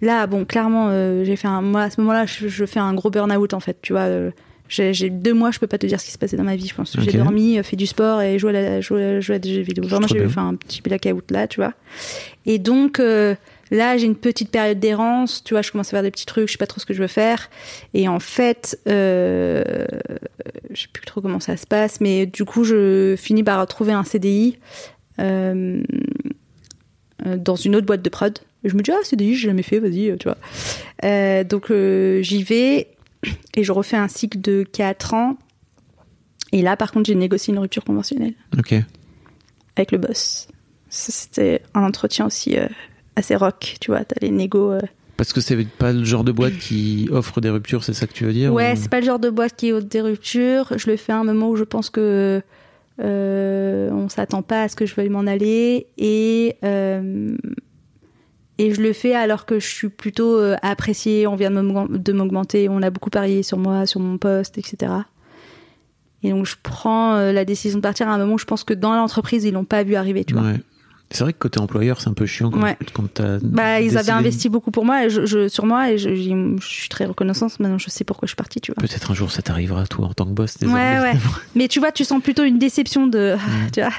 Là, 0.03 0.27
bon, 0.27 0.45
clairement, 0.45 0.89
euh, 0.91 1.25
j'ai 1.25 1.37
fait 1.37 1.49
un. 1.49 1.63
Moi, 1.63 1.83
à 1.83 1.91
ce 1.91 2.01
moment-là, 2.01 2.27
je, 2.27 2.49
je 2.49 2.65
fais 2.67 2.81
un 2.81 2.93
gros 2.95 3.11
burn-out 3.11 3.55
en 3.55 3.61
fait. 3.61 3.79
Tu 3.83 3.93
vois, 3.93 4.03
euh, 4.03 4.31
j'ai 4.69 5.09
deux 5.11 5.33
mois, 5.33 5.51
je 5.53 5.59
peux 5.59 5.67
pas 5.67 5.79
te 5.79 5.87
dire 5.87 6.01
ce 6.01 6.05
qui 6.07 6.11
se 6.13 6.19
passait 6.19 6.37
dans 6.37 6.45
ma 6.45 6.57
vie. 6.57 6.67
Je 6.67 6.75
pense 6.75 6.93
j'ai 7.01 7.13
dormi, 7.25 7.59
euh, 7.59 7.63
fait 7.63 7.77
du 7.77 7.87
sport 7.87 8.21
et 8.21 8.39
joué 8.39 8.51
à, 8.51 8.53
la- 8.53 8.81
joué, 8.81 9.21
joué 9.21 9.37
à 9.37 9.39
des 9.39 9.55
jeux 9.55 9.63
vidéo. 9.63 9.85
Vraiment, 9.87 10.07
j'ai 10.09 10.29
fait 10.29 10.41
un 10.41 10.55
petit 10.55 10.83
blackout 10.83 11.31
là, 11.31 11.47
tu 11.49 11.61
vois. 11.61 11.73
Et 12.47 12.59
donc. 12.59 13.01
euh, 13.01 13.35
Là, 13.71 13.97
j'ai 13.99 14.07
une 14.07 14.17
petite 14.17 14.51
période 14.51 14.79
d'errance, 14.79 15.43
tu 15.43 15.55
vois, 15.55 15.63
je 15.63 15.73
commence 15.73 15.89
à 15.89 15.91
faire 15.93 16.03
des 16.03 16.11
petits 16.11 16.27
trucs, 16.27 16.47
je 16.47 16.53
sais 16.53 16.59
pas 16.59 16.67
trop 16.67 16.81
ce 16.81 16.87
que 16.87 16.95
je 16.95 17.01
veux 17.03 17.09
faire. 17.09 17.51
Et 17.95 18.07
en 18.09 18.21
fait, 18.21 18.79
euh, 18.89 19.85
je 20.71 20.83
sais 20.83 20.89
plus 20.93 21.05
trop 21.05 21.21
comment 21.21 21.41
ça 21.41 21.57
se 21.57 21.67
passe, 21.67 22.01
mais 22.01 22.27
du 22.27 22.45
coup, 22.45 22.63
je 22.65 23.17
finis 23.19 23.43
par 23.43 23.67
trouver 23.67 23.93
un 23.93 24.05
CDI 24.05 24.59
euh, 25.19 25.83
euh, 27.27 27.37
dans 27.37 27.57
une 27.57 27.75
autre 27.77 27.87
boîte 27.87 28.03
de 28.03 28.09
prod. 28.09 28.39
Et 28.65 28.69
je 28.69 28.77
me 28.77 28.83
dis, 28.83 28.91
ah, 28.93 28.99
CDI, 29.03 29.35
j'ai 29.35 29.49
jamais 29.49 29.63
fait, 29.63 29.79
vas-y, 29.81 30.11
euh, 30.11 30.17
tu 30.17 30.29
vois. 30.29 30.39
Euh, 31.05 31.43
donc, 31.45 31.71
euh, 31.71 32.23
j'y 32.23 32.43
vais 32.43 32.89
et 33.55 33.65
je 33.65 33.73
refais 33.73 33.97
un 33.97 34.09
cycle 34.09 34.41
de 34.41 34.63
4 34.63 35.15
ans. 35.15 35.37
Et 36.53 36.63
là, 36.63 36.77
par 36.77 36.93
contre, 36.93 37.07
j'ai 37.07 37.15
négocié 37.17 37.53
une 37.53 37.59
rupture 37.59 37.85
conventionnelle 37.85 38.35
Ok. 38.57 38.75
avec 39.77 39.91
le 39.91 39.99
boss. 39.99 40.47
Ça, 40.89 41.11
C'était 41.13 41.63
un 41.75 41.83
entretien 41.83 42.27
aussi 42.27 42.57
assez 43.17 43.35
rock, 43.37 43.77
tu 43.81 43.91
vois, 43.91 44.05
t'as 44.05 44.17
les 44.21 44.31
négos. 44.31 44.73
euh, 44.73 44.81
Parce 45.17 45.33
que 45.33 45.41
c'est 45.41 45.57
pas 45.67 45.93
le 45.93 46.05
genre 46.05 46.25
de 46.25 46.33
boîte 46.33 46.57
qui 46.59 47.09
offre 47.11 47.41
des 47.41 47.51
ruptures, 47.51 47.83
c'est 47.85 47.95
ça 47.95 48.07
que 48.07 48.13
tu 48.13 48.25
veux 48.25 48.33
dire 48.33 48.53
Ouais, 48.53 48.73
ou- 48.73 48.77
c'est 48.77 48.89
pas 48.91 49.01
le 49.01 49.07
genre 49.07 49.19
de 49.19 49.31
boîte 49.31 49.57
qui 49.57 49.73
haute 49.73 49.89
des 49.89 50.01
ruptures. 50.03 50.73
Je 50.77 50.91
le 50.91 50.97
fais 50.97 51.13
à 51.13 51.19
un 51.19 51.25
moment 51.25 51.49
où 51.51 51.57
je 51.57 51.65
pense 51.65 51.91
que 51.91 52.43
euh, 53.01 53.91
on 53.93 54.09
s'attend 54.09 54.43
pas 54.43 54.63
à 54.63 54.69
ce 54.69 54.77
que 54.77 54.87
je 54.87 54.95
veuille 54.95 55.09
m'en 55.11 55.27
aller 55.27 55.87
et 55.99 56.57
euh, 56.65 57.37
et 58.59 58.73
je 58.73 58.81
le 58.81 58.95
fais 58.95 59.15
alors 59.15 59.45
que 59.45 59.61
je 59.61 59.67
suis 59.67 59.89
plutôt 59.91 60.39
euh, 60.39 60.57
appréciée. 60.63 61.27
On 61.27 61.37
vient 61.37 61.51
de 61.51 61.61
m'augmen- 61.61 61.89
de 61.99 62.13
m'augmenter, 62.13 62.69
on 62.71 62.81
a 62.83 62.89
beaucoup 62.91 63.11
parié 63.11 63.43
sur 63.43 63.59
moi, 63.59 63.85
sur 63.87 64.01
mon 64.01 64.17
poste, 64.17 64.57
etc. 64.57 64.93
Et 66.23 66.31
donc 66.31 66.47
je 66.47 66.57
prends 66.63 67.17
euh, 67.17 67.33
la 67.33 67.45
décision 67.45 67.79
de 67.79 67.83
partir 67.83 68.09
à 68.09 68.15
un 68.15 68.19
moment 68.19 68.35
où 68.35 68.39
je 68.39 68.47
pense 68.47 68.65
que 68.65 68.73
dans 68.75 68.95
l'entreprise 68.95 69.45
ils 69.45 69.53
l'ont 69.53 69.65
pas 69.67 69.83
vu 69.83 69.95
arriver, 69.95 70.25
tu 70.25 70.33
vois. 70.35 70.43
C'est 71.11 71.23
vrai 71.23 71.33
que 71.33 71.39
côté 71.39 71.61
employeur, 71.61 72.01
c'est 72.01 72.09
un 72.09 72.15
peu 72.15 72.27
chiant 72.27 72.51
quand, 72.51 72.61
Ouais. 72.63 72.77
quand 72.93 73.13
t'as. 73.15 73.39
Bah, 73.41 73.81
ils 73.81 73.97
avaient 73.97 74.11
investi 74.11 74.49
beaucoup 74.49 74.73
pour 74.73 74.85
moi, 74.85 75.05
et 75.05 75.11
je, 75.11 75.25
je- 75.25 75.47
sur 75.49 75.65
moi, 75.65 75.91
et 75.93 75.99
je, 75.99 76.11
suis 76.61 76.89
très 76.89 77.05
reconnaissante. 77.05 77.61
Maintenant, 77.61 77.79
je 77.79 77.89
sais 77.91 78.03
pourquoi 78.03 78.27
je 78.27 78.31
suis 78.31 78.37
partie, 78.37 78.61
tu 78.61 78.73
vois. 78.73 78.81
Peut-être 78.83 79.11
un 79.11 79.15
jour 79.15 79.31
ça 79.31 79.41
t'arrivera, 79.41 79.87
toi, 79.87 80.07
en 80.07 80.15
tant 80.15 80.25
que 80.27 80.31
boss. 80.33 80.55
Ouais, 80.57 80.67
désormais. 80.67 81.01
ouais. 81.01 81.13
Mais 81.55 81.69
tu 81.69 81.79
vois, 81.79 81.93
tu 81.93 82.05
sens 82.05 82.21
plutôt 82.23 82.43
une 82.45 82.59
déception 82.59 83.07
de. 83.07 83.37
Mm. 83.47 83.71
tu 83.73 83.81
vois. 83.81 83.93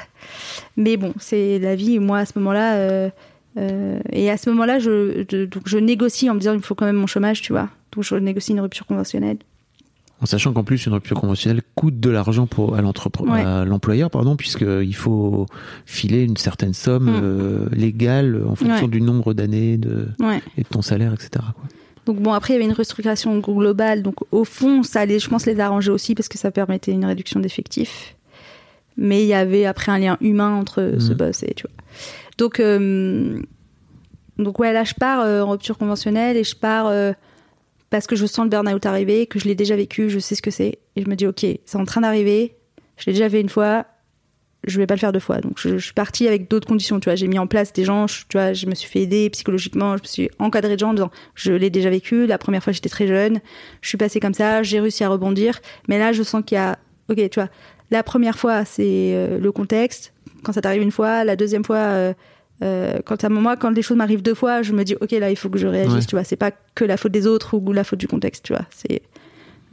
Mais 0.76 0.96
bon, 0.98 1.14
c'est 1.18 1.58
la 1.58 1.74
vie. 1.76 1.98
Moi, 1.98 2.18
à 2.18 2.26
ce 2.26 2.32
moment-là. 2.38 2.74
euh, 2.74 3.10
euh, 3.56 3.98
et 4.12 4.30
à 4.30 4.36
ce 4.36 4.50
moment-là, 4.50 4.78
je, 4.78 5.24
je- 5.30 5.46
donc 5.46 5.62
je 5.66 5.78
négocie 5.78 6.28
en 6.30 6.34
me 6.34 6.38
disant 6.40 6.52
il 6.52 6.58
me 6.58 6.62
faut 6.62 6.74
quand 6.74 6.84
même 6.86 6.96
mon 6.96 7.06
chômage, 7.06 7.40
tu 7.40 7.52
vois. 7.52 7.68
Donc 7.92 8.04
je 8.04 8.14
négocie 8.16 8.52
une 8.52 8.60
rupture 8.60 8.86
conventionnelle. 8.86 9.38
En 10.20 10.26
sachant 10.26 10.52
qu'en 10.52 10.64
plus, 10.64 10.84
une 10.86 10.92
rupture 10.94 11.20
conventionnelle 11.20 11.62
coûte 11.76 12.00
de 12.00 12.10
l'argent 12.10 12.46
pour 12.48 12.74
à 12.74 12.80
Ouais. 12.82 13.64
l'employeur, 13.64 14.10
pardon, 14.10 14.34
puisqu'il 14.34 14.94
faut 14.96 15.46
filer 15.86 16.24
une 16.24 16.36
certaine 16.36 16.74
somme 16.74 17.04
Mm. 17.04 17.20
euh, 17.22 17.66
légale 17.70 18.42
en 18.44 18.56
fonction 18.56 18.86
Ouais. 18.86 18.90
du 18.90 19.00
nombre 19.00 19.32
d'années 19.32 19.76
de, 19.76 20.08
Ouais. 20.20 20.42
et 20.56 20.62
de 20.62 20.68
ton 20.68 20.82
salaire, 20.82 21.12
etc. 21.14 21.30
quoi. 21.54 21.64
Donc 22.06 22.20
bon, 22.20 22.32
après, 22.32 22.54
il 22.54 22.56
y 22.56 22.58
avait 22.60 22.64
une 22.66 22.72
restructuration 22.76 23.38
globale. 23.38 24.02
Donc 24.02 24.16
au 24.32 24.44
fond, 24.44 24.82
ça 24.82 25.00
allait, 25.00 25.18
je 25.20 25.28
pense, 25.28 25.46
les 25.46 25.60
arranger 25.60 25.90
aussi 25.92 26.14
parce 26.16 26.26
que 26.28 26.38
ça 26.38 26.50
permettait 26.50 26.90
une 26.90 27.04
réduction 27.04 27.38
d'effectifs. 27.38 28.16
Mais 28.96 29.22
il 29.22 29.28
y 29.28 29.34
avait 29.34 29.66
après 29.66 29.92
un 29.92 29.98
lien 29.98 30.16
humain 30.20 30.52
entre 30.54 30.94
ce 30.98 31.10
Mhm. 31.12 31.16
boss 31.18 31.42
et 31.44 31.52
tu 31.54 31.62
vois. 31.68 31.76
Donc, 32.38 32.58
euh, 32.60 33.40
donc 34.38 34.58
ouais, 34.58 34.72
là, 34.72 34.82
je 34.84 34.94
pars 34.94 35.20
euh, 35.20 35.42
en 35.42 35.50
rupture 35.50 35.78
conventionnelle 35.78 36.36
et 36.36 36.44
je 36.44 36.56
pars 36.56 36.86
euh, 36.88 37.12
parce 37.90 38.06
que 38.06 38.16
je 38.16 38.26
sens 38.26 38.44
le 38.44 38.50
burn-out 38.50 38.84
arriver, 38.86 39.26
que 39.26 39.38
je 39.38 39.46
l'ai 39.46 39.54
déjà 39.54 39.76
vécu, 39.76 40.10
je 40.10 40.18
sais 40.18 40.34
ce 40.34 40.42
que 40.42 40.50
c'est. 40.50 40.78
Et 40.96 41.02
je 41.02 41.08
me 41.08 41.16
dis, 41.16 41.26
ok, 41.26 41.44
c'est 41.64 41.76
en 41.76 41.84
train 41.84 42.00
d'arriver, 42.00 42.56
je 42.96 43.06
l'ai 43.06 43.12
déjà 43.12 43.30
fait 43.30 43.40
une 43.40 43.48
fois, 43.48 43.86
je 44.64 44.78
vais 44.78 44.86
pas 44.86 44.94
le 44.94 45.00
faire 45.00 45.12
deux 45.12 45.20
fois. 45.20 45.40
Donc 45.40 45.58
je, 45.58 45.78
suis 45.78 45.94
partie 45.94 46.28
avec 46.28 46.48
d'autres 46.48 46.66
conditions, 46.66 47.00
tu 47.00 47.04
vois. 47.04 47.14
J'ai 47.14 47.28
mis 47.28 47.38
en 47.38 47.46
place 47.46 47.72
des 47.72 47.84
gens, 47.84 48.06
tu 48.06 48.24
vois, 48.32 48.52
je 48.52 48.66
me 48.66 48.74
suis 48.74 48.88
fait 48.88 49.00
aider 49.00 49.30
psychologiquement, 49.30 49.96
je 49.96 50.02
me 50.02 50.06
suis 50.06 50.30
encadrée 50.38 50.74
de 50.74 50.80
gens 50.80 50.90
en 50.90 50.94
disant, 50.94 51.10
je 51.34 51.52
l'ai 51.52 51.70
déjà 51.70 51.90
vécu, 51.90 52.26
la 52.26 52.38
première 52.38 52.62
fois 52.62 52.72
j'étais 52.72 52.88
très 52.88 53.06
jeune, 53.06 53.40
je 53.80 53.88
suis 53.88 53.98
passée 53.98 54.20
comme 54.20 54.34
ça, 54.34 54.62
j'ai 54.62 54.80
réussi 54.80 55.04
à 55.04 55.08
rebondir. 55.08 55.60
Mais 55.88 55.98
là, 55.98 56.12
je 56.12 56.22
sens 56.22 56.42
qu'il 56.44 56.56
y 56.56 56.60
a, 56.60 56.78
ok, 57.08 57.16
tu 57.30 57.40
vois, 57.40 57.48
la 57.90 58.02
première 58.02 58.38
fois 58.38 58.64
c'est 58.64 59.12
euh, 59.14 59.38
le 59.38 59.52
contexte, 59.52 60.12
quand 60.42 60.52
ça 60.52 60.60
t'arrive 60.60 60.82
une 60.82 60.92
fois, 60.92 61.24
la 61.24 61.36
deuxième 61.36 61.64
fois, 61.64 61.76
euh, 61.76 62.12
euh, 62.62 62.98
quand 63.04 63.22
à 63.24 63.28
moi, 63.28 63.56
quand 63.56 63.70
les 63.70 63.82
choses 63.82 63.96
m'arrivent 63.96 64.22
deux 64.22 64.34
fois, 64.34 64.62
je 64.62 64.72
me 64.72 64.82
dis, 64.84 64.96
ok, 65.00 65.10
là, 65.12 65.30
il 65.30 65.36
faut 65.36 65.48
que 65.48 65.58
je 65.58 65.66
réagisse, 65.68 65.94
Ouais. 65.94 66.04
tu 66.04 66.16
vois. 66.16 66.24
C'est 66.24 66.36
pas 66.36 66.50
que 66.74 66.84
la 66.84 66.96
faute 66.96 67.12
des 67.12 67.26
autres 67.26 67.54
ou 67.56 67.72
la 67.72 67.84
faute 67.84 67.98
du 68.00 68.08
contexte, 68.08 68.44
tu 68.44 68.52
vois. 68.52 68.64
C'est 68.74 69.02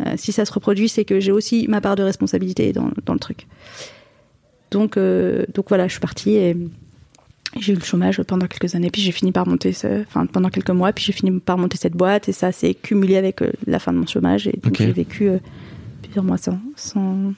euh, 0.05 0.13
si 0.17 0.31
ça 0.31 0.45
se 0.45 0.51
reproduit, 0.53 0.89
c'est 0.89 1.05
que 1.05 1.19
j'ai 1.19 1.31
aussi 1.31 1.67
ma 1.69 1.81
part 1.81 1.95
de 1.95 2.03
responsabilité 2.03 2.73
dans, 2.73 2.89
dans 3.05 3.13
le 3.13 3.19
truc. 3.19 3.47
Donc, 4.71 4.97
euh, 4.97 5.45
donc 5.53 5.69
voilà, 5.69 5.88
je 5.88 5.91
suis 5.93 5.99
partie 6.01 6.31
et 6.36 6.57
j'ai 7.59 7.71
eu 7.73 7.75
le 7.77 7.83
chômage 7.83 8.21
pendant 8.23 8.47
quelques 8.47 8.75
années, 8.75 8.89
puis 8.91 9.01
j'ai 9.01 9.11
fini 9.13 9.31
par 9.31 9.47
monter, 9.47 9.71
ce- 9.71 10.01
enfin 10.01 10.25
pendant 10.25 10.49
quelques 10.49 10.71
mois, 10.71 10.91
puis 10.91 11.05
j'ai 11.05 11.13
fini 11.13 11.39
par 11.39 11.57
monter 11.57 11.77
cette 11.77 11.93
boîte 11.93 12.27
et 12.27 12.33
ça 12.33 12.51
s'est 12.51 12.73
cumulé 12.73 13.15
avec 13.15 13.39
la 13.67 13.79
fin 13.79 13.93
de 13.93 13.97
mon 13.99 14.05
chômage 14.07 14.47
et 14.47 14.59
donc 14.61 14.75
j'ai 14.77 14.91
vécu 14.91 15.29
plusieurs 16.01 16.25
mois 16.25 16.38
sans, 16.38 16.59
sans, 16.75 17.33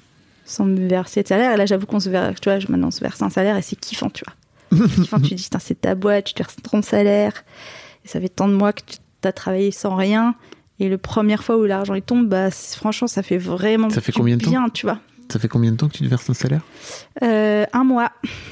sans 0.46 0.66
me 0.66 0.88
verser 0.88 1.22
de 1.22 1.28
salaire. 1.28 1.54
Et 1.54 1.58
là, 1.58 1.68
j'avoue 1.68 1.86
qu'on 1.86 2.00
se 2.00 2.10
verse, 2.10 2.42
tu 2.42 2.50
vois, 2.50 2.58
maintenant 2.70 2.88
on 2.88 2.92
se 2.92 3.02
verse 3.02 3.22
un 3.22 3.30
salaire 3.30 3.56
et 3.58 3.62
c'est 3.62 3.76
kiffant, 3.80 4.10
tu 4.10 4.24
vois. 4.26 4.34
C'est 4.72 4.96
kiffant, 5.02 5.20
tu 5.20 5.30
te 5.30 5.36
dis, 5.36 5.48
c'est 5.60 5.82
ta 5.82 5.96
boîte, 5.96 6.26
tu 6.26 6.34
te 6.34 6.40
verses 6.44 6.56
ton 6.70 6.82
salaire 6.82 7.44
et 8.06 8.08
ça 8.08 8.20
fait 8.22 8.30
tant 8.30 8.48
de 8.48 8.54
mois 8.54 8.74
que 8.74 8.82
tu 9.22 9.28
as 9.28 9.32
travaillé 9.32 9.72
sans 9.72 9.96
rien. 9.96 10.36
Et 10.80 10.90
la 10.90 10.98
première 10.98 11.44
fois 11.44 11.58
où 11.58 11.66
l'argent 11.66 11.94
il 11.96 12.02
tombe, 12.04 12.28
bah 12.28 12.52
franchement, 12.52 13.08
ça 13.08 13.24
fait 13.24 13.38
vraiment 13.40 13.90
Ça 13.90 14.02
fait 14.02 14.12
du 14.12 14.18
combien 14.20 14.38
de 14.38 14.44
temps 14.44 14.52
bien, 14.52 14.70
tu 14.70 14.86
vois. 14.86 15.00
Ça 15.32 15.40
fait 15.40 15.48
combien 15.50 15.72
de 15.72 15.76
temps 15.78 15.88
que 15.90 15.94
tu 15.98 16.04
te 16.04 16.08
verses 16.08 16.30
un 16.30 16.34
salaire 16.34 16.62
Euh, 17.24 17.66
un 17.74 17.84
mois, 17.84 18.12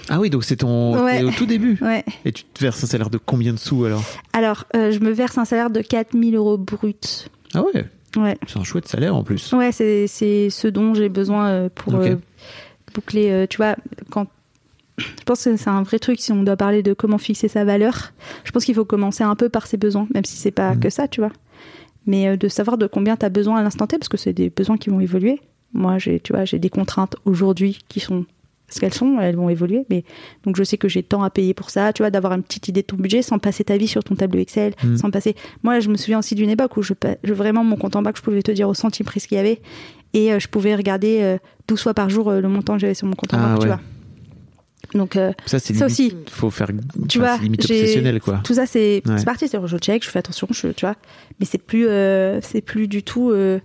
Ah 0.09 0.20
oui, 0.20 0.30
donc 0.30 0.43
c'est 0.43 0.57
ton 0.57 1.01
Ouais. 1.03 1.24
au 1.24 1.32
tout 1.32 1.45
début. 1.45 1.78
ouais. 1.82 2.03
Et 2.26 2.32
tu 2.32 2.43
te 2.43 2.59
verses 2.61 2.84
un 2.84 2.88
salaire 2.88 3.09
de 3.09 3.18
combien 3.18 3.53
de 3.53 3.59
sous 3.59 3.86
alors? 3.86 4.03
Alors, 4.34 4.66
euh, 4.76 4.91
je 4.91 4.99
me 4.99 5.11
verse 5.11 5.38
un 5.38 5.45
salaire 5.45 5.70
de 5.70 5.82
4000 5.82 6.36
euros 6.36 6.57
brut. 6.57 7.30
Ah 7.53 7.61
ouais, 7.63 7.86
Ouais, 8.18 8.38
c'est 8.47 8.57
un 8.59 8.63
chouette 8.63 8.88
salaire 8.88 9.16
en 9.16 9.24
plus. 9.24 9.51
ouais 9.53 9.72
c'est, 9.72 10.07
ce 10.07 10.68
dont 10.68 10.93
j'ai 10.95 11.09
besoin 11.09 11.47
euh, 11.49 11.70
pour 11.74 11.95
euh, 11.95 12.16
boucler. 12.93 13.45
tu 13.49 13.57
vois, 13.57 13.76
quand. 14.09 14.28
Je 14.97 15.23
pense 15.25 15.43
que 15.43 15.57
c'est 15.57 15.69
un 15.69 15.83
vrai 15.83 15.99
truc 15.99 16.19
si 16.21 16.31
on 16.31 16.43
doit 16.43 16.55
parler 16.55 16.81
de 16.83 16.93
comment 16.93 17.17
fixer 17.17 17.47
sa 17.49 17.65
valeur. 17.65 18.13
Je 18.45 18.51
pense 18.51 18.63
qu'il 18.65 18.75
faut 18.75 18.85
commencer 18.85 19.23
un 19.23 19.35
peu 19.35 19.49
par 19.49 19.67
ses 19.67 19.77
besoins, 19.77 20.07
même 20.13 20.23
si 20.25 20.37
c'est 20.37 20.51
pas 20.51 20.73
Mhm. 20.73 20.79
que 20.79 20.89
ça, 20.89 21.07
tu 21.07 21.19
vois. 21.21 21.31
Mais 22.07 22.27
euh, 22.27 22.37
de 22.37 22.47
savoir 22.47 22.77
de 22.77 22.87
combien 22.87 23.17
tu 23.17 23.25
as 23.25 23.29
besoin 23.29 23.57
à 23.59 23.63
l'instant 23.63 23.87
T, 23.87 23.97
parce 23.97 24.07
que 24.09 24.17
c'est 24.17 24.31
des 24.33 24.49
besoins 24.49 24.77
qui 24.77 24.89
vont 24.89 24.99
évoluer. 24.99 25.39
Moi, 25.73 25.97
j'ai, 25.97 26.19
tu 26.19 26.31
vois, 26.33 26.45
j'ai 26.45 26.59
des 26.59 26.69
contraintes 26.69 27.15
aujourd'hui 27.25 27.79
qui 27.89 27.99
sont 27.99 28.25
ce 28.69 28.79
qu'elles 28.79 28.93
sont, 28.93 29.19
elles 29.19 29.35
vont 29.35 29.49
évoluer. 29.49 29.85
Mais 29.89 30.03
donc 30.43 30.55
je 30.55 30.63
sais 30.63 30.77
que 30.77 30.87
j'ai 30.87 31.03
tant 31.03 31.23
à 31.23 31.29
payer 31.29 31.53
pour 31.53 31.69
ça, 31.69 31.91
tu 31.93 32.01
vois, 32.01 32.09
d'avoir 32.09 32.33
une 32.33 32.41
petite 32.43 32.67
idée 32.67 32.81
de 32.81 32.87
ton 32.87 32.95
budget 32.95 33.21
sans 33.21 33.37
passer 33.37 33.63
ta 33.63 33.77
vie 33.77 33.87
sur 33.87 34.03
ton 34.03 34.15
tableau 34.15 34.39
Excel, 34.39 34.73
Mhm. 34.83 34.97
sans 34.97 35.11
passer. 35.11 35.35
Moi, 35.63 35.79
je 35.81 35.89
me 35.89 35.97
souviens 35.97 36.19
aussi 36.19 36.33
d'une 36.35 36.49
époque 36.49 36.77
où 36.77 36.81
je, 36.81 36.93
vraiment 37.25 37.63
mon 37.63 37.75
compte 37.75 37.95
en 37.95 38.01
banque, 38.01 38.17
je 38.17 38.21
pouvais 38.23 38.41
te 38.41 38.51
dire 38.51 38.67
au 38.69 38.73
centime 38.73 39.05
prix 39.05 39.19
ce 39.19 39.27
qu'il 39.27 39.37
y 39.37 39.39
avait, 39.39 39.61
et 40.13 40.31
euh, 40.33 40.39
je 40.39 40.47
pouvais 40.47 40.75
regarder 40.75 41.19
euh, 41.21 41.37
12 41.67 41.81
fois 41.83 41.93
par 41.93 42.09
jour 42.09 42.29
euh, 42.29 42.39
le 42.41 42.47
montant 42.47 42.73
que 42.73 42.79
j'avais 42.79 42.93
sur 42.95 43.05
mon 43.07 43.13
compte 43.13 43.33
en 43.33 43.37
Ah 43.39 43.47
banque, 43.49 43.59
tu 43.61 43.67
vois. 43.67 43.81
Donc 44.93 45.15
euh, 45.15 45.31
Ça 45.45 45.59
c'est 45.59 45.73
Ça 45.73 45.86
aussi. 45.88 46.13
faut 46.29 46.49
faire 46.49 46.67
tu 47.09 47.19
enfin, 47.19 47.36
vois, 47.36 47.43
limite 47.43 47.61
obsessionnel 47.65 48.19
quoi. 48.21 48.41
Tout 48.43 48.53
ça, 48.53 48.65
c'est 48.65 49.01
Ouais. 49.07 49.17
c'est 49.17 49.25
parti. 49.25 49.47
C'est 49.47 49.57
je 49.65 49.77
check, 49.77 50.03
je 50.03 50.09
fais 50.09 50.19
attention, 50.19 50.47
je, 50.51 50.67
tu 50.69 50.86
vois. 50.86 50.95
Mais 51.39 51.45
c'est 51.45 51.57
plus, 51.57 51.88
euh, 51.88 52.39
c'est 52.41 52.61
plus 52.61 52.88
du 52.88 53.03
tout. 53.03 53.31
euh, 53.31 53.59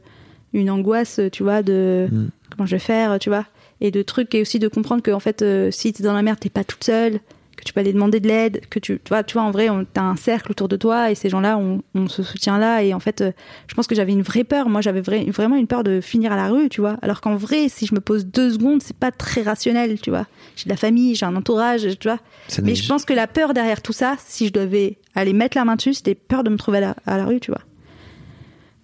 une 0.52 0.68
angoisse, 0.68 1.20
tu 1.32 1.44
vois, 1.44 1.62
de 1.62 2.08
Mm. 2.10 2.26
comment 2.56 2.66
je 2.66 2.72
vais 2.74 2.80
faire, 2.80 3.18
tu 3.20 3.28
vois, 3.28 3.46
et 3.80 3.92
de 3.92 4.02
trucs 4.02 4.34
et 4.34 4.40
aussi 4.40 4.58
de 4.58 4.66
comprendre 4.66 5.00
que 5.00 5.12
en 5.12 5.20
fait, 5.20 5.42
euh, 5.42 5.70
si 5.70 5.92
t'es 5.92 6.02
dans 6.02 6.12
la 6.12 6.22
merde, 6.22 6.40
t'es 6.40 6.48
pas 6.48 6.64
toute 6.64 6.82
seule, 6.82 7.20
que 7.60 7.64
tu 7.64 7.72
peux 7.72 7.80
aller 7.80 7.92
demander 7.92 8.18
de 8.20 8.26
l'aide, 8.26 8.62
que 8.70 8.78
tu, 8.78 8.98
tu 9.04 9.08
vois, 9.08 9.22
tu 9.22 9.34
vois, 9.34 9.42
en 9.42 9.50
vrai, 9.50 9.68
on- 9.68 9.84
t'as 9.84 10.02
un 10.02 10.16
cercle 10.16 10.50
autour 10.50 10.66
de 10.68 10.76
toi 10.76 11.10
et 11.10 11.14
ces 11.14 11.28
gens-là, 11.28 11.58
on, 11.58 11.82
on 11.94 12.08
se 12.08 12.22
soutient 12.22 12.58
là. 12.58 12.82
Et 12.82 12.92
en 12.94 13.00
fait, 13.00 13.20
euh, 13.20 13.32
je 13.68 13.74
pense 13.74 13.86
que 13.86 13.94
j'avais 13.94 14.12
une 14.12 14.22
vraie 14.22 14.44
peur. 14.44 14.68
Moi, 14.68 14.80
j'avais 14.80 15.00
vra- 15.02 15.30
vraiment 15.30 15.56
une 15.56 15.66
peur 15.66 15.84
de 15.84 16.00
finir 16.00 16.32
à 16.32 16.36
la 16.36 16.48
rue, 16.48 16.68
tu 16.68 16.80
vois. 16.80 16.96
Alors 17.02 17.20
qu'en 17.20 17.36
vrai, 17.36 17.68
si 17.68 17.86
je 17.86 17.94
me 17.94 18.00
pose 18.00 18.26
deux 18.26 18.50
secondes, 18.50 18.82
c'est 18.82 18.96
pas 18.96 19.10
très 19.12 19.42
rationnel, 19.42 20.00
tu 20.00 20.10
vois. 20.10 20.26
J'ai 20.56 20.64
de 20.64 20.70
la 20.70 20.76
famille, 20.76 21.14
j'ai 21.14 21.26
un 21.26 21.36
entourage, 21.36 21.82
tu 22.00 22.08
vois. 22.08 22.18
Ça 22.48 22.62
Mais 22.62 22.74
je 22.74 22.88
pense 22.88 23.04
que 23.04 23.12
la 23.12 23.26
peur 23.26 23.54
derrière 23.54 23.82
tout 23.82 23.92
ça, 23.92 24.16
si 24.18 24.46
je 24.48 24.52
devais 24.52 24.98
aller 25.14 25.32
mettre 25.32 25.56
la 25.56 25.64
main 25.64 25.76
dessus, 25.76 25.94
c'était 25.94 26.14
peur 26.14 26.42
de 26.44 26.50
me 26.50 26.56
trouver 26.56 26.78
à 26.78 26.80
la, 26.80 26.96
à 27.06 27.16
la 27.18 27.24
rue, 27.26 27.40
tu 27.40 27.50
vois. 27.50 27.60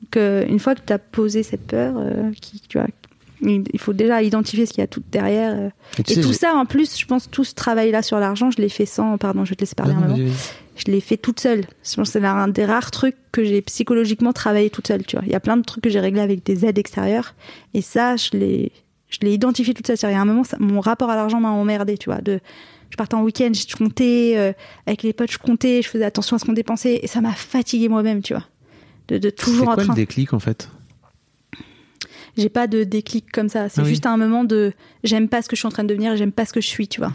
Donc, 0.02 0.16
euh, 0.16 0.44
une 0.48 0.58
fois 0.58 0.74
que 0.74 0.80
tu 0.86 0.92
as 0.92 0.98
posé 0.98 1.42
cette 1.42 1.66
peur, 1.66 1.94
euh, 1.96 2.30
qui, 2.40 2.60
tu 2.68 2.78
vois, 2.78 2.86
il 3.42 3.78
faut 3.78 3.92
déjà 3.92 4.22
identifier 4.22 4.66
ce 4.66 4.72
qu'il 4.72 4.80
y 4.80 4.84
a 4.84 4.86
tout 4.86 5.02
derrière. 5.12 5.54
euh. 5.54 5.68
Et 5.98 6.02
tu 6.02 6.12
Et 6.12 6.14
sais, 6.16 6.20
tout 6.22 6.32
ça, 6.32 6.54
en 6.54 6.64
plus, 6.66 6.98
je 6.98 7.04
pense, 7.06 7.30
tout 7.30 7.44
ce 7.44 7.54
travail-là 7.54 8.02
sur 8.02 8.18
l'argent, 8.18 8.50
je 8.50 8.58
l'ai 8.62 8.68
fait 8.68 8.86
sans. 8.86 9.18
Pardon, 9.18 9.44
je 9.44 9.50
vais 9.50 9.56
te 9.56 9.60
laisser 9.60 9.74
parler 9.74 9.94
Ah 9.96 10.04
un 10.04 10.08
moment. 10.08 10.30
Je 10.76 10.90
l'ai 10.90 11.00
fait 11.00 11.16
toute 11.16 11.40
seule. 11.40 11.64
Je 11.82 11.94
pense 11.96 12.08
que 12.08 12.12
c'est 12.12 12.20
l'un 12.20 12.48
des 12.48 12.64
rares 12.66 12.90
trucs 12.90 13.16
que 13.32 13.44
j'ai 13.44 13.62
psychologiquement 13.62 14.32
travaillé 14.32 14.68
toute 14.70 14.86
seule, 14.86 15.04
tu 15.06 15.16
vois. 15.16 15.24
Il 15.24 15.32
y 15.32 15.34
a 15.34 15.40
plein 15.40 15.56
de 15.56 15.62
trucs 15.62 15.82
que 15.84 15.90
j'ai 15.90 16.00
réglés 16.00 16.20
avec 16.20 16.44
des 16.44 16.66
aides 16.66 16.78
extérieures. 16.78 17.34
Et 17.74 17.80
ça, 17.82 18.16
je 18.16 18.30
l'ai, 18.32 18.72
je 19.08 19.18
l'ai 19.22 19.32
identifié 19.32 19.72
toute 19.74 19.86
seule. 19.86 19.96
Il 20.02 20.12
y 20.12 20.16
a 20.16 20.20
un 20.20 20.24
moment, 20.26 20.44
ça- 20.44 20.58
mon 20.60 20.80
rapport 20.80 21.08
à 21.10 21.16
l'argent 21.16 21.40
m'a 21.40 21.50
emmerdé, 21.50 21.96
tu 21.96 22.10
vois. 22.10 22.20
De, 22.20 22.40
je 22.90 22.96
partais 22.96 23.14
en 23.14 23.22
week-end, 23.22 23.50
je 23.54 23.74
comptais, 23.74 24.34
euh, 24.36 24.52
avec 24.86 25.02
les 25.02 25.12
potes, 25.14 25.32
je 25.32 25.38
comptais, 25.38 25.80
je 25.82 25.88
faisais 25.88 26.04
attention 26.04 26.36
à 26.36 26.38
ce 26.38 26.44
qu'on 26.44 26.52
dépensait. 26.52 27.00
Et 27.02 27.06
ça 27.06 27.20
m'a 27.22 27.32
fatigué 27.32 27.88
moi-même, 27.88 28.20
tu 28.22 28.34
vois. 28.34 28.44
De, 29.08 29.16
de 29.18 29.30
toujours 29.30 29.68
en 29.68 29.74
quoi 29.74 29.84
train. 29.84 29.92
le 29.94 29.96
déclic 29.96 30.32
en 30.34 30.40
fait? 30.40 30.68
J'ai 32.36 32.48
pas 32.48 32.66
de 32.66 32.84
déclic 32.84 33.30
comme 33.32 33.48
ça. 33.48 33.68
C'est 33.68 33.80
Ah 33.80 33.84
oui. 33.84 33.90
juste 33.90 34.06
un 34.06 34.16
moment 34.16 34.44
de, 34.44 34.72
j'aime 35.04 35.28
pas 35.28 35.42
ce 35.42 35.48
que 35.48 35.56
je 35.56 35.60
suis 35.60 35.66
en 35.66 35.70
train 35.70 35.84
de 35.84 35.88
devenir 35.88 36.16
j'aime 36.16 36.32
pas 36.32 36.44
ce 36.44 36.52
que 36.52 36.60
je 36.60 36.66
suis, 36.68 36.88
tu 36.88 37.00
vois. 37.00 37.12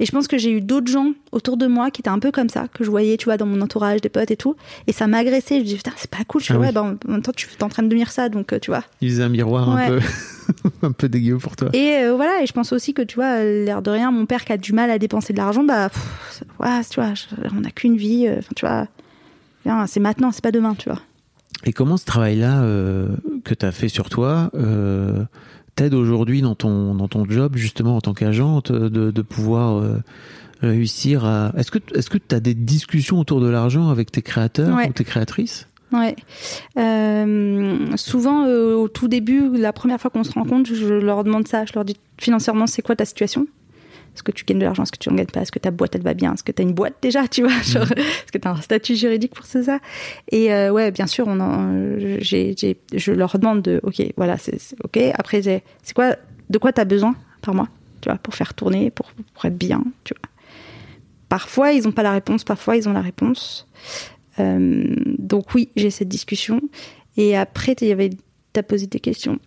Et 0.00 0.06
je 0.06 0.12
pense 0.12 0.28
que 0.28 0.38
j'ai 0.38 0.52
eu 0.52 0.60
d'autres 0.60 0.86
gens 0.92 1.12
autour 1.32 1.56
de 1.56 1.66
moi 1.66 1.90
qui 1.90 2.00
étaient 2.02 2.08
un 2.08 2.20
peu 2.20 2.30
comme 2.30 2.48
ça, 2.48 2.68
que 2.72 2.84
je 2.84 2.90
voyais, 2.90 3.16
tu 3.16 3.24
vois, 3.24 3.36
dans 3.36 3.46
mon 3.46 3.60
entourage, 3.60 4.00
des 4.00 4.08
potes 4.08 4.30
et 4.30 4.36
tout. 4.36 4.54
Et 4.86 4.92
ça 4.92 5.08
m'agressait. 5.08 5.56
Je 5.56 5.60
me 5.60 5.64
disais, 5.64 5.76
putain, 5.78 5.90
c'est 5.96 6.08
pas 6.10 6.22
cool. 6.28 6.40
Je 6.40 6.46
fais, 6.46 6.54
Ah 6.54 6.58
oui. 6.58 6.66
ouais, 6.66 6.72
bah, 6.72 6.82
en 6.82 7.10
même 7.10 7.20
temps, 7.22 7.32
tu 7.34 7.48
es 7.48 7.62
en 7.64 7.68
train 7.68 7.82
de 7.82 7.88
devenir 7.88 8.12
ça, 8.12 8.28
donc, 8.28 8.52
euh, 8.52 8.60
tu 8.60 8.70
vois. 8.70 8.84
Il 9.00 9.10
faisait 9.10 9.24
un 9.24 9.28
miroir 9.28 9.68
Ouais. 9.74 9.86
un 9.86 9.88
peu 9.88 10.00
un 10.82 10.92
peu 10.92 11.08
dégueu 11.08 11.38
pour 11.38 11.56
toi. 11.56 11.68
Et 11.72 11.96
euh, 11.96 12.14
voilà, 12.14 12.42
et 12.42 12.46
je 12.46 12.52
pense 12.52 12.72
aussi 12.72 12.94
que, 12.94 13.02
tu 13.02 13.16
vois, 13.16 13.42
l'air 13.42 13.82
de 13.82 13.90
rien, 13.90 14.12
mon 14.12 14.24
père 14.24 14.44
qui 14.44 14.52
a 14.52 14.56
du 14.56 14.72
mal 14.72 14.88
à 14.92 15.00
dépenser 15.00 15.32
de 15.32 15.38
l'argent, 15.38 15.64
bah, 15.64 15.88
pff, 15.88 16.42
ouais, 16.60 16.80
tu 16.88 17.00
vois, 17.00 17.12
on 17.56 17.60
n'a 17.62 17.70
qu'une 17.72 17.96
vie. 17.96 18.28
euh, 18.28 18.36
Enfin, 18.38 18.52
tu 18.54 18.66
vois, 18.66 19.86
c'est 19.88 19.98
maintenant, 20.00 20.30
c'est 20.30 20.44
pas 20.44 20.52
demain, 20.52 20.76
tu 20.76 20.88
vois. 20.88 21.00
Et 21.64 21.72
comment 21.72 21.96
ce 21.96 22.04
travail-là 22.04 22.62
euh, 22.62 23.08
que 23.44 23.54
tu 23.54 23.66
as 23.66 23.72
fait 23.72 23.88
sur 23.88 24.08
toi 24.08 24.50
euh, 24.54 25.24
t'aide 25.74 25.94
aujourd'hui 25.94 26.42
dans 26.42 26.54
ton, 26.54 26.94
dans 26.94 27.08
ton 27.08 27.24
job, 27.28 27.56
justement, 27.56 27.96
en 27.96 28.00
tant 28.00 28.14
qu'agent, 28.14 28.60
de, 28.68 28.88
de 28.88 29.22
pouvoir 29.22 29.78
euh, 29.78 29.98
réussir 30.60 31.24
à... 31.24 31.52
Est-ce 31.56 31.70
que 31.70 31.78
est-ce 31.94 32.10
que 32.10 32.18
tu 32.18 32.34
as 32.34 32.40
des 32.40 32.54
discussions 32.54 33.18
autour 33.20 33.40
de 33.40 33.48
l'argent 33.48 33.88
avec 33.88 34.10
tes 34.10 34.22
créateurs 34.22 34.76
Ouais. 34.76 34.88
ou 34.88 34.92
tes 34.92 35.04
créatrices? 35.04 35.68
Ouais. 35.92 36.16
Euh, 36.78 37.96
souvent, 37.96 38.44
euh, 38.44 38.74
au 38.74 38.88
tout 38.88 39.08
début, 39.08 39.56
la 39.56 39.72
première 39.72 40.00
fois 40.00 40.10
qu'on 40.10 40.24
se 40.24 40.32
rencontre, 40.32 40.74
je 40.74 40.94
leur 40.94 41.24
demande 41.24 41.48
ça. 41.48 41.64
Je 41.64 41.72
leur 41.74 41.84
dis 41.84 41.96
financièrement, 42.18 42.66
c'est 42.66 42.82
quoi 42.82 42.94
ta 42.96 43.04
situation? 43.04 43.46
Est-ce 44.18 44.24
que 44.24 44.32
tu 44.32 44.44
gagnes 44.44 44.58
de 44.58 44.64
l'argent? 44.64 44.82
Est-ce 44.82 44.90
que 44.90 44.98
tu 44.98 45.08
en 45.10 45.14
gagnes 45.14 45.26
pas? 45.26 45.42
Est-ce 45.42 45.52
que 45.52 45.60
ta 45.60 45.70
boîte, 45.70 45.94
elle 45.94 46.02
va 46.02 46.12
bien? 46.12 46.34
Est-ce 46.34 46.42
que 46.42 46.50
tu 46.50 46.60
as 46.60 46.64
une 46.64 46.72
boîte 46.72 46.96
déjà 47.00 47.28
Tu 47.28 47.42
vois? 47.42 47.62
Genre, 47.62 47.84
Est-ce 47.84 48.32
que 48.32 48.38
tu 48.38 48.48
as 48.48 48.50
un 48.50 48.60
statut 48.60 48.96
juridique 48.96 49.32
pour 49.32 49.46
ça? 49.46 49.62
Ça 49.62 49.78
Et 50.32 50.52
euh, 50.52 50.72
ouais, 50.72 50.90
bien 50.90 51.06
sûr, 51.06 51.28
on 51.28 51.38
en, 51.38 51.72
je 52.00 53.12
leur 53.12 53.38
demande 53.38 53.62
de, 53.62 53.78
ok, 53.84 54.02
voilà, 54.16 54.36
c'est, 54.36 54.58
ok. 54.82 54.98
Après, 55.14 55.40
c'est 55.40 55.62
quoi, 55.94 56.16
de 56.50 56.58
quoi 56.58 56.72
tu 56.72 56.80
as 56.80 56.84
besoin 56.84 57.14
par 57.42 57.54
mois? 57.54 57.68
Tu 58.00 58.08
vois, 58.08 58.18
pour 58.18 58.34
faire 58.34 58.54
tourner, 58.54 58.90
pour, 58.90 59.12
pour 59.34 59.44
être 59.44 59.56
bien, 59.56 59.84
tu 60.02 60.14
vois. 60.14 60.28
Parfois, 61.28 61.70
ils 61.70 61.84
n'ont 61.84 61.92
pas 61.92 62.02
la 62.02 62.12
réponse, 62.12 62.42
parfois, 62.42 62.76
ils 62.76 62.88
ont 62.88 62.92
la 62.92 63.02
réponse. 63.02 63.68
Euh, 64.40 64.96
donc 65.18 65.54
oui, 65.54 65.68
j'ai 65.76 65.90
cette 65.90 66.08
discussion. 66.08 66.60
Et 67.16 67.36
après, 67.36 67.76
il 67.80 67.86
y 67.86 67.92
avait, 67.92 68.10
t'as 68.52 68.64
posé 68.64 68.88
des 68.88 68.98
questions. 68.98 69.38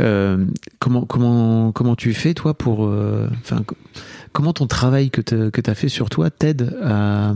Euh, 0.00 0.44
comment, 0.78 1.04
comment, 1.04 1.72
comment 1.72 1.96
tu 1.96 2.14
fais, 2.14 2.34
toi, 2.34 2.54
pour. 2.54 2.86
euh, 2.86 3.28
comment 4.32 4.52
ton 4.52 4.66
travail 4.66 5.10
que 5.10 5.20
tu 5.20 5.70
as 5.70 5.74
fait 5.74 5.88
sur 5.88 6.10
toi 6.10 6.30
t'aide 6.30 6.76
à, 6.82 7.34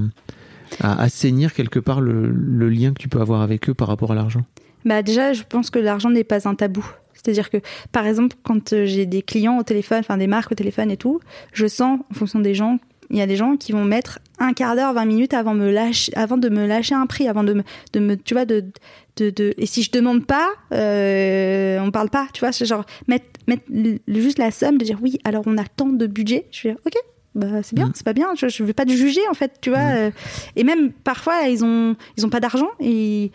assainir 0.81 1.53
quelque 1.53 1.79
part 1.79 2.01
le, 2.01 2.69
lien 2.69 2.93
que 2.93 2.99
tu 3.01 3.09
peux 3.09 3.21
avoir 3.21 3.43
avec 3.43 3.69
eux 3.69 3.75
par 3.75 3.89
rapport 3.89 4.13
à 4.13 4.15
l'argent? 4.15 4.43
Bah 4.85 5.03
déjà, 5.03 5.33
je 5.33 5.43
pense 5.49 5.71
que 5.71 5.79
l'argent 5.79 6.11
n'est 6.11 6.25
pas 6.25 6.49
un 6.49 6.55
tabou. 6.55 6.85
C'est-à-dire 7.15 7.51
que, 7.51 7.59
par 7.93 8.07
exemple, 8.07 8.37
quand 8.43 8.73
euh, 8.73 8.85
j'ai 8.85 9.07
des 9.07 9.23
clients 9.23 9.59
au 9.59 9.63
téléphone, 9.63 10.01
enfin 10.01 10.17
des 10.17 10.27
marques 10.27 10.51
au 10.51 10.55
téléphone 10.57 10.91
et 10.91 10.97
tout, 10.97 11.21
je 11.53 11.67
sens, 11.69 12.01
en 12.11 12.15
fonction 12.15 12.41
des 12.41 12.55
gens, 12.55 12.79
il 13.11 13.19
y 13.19 13.21
a 13.21 13.27
des 13.27 13.37
gens 13.37 13.57
qui 13.57 13.73
vont 13.73 13.85
mettre 13.85 14.19
un 14.39 14.55
quart 14.55 14.75
d'heure, 14.75 14.95
20 14.95 15.05
minutes 15.05 15.35
avant, 15.35 15.55
me 15.55 15.73
avant 16.17 16.39
de 16.39 16.49
me 16.49 16.67
lâcher 16.67 16.95
un 16.95 17.07
prix, 17.07 17.29
avant 17.29 17.45
de 17.45 17.53
me, 17.53 17.63
de 17.93 18.01
me 18.01 18.17
tu 18.17 18.35
vois, 18.35 18.47
de, 18.47 18.65
de, 19.17 19.31
de, 19.31 19.55
et 19.59 19.67
si 19.67 19.83
je 19.83 19.91
demande 19.91 20.25
pas, 20.27 20.49
euh, 20.73 21.79
on 21.81 21.91
parle 21.91 22.09
pas, 22.11 22.29
tu 22.33 22.41
vois, 22.41 22.53
c'est 22.53 22.65
genre 22.67 22.85
mettre, 23.09 23.27
mettre 23.47 23.65
le- 23.71 23.99
juste 24.09 24.39
la 24.39 24.51
somme 24.51 24.79
de 24.79 24.85
dire 24.85 24.99
oui, 25.03 25.19
alors 25.25 25.43
on 25.47 25.59
a 25.59 25.65
tant 25.65 25.89
de 25.89 26.07
budget, 26.07 26.47
je 26.51 26.69
vais 26.69 26.75
dire 26.75 26.81
ok, 26.87 26.95
bah 27.35 27.63
c'est 27.63 27.75
bien, 27.75 27.87
Mm. 27.89 27.93
c'est 27.95 28.05
pas 28.05 28.13
bien, 28.13 28.29
je, 28.37 28.49
je 28.49 28.63
vais 28.65 28.73
pas 28.73 28.85
te 28.85 28.93
juger 28.93 29.21
en 29.31 29.35
fait, 29.35 29.53
tu 29.61 29.71
vois, 29.71 29.81
euh, 29.95 30.11
et 30.57 30.65
même 30.65 30.93
parfois 30.93 31.43
ils 31.49 31.65
ont, 31.65 31.95
ils 32.17 32.25
ont 32.27 32.31
pas 32.31 32.41
d'argent 32.41 32.69
et 32.81 33.31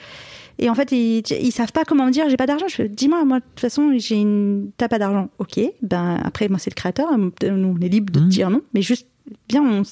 et 0.60 0.72
en 0.72 0.74
fait, 0.74 0.92
ils, 0.92 1.22
ils 1.40 1.52
savent 1.52 1.72
pas 1.72 1.86
comment 1.86 2.08
me 2.08 2.12
dire 2.12 2.28
j'ai 2.30 2.36
pas 2.38 2.48
d'argent. 2.48 2.68
Je 2.68 2.82
dis-moi, 2.82 3.24
moi 3.26 3.38
de 3.42 3.46
toute 3.46 3.60
façon, 3.60 3.94
j'ai 3.98 4.16
une 4.16 4.72
t'as 4.76 4.88
pas 4.88 4.98
d'argent. 4.98 5.30
OK. 5.38 5.60
Ben 5.84 6.20
après 6.26 6.50
moi 6.50 6.58
c'est 6.58 6.72
le 6.72 6.76
créateur, 6.76 7.16
nous 7.16 7.32
on 7.44 7.80
est 7.80 7.90
libre 7.90 8.12
de 8.12 8.22
Mhm. 8.22 8.28
dire 8.30 8.50
non, 8.50 8.62
mais 8.74 8.82
juste 8.82 9.06
bien 9.48 9.62
on 9.64 9.84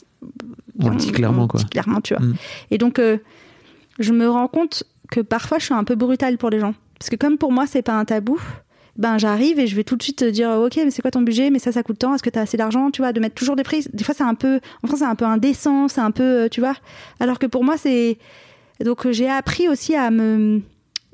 On 0.83 0.89
le 0.89 0.95
dit 0.95 1.11
clairement, 1.11 1.43
on 1.43 1.47
quoi. 1.47 1.59
dit 1.59 1.67
clairement, 1.67 2.01
tu 2.01 2.15
vois. 2.15 2.23
Mhm. 2.25 2.33
Et 2.71 2.79
donc 2.79 2.97
euh, 2.97 3.17
je 3.99 4.11
me 4.11 4.27
rends 4.27 4.47
compte 4.47 4.83
que 5.09 5.21
parfois 5.21 5.59
je 5.59 5.65
suis 5.65 5.73
un 5.73 5.83
peu 5.83 5.95
brutale 5.95 6.37
pour 6.37 6.49
les 6.49 6.59
gens. 6.59 6.73
Parce 6.99 7.09
que 7.09 7.15
comme 7.15 7.37
pour 7.37 7.51
moi 7.51 7.65
c'est 7.67 7.81
pas 7.81 7.93
un 7.93 8.05
tabou. 8.05 8.39
Ben 8.97 9.17
j'arrive 9.17 9.59
et 9.59 9.67
je 9.67 9.75
vais 9.75 9.83
tout 9.83 9.97
de 9.97 10.03
suite 10.03 10.19
te 10.19 10.29
dire 10.29 10.49
ok 10.51 10.77
mais 10.77 10.91
c'est 10.91 11.01
quoi 11.01 11.11
ton 11.11 11.21
budget? 11.21 11.49
Mais 11.49 11.59
ça 11.59 11.71
ça 11.71 11.83
coûte 11.83 11.99
tant. 11.99 12.15
Est-ce 12.15 12.23
que 12.23 12.29
t'as 12.29 12.41
assez 12.41 12.57
d'argent? 12.57 12.91
Tu 12.91 13.01
vois 13.01 13.11
de 13.11 13.19
mettre 13.19 13.35
toujours 13.35 13.55
des 13.55 13.63
prix. 13.63 13.85
Des 13.91 14.03
fois 14.03 14.15
c'est 14.15 14.23
un 14.23 14.35
peu 14.35 14.59
en 14.83 14.87
France 14.87 14.99
c'est 14.99 15.05
un 15.05 15.15
peu 15.15 15.25
indécent 15.25 15.87
c'est 15.87 16.01
un 16.01 16.11
peu 16.11 16.23
euh, 16.23 16.49
tu 16.49 16.61
vois. 16.61 16.75
Alors 17.19 17.39
que 17.39 17.45
pour 17.45 17.63
moi 17.63 17.77
c'est 17.77 18.17
donc 18.83 19.05
euh, 19.05 19.11
j'ai 19.11 19.29
appris 19.29 19.67
aussi 19.67 19.95
à 19.95 20.11
me 20.11 20.61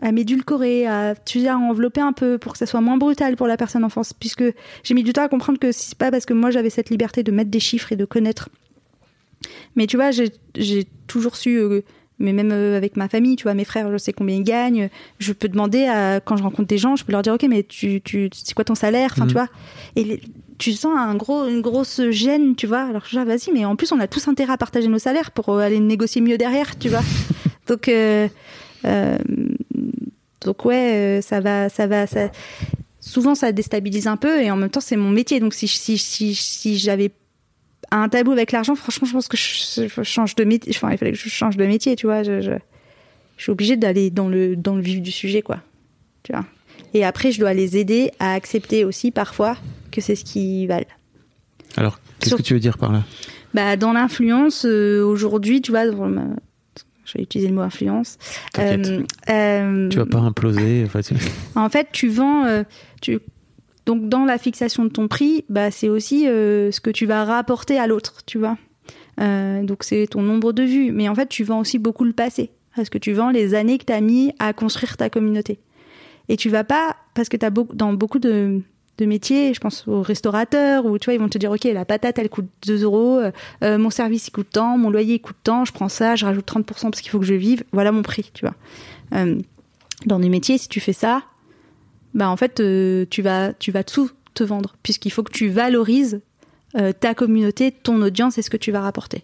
à 0.01 0.11
m'édulcorer, 0.11 0.87
à 0.87 1.15
tu 1.15 1.47
à 1.47 1.57
envelopper 1.57 2.01
un 2.01 2.13
peu 2.13 2.37
pour 2.37 2.53
que 2.53 2.57
ça 2.57 2.65
soit 2.65 2.81
moins 2.81 2.97
brutal 2.97 3.35
pour 3.35 3.47
la 3.47 3.55
personne 3.55 3.83
en 3.83 3.89
France, 3.89 4.13
puisque 4.13 4.43
j'ai 4.83 4.93
mis 4.93 5.03
du 5.03 5.13
temps 5.13 5.23
à 5.23 5.27
comprendre 5.29 5.59
que 5.59 5.71
c'est 5.71 5.95
pas 5.95 6.09
parce 6.09 6.25
que 6.25 6.33
moi 6.33 6.49
j'avais 6.49 6.71
cette 6.71 6.89
liberté 6.89 7.21
de 7.23 7.31
mettre 7.31 7.51
des 7.51 7.59
chiffres 7.59 7.91
et 7.91 7.95
de 7.95 8.05
connaître. 8.05 8.49
Mais 9.75 9.87
tu 9.87 9.97
vois, 9.97 10.11
j'ai 10.11 10.31
j'ai 10.55 10.85
toujours 11.07 11.35
su, 11.35 11.57
euh, 11.57 11.81
mais 12.21 12.31
même 12.33 12.51
euh, 12.53 12.77
avec 12.77 12.95
ma 12.95 13.09
famille, 13.09 13.35
tu 13.35 13.43
vois, 13.43 13.53
mes 13.53 13.65
frères, 13.65 13.91
je 13.91 13.97
sais 13.97 14.13
combien 14.13 14.35
ils 14.37 14.43
gagnent. 14.43 14.89
Je 15.19 15.33
peux 15.33 15.49
demander 15.49 15.85
à, 15.85 16.19
quand 16.21 16.37
je 16.37 16.43
rencontre 16.43 16.67
des 16.69 16.77
gens, 16.77 16.95
je 16.95 17.03
peux 17.03 17.11
leur 17.11 17.21
dire, 17.23 17.33
ok, 17.33 17.43
mais 17.49 17.63
tu, 17.63 17.99
tu, 18.01 18.29
c'est 18.33 18.53
quoi 18.53 18.63
ton 18.63 18.75
salaire, 18.75 19.09
enfin, 19.13 19.23
Mhm. 19.23 19.27
tu 19.29 19.33
vois. 19.33 19.47
Et 19.95 20.03
les- 20.03 20.21
tu 20.57 20.73
sens 20.73 20.93
un 20.97 21.15
gros, 21.15 21.47
une 21.47 21.61
grosse 21.61 21.99
gêne, 22.11 22.55
tu 22.55 22.67
vois. 22.67 22.83
Alors 22.83 23.03
je 23.05 23.09
dis, 23.11 23.17
ah, 23.17 23.25
vas-y, 23.25 23.51
mais 23.53 23.65
en 23.65 23.75
plus 23.75 23.91
on 23.91 23.99
a 23.99 24.07
tous 24.07 24.27
intérêt 24.27 24.53
à 24.53 24.57
partager 24.57 24.87
nos 24.87 24.99
salaires 24.99 25.31
pour 25.31 25.49
euh, 25.49 25.59
aller 25.59 25.79
négocier 25.79 26.21
mieux 26.21 26.37
derrière, 26.37 26.77
tu 26.77 26.87
vois. 26.89 27.01
donc, 27.67 27.87
euh, 27.89 28.27
euh, 28.85 29.17
donc 30.45 30.65
ouais, 30.65 31.19
ça 31.21 31.39
va, 31.39 31.69
ça 31.69 31.87
va, 31.87 32.07
ça. 32.07 32.29
Souvent 32.99 33.33
ça 33.33 33.51
déstabilise 33.51 34.05
un 34.05 34.17
peu 34.17 34.41
et 34.43 34.51
en 34.51 34.55
même 34.55 34.69
temps 34.69 34.79
c'est 34.81 34.95
mon 34.95 35.09
métier. 35.09 35.39
Donc 35.39 35.53
si 35.55 35.67
si 35.67 35.97
si 35.97 36.35
si 36.35 36.77
j'avais 36.77 37.11
un 37.91 38.09
tabou 38.09 38.31
avec 38.31 38.51
l'argent, 38.51 38.75
franchement, 38.75 39.07
je 39.07 39.13
pense 39.13 39.27
que 39.27 39.37
je, 39.37 39.87
je 39.87 40.03
change 40.03 40.35
de 40.35 40.43
métier. 40.43 40.71
Enfin, 40.75 40.91
il 40.91 40.97
fallait 40.97 41.11
que 41.11 41.17
je 41.17 41.29
change 41.29 41.57
de 41.57 41.65
métier, 41.65 41.95
tu 41.95 42.05
vois. 42.07 42.23
Je, 42.23 42.41
je, 42.41 42.51
je 43.37 43.43
suis 43.43 43.51
obligée 43.51 43.75
d'aller 43.77 44.09
dans 44.09 44.27
le 44.29 44.55
dans 44.55 44.75
le 44.75 44.81
vif 44.81 45.01
du 45.01 45.11
sujet, 45.11 45.41
quoi. 45.41 45.59
Tu 46.23 46.31
vois. 46.31 46.45
Et 46.93 47.03
après, 47.05 47.31
je 47.31 47.39
dois 47.39 47.53
les 47.53 47.77
aider 47.77 48.11
à 48.19 48.33
accepter 48.33 48.85
aussi 48.85 49.11
parfois 49.11 49.57
que 49.91 50.01
c'est 50.01 50.15
ce 50.15 50.23
qu'ils 50.25 50.67
valent. 50.67 50.85
Alors, 51.77 51.99
qu'est-ce 52.19 52.35
que 52.35 52.41
tu 52.41 52.53
veux 52.53 52.59
dire 52.59 52.77
par 52.77 52.91
là? 52.91 53.03
Bah, 53.53 53.75
dans 53.77 53.93
l'influence, 53.93 54.65
euh, 54.65 55.03
aujourd'hui, 55.03 55.61
tu 55.61 55.71
vois, 55.71 55.85
ma- 55.91 56.35
je 57.05 57.17
vais 57.17 57.23
utiliser 57.23 57.49
le 57.49 57.55
mot 57.55 57.61
influence. 57.61 58.17
Euh, 58.57 59.01
euh, 59.29 59.89
Tu 59.89 59.97
vas 59.97 60.05
pas 60.05 60.19
imploser 60.19 60.83
enfin, 60.85 61.01
tu- 61.01 61.13
En 61.55 61.67
fait, 61.69 61.87
tu 61.91 62.07
vends. 62.07 62.45
euh, 62.45 62.63
tu... 63.01 63.19
Donc, 63.91 64.07
dans 64.07 64.23
la 64.23 64.37
fixation 64.37 64.85
de 64.85 64.89
ton 64.89 65.09
prix, 65.09 65.43
bah, 65.49 65.69
c'est 65.69 65.89
aussi 65.89 66.25
euh, 66.25 66.71
ce 66.71 66.79
que 66.79 66.89
tu 66.89 67.05
vas 67.05 67.25
rapporter 67.25 67.77
à 67.77 67.87
l'autre, 67.87 68.21
tu 68.25 68.37
vois. 68.37 68.57
Euh, 69.19 69.63
donc, 69.63 69.83
c'est 69.83 70.07
ton 70.07 70.21
nombre 70.21 70.53
de 70.53 70.63
vues. 70.63 70.93
Mais 70.93 71.09
en 71.09 71.15
fait, 71.15 71.27
tu 71.27 71.43
vends 71.43 71.59
aussi 71.59 71.77
beaucoup 71.77 72.05
le 72.05 72.13
passé. 72.13 72.51
Parce 72.73 72.89
que 72.89 72.97
tu 72.97 73.11
vends 73.11 73.31
les 73.31 73.53
années 73.53 73.77
que 73.77 73.83
tu 73.83 73.91
as 73.91 73.99
mis 73.99 74.31
à 74.39 74.53
construire 74.53 74.95
ta 74.95 75.09
communauté. 75.09 75.59
Et 76.29 76.37
tu 76.37 76.47
vas 76.47 76.63
pas. 76.63 76.95
Parce 77.15 77.27
que 77.27 77.35
as 77.45 77.49
dans 77.49 77.91
beaucoup 77.91 78.19
de, 78.19 78.61
métiers, 79.01 79.53
je 79.53 79.59
pense 79.59 79.85
aux 79.89 80.01
restaurateurs, 80.01 80.85
où 80.85 80.97
tu 80.97 81.07
vois, 81.07 81.13
ils 81.13 81.19
vont 81.19 81.27
te 81.27 81.37
dire 81.37 81.51
Ok, 81.51 81.65
la 81.65 81.83
patate, 81.83 82.17
elle 82.17 82.29
coûte 82.29 82.47
2 82.65 82.83
euros. 82.83 83.19
euh, 83.61 83.77
mon 83.77 83.89
service, 83.89 84.29
il 84.29 84.31
coûte 84.31 84.51
tant. 84.53 84.77
Mon 84.77 84.89
loyer, 84.89 85.15
il 85.15 85.19
coûte 85.19 85.35
tant. 85.43 85.65
Je 85.65 85.73
prends 85.73 85.89
ça, 85.89 86.15
je 86.15 86.23
rajoute 86.23 86.49
30% 86.49 86.63
parce 86.63 87.01
qu'il 87.01 87.11
faut 87.11 87.19
que 87.19 87.25
je 87.25 87.33
vive. 87.33 87.65
Voilà 87.73 87.91
mon 87.91 88.03
prix, 88.03 88.31
tu 88.33 88.45
vois. 88.45 88.55
Dans 90.05 90.19
des 90.19 90.29
métiers, 90.29 90.57
si 90.57 90.69
tu 90.69 90.79
fais 90.79 90.93
ça, 90.93 91.23
bah 92.13 92.29
en 92.29 92.37
fait, 92.37 92.59
euh, 92.59 93.05
tu 93.09 93.21
vas, 93.21 93.53
tu 93.53 93.71
vas 93.71 93.83
tout 93.83 94.09
te 94.33 94.43
vendre, 94.43 94.75
puisqu'il 94.83 95.11
faut 95.11 95.23
que 95.23 95.31
tu 95.31 95.49
valorises 95.49 96.21
euh, 96.77 96.91
ta 96.93 97.13
communauté, 97.13 97.71
ton 97.71 98.01
audience 98.01 98.37
et 98.37 98.41
ce 98.41 98.49
que 98.49 98.57
tu 98.57 98.71
vas 98.71 98.81
rapporter. 98.81 99.23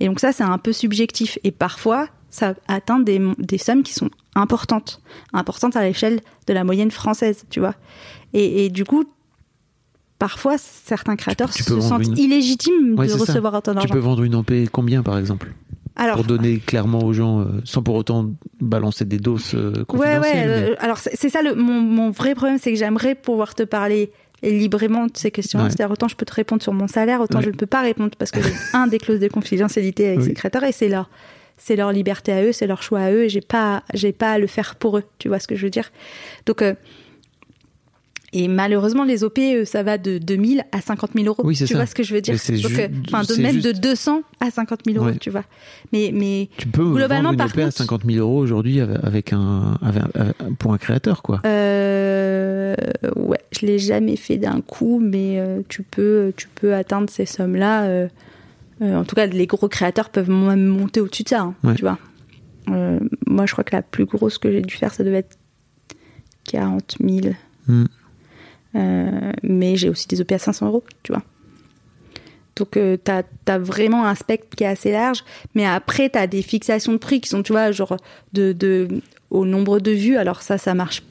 Et 0.00 0.06
donc 0.06 0.20
ça, 0.20 0.32
c'est 0.32 0.42
un 0.44 0.58
peu 0.58 0.72
subjectif. 0.72 1.38
Et 1.44 1.50
parfois, 1.50 2.08
ça 2.30 2.54
atteint 2.68 2.98
des, 3.00 3.20
des 3.38 3.58
sommes 3.58 3.82
qui 3.82 3.92
sont 3.94 4.10
importantes, 4.34 5.00
importantes 5.32 5.76
à 5.76 5.82
l'échelle 5.82 6.20
de 6.46 6.52
la 6.52 6.62
moyenne 6.64 6.90
française, 6.90 7.44
tu 7.50 7.58
vois. 7.60 7.74
Et, 8.32 8.64
et 8.66 8.70
du 8.70 8.84
coup, 8.84 9.04
parfois, 10.18 10.56
certains 10.58 11.16
créateurs 11.16 11.50
tu 11.50 11.64
peux 11.64 11.80
se 11.80 11.88
sentent 11.88 12.04
une- 12.06 12.18
illégitimes 12.18 12.98
Ouais, 12.98 13.06
de 13.06 13.12
c'est 13.12 13.18
ça. 13.18 13.24
recevoir 13.32 13.54
autant 13.54 13.72
Tu 13.72 13.76
d'argent. 13.78 13.94
peux 13.94 14.00
vendre 14.00 14.22
une 14.24 14.34
OP 14.34 14.52
combien 14.72 15.02
par 15.02 15.18
exemple? 15.18 15.52
Alors, 15.98 16.16
Pour 16.16 16.24
donner 16.24 16.58
clairement 16.58 17.00
aux 17.04 17.12
gens, 17.12 17.40
euh, 17.40 17.44
sans 17.64 17.82
pour 17.82 17.96
autant 17.96 18.30
balancer 18.60 19.04
des 19.04 19.18
doses 19.18 19.52
euh, 19.54 19.72
Ouais, 19.80 19.84
confidentielles. 19.84 20.20
ouais. 20.48 20.60
mais- 20.60 20.70
euh, 20.70 20.74
alors, 20.78 20.98
c'est 20.98 21.28
ça 21.28 21.42
le, 21.42 21.54
mon, 21.54 21.80
mon 21.80 22.10
vrai 22.10 22.34
problème, 22.34 22.58
c'est 22.58 22.70
que 22.72 22.78
j'aimerais 22.78 23.14
pouvoir 23.16 23.54
te 23.54 23.64
parler 23.64 24.10
librement 24.42 25.06
de 25.06 25.12
ces 25.14 25.30
questions. 25.32 25.58
Ouais. 25.60 25.70
C'est-à-dire, 25.70 25.90
autant 25.90 26.06
je 26.06 26.14
peux 26.14 26.24
te 26.24 26.32
répondre 26.34 26.62
sur 26.62 26.72
mon 26.72 26.86
salaire, 26.86 27.20
autant 27.20 27.38
Ouais. 27.38 27.44
je 27.44 27.50
ne 27.50 27.54
peux 27.56 27.66
pas 27.66 27.80
répondre 27.82 28.12
parce 28.16 28.30
que 28.30 28.40
j'ai 28.40 28.52
un 28.72 28.86
des 28.86 28.98
clauses 28.98 29.18
de 29.18 29.26
confidentialité 29.28 30.06
avec 30.06 30.20
Oui. 30.20 30.24
ces 30.26 30.34
créateurs 30.34 30.62
et 30.62 30.70
c'est 30.70 30.88
leur, 30.88 31.10
c'est 31.56 31.74
leur 31.74 31.90
liberté 31.90 32.30
à 32.32 32.44
eux, 32.44 32.52
c'est 32.52 32.68
leur 32.68 32.80
choix 32.84 33.00
à 33.00 33.10
eux 33.10 33.24
et 33.24 33.28
j'ai 33.28 33.40
pas, 33.40 33.82
j'ai 33.94 34.12
pas 34.12 34.30
à 34.30 34.38
le 34.38 34.46
faire 34.46 34.76
pour 34.76 34.98
eux. 34.98 35.02
Tu 35.18 35.26
vois 35.26 35.40
ce 35.40 35.48
que 35.48 35.56
je 35.56 35.64
veux 35.66 35.70
dire? 35.70 35.90
Donc, 36.46 36.62
euh, 36.62 36.74
et 38.32 38.46
malheureusement, 38.48 39.04
les 39.04 39.24
OP, 39.24 39.38
euh, 39.38 39.64
ça 39.64 39.82
va 39.82 39.96
de 39.98 40.18
2000 40.18 40.64
à 40.72 40.80
50 40.80 41.12
000 41.14 41.26
euros. 41.26 41.42
Oui, 41.44 41.56
c'est 41.56 41.64
tu 41.64 41.72
ça. 41.72 41.78
vois 41.78 41.86
ce 41.86 41.94
que 41.94 42.02
je 42.02 42.14
veux 42.14 42.20
dire 42.20 42.34
euh, 42.34 42.88
enfin, 43.06 43.22
de 43.22 43.40
même 43.40 43.52
juste- 43.54 43.66
de 43.66 43.72
200 43.72 44.22
à 44.40 44.50
50 44.50 44.80
000 44.86 44.98
euros, 44.98 45.06
Ouais. 45.12 45.18
tu 45.18 45.30
vois. 45.30 45.44
Mais, 45.92 46.10
mais 46.12 46.48
Tu 46.58 46.68
peux 46.68 46.84
Globalement, 46.92 47.30
vendre 47.30 47.32
une 47.32 47.36
par 47.38 47.46
OP 47.48 47.58
à 47.58 47.64
contre- 47.64 47.76
50 47.76 48.02
000 48.04 48.18
euros 48.18 48.38
aujourd'hui 48.38 48.80
avec- 48.80 49.32
un, 49.32 49.78
avec 49.82 50.02
un- 50.14 50.52
pour 50.58 50.72
un 50.74 50.78
créateur, 50.78 51.22
quoi. 51.22 51.40
Euh, 51.46 52.74
ouais, 53.16 53.38
je 53.58 53.66
l'ai 53.66 53.78
jamais 53.78 54.16
fait 54.16 54.36
d'un 54.36 54.60
coup, 54.60 55.00
mais 55.02 55.38
euh, 55.38 55.62
tu 55.68 55.82
peux, 55.82 56.32
tu 56.36 56.48
peux 56.54 56.74
atteindre 56.74 57.08
ces 57.10 57.26
sommes-là. 57.26 57.84
euh, 57.84 58.08
euh, 58.82 58.96
en 58.96 59.04
tout 59.04 59.16
cas, 59.16 59.26
les 59.26 59.46
gros 59.46 59.68
créateurs 59.68 60.10
peuvent 60.10 60.30
même 60.30 60.66
monter 60.66 61.00
au-dessus 61.00 61.22
de 61.24 61.28
ça, 61.30 61.40
hein, 61.40 61.54
Ouais. 61.64 61.74
tu 61.74 61.82
vois. 61.82 61.98
Euh, 62.68 63.00
moi, 63.26 63.46
je 63.46 63.52
crois 63.52 63.64
que 63.64 63.74
la 63.74 63.82
plus 63.82 64.04
grosse 64.04 64.36
que 64.38 64.52
j'ai 64.52 64.60
dû 64.60 64.74
faire, 64.76 64.92
ça 64.92 65.02
devait 65.02 65.18
être 65.18 65.38
40 66.44 66.96
000. 67.02 67.34
Hmm. 67.66 67.84
Euh, 68.78 69.32
mais 69.42 69.76
j'ai 69.76 69.88
aussi 69.88 70.06
des 70.08 70.20
OP 70.20 70.32
à 70.32 70.38
500 70.38 70.66
euros, 70.66 70.84
tu 71.02 71.12
vois. 71.12 71.22
Donc, 72.56 72.70
tu 72.72 72.98
t'as 73.02 73.22
as 73.46 73.58
vraiment 73.58 74.04
un 74.06 74.14
spectre 74.14 74.56
qui 74.56 74.64
est 74.64 74.68
assez 74.68 74.90
large, 74.90 75.24
mais 75.54 75.64
après, 75.64 76.08
t'as 76.08 76.26
des 76.26 76.42
fixations 76.42 76.92
de 76.92 76.98
prix 76.98 77.20
qui 77.20 77.28
sont, 77.28 77.42
tu 77.42 77.52
vois, 77.52 77.70
genre 77.70 77.96
de, 78.32 78.52
de, 78.52 78.88
au 79.30 79.44
nombre 79.44 79.78
de 79.78 79.92
vues. 79.92 80.16
Alors, 80.16 80.42
ça, 80.42 80.58
ça 80.58 80.74
marche 80.74 81.02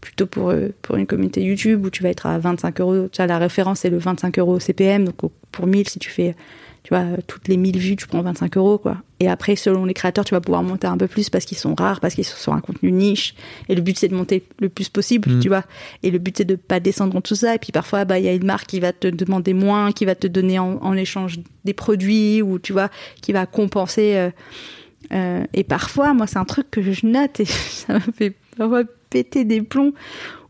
plutôt 0.00 0.26
pour, 0.26 0.50
euh, 0.50 0.68
pour 0.82 0.96
une 0.96 1.06
communauté 1.06 1.42
YouTube 1.42 1.84
où 1.84 1.90
tu 1.90 2.02
vas 2.04 2.10
être 2.10 2.26
à 2.26 2.38
25 2.38 2.80
euros. 2.80 3.08
Tu 3.08 3.24
la 3.24 3.38
référence, 3.38 3.80
c'est 3.80 3.90
le 3.90 3.98
25 3.98 4.38
euros 4.38 4.60
CPM. 4.60 5.04
Donc, 5.04 5.16
pour 5.50 5.66
1000, 5.66 5.88
si 5.88 5.98
tu 5.98 6.10
fais, 6.10 6.36
tu 6.84 6.94
vois, 6.94 7.04
toutes 7.26 7.48
les 7.48 7.56
1000 7.56 7.78
vues, 7.78 7.96
tu 7.96 8.06
prends 8.06 8.22
25 8.22 8.56
euros, 8.56 8.78
quoi. 8.78 8.98
Et 9.18 9.28
après, 9.28 9.56
selon 9.56 9.86
les 9.86 9.94
créateurs, 9.94 10.24
tu 10.26 10.34
vas 10.34 10.40
pouvoir 10.42 10.62
monter 10.62 10.86
un 10.86 10.98
peu 10.98 11.06
plus 11.06 11.30
parce 11.30 11.44
qu'ils 11.46 11.56
sont 11.56 11.74
rares, 11.74 12.00
parce 12.00 12.14
qu'ils 12.14 12.24
sont 12.26 12.36
sur 12.36 12.52
un 12.52 12.60
contenu 12.60 12.92
niche. 12.92 13.34
Et 13.70 13.74
le 13.74 13.80
but, 13.80 13.98
c'est 13.98 14.08
de 14.08 14.14
monter 14.14 14.44
le 14.60 14.68
plus 14.68 14.88
possible, 14.90 15.30
Mm. 15.36 15.40
tu 15.40 15.48
vois. 15.48 15.62
Et 16.02 16.10
le 16.10 16.18
but, 16.18 16.36
c'est 16.36 16.44
de 16.44 16.54
pas 16.56 16.80
descendre 16.80 17.16
en 17.16 17.22
tout 17.22 17.34
ça. 17.34 17.54
Et 17.54 17.58
puis, 17.58 17.72
parfois, 17.72 18.04
bah, 18.04 18.18
il 18.18 18.26
y 18.26 18.28
a 18.28 18.34
une 18.34 18.44
marque 18.44 18.66
qui 18.66 18.78
va 18.80 18.92
te 18.92 19.08
demander 19.08 19.54
moins, 19.54 19.92
qui 19.92 20.04
va 20.04 20.14
te 20.14 20.26
donner 20.26 20.58
en, 20.58 20.76
en 20.82 20.94
échange 20.94 21.38
des 21.64 21.72
produits 21.72 22.42
ou, 22.42 22.58
tu 22.58 22.72
vois, 22.74 22.90
qui 23.22 23.32
va 23.32 23.46
compenser. 23.46 24.16
euh, 24.16 24.30
euh, 25.12 25.44
et 25.54 25.64
parfois, 25.64 26.12
moi, 26.14 26.26
c'est 26.26 26.38
un 26.38 26.44
truc 26.44 26.70
que 26.70 26.82
je 26.82 27.06
note 27.06 27.40
et 27.40 27.44
ça 27.46 27.94
me 27.94 28.00
fait 28.00 28.34
parfois 28.56 28.82
péter 29.08 29.44
des 29.44 29.62
plombs 29.62 29.92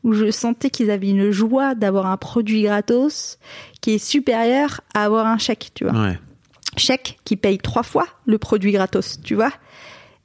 où 0.03 0.13
je 0.13 0.31
sentais 0.31 0.71
qu'ils 0.71 0.91
avaient 0.91 1.11
une 1.11 1.31
joie 1.31 1.75
d'avoir 1.75 2.07
un 2.07 2.17
produit 2.17 2.63
gratos 2.63 3.39
qui 3.81 3.93
est 3.93 3.99
supérieur 3.99 4.81
à 4.95 5.05
avoir 5.05 5.27
un 5.27 5.37
chèque, 5.39 5.71
tu 5.75 5.85
vois. 5.85 5.93
Ouais. 6.01 6.19
Chèque 6.77 7.19
qui 7.25 7.37
paye 7.37 7.59
trois 7.59 7.83
fois 7.83 8.07
le 8.27 8.39
produit 8.39 8.73
gratos, 8.73 9.21
tu 9.23 9.35
vois. 9.35 9.53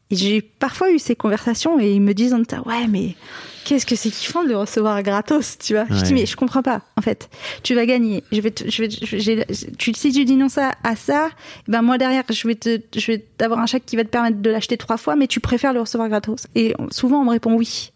J'ai 0.09 0.41
parfois 0.41 0.91
eu 0.91 0.99
ces 0.99 1.15
conversations 1.15 1.79
et 1.79 1.89
ils 1.93 2.01
me 2.01 2.13
disent, 2.13 2.33
ouais, 2.65 2.87
mais 2.89 3.15
qu'est-ce 3.63 3.85
que 3.85 3.95
c'est 3.95 4.09
kiffant 4.09 4.43
de 4.43 4.53
recevoir 4.53 5.01
gratos, 5.03 5.57
tu 5.57 5.71
vois. 5.73 5.85
Je 5.89 6.03
dis, 6.03 6.13
mais 6.13 6.25
je 6.25 6.35
comprends 6.35 6.61
pas, 6.61 6.81
en 6.97 7.01
fait. 7.01 7.29
Tu 7.63 7.75
vas 7.75 7.85
gagner. 7.85 8.21
Je 8.29 8.41
vais, 8.41 8.51
te- 8.51 8.69
je 8.69 8.83
vais, 8.83 8.89
je- 8.89 9.69
tu, 9.77 9.93
si 9.93 10.11
tu 10.11 10.25
dis 10.25 10.35
non 10.35 10.49
ça 10.49 10.73
à 10.83 10.97
ça, 10.97 11.29
ben 11.69 11.81
moi 11.81 11.97
derrière, 11.97 12.23
je 12.29 12.45
vais 12.45 12.55
te, 12.55 12.81
je 12.93 13.07
vais 13.07 13.19
t'avoir 13.37 13.59
un 13.61 13.65
chèque 13.67 13.85
qui 13.85 13.95
va 13.95 14.03
te 14.03 14.09
permettre 14.09 14.41
de 14.41 14.49
l'acheter 14.49 14.75
trois 14.75 14.97
fois, 14.97 15.15
mais 15.15 15.27
tu 15.27 15.39
préfères 15.39 15.71
le 15.71 15.79
recevoir 15.79 16.09
gratos. 16.09 16.45
Et 16.55 16.73
souvent 16.91 17.21
on 17.21 17.23
me 17.25 17.29
répond 17.31 17.53
oui. 17.53 17.93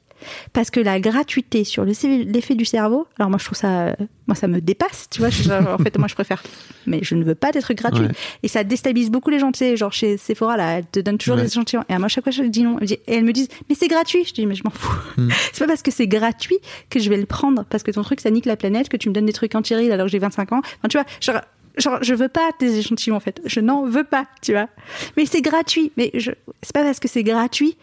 Parce 0.53 0.69
que 0.69 0.79
la 0.79 0.99
gratuité 0.99 1.63
sur 1.63 1.85
le 1.85 1.91
l'effet 2.31 2.55
du 2.55 2.65
cerveau, 2.65 3.07
alors 3.17 3.29
moi 3.29 3.37
je 3.39 3.45
trouve 3.45 3.57
ça, 3.57 3.87
euh, 3.87 3.93
moi 4.27 4.35
ça 4.35 4.47
me 4.47 4.59
dépasse, 4.61 5.07
tu 5.09 5.19
vois. 5.19 5.29
je- 5.29 5.51
en 5.51 5.77
fait, 5.77 5.97
moi 5.97 6.07
je 6.07 6.15
préfère, 6.15 6.41
mais 6.87 6.99
je 7.01 7.15
ne 7.15 7.23
veux 7.23 7.35
pas 7.35 7.51
des 7.51 7.61
trucs 7.61 7.77
gratuits. 7.77 8.05
Ouais. 8.05 8.11
Et 8.43 8.47
ça 8.47 8.63
déstabilise 8.63 9.09
beaucoup 9.11 9.29
les 9.29 9.39
gens, 9.39 9.51
tu 9.51 9.59
sais, 9.59 9.77
genre 9.77 9.93
chez 9.93 10.17
Sephora 10.17 10.57
là, 10.57 10.77
elle 10.79 10.85
te 10.85 10.99
donne 10.99 11.17
toujours 11.17 11.35
Ouais. 11.37 11.43
des 11.43 11.47
échantillons. 11.49 11.83
Et 11.89 11.93
à 11.93 11.99
moi 11.99 12.07
chaque 12.07 12.23
fois 12.23 12.31
je 12.31 12.43
dis 12.43 12.63
non, 12.63 12.77
et 12.81 12.99
elles 13.07 13.23
me 13.23 13.31
disent 13.33 13.49
mais 13.69 13.75
c'est 13.75 13.87
gratuit. 13.87 14.23
Je 14.25 14.33
dis 14.33 14.45
mais 14.45 14.55
je 14.55 14.63
m'en 14.63 14.69
fous. 14.71 14.95
Hmm. 15.17 15.29
c'est 15.53 15.59
pas 15.59 15.67
parce 15.67 15.81
que 15.81 15.91
c'est 15.91 16.07
gratuit 16.07 16.57
que 16.89 16.99
je 16.99 17.09
vais 17.09 17.17
le 17.17 17.25
prendre, 17.25 17.65
parce 17.69 17.83
que 17.83 17.91
ton 17.91 18.01
truc 18.03 18.19
ça 18.21 18.29
nique 18.31 18.45
la 18.45 18.55
planète, 18.57 18.89
que 18.89 18.97
tu 18.97 19.09
me 19.09 19.13
donnes 19.13 19.25
des 19.25 19.33
trucs 19.33 19.55
en 19.55 19.61
tiril 19.61 19.91
alors 19.91 20.05
que 20.07 20.11
j'ai 20.11 20.19
25 20.19 20.51
ans. 20.53 20.59
Enfin 20.63 20.87
tu 20.89 20.97
vois, 20.97 21.05
genre 21.21 21.41
genre 21.77 21.97
je 22.01 22.13
veux 22.13 22.29
pas 22.29 22.51
tes 22.57 22.77
échantillons 22.77 23.17
en 23.17 23.19
fait, 23.19 23.41
je 23.45 23.59
n'en 23.59 23.85
veux 23.85 24.05
pas, 24.05 24.27
tu 24.41 24.53
vois. 24.53 24.69
Mais 25.17 25.25
c'est 25.25 25.41
gratuit, 25.41 25.91
mais 25.97 26.09
je 26.13 26.31
c'est 26.61 26.73
pas 26.73 26.83
parce 26.83 26.99
que 27.01 27.07
c'est 27.09 27.23
gratuit 27.23 27.75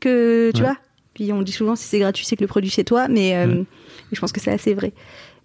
que 0.00 0.50
tu 0.54 0.60
Ouais. 0.62 0.66
vois. 0.68 0.76
Puis 1.16 1.32
on 1.32 1.40
dit 1.40 1.50
souvent 1.52 1.76
si 1.76 1.84
c'est 1.84 1.98
gratuit 1.98 2.26
c'est 2.26 2.36
que 2.36 2.42
le 2.42 2.46
produit 2.46 2.68
c'est 2.68 2.84
toi, 2.84 3.08
mais 3.08 3.34
euh, 3.36 3.62
je 4.12 4.20
pense 4.20 4.32
que 4.32 4.40
c'est 4.40 4.52
assez 4.52 4.74
vrai. 4.74 4.92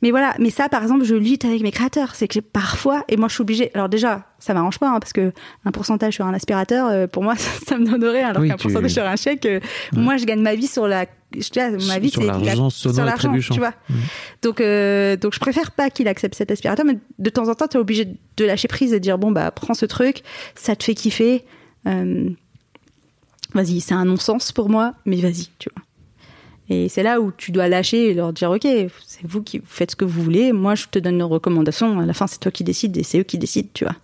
Mais 0.01 0.11
voilà, 0.11 0.33
mais 0.37 0.49
ça 0.49 0.67
par 0.67 0.81
exemple 0.81 1.05
je 1.05 1.15
lutte 1.15 1.45
avec 1.45 1.61
mes 1.61 1.71
créateurs, 1.71 2.13
c'est 2.13 2.27
que 2.27 2.33
j'ai 2.33 2.41
parfois 2.41 3.05
et 3.07 3.15
moi 3.15 3.29
je 3.29 3.35
suis 3.35 3.41
obligée. 3.41 3.71
Alors 3.73 3.87
déjà 3.87 4.25
ça 4.37 4.53
m'arrange 4.53 4.79
pas 4.79 4.89
hein, 4.89 4.99
parce 4.99 5.13
que 5.13 5.31
un 5.63 5.71
pourcentage 5.71 6.15
sur 6.15 6.25
un 6.25 6.33
aspirateur 6.33 6.89
euh, 6.89 7.07
pour 7.07 7.23
moi 7.23 7.35
ça, 7.37 7.51
ça 7.65 7.77
me 7.77 7.85
donne 7.85 8.03
rien 8.03 8.27
alors 8.29 8.41
Oui, 8.41 8.49
qu'un 8.49 8.57
tu- 8.57 8.63
pourcentage 8.63 8.91
sur 8.91 9.05
un 9.05 9.15
chèque, 9.15 9.45
euh, 9.45 9.61
moi 9.93 10.17
je 10.17 10.25
gagne 10.25 10.41
ma 10.41 10.55
vie 10.55 10.67
sur 10.67 10.87
la, 10.87 11.05
je 11.33 11.87
ma 11.87 11.99
vie 11.99 12.09
Sur 12.09 12.21
l'argent 12.23 12.69
sur 12.69 12.91
l'argent, 13.05 13.31
tu 13.53 13.59
vois. 13.59 13.73
Donc 14.41 14.59
euh, 14.59 15.15
donc 15.15 15.33
je 15.33 15.39
préfère 15.39 15.71
pas 15.71 15.89
qu'il 15.89 16.09
accepte 16.09 16.35
cet 16.35 16.51
aspirateur, 16.51 16.83
mais 16.85 16.97
de 17.19 17.29
temps 17.29 17.47
en 17.47 17.55
temps 17.55 17.67
tu 17.69 17.77
es 17.77 17.79
obligé 17.79 18.07
de 18.35 18.43
lâcher 18.45 18.67
prise 18.67 18.91
et 18.91 18.97
de 18.99 19.03
dire 19.03 19.17
bon 19.17 19.31
bah 19.31 19.51
prends 19.51 19.73
ce 19.73 19.85
truc, 19.85 20.23
ça 20.55 20.75
te 20.75 20.83
fait 20.83 20.95
kiffer. 20.95 21.45
Vas-y, 23.53 23.81
c'est 23.81 23.93
un 23.93 24.05
non-sens 24.05 24.51
pour 24.51 24.69
moi, 24.69 24.93
mais 25.05 25.17
vas-y, 25.17 25.47
tu 25.59 25.69
vois. 25.75 25.83
Et 26.69 26.87
c'est 26.87 27.03
là 27.03 27.19
où 27.19 27.31
tu 27.35 27.51
dois 27.51 27.67
lâcher 27.67 28.09
et 28.09 28.13
leur 28.13 28.31
dire, 28.31 28.49
ok, 28.49 28.61
c'est 29.05 29.25
vous 29.27 29.41
qui 29.43 29.61
faites 29.65 29.91
ce 29.91 29.95
que 29.97 30.05
vous 30.05 30.21
voulez, 30.23 30.53
moi 30.53 30.73
je 30.75 30.85
te 30.89 30.99
donne 30.99 31.17
nos 31.17 31.27
recommandations, 31.27 31.99
à 31.99 32.05
la 32.05 32.13
fin 32.13 32.27
c'est 32.27 32.39
toi 32.39 32.51
qui 32.51 32.63
décides 32.63 32.95
et 32.97 33.03
c'est 33.03 33.19
eux 33.19 33.23
qui 33.23 33.37
décident, 33.37 33.67
tu 33.73 33.83
vois. 33.83 33.95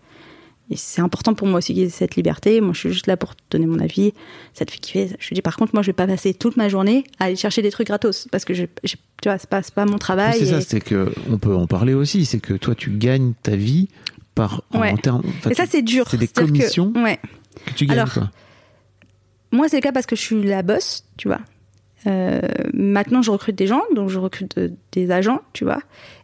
Et 0.69 0.75
c'est 0.75 0.99
important 0.99 1.33
pour 1.33 1.47
moi 1.47 1.59
aussi 1.59 1.73
qu'ils 1.73 1.83
aient 1.83 1.89
cette 1.89 2.17
liberté, 2.17 2.59
moi 2.59 2.73
je 2.73 2.79
suis 2.79 2.91
juste 2.91 3.07
là 3.07 3.15
pour 3.15 3.37
te 3.37 3.41
donner 3.51 3.67
mon 3.67 3.79
avis, 3.79 4.11
ça 4.53 4.65
te 4.65 4.71
fait 4.71 4.79
kiffer. 4.79 5.09
Je 5.17 5.29
te 5.29 5.33
dis 5.33 5.41
par 5.41 5.55
contre, 5.55 5.73
moi 5.75 5.81
je 5.81 5.87
vais 5.87 5.93
pas 5.93 6.07
passer 6.07 6.33
toute 6.33 6.57
ma 6.57 6.67
journée 6.67 7.05
à 7.19 7.25
aller 7.25 7.37
chercher 7.37 7.61
des 7.61 7.71
trucs 7.71 7.87
gratos, 7.87 8.27
parce 8.33 8.43
que 8.43 8.53
je, 8.53 8.65
je- 8.83 8.95
tu 9.21 9.29
vois, 9.29 9.37
c'est 9.37 9.49
pas, 9.49 9.61
pas 9.61 9.85
mon 9.85 9.97
travail. 9.97 10.37
C'est 10.37 10.47
ça, 10.47 10.59
c'est 10.59 10.81
que 10.81 11.09
on 11.31 11.37
peut 11.37 11.55
en 11.55 11.67
parler 11.67 11.93
aussi. 11.93 12.25
C'est 12.25 12.39
que 12.41 12.53
toi, 12.53 12.75
tu 12.75 12.89
gagnes 12.91 13.31
ta 13.43 13.55
vie 13.55 13.87
par 14.35 14.61
en 14.73 14.81
Ouais. 14.81 14.93
termes. 14.97 15.23
et 15.49 15.53
ça 15.53 15.63
c'est 15.69 15.83
dur. 15.83 16.05
C'est 16.11 16.17
des 16.17 16.27
que- 16.27 16.41
commissions 16.41 16.91
que, 16.91 17.01
ouais. 17.01 17.19
tu 17.77 17.85
gagnes. 17.85 17.99
Alors, 17.99 18.13
quoi. 18.13 18.29
Moi, 19.51 19.69
c'est 19.69 19.77
le 19.77 19.81
cas 19.81 19.91
parce 19.91 20.05
que 20.05 20.15
je 20.15 20.21
suis 20.21 20.43
la 20.43 20.61
boss, 20.61 21.05
tu 21.17 21.27
vois. 21.27 21.39
Euh, 22.05 22.39
maintenant, 22.73 23.21
je 23.21 23.31
recrute 23.31 23.55
des 23.55 23.67
gens, 23.67 23.81
donc 23.95 24.09
je 24.09 24.19
recrute 24.19 24.57
des 24.91 25.11
agents, 25.11 25.41
tu 25.53 25.63
vois. 25.63 25.79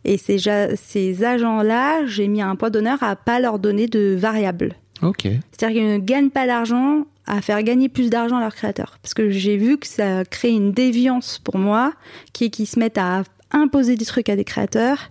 Et 0.05 0.17
ces, 0.17 0.37
ces 0.75 1.23
agents-là, 1.23 2.05
j'ai 2.05 2.27
mis 2.27 2.41
un 2.41 2.55
point 2.55 2.69
d'honneur 2.69 3.01
à 3.01 3.15
pas 3.15 3.39
leur 3.39 3.59
donner 3.59 3.87
de 3.87 4.15
variables. 4.17 4.75
Ok. 5.01 5.23
C'est-à-dire 5.51 5.81
qu'ils 5.81 5.91
ne 5.91 5.97
gagnent 5.97 6.29
pas 6.29 6.45
d'argent 6.47 7.05
à 7.25 7.41
faire 7.41 7.61
gagner 7.63 7.89
plus 7.89 8.09
d'argent 8.09 8.37
à 8.37 8.41
leurs 8.41 8.55
créateurs. 8.55 8.97
Parce 9.01 9.13
que 9.13 9.29
j'ai 9.29 9.57
vu 9.57 9.77
que 9.77 9.87
ça 9.87 10.23
crée 10.25 10.51
une 10.51 10.71
déviance 10.73 11.39
pour 11.43 11.57
moi, 11.57 11.93
qui 12.33 12.45
est 12.45 12.49
qu'ils 12.49 12.67
se 12.67 12.77
mettent 12.79 12.97
à 12.97 13.23
imposer 13.51 13.95
des 13.95 14.05
trucs 14.05 14.29
à 14.29 14.35
des 14.35 14.43
créateurs. 14.43 15.09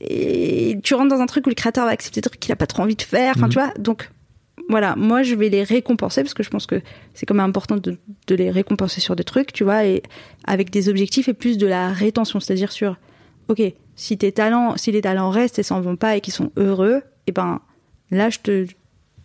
Et 0.00 0.78
tu 0.82 0.94
rentres 0.94 1.08
dans 1.14 1.20
un 1.20 1.26
truc 1.26 1.46
où 1.46 1.50
le 1.50 1.54
créateur 1.54 1.84
va 1.84 1.90
accepter 1.92 2.20
des 2.20 2.28
trucs 2.28 2.40
qu'il 2.40 2.52
a 2.52 2.56
pas 2.56 2.66
trop 2.66 2.82
envie 2.82 2.96
de 2.96 3.02
faire. 3.02 3.34
Enfin, 3.36 3.46
Mhm. 3.46 3.52
tu 3.52 3.58
vois. 3.58 3.72
Donc, 3.78 4.10
voilà, 4.68 4.94
moi, 4.96 5.22
je 5.22 5.34
vais 5.34 5.48
les 5.48 5.62
récompenser 5.64 6.22
parce 6.22 6.34
que 6.34 6.42
je 6.42 6.50
pense 6.50 6.66
que 6.66 6.80
c'est 7.14 7.26
quand 7.26 7.34
même 7.34 7.46
important 7.48 7.76
de, 7.76 7.96
de 8.26 8.34
les 8.34 8.50
récompenser 8.50 9.00
sur 9.00 9.16
des 9.16 9.24
trucs, 9.24 9.52
tu 9.52 9.64
vois, 9.64 9.84
et 9.84 10.02
avec 10.44 10.70
des 10.70 10.88
objectifs 10.88 11.28
et 11.28 11.34
plus 11.34 11.58
de 11.58 11.66
la 11.66 11.88
rétention. 11.92 12.40
C'est-à-dire 12.40 12.72
sur, 12.72 12.96
ok, 13.48 13.62
si 13.96 14.18
tes 14.18 14.32
talents, 14.32 14.76
si 14.76 14.92
les 14.92 15.00
talents 15.02 15.30
restent 15.30 15.58
et 15.58 15.62
s'en 15.62 15.80
vont 15.80 15.96
pas 15.96 16.16
et 16.16 16.20
qu'ils 16.20 16.32
sont 16.32 16.50
heureux, 16.56 17.02
et 17.26 17.32
ben, 17.32 17.60
là, 18.10 18.30
je 18.30 18.38
te, 18.38 18.66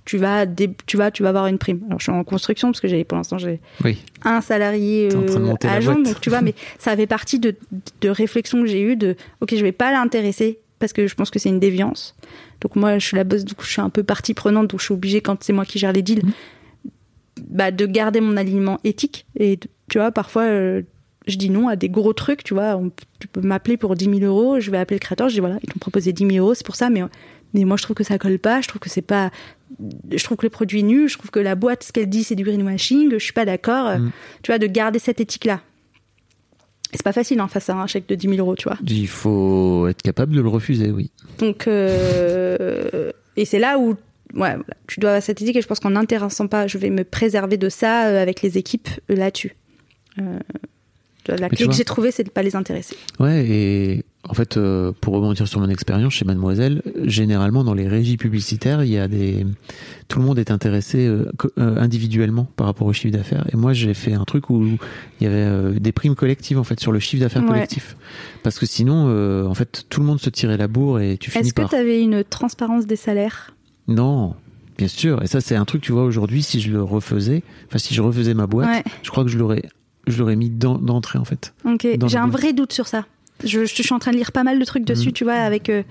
tu 0.06 0.18
vas, 0.18 0.46
dé- 0.46 0.70
tu 0.86 0.98
vas, 0.98 1.10
tu 1.12 1.24
vas 1.24 1.30
avoir 1.30 1.48
une 1.48 1.58
prime. 1.58 1.82
Alors, 1.88 2.00
je 2.00 2.04
suis 2.06 2.12
en 2.12 2.24
construction 2.24 2.70
parce 2.70 2.80
que 2.82 2.88
j'ai, 2.88 3.04
pour 3.04 3.18
l'instant, 3.18 3.38
j'ai 3.38 3.60
Oui. 3.84 3.98
un 4.24 4.42
salarié 4.42 5.10
euh, 5.14 5.54
agent, 5.64 6.00
donc 6.00 6.22
tu 6.22 6.30
vois, 6.30 6.42
mais 6.42 6.54
ça 6.80 6.96
fait 6.96 7.08
partie 7.08 7.40
de, 7.40 7.56
de 8.02 8.10
réflexions 8.10 8.62
que 8.62 8.68
j'ai 8.68 8.82
eues 8.82 8.96
de, 8.96 9.16
ok, 9.42 9.56
je 9.56 9.64
vais 9.64 9.72
pas 9.72 9.92
l'intéresser 9.92 10.60
parce 10.80 10.94
que 10.94 11.08
je 11.08 11.16
pense 11.16 11.30
que 11.30 11.40
c'est 11.40 11.50
une 11.50 11.60
déviance. 11.60 12.16
Donc 12.62 12.76
moi, 12.76 12.98
je 13.00 13.06
suis 13.06 13.16
la 13.18 13.24
boss, 13.24 13.44
coup, 13.46 13.66
je 13.66 13.72
suis 13.72 13.82
un 13.82 13.90
peu 13.90 14.04
partie 14.04 14.34
prenante, 14.34 14.68
donc 14.70 14.80
je 14.80 14.86
suis 14.86 14.94
obligée 14.94 15.22
quand 15.22 15.44
c'est 15.44 15.54
moi 15.54 15.66
qui 15.66 15.80
gère 15.80 15.94
les 15.94 16.02
deals, 16.02 16.24
Mhm. 16.26 16.32
bah, 17.50 17.72
de 17.72 17.86
garder 17.86 18.22
mon 18.22 18.38
alignement 18.38 18.80
éthique 18.84 19.26
et 19.40 19.60
tu 19.90 19.98
vois, 19.98 20.12
parfois, 20.12 20.44
euh, 20.44 20.82
je 21.28 21.38
dis 21.38 21.50
non 21.50 21.68
à 21.68 21.76
des 21.76 21.90
gros 21.90 22.14
trucs, 22.14 22.44
tu 22.44 22.54
vois. 22.54 22.76
On- 22.76 22.92
tu 23.20 23.28
peux 23.28 23.42
m'appeler 23.42 23.78
pour 23.78 23.96
10 23.96 24.06
000 24.06 24.20
euros, 24.22 24.60
je 24.60 24.70
vais 24.72 24.78
appeler 24.78 24.96
le 24.98 25.02
créateur, 25.02 25.28
je 25.30 25.34
dis 25.36 25.40
voilà, 25.40 25.58
ils 25.64 25.70
t'ont 25.70 25.80
proposé 25.80 26.14
10 26.14 26.26
000 26.28 26.38
euros, 26.46 26.54
c'est 26.54 26.66
pour 26.66 26.76
ça, 26.76 26.90
mais, 26.90 27.02
mais 27.54 27.66
moi 27.66 27.78
je 27.78 27.84
trouve 27.84 27.96
que 27.96 28.04
ça 28.04 28.18
colle 28.18 28.40
pas, 28.40 28.62
je 28.62 28.68
trouve 28.68 28.80
que 28.80 28.90
c'est 28.90 29.02
pas. 29.02 29.32
Je 30.12 30.24
trouve 30.24 30.38
que 30.38 30.46
le 30.46 30.50
produit 30.52 30.80
est 30.80 30.84
nul, 30.84 31.10
je 31.10 31.18
trouve 31.18 31.32
que 31.32 31.40
la 31.40 31.56
boîte, 31.56 31.84
ce 31.84 31.92
qu'elle 31.92 32.08
dit, 32.10 32.24
c'est 32.24 32.36
du 32.36 32.44
greenwashing, 32.44 33.12
je 33.12 33.18
suis 33.18 33.34
pas 33.34 33.46
d'accord, 33.46 33.88
euh, 33.88 33.98
Mm. 33.98 34.12
tu 34.44 34.52
vois, 34.52 34.60
de 34.60 34.68
garder 34.68 35.00
cette 35.00 35.20
éthique-là. 35.20 35.62
Et 36.94 36.98
c'est 36.98 37.04
pas 37.04 37.14
facile 37.14 37.40
hein, 37.40 37.48
face 37.48 37.70
à 37.70 37.76
un 37.76 37.88
chèque 37.88 38.08
de 38.08 38.16
10 38.16 38.30
000 38.30 38.40
euros, 38.40 38.56
tu 38.56 38.70
vois. 38.70 38.78
Il 38.88 39.08
faut 39.08 39.88
être 39.88 40.02
capable 40.02 40.36
de 40.36 40.42
le 40.42 40.48
refuser, 40.48 40.92
oui. 40.92 41.12
Donc, 41.40 41.68
euh, 41.68 43.12
et 43.36 43.46
c'est 43.46 43.60
là 43.60 43.78
où 43.78 43.98
ouais, 44.36 44.56
tu 44.88 45.00
dois 45.00 45.12
avoir 45.12 45.24
cette 45.24 45.42
éthique 45.42 45.56
et 45.56 45.62
je 45.62 45.68
pense 45.68 45.80
qu'en 45.80 45.92
n'intéressant 45.92 46.48
pas, 46.48 46.68
je 46.68 46.78
vais 46.78 46.90
me 46.90 47.04
préserver 47.04 47.58
de 47.58 47.70
ça 47.70 48.08
euh, 48.08 48.22
avec 48.22 48.42
les 48.42 48.58
équipes 48.58 48.90
euh, 49.10 49.16
là-dessus. 49.16 49.56
Euh, 50.20 50.40
la 51.28 51.50
Mais 51.50 51.56
clé 51.56 51.68
que 51.68 51.74
j'ai 51.74 51.86
trouvée, 51.86 52.12
c'est 52.12 52.24
de 52.24 52.30
pas 52.30 52.44
les 52.44 52.56
intéresser. 52.56 52.96
Ouais, 53.20 53.46
et 53.48 54.06
en 54.28 54.34
fait, 54.34 54.58
euh, 54.58 54.92
pour 55.02 55.14
rebondir 55.14 55.48
sur 55.48 55.60
mon 55.60 55.70
expérience 55.70 56.14
chez 56.14 56.26
Mademoiselle, 56.26 56.82
généralement 57.04 57.64
dans 57.64 57.74
les 57.74 57.88
régies 57.88 58.18
publicitaires, 58.18 58.84
il 58.84 58.90
y 58.92 58.98
a 58.98 59.08
des, 59.08 59.46
tout 60.08 60.20
le 60.20 60.26
monde 60.26 60.40
est 60.40 60.52
intéressé 60.52 61.06
euh, 61.06 61.32
euh, 61.60 61.78
individuellement 61.80 62.48
par 62.56 62.68
rapport 62.68 62.88
au 62.88 62.94
chiffre 62.94 63.16
d'affaires. 63.16 63.46
Et 63.54 63.58
moi, 63.58 63.74
j'ai 63.74 63.94
fait 63.94 64.14
un 64.14 64.24
truc 64.26 64.50
où 64.50 64.64
il 64.66 64.78
y 65.24 65.28
avait 65.28 65.36
euh, 65.38 65.72
des 65.80 65.92
primes 65.92 66.16
collectives 66.16 66.58
en 66.58 66.64
fait 66.64 66.80
sur 66.80 66.92
le 66.92 67.00
chiffre 67.00 67.22
d'affaires 67.22 67.44
Ouais. 67.44 67.50
collectif, 67.50 67.96
parce 68.44 68.58
que 68.60 68.66
sinon, 68.66 69.48
en 69.48 69.54
fait, 69.54 69.86
tout 69.90 70.00
le 70.00 70.06
monde 70.08 70.20
se 70.20 70.30
tirait 70.30 70.58
la 70.58 70.68
bourre 70.68 71.00
et 71.00 71.18
tu 71.18 71.30
finis 71.32 71.46
Est-ce 71.46 71.54
que 71.54 71.68
tu 71.68 71.76
avais 71.76 72.02
une 72.02 72.24
transparence 72.24 72.88
des 72.88 72.96
salaires? 72.96 73.54
Non. 73.88 74.36
Bien 74.78 74.88
sûr, 74.90 75.24
et 75.24 75.28
ça 75.28 75.40
c'est 75.40 75.56
un 75.56 75.64
truc, 75.64 75.82
tu 75.84 75.94
vois, 75.94 76.04
aujourd'hui, 76.04 76.44
si 76.44 76.60
je 76.60 76.70
le 76.70 76.84
refaisais, 76.84 77.44
enfin 77.68 77.78
si 77.78 77.94
je 77.94 78.02
refaisais 78.02 78.34
ma 78.34 78.46
boîte, 78.46 78.68
Ouais. 78.68 78.84
je 79.04 79.10
crois 79.10 79.24
que 79.24 79.30
je 79.30 79.38
l'aurais, 79.38 79.64
je 80.06 80.20
l'aurais 80.20 80.36
mis 80.36 80.50
d'entrée 80.50 81.18
en 81.18 81.24
fait. 81.24 81.54
Ok, 81.64 81.88
j'ai 82.08 82.18
un 82.18 82.28
vrai 82.28 82.52
doute 82.52 82.74
sur 82.74 82.86
ça. 82.88 83.06
Je, 83.44 83.66
je 83.66 83.74
suis 83.84 83.94
en 83.94 84.00
train 84.00 84.12
de 84.12 84.18
lire 84.18 84.32
pas 84.32 84.44
mal 84.44 84.58
de 84.60 84.66
trucs 84.66 84.86
dessus, 84.86 85.08
Mhm. 85.08 85.14
tu 85.14 85.24
vois, 85.26 85.34
avec 85.34 85.70
euh, 85.70 85.84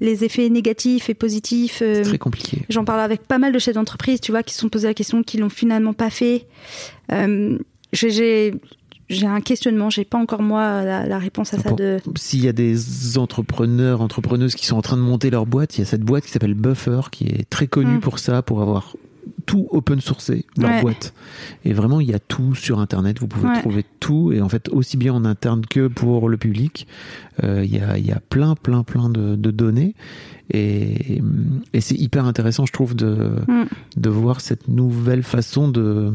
les 0.00 0.24
effets 0.24 0.48
négatifs 0.48 1.10
et 1.10 1.14
positifs. 1.14 1.80
euh, 1.82 1.96
C'est 1.96 2.02
très 2.02 2.18
compliqué. 2.18 2.62
J'en 2.70 2.84
parle 2.84 3.00
avec 3.00 3.22
pas 3.26 3.38
mal 3.38 3.52
de 3.52 3.58
chefs 3.58 3.74
d'entreprise, 3.74 4.20
tu 4.20 4.32
vois, 4.32 4.42
qui 4.42 4.54
se 4.54 4.60
sont 4.60 4.68
posés 4.70 4.86
la 4.88 4.94
question, 4.94 5.22
qui 5.22 5.36
l'ont 5.36 5.50
finalement 5.50 5.92
pas 5.92 6.08
fait. 6.10 6.46
Euh, 7.12 7.58
j'ai- 7.92 8.54
un 9.22 9.40
questionnement, 9.40 9.88
j'ai 9.90 10.04
pas 10.04 10.18
encore 10.18 10.42
moi 10.42 10.82
la, 10.82 11.06
la 11.06 11.18
réponse 11.18 11.54
à 11.54 11.58
ça 11.58 11.70
de. 11.72 12.00
S'il 12.16 12.44
y 12.44 12.48
a 12.48 12.52
des 12.52 13.18
entrepreneurs, 13.18 14.00
entrepreneuses 14.00 14.54
qui 14.56 14.66
sont 14.66 14.76
en 14.76 14.82
train 14.82 14.96
de 14.96 15.02
monter 15.02 15.30
leur 15.30 15.46
boîte, 15.46 15.76
il 15.76 15.80
y 15.80 15.82
a 15.82 15.86
cette 15.86 16.00
boîte 16.02 16.24
qui 16.24 16.30
s'appelle 16.32 16.54
Buffer, 16.54 17.02
qui 17.12 17.24
est 17.26 17.48
très 17.48 17.66
connue 17.68 17.98
Mm. 17.98 18.00
pour 18.00 18.18
ça, 18.18 18.42
pour 18.42 18.62
avoir 18.62 18.96
tout 19.46 19.68
open 19.70 20.00
sourcé, 20.00 20.44
leur 20.58 20.70
Ouais. 20.70 20.80
boîte. 20.82 21.14
Et 21.64 21.72
vraiment, 21.72 22.00
il 22.00 22.08
y 22.10 22.14
a 22.14 22.18
tout 22.18 22.54
sur 22.54 22.78
Internet, 22.80 23.20
vous 23.20 23.28
pouvez 23.28 23.48
Ouais. 23.48 23.60
trouver 23.60 23.84
tout, 24.00 24.32
et 24.32 24.40
en 24.42 24.48
fait, 24.48 24.68
aussi 24.70 24.96
bien 24.96 25.14
en 25.14 25.24
interne 25.24 25.64
que 25.64 25.86
pour 25.88 26.28
le 26.28 26.36
public, 26.36 26.86
euh, 27.44 27.62
il 27.64 27.72
y, 27.74 27.78
a, 27.78 27.96
il 27.96 28.04
y 28.06 28.12
a 28.12 28.20
plein, 28.28 28.54
plein, 28.56 28.82
plein 28.82 29.08
de, 29.08 29.36
de 29.36 29.50
données. 29.50 29.94
Et, 30.50 31.22
et 31.72 31.80
c'est 31.80 31.94
hyper 31.96 32.24
intéressant, 32.26 32.66
je 32.66 32.72
trouve, 32.72 32.94
de, 32.94 33.30
Mm. 33.48 33.64
de 33.96 34.10
voir 34.10 34.40
cette 34.40 34.68
nouvelle 34.68 35.22
façon 35.22 35.68
de 35.68 36.12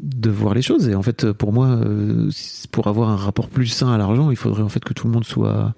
de 0.00 0.30
voir 0.30 0.52
les 0.54 0.62
choses 0.62 0.88
et 0.88 0.96
en 0.96 1.02
fait 1.02 1.30
pour 1.32 1.52
moi 1.52 1.68
euh, 1.68 2.28
pour 2.72 2.88
avoir 2.88 3.08
un 3.08 3.16
rapport 3.16 3.48
plus 3.48 3.66
sain 3.68 3.88
à 3.92 3.96
l'argent 3.96 4.30
il 4.32 4.36
faudrait 4.36 4.62
en 4.64 4.68
fait 4.68 4.82
que 4.82 4.92
tout 4.92 5.06
le 5.06 5.12
monde 5.12 5.24
soit 5.24 5.74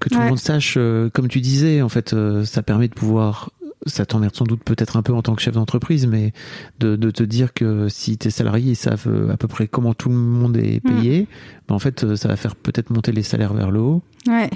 que 0.00 0.08
tout 0.08 0.16
Ouais. 0.16 0.24
le 0.24 0.28
monde 0.30 0.38
sache 0.38 0.74
euh, 0.76 1.10
comme 1.10 1.28
tu 1.28 1.40
disais 1.40 1.80
en 1.80 1.88
fait 1.88 2.12
euh, 2.12 2.44
ça 2.44 2.64
permet 2.64 2.88
de 2.88 2.94
pouvoir 2.94 3.50
ça 3.86 4.06
t'emmerde 4.06 4.34
sans 4.34 4.44
doute 4.44 4.62
peut-être 4.64 4.96
un 4.96 5.02
peu 5.02 5.12
en 5.12 5.22
tant 5.22 5.34
que 5.34 5.42
chef 5.42 5.54
d'entreprise 5.54 6.06
mais 6.06 6.32
de, 6.80 6.96
de 6.96 7.10
te 7.10 7.22
dire 7.22 7.52
que 7.52 7.88
si 7.88 8.16
tes 8.18 8.30
salariés 8.30 8.74
savent 8.74 9.06
euh, 9.08 9.32
à 9.32 9.36
peu 9.36 9.48
près 9.48 9.66
comment 9.68 9.94
tout 9.94 10.08
le 10.08 10.14
monde 10.14 10.56
est 10.56 10.80
payé 10.80 11.26
ben, 11.68 11.74
en 11.74 11.78
fait 11.78 12.04
euh, 12.04 12.16
ça 12.16 12.28
va 12.28 12.36
faire 12.36 12.56
peut-être 12.56 12.90
monter 12.90 13.12
les 13.12 13.22
salaires 13.22 13.54
vers 13.54 13.70
le 13.70 13.80
haut 13.80 14.02
Ouais. 14.26 14.48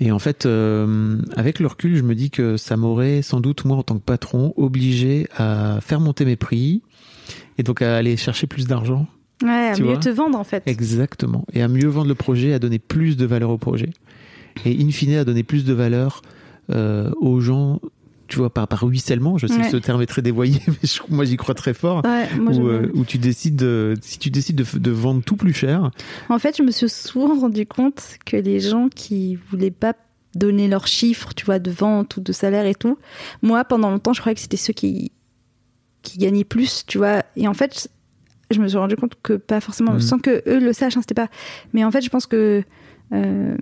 et 0.00 0.10
en 0.12 0.18
fait, 0.18 0.46
euh, 0.46 1.18
avec 1.36 1.60
le 1.60 1.66
recul, 1.66 1.94
je 1.96 2.02
me 2.02 2.14
dis 2.14 2.30
que 2.30 2.56
ça 2.56 2.78
m'aurait 2.78 3.20
sans 3.20 3.40
doute, 3.40 3.66
moi, 3.66 3.76
en 3.76 3.82
tant 3.82 3.96
que 3.96 4.02
patron, 4.02 4.54
obligé 4.56 5.26
à 5.36 5.78
faire 5.82 6.00
monter 6.00 6.24
mes 6.24 6.36
prix 6.36 6.80
et 7.58 7.62
donc 7.62 7.82
à 7.82 7.96
aller 7.96 8.16
chercher 8.16 8.46
plus 8.46 8.66
d'argent. 8.66 9.06
Ouais, 9.42 9.72
à 9.74 9.78
mieux 9.78 9.98
te 9.98 10.08
vendre 10.08 10.38
en 10.38 10.44
fait. 10.44 10.62
Exactement. 10.66 11.44
Et 11.52 11.60
à 11.60 11.68
mieux 11.68 11.88
vendre 11.88 12.08
le 12.08 12.14
projet, 12.14 12.54
à 12.54 12.58
donner 12.58 12.78
plus 12.78 13.18
de 13.18 13.26
valeur 13.26 13.50
au 13.50 13.58
projet. 13.58 13.90
Et 14.64 14.82
in 14.82 14.90
fine, 14.90 15.16
à 15.16 15.24
donner 15.24 15.42
plus 15.42 15.64
de 15.66 15.74
valeur 15.74 16.22
euh, 16.70 17.10
aux 17.20 17.40
gens, 17.40 17.80
tu 18.32 18.38
vois, 18.38 18.48
par, 18.48 18.66
par 18.66 18.80
ruissellement. 18.80 19.36
Je 19.36 19.46
sais 19.46 19.54
Ouais. 19.56 19.62
que 19.64 19.70
ce 19.70 19.76
terme 19.76 20.00
est 20.00 20.06
très 20.06 20.22
dévoyé, 20.22 20.58
mais 20.66 20.74
je- 20.84 21.00
moi, 21.10 21.26
j'y 21.26 21.36
crois 21.36 21.54
très 21.54 21.74
fort. 21.74 22.02
Ouais, 22.04 22.26
moi, 22.38 22.52
où, 22.54 22.66
euh, 22.66 22.90
où 22.94 23.04
tu 23.04 23.18
décides 23.18 23.56
de, 23.56 23.94
si 24.00 24.18
tu 24.18 24.30
décides 24.30 24.56
de, 24.56 24.90
vendre 24.90 25.22
tout 25.22 25.36
plus 25.36 25.52
cher, 25.52 25.90
En 26.30 26.38
fait, 26.38 26.56
je 26.56 26.62
me 26.62 26.70
suis 26.70 26.88
souvent 26.88 27.38
rendu 27.38 27.66
compte 27.66 28.16
que 28.24 28.38
les 28.38 28.58
gens 28.60 28.88
qui 28.88 29.36
voulaient 29.50 29.70
pas 29.70 29.92
donner 30.34 30.66
leurs 30.66 30.86
chiffres, 30.86 31.34
tu 31.34 31.44
vois, 31.44 31.58
de 31.58 31.70
vente 31.70 32.16
ou 32.16 32.20
de 32.22 32.32
salaire 32.32 32.64
et 32.64 32.74
tout, 32.74 32.96
moi, 33.42 33.64
pendant 33.64 33.90
longtemps, 33.90 34.14
je 34.14 34.20
croyais 34.20 34.34
que 34.34 34.40
c'était 34.40 34.56
ceux 34.56 34.72
qui, 34.72 35.12
qui 36.00 36.16
gagnaient 36.16 36.44
plus, 36.44 36.84
tu 36.86 36.96
vois. 36.96 37.22
Et 37.36 37.46
en 37.46 37.54
fait, 37.54 37.90
je 38.50 38.58
me 38.60 38.66
suis 38.68 38.78
rendu 38.78 38.96
compte 38.96 39.12
que 39.22 39.34
pas 39.34 39.60
forcément, 39.60 39.92
Mhm. 39.92 40.00
sans 40.00 40.18
que 40.18 40.42
eux 40.48 40.58
le 40.58 40.72
sachent, 40.72 40.96
hein, 40.96 41.00
c'était 41.02 41.14
pas. 41.14 41.28
Mais 41.74 41.84
en 41.84 41.90
fait, 41.90 42.00
je 42.00 42.08
pense 42.08 42.24
que 42.26 42.62
euh, 43.12 43.56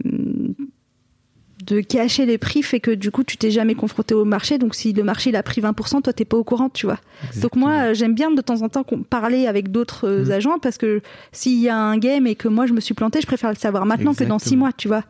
de 1.64 1.80
cacher 1.80 2.26
les 2.26 2.38
prix 2.38 2.62
fait 2.62 2.80
que 2.80 2.90
du 2.90 3.10
coup, 3.10 3.24
tu 3.24 3.36
t'es 3.36 3.50
jamais 3.50 3.74
confronté 3.74 4.14
au 4.14 4.24
marché. 4.24 4.58
Donc, 4.58 4.74
si 4.74 4.92
le 4.92 5.02
marché 5.02 5.30
il 5.30 5.36
a 5.36 5.42
pris 5.42 5.60
20%, 5.60 6.02
toi, 6.02 6.12
t'es 6.12 6.24
pas 6.24 6.36
au 6.36 6.44
courant, 6.44 6.68
tu 6.70 6.86
vois. 6.86 6.98
Donc 7.40 7.56
moi, 7.56 7.92
j'aime 7.92 8.14
bien 8.14 8.30
de 8.30 8.40
temps 8.40 8.62
en 8.62 8.68
temps 8.68 8.84
parler 9.08 9.46
avec 9.46 9.70
d'autres 9.70 10.06
euh, 10.08 10.24
Mhm. 10.24 10.30
agents 10.32 10.58
parce 10.58 10.78
que 10.78 11.00
s'il 11.32 11.60
y 11.60 11.68
a 11.68 11.76
un 11.76 11.98
game 11.98 12.26
et 12.26 12.34
que 12.34 12.48
moi 12.48 12.66
je 12.66 12.72
me 12.72 12.80
suis 12.80 12.94
planté, 12.94 13.20
je 13.20 13.26
préfère 13.26 13.50
le 13.50 13.56
savoir 13.56 13.84
maintenant 13.86 14.14
que 14.14 14.24
dans 14.24 14.38
six 14.38 14.56
mois, 14.56 14.72
tu 14.72 14.88
vois. 14.88 15.04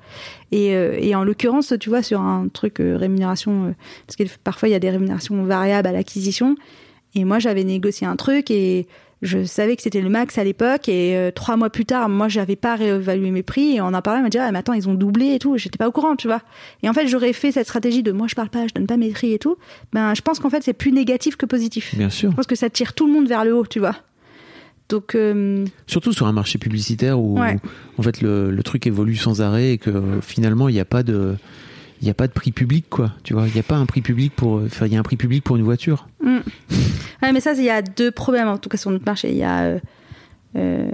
Et, 0.53 0.74
euh, 0.74 0.96
et 0.98 1.14
en 1.14 1.22
l'occurrence, 1.24 1.72
tu 1.78 1.88
vois, 1.88 2.03
sur 2.03 2.20
un 2.20 2.48
truc 2.48 2.80
euh, 2.80 2.96
rémunération, 2.96 3.66
euh, 3.66 3.72
parce 4.07 4.16
que 4.16 4.24
parfois 4.42 4.68
il 4.68 4.72
y 4.72 4.74
a 4.74 4.80
des 4.80 4.90
rémunérations 4.90 5.42
variables 5.44 5.86
à 5.88 5.92
l'acquisition. 5.92 6.57
Et 7.14 7.24
moi, 7.24 7.38
j'avais 7.38 7.64
négocié 7.64 8.07
un 8.07 8.16
truc 8.16 8.51
et 8.51 8.86
je 9.22 9.44
savais 9.44 9.76
que 9.76 9.82
c'était 9.82 10.00
le 10.00 10.08
max 10.08 10.38
à 10.38 10.44
l'époque. 10.44 10.88
Et 10.88 11.16
euh, 11.16 11.30
trois 11.30 11.56
mois 11.56 11.70
plus 11.70 11.84
tard, 11.84 12.08
moi, 12.08 12.28
j'avais 12.28 12.56
pas 12.56 12.74
réévalué 12.76 13.30
mes 13.30 13.42
prix. 13.42 13.76
Et 13.76 13.80
on 13.80 13.88
en 13.88 14.02
parlait, 14.02 14.20
on 14.20 14.22
m'a 14.22 14.30
dit, 14.30 14.38
ah, 14.38 14.50
mais 14.52 14.58
attends, 14.58 14.72
ils 14.72 14.88
ont 14.88 14.94
doublé 14.94 15.34
et 15.34 15.38
tout. 15.38 15.56
J'étais 15.58 15.76
pas 15.78 15.88
au 15.88 15.92
courant, 15.92 16.16
tu 16.16 16.26
vois. 16.26 16.40
Et 16.82 16.88
en 16.88 16.92
fait, 16.92 17.06
j'aurais 17.06 17.32
fait 17.32 17.52
cette 17.52 17.66
stratégie 17.66 18.02
de 18.02 18.12
moi, 18.12 18.26
je 18.28 18.34
parle 18.34 18.48
pas, 18.50 18.66
je 18.66 18.74
donne 18.74 18.86
pas 18.86 18.96
mes 18.96 19.10
prix 19.10 19.32
et 19.32 19.38
tout. 19.38 19.56
Ben, 19.92 20.14
je 20.14 20.22
pense 20.22 20.38
qu'en 20.38 20.50
fait, 20.50 20.62
c'est 20.62 20.72
plus 20.72 20.92
négatif 20.92 21.36
que 21.36 21.46
positif. 21.46 21.94
bien 21.96 22.10
sûr. 22.10 22.30
Je 22.30 22.36
pense 22.36 22.46
que 22.46 22.56
ça 22.56 22.70
tire 22.70 22.94
tout 22.94 23.06
le 23.06 23.12
monde 23.12 23.28
vers 23.28 23.44
le 23.44 23.54
haut, 23.54 23.66
tu 23.66 23.78
vois. 23.78 23.96
Donc, 24.88 25.14
euh, 25.14 25.64
Surtout 25.86 26.12
sur 26.12 26.26
un 26.26 26.32
marché 26.32 26.58
publicitaire 26.58 27.20
où 27.20 27.38
Ouais. 27.38 27.56
en 27.98 28.02
fait 28.02 28.20
le, 28.22 28.50
le 28.50 28.62
truc 28.64 28.88
évolue 28.88 29.14
sans 29.14 29.40
arrêt 29.40 29.72
et 29.74 29.78
que 29.78 29.92
finalement 30.20 30.68
il 30.68 30.72
n'y 30.72 30.80
a 30.80 30.84
pas 30.84 31.04
de 31.04 31.36
il 32.01 32.07
y 32.07 32.11
a 32.11 32.14
pas 32.14 32.26
de 32.26 32.32
prix 32.32 32.51
public 32.53 32.86
quoi 32.88 33.12
tu 33.24 33.34
vois 33.34 33.46
il 33.46 33.53
n'y 33.55 33.61
a 33.61 33.62
pas 33.64 33.76
un 33.76 33.86
prix 33.86 34.01
public 34.01 34.34
pour 34.34 34.62
enfin 34.64 34.86
il 34.86 34.92
y 34.92 34.96
a 34.96 34.98
un 34.98 35.03
prix 35.03 35.16
public 35.16 35.44
pour 35.44 35.57
une 35.57 35.62
voiture 35.64 36.09
mm. 36.22 36.38
ouais, 37.22 37.32
mais 37.32 37.40
ça, 37.40 37.53
il 37.53 37.62
y 37.62 37.70
a 37.70 37.82
deux 37.82 38.11
problèmes, 38.11 38.48
en 38.48 38.57
tout 38.59 38.68
cas 38.70 38.78
sur 38.78 38.90
notre 38.90 39.05
marché. 39.05 39.30
Il 39.30 39.36
y 39.36 39.42
a 39.44 39.62
euh, 39.64 39.78
euh, 40.57 40.90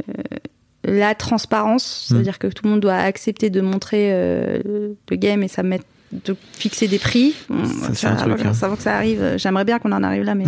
la 0.85 1.15
transparence, 1.15 2.09
Mm. 2.11 2.15
c'est-à-dire 2.15 2.39
que 2.39 2.47
tout 2.49 2.65
le 2.65 2.71
monde 2.71 2.81
doit 2.81 2.95
accepter 2.97 3.51
de 3.51 3.61
montrer 3.61 4.13
euh, 4.13 4.93
le 5.11 5.17
game 5.17 5.43
et 5.43 5.49
ça 5.49 5.63
met 5.63 5.81
de 6.13 6.37
fixer 6.53 6.87
des 6.89 6.99
prix. 6.99 7.35
Bon, 7.49 7.65
Ça, 7.65 7.95
c'est 7.95 8.07
un 8.07 8.17
truc, 8.17 8.41
hein. 8.45 8.55
ça 8.55 8.69
va 8.69 8.77
que 8.77 8.83
ça 8.83 8.97
arrive. 8.97 9.35
J'aimerais 9.39 9.65
bien 9.65 9.79
qu'on 9.79 9.93
en 9.93 10.03
arrive 10.03 10.23
là, 10.25 10.35
mais 10.35 10.45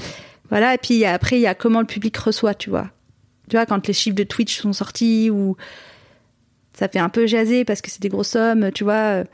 voilà. 0.50 0.74
Et 0.74 0.78
puis 0.78 0.94
il 0.94 1.00
y 1.00 1.04
a- 1.04 1.12
après, 1.14 1.36
il 1.36 1.42
y 1.42 1.46
a 1.46 1.54
comment 1.54 1.80
le 1.80 1.86
public 1.86 2.16
reçoit, 2.16 2.54
tu 2.54 2.70
vois. 2.70 2.88
Tu 3.50 3.56
vois, 3.56 3.66
quand 3.66 3.86
les 3.86 3.92
chiffres 3.92 4.16
de 4.16 4.22
Twitch 4.24 4.58
sont 4.60 4.72
sortis 4.72 5.30
ou 5.30 5.56
ça 6.74 6.88
fait 6.88 6.98
un 6.98 7.10
peu 7.10 7.26
jaser 7.26 7.64
parce 7.66 7.82
que 7.82 7.90
c'est 7.90 8.00
des 8.00 8.08
grosses 8.08 8.28
sommes, 8.30 8.70
tu 8.72 8.84
vois. 8.84 9.24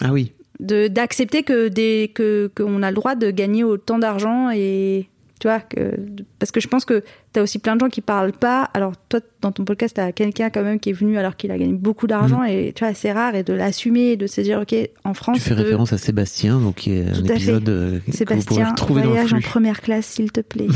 Ah 0.00 0.12
oui. 0.12 0.32
De 0.60 0.88
d'accepter 0.88 1.42
que 1.42 1.68
des 1.68 2.10
que 2.14 2.50
qu'on 2.54 2.82
a 2.82 2.90
le 2.90 2.94
droit 2.94 3.14
de 3.14 3.30
gagner 3.30 3.64
autant 3.64 3.98
d'argent 3.98 4.50
et 4.50 5.08
tu 5.42 5.48
vois 5.48 5.58
que 5.58 5.96
parce 6.38 6.52
que 6.52 6.60
je 6.60 6.68
pense 6.68 6.84
que 6.84 7.02
tu 7.32 7.40
as 7.40 7.42
aussi 7.42 7.58
plein 7.58 7.74
de 7.74 7.80
gens 7.80 7.88
qui 7.88 8.00
parlent 8.00 8.30
pas 8.30 8.70
alors 8.74 8.92
toi 9.08 9.18
dans 9.40 9.50
ton 9.50 9.64
podcast 9.64 9.96
tu 9.96 10.00
as 10.00 10.12
quelqu'un 10.12 10.50
quand 10.50 10.62
même 10.62 10.78
qui 10.78 10.90
est 10.90 10.92
venu 10.92 11.18
alors 11.18 11.34
qu'il 11.36 11.50
a 11.50 11.58
gagné 11.58 11.72
beaucoup 11.72 12.06
d'argent 12.06 12.44
et 12.44 12.72
tu 12.76 12.84
vois 12.84 12.94
c'est 12.94 13.10
rare 13.10 13.34
et 13.34 13.42
de 13.42 13.52
l'assumer 13.52 14.12
et 14.12 14.16
de 14.16 14.28
se 14.28 14.40
dire 14.40 14.60
OK 14.60 14.72
en 15.02 15.14
France 15.14 15.38
Mm. 15.38 15.40
tu 15.40 15.48
fais 15.48 15.54
de- 15.56 15.62
référence 15.62 15.92
à 15.92 15.98
Sébastien 15.98 16.60
donc 16.60 16.76
qui 16.76 16.92
est 16.92 17.08
un 17.08 17.12
Tout 17.12 17.32
épisode 17.32 17.68
euh, 17.68 17.98
que 17.98 18.04
vous 18.06 18.16
Sébastien, 18.16 18.72
dans 18.72 18.94
le 18.94 19.02
voyage 19.02 19.34
en 19.34 19.40
première 19.40 19.80
classe, 19.80 20.06
s'il 20.06 20.30
te 20.30 20.42
plaît. 20.42 20.68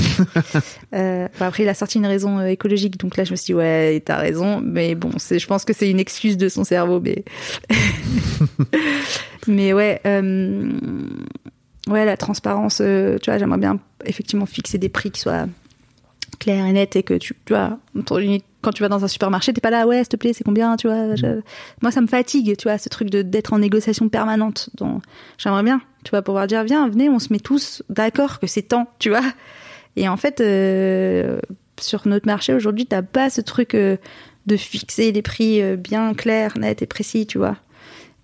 euh, 0.94 1.28
après, 1.38 1.62
il 1.62 1.68
a 1.68 1.74
sorti 1.74 1.98
une 1.98 2.06
raison 2.06 2.38
euh, 2.40 2.46
écologique, 2.46 2.98
donc 2.98 3.16
là, 3.16 3.22
je 3.24 3.30
me 3.30 3.36
suis 3.36 3.46
dit, 3.46 3.54
ouais, 3.54 4.02
t'as 4.04 4.16
raison, 4.16 4.60
mais 4.60 4.94
bon, 4.96 5.10
c'est, 5.18 5.38
je 5.38 5.46
pense 5.46 5.64
que 5.64 5.72
c'est 5.72 5.88
une 5.90 6.00
excuse 6.00 6.36
de 6.36 6.48
son 6.48 6.64
cerveau, 6.64 7.00
mais. 7.00 7.24
mais 9.46 9.72
ouais, 9.72 10.00
ouais, 11.88 12.04
la 12.04 12.16
transparence, 12.16 12.76
tu 12.78 13.30
vois, 13.30 13.38
j'aimerais 13.38 13.58
bien 13.58 13.78
effectivement 14.06 14.46
fixer 14.46 14.78
des 14.78 14.88
prix 14.88 15.10
qui 15.10 15.20
soient 15.20 15.46
clairs 16.38 16.66
et 16.66 16.72
nets 16.72 16.96
et 16.96 17.02
que 17.02 17.14
tu, 17.14 17.34
tu 17.44 17.52
vois, 17.52 17.78
quand 18.62 18.72
tu 18.72 18.82
vas 18.82 18.88
dans 18.88 19.04
un 19.04 19.08
supermarché, 19.08 19.52
t'es 19.52 19.60
pas 19.60 19.70
là, 19.70 19.86
ouais, 19.86 19.98
s'il 19.98 20.08
te 20.08 20.16
plaît, 20.16 20.32
c'est 20.32 20.44
combien, 20.44 20.76
tu 20.76 20.86
vois. 20.88 21.14
je- 21.16 21.40
Moi, 21.82 21.90
ça 21.92 22.00
me 22.00 22.06
fatigue, 22.06 22.56
tu 22.56 22.64
vois, 22.68 22.78
ce 22.78 22.88
truc 22.88 23.10
de, 23.10 23.22
d'être 23.22 23.52
en 23.52 23.58
négociation 23.58 24.08
permanente. 24.08 24.68
Donc, 24.74 25.02
j'aimerais 25.38 25.62
bien, 25.62 25.80
tu 26.04 26.10
vois, 26.10 26.22
pouvoir 26.22 26.46
dire, 26.46 26.64
viens, 26.64 26.88
venez, 26.88 27.08
on 27.08 27.18
se 27.18 27.32
met 27.32 27.38
tous 27.38 27.82
d'accord 27.88 28.38
que 28.40 28.46
c'est 28.46 28.62
temps, 28.62 28.86
tu 28.98 29.08
vois. 29.08 29.22
Et 29.96 30.08
en 30.08 30.16
fait, 30.16 30.40
euh, 30.40 31.38
sur 31.80 32.06
notre 32.06 32.26
marché 32.26 32.52
aujourd'hui, 32.54 32.86
t'as 32.86 33.02
pas 33.02 33.30
ce 33.30 33.40
truc 33.40 33.74
euh, 33.74 33.96
de 34.46 34.56
fixer 34.56 35.10
les 35.12 35.22
prix 35.22 35.62
euh, 35.62 35.76
bien 35.76 36.12
clairs, 36.12 36.58
nets 36.58 36.82
et 36.82 36.86
précis, 36.86 37.26
tu 37.26 37.38
vois. 37.38 37.56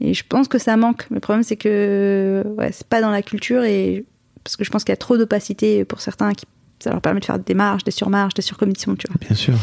Et 0.01 0.13
je 0.13 0.25
pense 0.29 0.49
que 0.49 0.59
ça 0.59 0.77
manque. 0.77 1.07
Le 1.11 1.21
problème, 1.21 1.45
c'est 1.45 1.57
que 1.57 2.43
ouais, 2.59 2.73
c'est 2.73 2.87
pas 2.89 3.01
dans 3.01 3.11
la 3.11 3.23
culture 3.23 3.63
et 3.65 4.05
parce 4.45 4.57
que 4.57 4.65
je 4.65 4.71
pense 4.71 4.85
qu'il 4.85 4.93
y 4.93 4.95
a 4.95 4.97
trop 4.97 5.17
d'opacité 5.17 5.85
pour 5.85 6.01
certains 6.01 6.33
qui 6.33 6.47
ça 6.81 6.91
leur 6.91 7.01
permet 7.01 7.21
de 7.21 7.25
faire 7.25 7.39
des 7.39 7.55
marges, 7.55 7.85
des 7.85 7.91
surmarges, 7.93 8.35
des 8.35 8.43
surcommissions, 8.43 8.97
tu 8.97 9.07
vois. 9.07 9.17
Bien 9.25 9.37
sûr. 9.37 9.55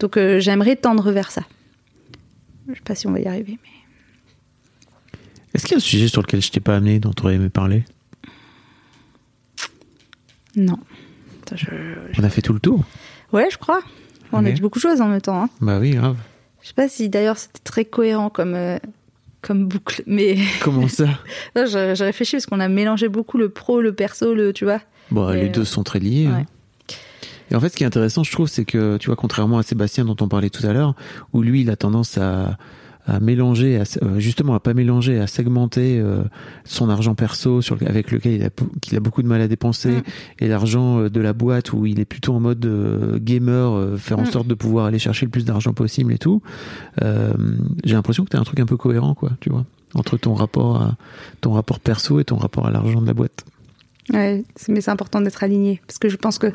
Donc 0.00 0.16
euh, 0.16 0.40
j'aimerais 0.40 0.74
tendre 0.76 1.12
vers 1.12 1.30
ça. 1.30 1.42
Je 2.68 2.74
sais 2.74 2.80
pas 2.84 2.94
si 2.96 3.06
on 3.06 3.12
va 3.12 3.20
y 3.20 3.26
arriver, 3.28 3.58
mais 3.62 3.68
Est-ce 5.54 5.64
qu'il 5.64 5.72
y 5.72 5.74
a 5.74 5.76
un 5.76 5.80
sujet 5.80 6.08
sur 6.08 6.20
lequel 6.22 6.42
je 6.42 6.50
t'ai 6.50 6.58
pas 6.60 6.76
amené, 6.76 6.98
dont 6.98 7.12
tu 7.12 7.22
aurais 7.22 7.34
aimé 7.36 7.48
parler? 7.48 7.84
Non. 10.56 10.78
Attends, 11.42 11.56
je- 11.56 11.66
On 12.20 12.24
a 12.24 12.30
fait 12.30 12.42
tout 12.42 12.52
le 12.52 12.60
tour. 12.60 12.82
Ouais, 13.32 13.48
je 13.50 13.58
crois. 13.58 13.80
On 14.32 14.44
a 14.44 14.50
dit 14.50 14.60
beaucoup 14.60 14.78
de 14.78 14.82
choses 14.82 15.00
en 15.00 15.06
même 15.08 15.20
temps. 15.20 15.44
hein. 15.44 15.48
Bah 15.60 15.78
oui, 15.78 15.90
grave. 15.92 16.16
Je 16.62 16.68
sais 16.68 16.74
pas 16.74 16.88
si 16.88 17.08
d'ailleurs 17.08 17.38
c'était 17.38 17.60
très 17.62 17.84
cohérent 17.84 18.30
comme, 18.30 18.54
euh, 18.54 18.78
comme 19.46 19.66
boucle, 19.68 20.02
mais 20.06 20.38
Comment 20.62 20.88
ça? 20.88 21.04
Non, 21.54 21.66
je, 21.66 21.94
je 21.94 22.02
réfléchis 22.04 22.36
parce 22.36 22.46
qu'on 22.46 22.60
a 22.60 22.68
mélangé 22.68 23.08
beaucoup 23.08 23.36
le 23.38 23.50
pro, 23.50 23.80
le 23.80 23.92
perso, 23.92 24.34
le, 24.34 24.52
tu 24.52 24.64
vois. 24.64 24.80
Bon, 25.10 25.30
Et, 25.32 25.42
les 25.42 25.48
euh, 25.48 25.52
deux 25.52 25.64
sont 25.64 25.82
très 25.82 25.98
liés. 25.98 26.26
hein. 26.26 26.44
Et 27.50 27.54
en 27.54 27.60
fait, 27.60 27.68
ce 27.68 27.76
qui 27.76 27.82
est 27.84 27.86
intéressant, 27.86 28.24
je 28.24 28.32
trouve, 28.32 28.48
c'est 28.48 28.64
que, 28.64 28.96
tu 28.96 29.06
vois, 29.06 29.16
contrairement 29.16 29.58
à 29.58 29.62
Sébastien 29.62 30.06
dont 30.06 30.16
on 30.20 30.28
parlait 30.28 30.48
tout 30.48 30.66
à 30.66 30.72
l'heure, 30.72 30.94
où 31.34 31.42
lui, 31.42 31.60
il 31.60 31.68
a 31.70 31.76
tendance 31.76 32.16
à, 32.16 32.56
à 33.06 33.20
mélanger, 33.20 33.78
à, 33.78 33.82
euh, 34.02 34.18
justement, 34.18 34.54
à 34.54 34.60
pas 34.60 34.72
mélanger, 34.74 35.18
à 35.20 35.26
segmenter 35.26 36.00
euh, 36.00 36.22
son 36.64 36.88
argent 36.88 37.14
perso 37.14 37.60
sur 37.60 37.76
avec 37.86 38.10
lequel 38.10 38.32
il 38.32 38.42
a, 38.44 38.96
a 38.96 39.00
beaucoup 39.00 39.22
de 39.22 39.28
mal 39.28 39.40
à 39.42 39.48
dépenser, 39.48 39.90
Mm. 39.90 40.02
et 40.40 40.48
l'argent 40.48 41.00
euh, 41.00 41.10
de 41.10 41.20
la 41.20 41.32
boîte 41.34 41.72
où 41.74 41.84
il 41.86 42.00
est 42.00 42.04
plutôt 42.06 42.32
en 42.34 42.40
mode 42.40 42.64
euh, 42.64 43.18
gamer, 43.20 43.72
euh, 43.72 43.96
faire 43.98 44.18
en 44.18 44.22
Mm. 44.22 44.26
sorte 44.32 44.46
de 44.46 44.54
pouvoir 44.54 44.86
aller 44.86 44.98
chercher 44.98 45.26
le 45.26 45.30
plus 45.30 45.44
d'argent 45.44 45.72
possible 45.74 46.12
et 46.12 46.18
tout. 46.18 46.40
Euh, 47.02 47.32
J'ai 47.84 47.94
l'impression 47.94 48.24
que 48.24 48.30
tu 48.30 48.36
as 48.36 48.40
un 48.40 48.44
truc 48.44 48.60
un 48.60 48.66
peu 48.66 48.76
cohérent, 48.78 49.14
quoi, 49.14 49.32
tu 49.40 49.50
vois, 49.50 49.64
entre 49.94 50.16
ton 50.16 50.32
rapport 50.34 50.80
à 50.80 50.96
ton 51.42 51.52
rapport 51.52 51.80
perso 51.80 52.20
et 52.20 52.24
ton 52.24 52.36
rapport 52.36 52.66
à 52.66 52.70
l'argent 52.70 53.02
de 53.02 53.06
la 53.06 53.14
boîte. 53.14 53.44
Ouais, 54.12 54.44
mais 54.68 54.80
c'est 54.80 54.90
important 54.90 55.20
d'être 55.20 55.42
aligné 55.44 55.80
parce 55.86 55.98
que 55.98 56.08
je 56.08 56.16
pense 56.16 56.38
que 56.38 56.52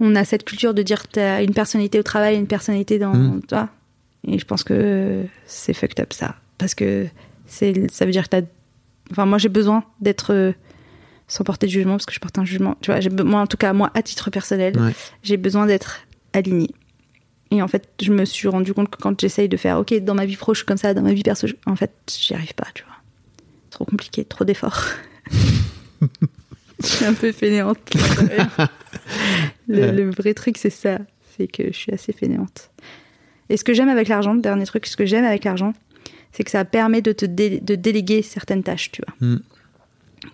on 0.00 0.16
a 0.16 0.24
cette 0.24 0.44
culture 0.44 0.72
de 0.74 0.82
dire 0.82 1.06
t'as 1.08 1.42
une 1.44 1.52
personnalité 1.52 1.98
au 1.98 2.02
travail, 2.02 2.36
une 2.36 2.46
personnalité 2.46 2.98
dans, 2.98 3.14
Mm. 3.14 3.40
tu 3.46 3.54
vois. 3.54 3.68
Et 4.26 4.38
je 4.38 4.44
pense 4.44 4.62
que 4.64 5.24
c'est 5.46 5.72
fucked 5.72 6.00
up 6.00 6.12
ça, 6.12 6.36
parce 6.58 6.74
que 6.74 7.06
ça 7.46 7.66
veut 8.04 8.10
dire 8.12 8.24
que 8.24 8.28
t'as, 8.28 8.42
enfin 9.10 9.26
moi 9.26 9.38
j'ai 9.38 9.48
besoin 9.48 9.82
d'être 10.00 10.32
euh, 10.34 10.52
sans 11.26 11.42
porter 11.42 11.66
de 11.66 11.72
jugement 11.72 11.92
parce 11.94 12.06
que 12.06 12.12
je 12.12 12.20
porte 12.20 12.38
un 12.38 12.44
jugement, 12.44 12.76
tu 12.80 12.92
vois. 12.92 13.00
Moi 13.24 13.40
en 13.40 13.46
tout 13.46 13.56
cas 13.56 13.72
moi 13.72 13.90
à 13.94 14.02
titre 14.02 14.30
personnel, 14.30 14.78
Ouais. 14.78 14.92
j'ai 15.22 15.36
besoin 15.36 15.66
d'être 15.66 16.00
aligné. 16.32 16.68
Et 17.52 17.62
en 17.62 17.66
fait, 17.66 17.88
je 18.00 18.12
me 18.12 18.24
suis 18.24 18.46
rendu 18.46 18.72
compte 18.74 18.90
que 18.90 18.96
quand 19.02 19.20
j'essaye 19.20 19.48
de 19.48 19.56
faire, 19.56 19.78
ok, 19.78 19.92
dans 20.04 20.14
ma 20.14 20.24
vie 20.26 20.36
pro, 20.36 20.54
je 20.54 20.58
suis 20.58 20.66
comme 20.66 20.76
ça, 20.76 20.94
dans 20.94 21.02
ma 21.02 21.12
vie 21.12 21.24
perso, 21.24 21.48
je- 21.48 21.54
en 21.66 21.74
fait, 21.74 21.90
j'y 22.08 22.32
arrive 22.34 22.54
pas, 22.54 22.68
tu 22.74 22.84
vois. 22.84 22.94
Trop 23.70 23.84
compliqué, 23.84 24.24
trop 24.24 24.44
d'efforts. 24.44 24.84
je 26.80 26.86
suis 26.86 27.04
un 27.04 27.14
peu 27.14 27.32
fainéante. 27.32 27.78
le, 29.68 29.90
le 29.90 30.10
vrai 30.10 30.34
truc, 30.34 30.58
c'est 30.58 30.70
ça. 30.70 30.98
C'est 31.36 31.46
que 31.48 31.64
je 31.68 31.76
suis 31.76 31.92
assez 31.92 32.12
fainéante. 32.12 32.70
Et 33.50 33.56
ce 33.58 33.64
que 33.64 33.74
j'aime 33.74 33.88
avec 33.90 34.08
l'argent, 34.08 34.34
dernier 34.34 34.64
truc, 34.64 34.86
ce 34.86 34.96
que 34.96 35.04
j'aime 35.04 35.24
avec 35.26 35.44
l'argent, 35.44 35.74
c'est 36.32 36.44
que 36.44 36.50
ça 36.50 36.64
permet 36.64 37.02
de 37.02 37.12
te 37.12 37.26
dé- 37.26 37.60
de 37.60 37.74
déléguer 37.74 38.22
certaines 38.22 38.62
tâches, 38.62 38.90
tu 38.92 39.02
vois. 39.06 39.28
Mm. 39.28 39.40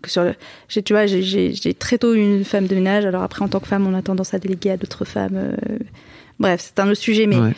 Que 0.03 0.11
sur 0.11 0.23
le, 0.25 0.35
tu 0.69 0.93
vois, 0.93 1.07
j'ai, 1.07 1.75
très 1.79 1.97
tôt 1.99 2.15
eu 2.15 2.19
une 2.21 2.45
femme 2.45 2.67
de 2.67 2.75
ménage. 2.75 3.05
Alors 3.07 3.23
après, 3.23 3.43
en 3.43 3.49
tant 3.49 3.61
que 3.61 3.67
femme, 3.67 3.87
on 3.87 3.95
a 3.95 4.03
tendance 4.03 4.35
à 4.35 4.39
déléguer 4.39 4.71
à 4.73 4.77
d'autres 4.77 5.05
femmes. 5.05 5.37
euh, 5.37 5.57
Bref, 6.39 6.61
c'est 6.63 6.79
un 6.81 6.87
autre 6.91 7.01
sujet, 7.01 7.27
mais 7.27 7.39
Ouais. 7.39 7.53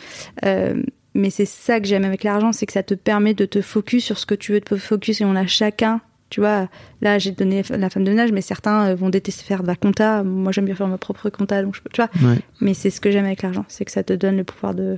euh, 0.45 0.81
mais 1.15 1.29
c'est 1.31 1.45
ça 1.45 1.81
que 1.81 1.87
j'aime 1.87 2.05
avec 2.05 2.23
l'argent, 2.23 2.53
c'est 2.53 2.65
que 2.65 2.71
ça 2.71 2.83
te 2.83 2.93
permet 2.93 3.33
de 3.33 3.45
te 3.45 3.61
focus 3.61 4.05
sur 4.05 4.17
ce 4.17 4.25
que 4.25 4.35
tu 4.35 4.53
veux 4.53 4.61
te 4.61 4.77
focus 4.77 5.19
et 5.21 5.25
on 5.25 5.35
a 5.35 5.45
chacun. 5.47 5.99
Tu 6.29 6.39
vois, 6.39 6.69
là 7.01 7.17
j'ai 7.17 7.31
donné 7.31 7.63
la 7.71 7.89
femme 7.89 8.03
de 8.03 8.11
ménage, 8.11 8.31
mais 8.31 8.41
certains 8.41 8.89
euh, 8.89 8.95
vont 8.95 9.09
détester 9.09 9.43
faire 9.43 9.63
de 9.63 9.67
la 9.67 9.75
compta. 9.75 10.23
Moi 10.23 10.51
j'aime 10.51 10.65
bien 10.65 10.75
faire 10.75 10.87
ma 10.87 10.99
propre 10.99 11.29
compta, 11.31 11.61
donc 11.63 11.75
je 11.75 11.81
tu 11.91 12.01
vois. 12.01 12.09
Ouais. 12.29 12.37
Mais 12.61 12.75
c'est 12.75 12.91
ce 12.91 13.01
que 13.01 13.09
j'aime 13.11 13.25
avec 13.25 13.41
l'argent, 13.41 13.65
c'est 13.67 13.83
que 13.83 13.91
ça 13.91 14.03
te 14.03 14.13
donne 14.13 14.37
le 14.37 14.43
pouvoir 14.43 14.75
de, 14.75 14.97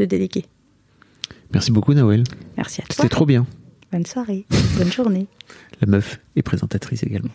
de 0.00 0.06
déléguer. 0.06 0.46
Merci 1.52 1.70
beaucoup, 1.70 1.94
Nawel. 1.94 2.24
Merci 2.56 2.80
à 2.80 2.84
toi. 2.84 2.94
C'était 2.96 3.08
trop 3.08 3.26
bien. 3.26 3.46
Bonne 3.92 4.06
soirée, 4.06 4.46
bonne 4.78 4.92
journée. 4.92 5.26
La 5.80 5.86
meuf 5.86 6.20
est 6.36 6.42
présentatrice 6.42 7.02
également. 7.02 7.32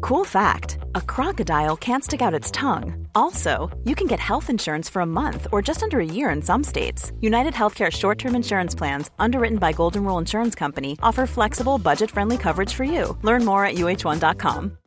Cool 0.00 0.24
fact 0.24 0.78
a 0.94 1.00
crocodile 1.00 1.76
can't 1.76 2.04
stick 2.04 2.22
out 2.22 2.34
its 2.34 2.50
tongue. 2.50 3.06
Also, 3.14 3.70
you 3.84 3.94
can 3.94 4.06
get 4.06 4.20
health 4.20 4.50
insurance 4.50 4.88
for 4.88 5.00
a 5.02 5.06
month 5.06 5.46
or 5.52 5.62
just 5.62 5.82
under 5.82 6.00
a 6.00 6.04
year 6.04 6.30
in 6.30 6.42
some 6.42 6.62
states. 6.64 7.12
United 7.20 7.54
Healthcare 7.54 7.90
short 7.90 8.18
term 8.18 8.34
insurance 8.34 8.74
plans, 8.74 9.10
underwritten 9.18 9.58
by 9.58 9.72
Golden 9.72 10.04
Rule 10.04 10.18
Insurance 10.18 10.54
Company, 10.54 10.96
offer 11.02 11.26
flexible, 11.26 11.78
budget 11.78 12.10
friendly 12.10 12.38
coverage 12.38 12.72
for 12.74 12.84
you. 12.84 13.16
Learn 13.22 13.44
more 13.44 13.64
at 13.64 13.74
uh1.com. 13.76 14.78